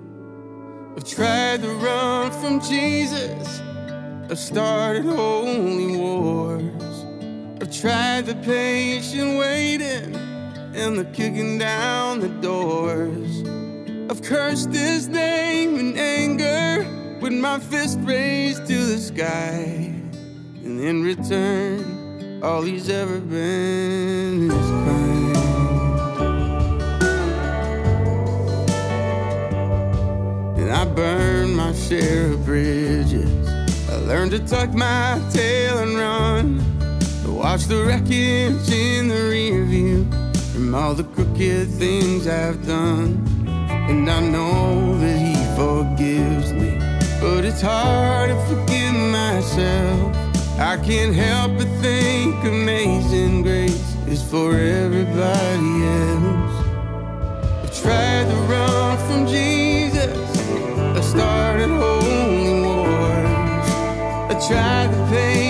I've 0.96 1.04
tried 1.04 1.62
to 1.62 1.68
run 1.68 2.32
from 2.32 2.61
Jesus 2.61 3.61
I've 4.28 4.38
started 4.40 5.04
holy 5.04 5.96
wars. 5.96 7.04
I've 7.61 7.70
tried 7.70 8.26
the 8.26 8.34
patient 8.34 9.38
waiting 9.38 10.25
and 10.76 10.98
they're 10.98 11.12
kicking 11.14 11.56
down 11.58 12.20
the 12.20 12.28
doors. 12.28 13.42
I've 14.10 14.22
cursed 14.22 14.72
his 14.72 15.08
name 15.08 15.78
in 15.78 15.96
anger 15.96 16.86
with 17.20 17.32
my 17.32 17.58
fist 17.58 17.98
raised 18.02 18.66
to 18.66 18.84
the 18.84 18.98
sky. 18.98 19.92
And 20.64 20.80
in 20.80 21.02
return 21.02 22.42
all 22.42 22.62
he's 22.62 22.90
ever 22.90 23.18
been 23.18 24.50
is 24.50 24.70
kind 24.70 25.36
and 30.58 30.70
I 30.70 30.84
burned 30.84 31.57
my 31.57 31.72
share 31.72 32.32
of 32.32 32.44
bridges. 32.44 33.48
I 33.88 33.96
learned 33.96 34.32
to 34.32 34.40
tuck 34.40 34.74
my 34.74 35.20
tail 35.32 35.78
and 35.78 35.96
run. 35.96 36.58
To 37.22 37.30
watch 37.30 37.64
the 37.64 37.82
wreckage 37.84 38.70
in 38.70 39.08
the 39.08 39.28
rear 39.30 39.64
view. 39.64 40.25
From 40.57 40.74
all 40.74 40.95
the 40.95 41.04
crooked 41.04 41.68
things 41.72 42.26
I've 42.26 42.66
done. 42.66 43.22
And 43.91 44.11
I 44.11 44.20
know 44.20 44.99
that 45.00 45.18
he 45.18 45.34
forgives 45.54 46.50
me 46.50 46.78
But 47.20 47.45
it's 47.45 47.61
hard 47.61 48.30
to 48.30 48.37
forgive 48.46 48.95
myself. 48.95 50.16
I 50.58 50.78
can't 50.78 51.14
help 51.14 51.58
but 51.58 51.68
think 51.83 52.42
amazing 52.42 53.42
grace 53.42 53.96
is 54.07 54.22
for 54.22 54.54
everybody 54.54 55.72
else. 56.00 56.57
I've 57.62 57.83
tried 57.83 58.24
to 58.30 58.37
run 58.49 58.96
from 59.08 59.26
Jesus 59.26 60.38
I 60.96 61.03
started 61.03 61.68
holy 61.68 62.62
wars. 62.62 63.68
I 64.33 64.34
tried 64.49 64.88
to 64.95 65.00
pay 65.11 65.45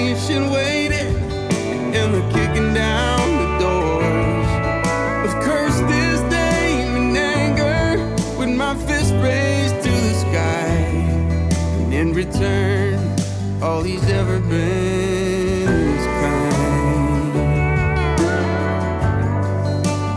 return. 12.27 13.16
All 13.62 13.82
he's 13.82 14.09
ever 14.11 14.39
been 14.39 15.69
is 15.69 16.07
kind. 16.23 17.36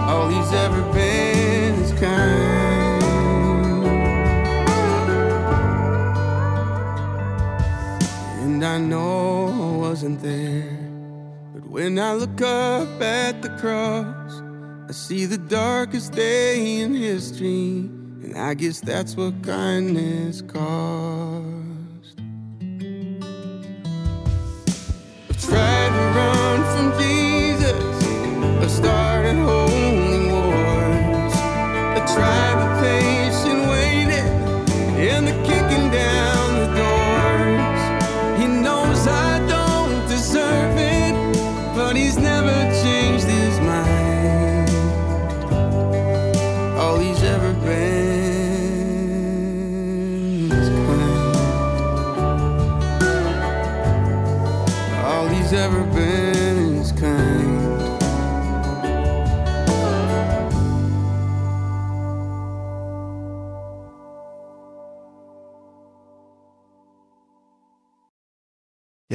All 0.09 0.29
he's 0.29 0.53
ever 0.53 0.81
been 0.93 1.75
is 1.75 1.91
kind. 1.99 3.03
And 8.43 8.65
I 8.65 8.77
know 8.77 9.47
I 9.47 9.77
wasn't 9.77 10.21
there 10.21 10.77
but 11.53 11.65
when 11.69 11.97
I 11.99 12.13
look 12.13 12.41
up 12.41 13.01
at 13.01 13.41
the 13.41 13.49
cross 13.61 14.41
I 14.89 14.91
see 14.91 15.25
the 15.25 15.37
darkest 15.37 16.13
day 16.13 16.81
in 16.81 16.93
history. 16.95 17.89
And 18.23 18.35
I 18.35 18.53
guess 18.53 18.81
that's 18.81 19.15
what 19.15 19.41
kindness 19.43 20.41
calls 20.41 21.58
started 28.69 29.35
holding 29.35 30.31
wars. 30.31 31.33
The 31.95 32.03
tribe 32.13 32.59
of 32.65 32.71
patient 32.81 33.61
waiting 33.69 34.29
And 35.09 35.27
the 35.27 35.33
kicking 35.43 35.91
down. 35.91 36.38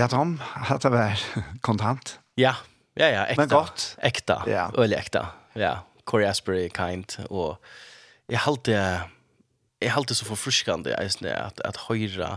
Ja, 0.05 0.09
Tom, 0.09 0.41
at 0.69 0.83
det 0.83 0.91
var 0.93 1.21
kontant. 1.65 2.19
Ja, 2.37 2.55
ja, 2.97 3.07
ja, 3.09 3.23
ekta. 3.25 3.41
Men 3.41 3.49
godt. 3.49 3.85
Ekta, 4.05 4.35
ja. 4.47 4.67
øyelig 4.79 4.99
ekta. 4.99 5.23
Ja, 5.57 5.79
Corey 6.05 6.27
Asbury 6.29 6.69
kind, 6.69 7.17
og 7.31 7.57
jeg 8.29 8.39
halte, 8.45 8.75
jeg 9.81 9.93
halte 9.93 10.15
så 10.15 10.27
forfriskende, 10.29 10.93
jeg 10.93 11.13
synes, 11.13 11.33
at, 11.33 11.63
at 11.65 11.81
høyre, 11.89 12.37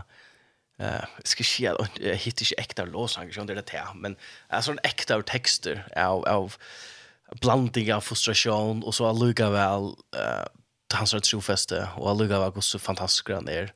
eh 0.80 0.86
uh, 0.86 1.04
ska 1.24 1.44
ske 1.44 1.68
att 1.68 1.98
jag 1.98 2.16
hittar 2.16 2.42
inte 2.42 2.54
äkta 2.58 2.84
låsanger 2.84 3.32
som 3.32 3.46
det 3.46 3.54
där 3.54 3.62
te 3.62 3.82
men 3.94 4.16
alltså 4.48 4.70
en 4.70 4.78
äkta 4.82 5.22
texter 5.22 5.88
av 5.96 6.28
av 6.28 6.54
blanding 7.40 7.94
av 7.94 8.00
frustration 8.00 8.82
och 8.82 8.94
så 8.94 9.06
alluga 9.06 9.50
väl 9.50 9.94
eh 10.16 10.46
hans 10.94 11.14
rätt 11.14 11.24
trofäste 11.24 11.88
och 11.96 12.10
alluga 12.10 12.38
väl 12.38 12.62
så 12.62 12.78
fantastisk 12.78 13.30
han 13.30 13.48
är 13.48 13.72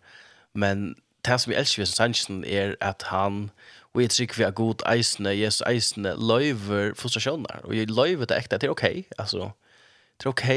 men 0.54 0.94
det 1.22 1.38
som 1.38 1.50
vi 1.50 1.56
älskar 1.56 1.80
med 1.80 1.88
Sanchez 1.88 2.30
är 2.46 2.76
att 2.80 3.02
han 3.02 3.50
Og 3.94 4.02
jeg 4.02 4.10
tror 4.10 4.36
vi 4.36 4.42
er 4.42 4.50
god 4.50 4.82
eisene, 4.88 5.34
Jesus 5.36 5.62
eisene, 5.68 6.14
løyver 6.16 6.94
frustrasjoner. 6.96 7.60
Og 7.64 7.76
jeg 7.76 7.90
løyver 7.90 8.24
det 8.24 8.38
ekte, 8.38 8.58
det 8.58 8.68
er 8.68 8.70
ok, 8.70 8.84
altså. 9.18 9.50
Det 10.18 10.26
er 10.26 10.30
ok 10.30 10.48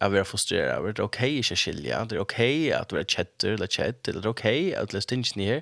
at 0.00 0.12
vi 0.12 0.18
er 0.18 0.82
det 0.86 0.98
er 0.98 1.04
ok 1.04 1.22
ikke 1.22 1.56
skilja, 1.56 2.04
det 2.04 2.16
er 2.16 2.20
ok 2.20 2.40
at 2.76 2.92
vi 2.92 2.98
er 2.98 3.08
kjetter 3.08 3.54
eller 3.54 3.66
det 3.66 4.24
er 4.24 4.28
ok 4.28 4.44
at 4.76 4.92
vi 4.92 4.96
er 4.96 5.00
stinsen 5.00 5.40
her. 5.40 5.60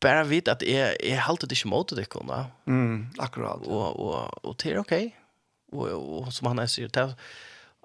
Bare 0.00 0.36
att 0.36 0.48
at 0.48 0.62
jeg, 0.62 0.96
jeg 1.04 1.22
halte 1.22 1.46
det 1.46 1.56
ikke 1.58 1.68
mot 1.68 1.90
det 1.90 2.08
kunne. 2.08 2.46
Mm, 2.66 3.06
akkurat. 3.18 3.66
Og, 3.66 4.00
og, 4.00 4.44
og 4.44 4.56
det 4.62 4.72
er 4.72 4.78
ok. 4.78 4.92
Og, 5.72 6.22
og, 6.22 6.32
som 6.32 6.46
han 6.46 6.68
sier, 6.68 6.88
det 6.88 7.02
er 7.02 7.14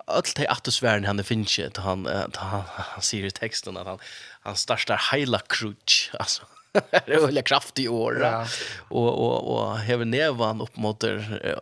öll 0.07 0.33
det 0.37 0.47
att 0.49 0.73
svären 0.73 1.05
han 1.05 1.23
finns 1.23 1.59
inte 1.59 1.81
han 1.81 2.05
han, 2.05 2.31
han, 2.35 2.63
han 2.65 3.01
ser 3.01 3.25
i 3.25 3.31
texten 3.31 3.77
att 3.77 3.87
han 3.87 3.99
han 4.41 4.55
startar 4.55 5.11
hela 5.11 5.39
crutch 5.39 6.09
alltså 6.19 6.45
det 6.91 7.13
är 7.13 7.25
väl 7.25 7.41
kraftig 7.41 7.91
år 7.91 8.19
ja. 8.21 8.47
och 8.89 9.25
och 9.25 9.57
och 9.57 9.77
häver 9.77 10.05
nevan 10.05 10.61
upp 10.61 10.77
mot 10.77 11.03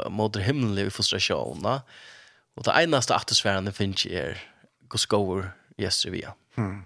mot 0.10 0.38
himlen 0.38 0.88
i 0.88 0.90
frustration 0.90 1.62
va. 1.62 1.82
Och 2.56 2.64
det 2.64 2.72
enaste 2.84 3.16
atmosfären 3.16 3.74
finns 3.74 4.06
ju 4.06 4.20
är 4.20 4.44
goskover 4.88 5.52
yes 5.78 6.06
via. 6.06 6.34
Mm. 6.58 6.84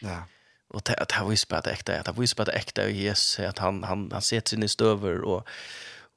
Ja. 0.00 0.22
Och 0.68 0.82
det 0.84 0.94
att 0.94 1.12
han 1.12 1.30
vispar 1.30 1.62
det 1.62 1.70
äkta, 1.70 2.00
att 2.00 2.06
han 2.06 2.20
vispar 2.20 2.44
det 2.44 2.52
äkta 2.52 2.88
Jesus 2.88 3.38
att 3.38 3.58
han 3.58 3.82
han 3.82 4.10
han 4.12 4.22
sätter 4.22 4.48
sig 4.48 4.64
i 4.64 4.68
stöver 4.68 5.20
och 5.20 5.48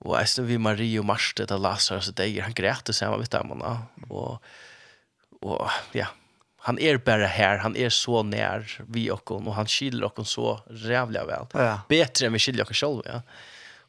och 0.02 0.22
ästen 0.22 0.46
vi 0.48 0.58
Marie 0.58 1.00
och 1.00 1.06
Marste 1.06 1.46
där 1.46 1.58
Lazarus 1.58 2.08
det 2.08 2.40
han 2.40 2.54
grät 2.54 2.86
det 2.86 2.94
samma 2.94 3.18
vid 3.18 3.30
dem 3.30 3.52
och 4.10 4.44
och 5.42 5.70
ja, 5.92 6.08
han 6.70 6.80
är 6.80 6.98
bara 6.98 7.26
här, 7.26 7.58
han 7.58 7.76
är 7.76 7.90
så 7.90 8.24
när 8.24 8.82
vi 8.88 9.12
och 9.12 9.32
och 9.32 9.56
han 9.56 9.68
skiljer 9.68 10.20
och 10.20 10.28
så 10.28 10.62
rävliga 10.68 11.26
väl. 11.26 11.46
Ja. 11.54 11.82
Bättre 11.90 12.26
än 12.26 12.34
vi 12.34 12.40
skiljer 12.40 12.66
och 12.66 12.76
själva, 12.76 13.02
ja. 13.06 13.22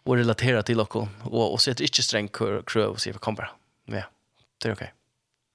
Och 0.04 0.16
relatera 0.16 0.62
till 0.62 0.80
och 0.80 0.92
hon 0.92 1.08
och 1.22 1.52
och 1.52 1.60
sätter 1.60 1.84
inte 1.84 2.02
sträng 2.02 2.28
crew 2.66 2.86
och 2.86 3.00
se 3.00 3.12
kom 3.12 3.18
kommer. 3.18 3.52
Ja. 3.84 4.02
Det 4.58 4.68
är 4.68 4.72
okej. 4.72 4.92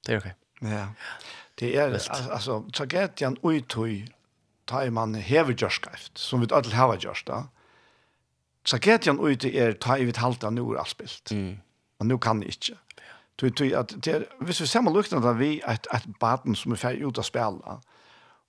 Det 0.05 0.13
är 0.13 0.17
okej. 0.19 0.35
Ja. 0.59 0.87
Det 1.55 1.75
är 1.75 1.99
alltså 2.31 2.63
tragedian 2.73 3.37
utoj 3.43 4.11
tar 4.65 4.89
man 4.89 5.15
hever 5.15 5.55
jörskrift 5.57 6.17
som 6.17 6.41
vi 6.41 6.47
alla 6.51 6.75
har 6.75 6.97
gjort 6.97 7.23
då. 7.25 7.47
Tragedian 8.69 9.27
ute 9.27 9.57
är 9.57 9.73
tar 9.73 9.97
vi 9.97 10.13
halta 10.15 10.49
nu 10.49 10.77
spilt. 10.85 11.31
Mm. 11.31 11.57
Men 11.97 12.07
nu 12.07 12.17
kan 12.17 12.39
det 12.39 12.45
inte. 12.45 12.73
Tui, 13.35 13.51
tui, 13.51 13.73
at 13.75 13.91
det 13.99 14.13
er, 14.13 14.23
hvis 14.47 14.61
vi 14.63 14.69
ser 14.69 14.85
luktene 14.87 15.19
at 15.19 15.39
vi 15.39 15.57
er 15.59 15.75
et, 15.75 15.87
et 15.91 16.07
baden 16.21 16.55
som 16.55 16.71
er 16.71 16.79
ferdig 16.79 17.09
ut 17.09 17.19
av 17.19 17.27
spela, 17.27 17.79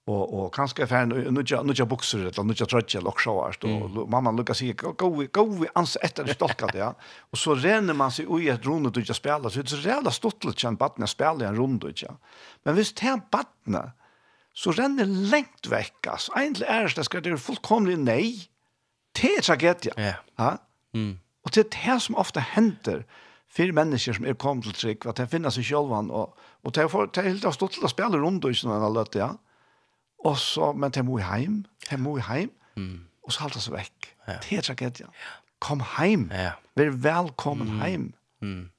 og, 0.07 0.21
og 0.23 0.45
kanskje 0.55 0.85
er 0.85 0.91
ferdig 0.91 1.25
nødja, 1.35 1.65
nødja 1.67 1.89
bukser, 1.91 2.29
eller 2.29 2.47
nødja 2.47 2.69
trødja, 2.71 3.01
eller 3.01 3.19
sjåast, 3.19 3.67
og 3.67 3.97
mamma 4.13 4.31
lukka 4.31 4.55
sier, 4.55 4.79
gå 4.79 5.09
vi, 5.17 5.27
gå 5.27 5.45
vi 5.57 5.71
ans 5.75 5.97
etter 6.07 6.29
det 6.29 6.37
stolkat 6.39 6.77
ja. 6.79 6.93
og 7.33 7.41
så 7.43 7.57
renner 7.59 7.99
man 7.99 8.15
seg 8.15 8.31
ui 8.31 8.47
et 8.53 8.67
runde 8.69 8.95
du 8.95 9.03
ikke 9.03 9.19
spela, 9.19 9.51
så 9.51 9.65
det 9.65 9.73
er 9.73 9.75
så 9.75 9.83
rævla 9.89 10.15
stortlet 10.15 10.63
kjent 10.63 10.79
baden 10.79 11.03
jeg 11.03 11.15
spela 11.17 11.43
i 11.43 11.51
en 11.51 11.59
runde, 11.59 11.91
ikke. 11.91 12.15
Men 12.63 12.79
hvis 12.79 12.95
det 12.95 13.11
er 13.11 13.27
baden, 13.35 13.81
så 14.55 14.73
renner 14.79 15.11
lengt 15.35 15.67
vekk, 15.69 16.13
altså. 16.15 16.39
Egentlig 16.39 16.71
er 16.71 16.87
det, 16.95 17.09
skal 17.11 17.27
det 17.27 17.35
er 17.35 17.43
fullkomlig 17.43 17.99
nei, 17.99 18.31
det 19.19 19.35
er 19.35 19.51
tragedia. 19.51 19.99
Ja. 19.99 20.17
ja 20.39 20.57
Mm. 20.97 21.19
Og 21.45 21.53
det 21.55 21.67
er 21.67 21.75
det 21.75 21.97
som 22.03 22.17
ofte 22.17 22.41
hender, 22.41 23.03
fyra 23.57 23.73
människor 23.73 24.13
som 24.13 24.25
är 24.25 24.29
er 24.29 24.35
kom 24.35 24.63
till 24.63 24.73
trick 24.73 25.07
att 25.07 25.17
det 25.17 25.29
finns 25.29 25.55
sig 25.55 25.65
självan 25.65 26.11
och 26.11 26.39
och 26.65 26.73
det 26.73 26.89
får 26.89 27.11
det 27.15 27.23
helt 27.23 27.45
att 27.45 27.55
stottla 27.55 27.89
spela 27.89 28.19
runt 28.19 28.45
och 28.45 28.57
såna 28.57 28.87
alla 28.87 29.05
det 29.05 29.19
ja. 29.19 29.39
Och 30.19 30.39
så 30.39 30.73
men 30.73 30.91
det 30.91 31.03
måste 31.03 31.25
hem, 31.25 31.65
det 31.91 31.97
måste 31.97 32.23
hem. 32.23 32.51
Mm. 32.77 33.07
Och 33.23 33.33
så 33.33 33.43
hålls 33.43 33.69
veck. 33.69 34.15
Ja. 34.27 34.33
Det 34.49 34.57
är 34.57 34.63
tragedia. 34.63 35.07
Kom 35.59 35.81
hem. 35.81 36.33
Ja. 36.35 36.53
Väl 36.75 36.91
välkommen 36.91 37.69
mm. 37.69 37.81
hem. 37.81 38.13
Mm. 38.43 38.71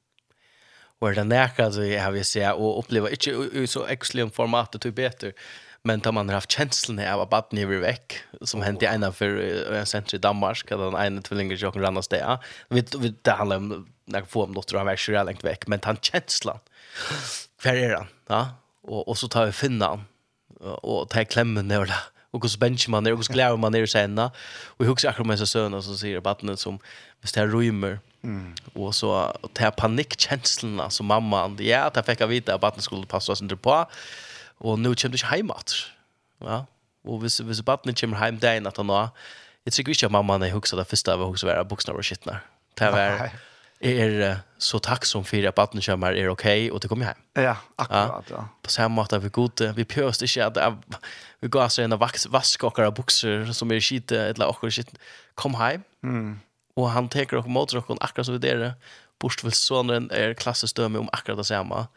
Och 0.99 1.13
det 1.13 1.23
näka 1.23 1.71
så 1.71 1.83
jag 1.83 2.11
vill 2.11 2.25
säga 2.25 2.53
och 2.53 2.79
uppleva 2.79 3.09
inte 3.09 3.67
så 3.67 3.85
extrem 3.85 4.31
formatet 4.31 4.81
typ 4.81 4.95
bättre 4.95 5.33
Men 5.87 6.01
tar 6.01 6.11
man 6.11 6.29
har 6.29 6.35
haft 6.35 6.51
känslan 6.51 6.99
av 6.99 7.21
att 7.21 7.29
barnet 7.29 7.63
är 7.63 7.79
veck 7.79 8.13
som 8.41 8.61
hände 8.61 8.85
i 8.85 8.87
ena 8.87 9.11
för 9.11 9.31
en 9.73 9.85
center 9.85 10.15
i 10.15 10.19
Danmark 10.19 10.71
att 10.71 10.79
den 10.79 11.05
ena 11.05 11.21
tvillingar 11.21 11.57
som 11.57 11.81
rann 11.81 11.97
oss 11.97 12.07
där. 12.07 12.37
Vi, 12.69 12.83
vi, 12.97 13.13
det 13.21 13.31
handlar 13.31 13.57
om 13.57 13.87
när 14.05 14.21
få 14.21 14.43
om 14.43 14.53
dotter 14.53 14.77
han 14.77 14.87
är 14.87 14.95
så 14.95 15.11
långt 15.11 15.43
väck 15.43 15.67
men 15.67 15.79
han 15.83 15.97
känslan. 16.01 16.59
Var 17.63 17.73
är 17.73 17.95
han? 17.95 18.07
Ja? 18.27 18.49
Och, 18.81 19.07
och 19.07 19.17
så 19.17 19.27
tar 19.27 19.45
vi 19.45 19.51
finna 19.51 19.85
han 19.85 20.03
och 20.81 21.09
tar 21.09 21.23
klämmen 21.23 21.67
ner 21.67 21.85
där. 21.85 22.03
och 22.31 22.43
hur 22.43 22.57
bench 22.57 22.89
man 22.89 23.05
är 23.07 23.11
och 23.11 23.17
hur 23.17 23.33
glad 23.33 23.59
man 23.59 23.75
är 23.75 23.85
sen 23.85 24.19
och 24.19 24.85
hur 24.85 24.89
också 24.89 25.23
med 25.23 25.39
så 25.39 25.45
söner 25.45 25.81
som 25.81 25.97
säger 25.97 26.19
barnet 26.19 26.59
som 26.59 26.79
visst 27.21 27.35
här 27.35 27.47
rymmer 27.47 27.99
Mm. 28.23 28.53
Och 28.73 28.95
så 28.95 29.37
tar 29.53 29.71
panikkänslorna 29.71 30.89
som 30.89 31.05
mamman, 31.05 31.57
ja, 31.59 31.91
det 31.93 32.03
fick 32.03 32.21
jag 32.21 32.27
vita 32.27 32.55
att 32.55 32.61
barnet 32.61 32.83
skulle 32.83 33.05
passa 33.05 33.35
sig 33.35 33.45
inte 33.45 33.55
på 33.55 33.85
og 34.59 34.79
nu 34.79 34.93
kommer 34.93 35.17
du 35.17 35.19
ikke 35.21 35.35
hjemme 35.35 35.53
Ja? 36.41 36.61
Og 37.07 37.19
hvis, 37.19 37.37
hvis 37.37 37.61
baden 37.61 37.95
kommer 37.95 38.25
hjem 38.25 38.39
dagen 38.39 38.67
at 38.67 38.77
han 38.77 38.85
nå, 38.85 39.07
jeg 39.65 39.73
tror 39.73 39.91
ikke 39.91 40.05
at 40.05 40.11
mamma 40.11 40.37
har 40.37 40.55
hukset 40.55 40.79
det 40.79 40.87
første 40.87 41.11
av 41.11 41.23
hos 41.25 41.43
vara 41.43 41.63
buksene 41.63 41.95
och 41.95 42.05
skittene. 42.05 42.39
Det 42.79 42.91
var, 42.91 43.31
er 43.81 44.37
så 44.57 44.79
tacksam 44.79 45.23
for 45.25 45.47
at 45.47 45.55
baden 45.55 45.81
kommer 45.81 46.07
er 46.07 46.29
ok, 46.29 46.45
og 46.71 46.81
det 46.81 46.89
kommer 46.89 47.05
hem 47.05 47.15
Ja, 47.35 47.55
akkurat, 47.77 48.29
ja. 48.29 48.43
På 48.63 48.69
samme 48.69 48.95
måte 48.95 49.21
vi 49.21 49.29
gode, 49.29 49.73
vi 49.75 49.83
pøst 49.83 50.21
ikke 50.21 50.45
at 50.45 50.73
vi 51.41 51.47
går 51.47 51.61
altså 51.61 51.81
en 51.81 51.93
av 51.93 51.99
vask 52.31 52.63
okkara 52.63 52.91
bukser 52.91 53.51
som 53.53 53.71
er 53.71 53.79
skitne, 53.79 54.17
eller 54.17 54.47
akkurat 54.47 54.73
skitne, 54.73 54.99
kom 55.35 55.55
hjem. 55.55 55.83
Mm. 56.01 56.39
Og 56.77 56.91
han 56.91 57.09
teker 57.09 57.37
okkara 57.37 57.53
mot 57.53 57.75
okkara 57.75 57.97
akkurat 58.01 58.25
som 58.25 58.33
vi 58.33 58.39
dere, 58.39 58.73
bortvilsåneren 59.19 60.09
er 60.11 60.33
klassestømme 60.33 60.99
om 60.99 61.09
akkurat 61.13 61.37
det 61.37 61.45
samme. 61.45 61.87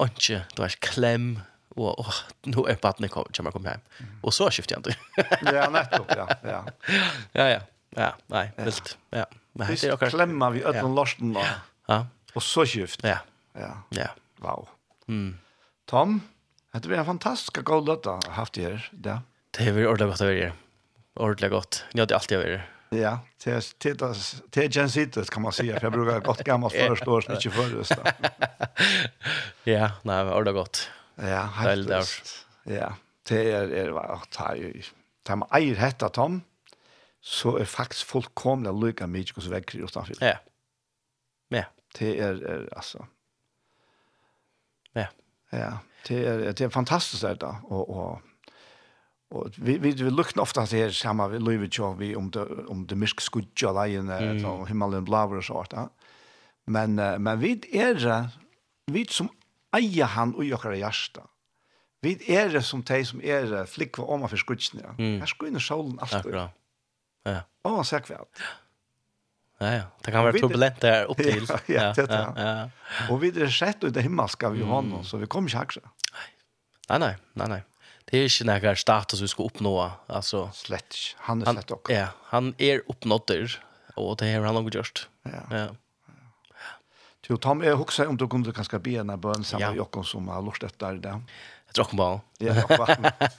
Ikke, 0.00 0.44
du 0.56 0.62
har 0.62 0.74
klem, 0.80 1.38
og, 1.76 1.98
og 1.98 2.14
nu 2.46 2.64
är 2.68 2.74
partner 2.74 3.08
kommer 3.08 3.28
kommer 3.36 3.50
komma 3.50 3.68
hem. 3.68 3.80
Och 4.22 4.34
så 4.34 4.50
skifter 4.50 4.76
jeg 4.76 4.86
ikke. 4.86 4.98
ja, 5.52 5.68
nettopp, 5.70 6.10
ja. 6.16 6.28
Ja. 6.42 6.64
Ja, 7.32 7.48
ja. 7.48 7.60
Ja, 7.96 8.14
nej, 8.26 8.52
visst. 8.56 8.98
Ja. 9.10 9.26
Men 9.52 9.66
det 9.66 9.84
är 9.84 9.92
också 9.92 10.06
klämma 10.06 10.50
vi 10.50 10.62
ödlan 10.62 10.94
lorsten 10.94 11.32
då. 11.32 11.40
Ja. 11.86 12.06
Och 12.34 12.42
så 12.42 12.66
skift. 12.66 13.00
Ja. 13.02 13.18
Ja. 13.52 13.82
Ja. 13.88 14.08
Wow. 14.36 14.68
Mm. 15.08 15.38
Tom, 15.86 16.20
det 16.72 16.88
blir 16.88 16.98
en 16.98 17.04
fantastisk 17.06 17.62
god 17.64 17.86
låta 17.86 18.20
haft 18.28 18.56
her. 18.56 18.90
Ja. 19.04 19.20
Det 19.50 19.64
är 19.64 19.86
ordentlig 19.86 20.08
godt 20.08 20.20
å 20.20 20.24
være 20.26 20.40
vara 20.40 20.52
Ordentligt 21.16 21.50
gott. 21.50 21.84
Ni 21.92 22.00
hade 22.00 22.14
alltid 22.14 22.38
varit 22.38 22.60
Ja, 22.90 23.18
det 23.44 23.74
det 24.50 24.74
gensitet 24.74 25.30
kan 25.30 25.42
man 25.42 25.52
säga 25.52 25.80
för 25.80 25.86
jag 25.86 25.92
brukar 25.92 26.20
gott 26.20 26.44
gammalt 26.44 26.72
förstår 26.72 27.20
så 27.20 27.30
mycket 27.32 27.52
förrest. 27.52 27.92
Ja, 29.64 29.90
nej, 30.02 30.24
ordentlig 30.24 30.54
godt. 30.54 30.90
Ja, 31.18 31.46
helt 31.60 31.90
just. 31.90 32.46
Ja, 32.66 32.94
det 33.28 33.40
er, 33.52 33.70
er 33.70 33.92
hva, 33.94 34.18
ta, 34.34 34.50
ta 35.24 35.38
med 35.38 35.50
eier 35.54 35.78
hetta 35.78 36.08
tom, 36.12 36.42
så 37.24 37.54
er 37.60 37.68
faktisk 37.70 38.10
fullkomlig 38.10 38.72
lykka 38.74 39.08
mye 39.08 39.36
hos 39.36 39.48
vekker 39.52 39.84
utenfor. 39.84 40.20
Ja, 40.20 40.38
ja. 41.54 41.64
Det 41.94 42.10
er, 42.18 42.40
er 42.42 42.64
altså, 42.74 43.04
ja. 44.96 45.06
Ja, 45.54 45.76
det 46.08 46.16
er, 46.26 46.40
det 46.52 46.66
er 46.66 46.72
fantastisk 46.74 47.22
det 47.22 47.40
da, 47.44 47.52
og, 47.70 47.90
og, 47.90 48.22
Og 49.34 49.50
vi 49.56 49.78
vi 49.82 49.90
vi 49.90 50.10
luknar 50.10 50.42
ofta 50.42 50.62
at 50.62 50.68
samma 50.68 50.92
sama 50.92 51.28
vi 51.28 51.38
lever 51.38 51.68
jo 51.78 51.92
vi 51.98 52.14
om 52.16 52.30
det 52.30 52.44
om 52.68 52.86
det 52.86 52.98
myrk 52.98 53.20
skudja 53.20 53.72
leien 53.72 54.06
mm. 54.06 54.44
og 54.44 54.68
himmelen 54.68 55.04
blaver 55.04 55.36
og 55.36 55.44
sånt. 55.44 55.74
Men 56.66 56.94
men 56.94 57.40
vi 57.40 57.60
er 57.72 58.28
vi 58.86 59.06
som 59.10 59.30
eier 59.74 60.10
han 60.14 60.34
og 60.34 60.46
jokkara 60.46 60.78
hjärsta. 60.80 61.26
Vi 62.04 62.18
er 62.28 62.50
det 62.52 62.64
som 62.66 62.82
de 62.84 63.00
som 63.08 63.22
er 63.24 63.46
det 63.48 63.64
flikva 63.72 64.04
om 64.12 64.26
av 64.26 64.34
for 64.34 64.58
Ja. 64.76 64.92
Mm. 64.98 65.20
Her 65.20 65.26
skudner 65.26 65.60
solen 65.60 65.98
alltid. 65.98 66.18
Akkurat. 66.18 66.52
Ja. 67.24 67.40
Og 67.64 67.76
han 67.76 67.84
ser. 67.84 68.02
Ja, 69.60 69.70
ja. 69.72 69.84
Det 70.04 70.12
kan 70.12 70.24
være 70.26 70.40
turbulent 70.42 70.80
der 70.82 71.06
opp 71.08 71.18
til. 71.22 71.46
Ja, 71.68 71.92
ja, 71.92 71.92
ja, 71.96 72.06
ja, 72.36 72.48
ja. 72.58 72.64
Og 73.08 73.22
vi 73.22 73.30
er 73.32 73.52
sett 73.52 73.84
ut 73.84 73.94
det 73.94 74.04
himmelska 74.04 74.50
vi 74.52 74.66
har 74.66 74.82
nå, 74.84 75.02
så 75.04 75.20
vi 75.22 75.26
kommer 75.30 75.48
ikke 75.48 75.62
akkurat. 75.64 76.10
Nei, 76.90 76.98
nei, 76.98 76.98
nei, 76.98 77.14
nei, 77.40 77.48
nei. 77.54 77.62
Det 78.04 78.18
er 78.20 78.26
ikke 78.28 78.44
noen 78.50 78.76
status 78.76 79.22
vi 79.24 79.30
skal 79.32 79.48
oppnå. 79.48 79.72
Altså, 80.12 80.44
slett, 80.52 80.98
han 81.24 81.40
er 81.40 81.56
slett 81.56 81.72
også. 81.72 81.94
Ja, 81.94 82.10
han 82.34 82.52
er 82.60 82.84
oppnådder, 82.92 83.56
og 83.96 84.18
det 84.20 84.28
har 84.34 84.44
han 84.44 84.60
også 84.60 84.74
gjort. 84.76 85.06
Ja. 85.24 85.40
ja. 85.54 85.64
Jo, 87.30 87.38
Tom, 87.40 87.62
jeg 87.64 87.76
husker 87.80 88.10
om 88.10 88.18
du 88.20 88.26
kunne 88.28 88.52
kanskje 88.52 88.80
be 88.84 88.98
en 89.00 89.12
bøn 89.20 89.46
sammen 89.46 89.64
ja. 89.64 89.70
med 89.72 89.80
Jokken 89.80 90.04
som 90.04 90.28
har 90.28 90.44
lort 90.44 90.64
etter 90.66 91.00
det. 91.00 91.14
Jeg 91.70 91.78
tror 91.78 91.88
ikke 91.88 91.98
Ja, 92.44 92.54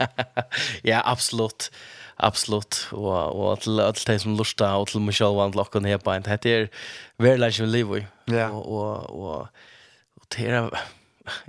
ja, 0.91 1.01
absolutt. 1.05 1.69
Absolutt. 2.17 2.87
Og, 2.95 3.13
og 3.13 3.61
til 3.61 3.79
alle 3.79 3.93
de 3.93 4.19
som 4.19 4.35
lortet, 4.35 4.65
og 4.65 4.87
til 4.87 5.03
meg 5.03 5.15
selv 5.15 5.39
og 5.39 5.51
til 5.53 5.61
Jokon 5.61 5.85
her 5.85 5.97
på 6.01 6.11
en. 6.15 6.25
Det 6.25 6.51
er 6.51 6.67
veldig 7.21 7.51
ikke 7.53 7.65
liv 7.69 7.95
i. 7.99 8.03
Ja. 8.31 8.49
Og, 8.49 8.67
og, 8.67 9.09
og, 9.09 9.47
og 10.21 10.29
det 10.35 10.49
er... 10.49 10.69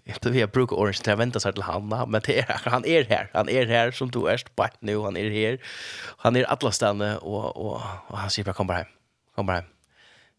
Jeg 0.06 0.16
vet 0.24 0.36
jeg 0.38 0.48
bruker 0.48 0.78
orange 0.80 1.02
til 1.04 1.12
å 1.12 1.18
vente 1.20 1.40
seg 1.42 1.52
til 1.52 1.66
han, 1.66 1.90
men 1.92 2.22
det 2.24 2.38
er, 2.46 2.62
han 2.64 2.86
er 2.88 3.04
her. 3.10 3.28
Han 3.34 3.50
er 3.52 3.68
her 3.68 3.92
som 3.92 4.08
du 4.08 4.22
er 4.24 4.40
spart 4.40 4.78
nå, 4.80 4.96
han 5.04 5.20
er 5.20 5.28
her. 5.34 5.60
Han 6.24 6.40
er 6.40 6.48
alle 6.48 6.72
stedene, 6.72 7.12
og, 7.20 7.50
og, 7.52 7.80
og 8.08 8.20
han 8.22 8.32
sier 8.32 8.48
bare, 8.48 8.56
kom 8.56 8.72
bare 8.72 8.86
hjem. 8.86 8.94
Kom 9.36 9.50
bare 9.52 9.60
hjem 9.60 9.75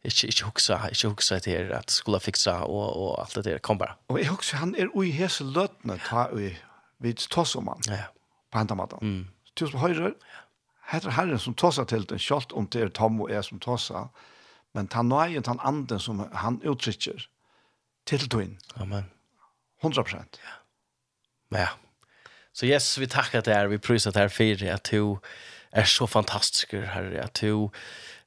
inte 0.08 0.28
ikke 0.28 0.46
huxa 0.46 0.90
inte 0.90 1.08
huxa 1.08 1.40
det 1.40 1.52
här 1.52 1.70
att 1.72 1.90
skulle 1.90 2.20
fixa 2.20 2.64
och 2.64 2.96
och 2.98 3.20
allt 3.22 3.36
det 3.36 3.42
der, 3.42 3.58
kom 3.58 3.78
bara. 3.78 3.96
Och 4.08 4.20
jeg 4.20 4.28
husker, 4.28 4.58
han 4.58 4.76
är 4.76 4.88
ui 4.96 5.12
hese 5.12 5.38
så 5.38 5.68
ta 6.10 6.30
ui 6.32 6.58
vid 7.00 7.18
tossoman. 7.18 7.82
Ja. 7.88 8.04
På 8.52 8.60
andra 8.60 8.76
maten. 8.76 9.00
Mm. 9.02 9.28
Tills 9.56 9.72
på 9.72 9.78
höjder. 9.78 10.14
Heter 10.92 11.10
herren 11.10 11.40
som 11.40 11.54
tåsa 11.54 11.84
til 11.84 12.06
den 12.10 12.20
kjalt 12.20 12.52
om 12.52 12.68
det 12.68 12.82
är 12.82 12.90
Tom 12.90 13.22
og 13.22 13.32
är 13.32 13.42
som 13.42 13.60
tåsa, 13.60 14.10
Men 14.74 14.88
han 14.92 15.10
nöjen 15.10 15.44
han 15.46 15.60
anden 15.60 16.00
som 16.00 16.30
han 16.34 16.62
uttrykker 16.64 17.30
till 18.06 18.30
twin. 18.30 18.60
Amen. 18.76 19.04
100 19.82 20.04
Ja. 20.10 20.20
Ja. 21.50 21.68
Så 22.54 22.66
yes, 22.66 22.98
vi 22.98 23.08
tackar 23.08 23.42
dig, 23.42 23.68
vi 23.68 23.78
prisar 23.78 24.12
dig 24.12 24.30
för 24.30 24.72
att 24.72 24.84
du 24.84 25.18
är 25.72 25.84
så 25.84 26.08
fantastisk 26.08 26.74
herre, 26.74 27.24
att 27.24 27.34
du 27.34 27.70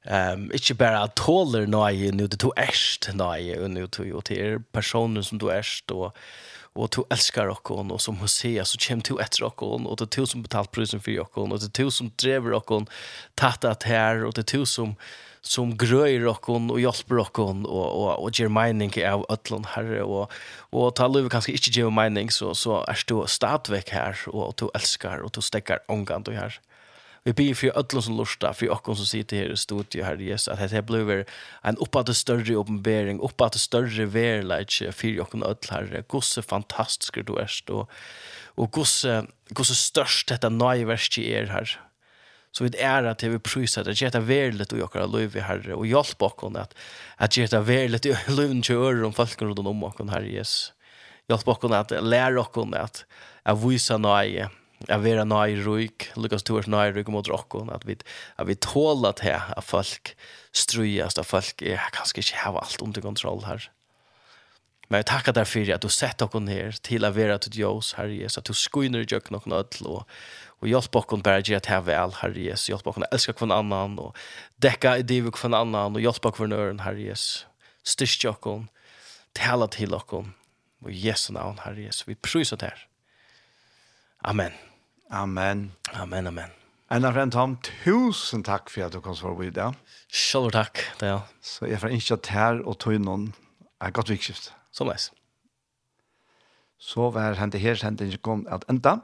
Ehm 0.05 0.51
inte 0.51 0.73
bara 0.73 1.07
tåler 1.07 1.67
nej 1.67 2.11
nu 2.11 2.27
det 2.27 2.37
tog 2.37 2.53
ärst 2.57 3.09
nu, 3.13 3.63
och 3.63 3.71
nu 3.71 3.87
tog 3.87 4.05
ju 4.05 4.21
till 4.21 4.59
personer 4.71 5.21
som 5.21 5.37
du 5.37 5.51
ärst 5.51 5.91
och 5.91 6.15
och 6.73 6.89
du 6.95 7.03
älskar 7.09 7.47
okkon, 7.47 7.77
hon 7.77 7.91
och 7.91 8.01
som 8.01 8.17
Hosea, 8.17 8.65
så 8.65 8.77
kommer 8.77 9.03
du 9.03 9.21
etter 9.21 9.43
okkon, 9.43 9.85
og 9.85 9.91
och 9.91 9.97
det 9.97 10.17
er 10.17 10.21
du 10.21 10.25
som 10.25 10.41
betalt 10.41 10.71
prisen 10.71 11.01
för 11.01 11.19
okkon, 11.19 11.51
hon 11.51 11.59
det 11.59 11.79
är 11.79 11.83
du 11.83 11.91
som 11.91 12.11
drever 12.15 12.53
okkon 12.53 12.87
tatt 13.35 13.65
at 13.65 13.83
här 13.83 14.25
och 14.25 14.33
det 14.33 14.53
er 14.53 14.57
du 14.57 14.65
som 14.65 14.95
som 15.41 15.77
gröjer 15.77 16.27
okkon, 16.27 16.71
og 16.71 16.85
och 16.85 17.11
okkon, 17.11 17.65
och 17.65 18.01
og, 18.01 18.19
och 18.19 18.41
och 18.41 18.51
mening 18.51 18.91
av 19.05 19.25
öllon 19.29 19.65
herre 19.65 20.03
och 20.03 20.31
och 20.71 20.95
ta 20.95 21.07
lov 21.07 21.29
kanske 21.29 21.51
inte 21.51 21.69
ger 21.69 21.89
mining 21.89 22.31
så 22.31 22.55
så 22.55 22.85
er 22.87 23.03
du 23.07 23.23
stadvek 23.27 23.89
här 23.89 24.17
och 24.27 24.53
du 24.55 24.69
älskar 24.73 25.19
och 25.21 25.31
du 25.31 25.41
stäcker 25.41 25.79
ångan 25.87 26.23
du 26.23 26.31
här. 26.31 26.59
Vi 27.23 27.33
ber 27.33 27.53
för 27.53 27.69
alla 27.69 28.01
som 28.01 28.17
lustar, 28.17 28.53
för 28.53 28.71
oss 28.71 28.97
som 28.97 29.05
sitter 29.05 29.37
här 29.37 29.51
i 29.51 29.57
studiet 29.57 30.05
här, 30.05 30.17
Jesus, 30.17 30.47
att 30.47 30.69
det 30.69 30.81
blir 30.81 31.25
en 31.61 31.77
uppåt 31.77 32.15
större 32.15 32.55
uppenbering, 32.55 33.19
uppåt 33.19 33.55
större 33.55 34.05
verlighet 34.05 34.95
för 34.95 35.19
oss 35.19 35.29
alla 35.33 35.57
här. 35.69 36.03
Gosse 36.07 36.41
fantastisk 36.41 37.25
du 37.25 37.37
är 37.37 37.69
och 37.69 37.89
och 38.55 38.71
gosse 38.71 39.25
gosse 39.49 39.75
störst 39.75 40.27
detta 40.27 40.49
nöjverk 40.49 41.17
i 41.17 41.31
er 41.31 41.45
här. 41.45 41.79
Så 42.51 42.63
vi 42.63 42.77
är 42.77 43.03
att 43.03 43.23
vi 43.23 43.39
prysar 43.39 43.83
det 43.83 44.01
geta 44.01 44.19
verligt 44.19 44.71
och 44.71 44.79
jag 44.79 44.93
har 44.93 45.07
löv 45.07 45.35
i 45.35 45.39
här, 45.39 45.71
och 45.71 45.87
hjälp 45.87 46.21
oss 46.21 46.55
att 46.55 46.75
att 47.15 47.37
geta 47.37 47.61
verligt 47.61 48.05
i 48.05 48.17
löven 48.27 48.61
till 48.61 48.75
öron 48.75 49.05
om 49.05 49.13
folk 49.13 49.41
runt 49.41 49.59
om 49.59 49.83
oss 49.83 50.09
här, 50.09 50.21
Jesus. 50.21 50.73
Hjälp 51.29 51.47
oss 51.47 51.71
att 51.71 52.03
lära 52.03 52.41
oss 52.41 52.73
att 52.73 53.05
att 53.43 53.63
visa 53.63 53.97
nöje 53.97 54.49
jag 54.87 54.99
vera 54.99 55.23
nöj 55.23 55.55
rök 55.55 56.11
Lucas 56.15 56.43
Tours 56.43 56.67
nöj 56.67 56.91
rök 56.91 57.07
mot 57.07 57.27
rockon 57.27 57.69
att 57.69 57.85
vi 57.85 57.97
att 58.35 58.47
vi 58.47 58.55
tål 58.55 59.05
att 59.05 59.19
här 59.19 59.41
att 59.57 59.65
folk 59.65 60.17
strujas 60.51 61.17
att 61.17 61.27
folk 61.27 61.61
är 61.61 61.81
kanske 61.91 62.19
inte 62.19 62.37
har 62.37 62.59
allt 62.59 62.81
under 62.81 63.01
kontroll 63.01 63.43
här. 63.43 63.71
Men 64.87 64.97
jag 64.97 65.05
tackar 65.05 65.33
dig 65.33 65.45
för 65.45 65.71
att 65.71 65.81
du 65.81 65.89
sett 65.89 66.21
oss 66.21 66.33
ner 66.33 66.71
till 66.71 67.05
att 67.05 67.15
vara 67.15 67.37
till 67.37 67.59
Jos 67.59 67.93
Herre 67.93 68.13
Jesus. 68.13 68.37
Att 68.37 68.45
du 68.45 68.53
skuiner 68.53 68.99
i 68.99 69.05
djöken 69.09 69.35
och 69.35 69.47
nödl 69.47 69.85
och, 69.85 70.09
och 70.45 70.67
hjälp 70.67 70.95
oss 70.95 71.23
bara 71.23 71.37
att 71.37 71.65
ha 71.65 71.81
väl, 71.81 72.11
Herre 72.13 72.39
Jesus. 72.39 72.69
Hjälp 72.69 72.87
oss 72.87 72.97
att 72.97 73.13
älska 73.13 73.33
kvann 73.33 73.51
annan 73.51 73.99
och 73.99 74.17
däcka 74.55 74.97
i 74.97 75.03
div 75.03 75.31
kvann 75.31 75.53
annan 75.53 75.95
och 75.95 76.01
hjälp 76.01 76.25
oss 76.25 76.35
kvann 76.35 76.51
öron, 76.51 76.79
Herre 76.79 77.01
Jesus. 77.01 77.45
Styrst 77.83 78.25
oss, 78.25 78.65
tala 79.33 79.67
till 79.67 79.93
oss. 79.93 80.25
Och 80.81 80.91
Jesu 80.91 81.33
namn, 81.33 81.59
Herre 81.59 81.81
Jesus. 81.81 82.07
Vi 82.07 82.15
prysar 82.15 82.57
det 82.57 82.65
här. 82.65 82.87
Amen. 84.21 84.51
Amen. 85.11 85.73
Amen, 85.91 86.27
amen. 86.27 86.51
En 86.91 87.03
av 87.03 87.17
rent 87.17 87.35
ham, 87.35 87.57
tusen 87.83 88.45
takk 88.47 88.69
for 88.71 88.85
at 88.85 88.93
du 88.95 89.01
kom 89.03 89.15
svare 89.15 89.35
på 89.35 89.43
i 89.49 89.51
dag. 89.51 89.75
Selv 90.07 90.53
takk, 90.55 90.79
det 91.01 91.09
er. 91.11 91.25
Så 91.43 91.67
jeg 91.67 91.81
får 91.81 91.95
ikke 91.97 92.17
her 92.31 92.61
og 92.63 92.77
tog 92.79 92.95
noen. 92.95 93.33
er 93.81 93.91
godt 93.91 94.09
vikskift. 94.09 94.53
Så 94.71 94.87
leis. 94.87 95.09
Så 96.79 97.09
var 97.11 97.35
hentet 97.35 97.59
her, 97.59 97.75
hentet 97.83 98.07
ikke 98.07 98.23
kom 98.23 98.47
at 98.47 98.63
enda. 98.69 99.01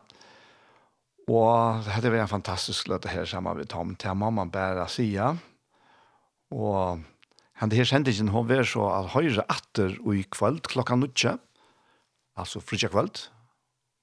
Og 1.27 1.83
det 2.01 2.11
var 2.11 2.23
en 2.23 2.31
fantastisk 2.31 2.87
løte 2.87 3.11
her 3.11 3.25
sammen 3.25 3.57
med 3.57 3.67
Tom, 3.67 3.95
til 3.95 4.15
mamma 4.15 4.45
bare 4.45 4.87
sier. 4.87 5.35
Og 6.51 7.03
hentet 7.59 7.79
her, 7.83 7.91
hentet 7.91 8.15
ikke, 8.15 8.31
hun 8.31 8.47
var 8.47 8.63
så 8.63 8.87
at 8.95 9.11
høyre 9.11 9.43
atter 9.49 9.99
og 10.05 10.15
i 10.15 10.23
kveld 10.23 10.63
klokka 10.71 10.95
nødje. 10.95 11.35
Altså 12.37 12.63
frutje 12.63 12.87
kveld 12.87 13.27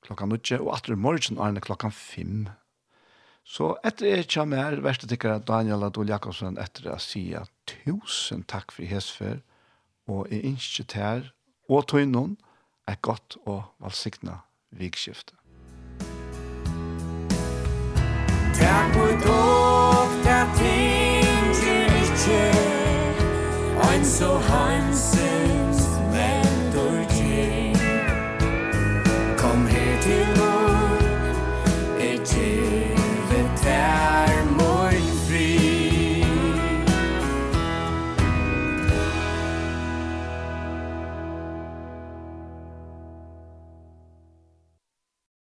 klokka 0.05 0.29
nutje, 0.29 0.61
og 0.61 0.75
atter 0.77 0.95
i 0.95 1.01
morgen 1.01 1.41
er 1.41 1.57
det 1.57 1.65
klokka 1.65 1.91
fem. 1.95 2.49
Så 3.45 3.75
etter 3.85 4.09
jeg 4.09 4.29
kommer 4.33 4.63
her, 4.63 4.81
verste 4.85 5.09
tikkere 5.09 5.43
Daniel 5.45 5.85
Adol 5.85 6.09
Jakobsen 6.09 6.57
etter 6.61 6.89
å 6.95 6.99
si 7.03 7.27
tusen 7.69 8.45
takk 8.49 8.73
for 8.73 8.89
hesfer, 8.89 9.43
og 10.09 10.29
jeg 10.33 10.45
ønsker 10.49 10.89
til 10.89 11.05
her, 11.05 11.31
og 11.69 11.87
tog 11.89 12.09
noen, 12.09 12.37
er 12.89 13.01
godt 13.01 13.39
og 13.49 13.63
valgsikna 13.81 14.43
vikskiftet. 14.77 15.37
Takk 18.59 18.97
for 18.97 19.15
dog, 19.25 20.19
takk 20.25 20.59
ting, 20.61 21.55
ikke, 22.01 22.43
ein 23.89 24.05
så 24.05 24.37
hansen, 24.49 25.34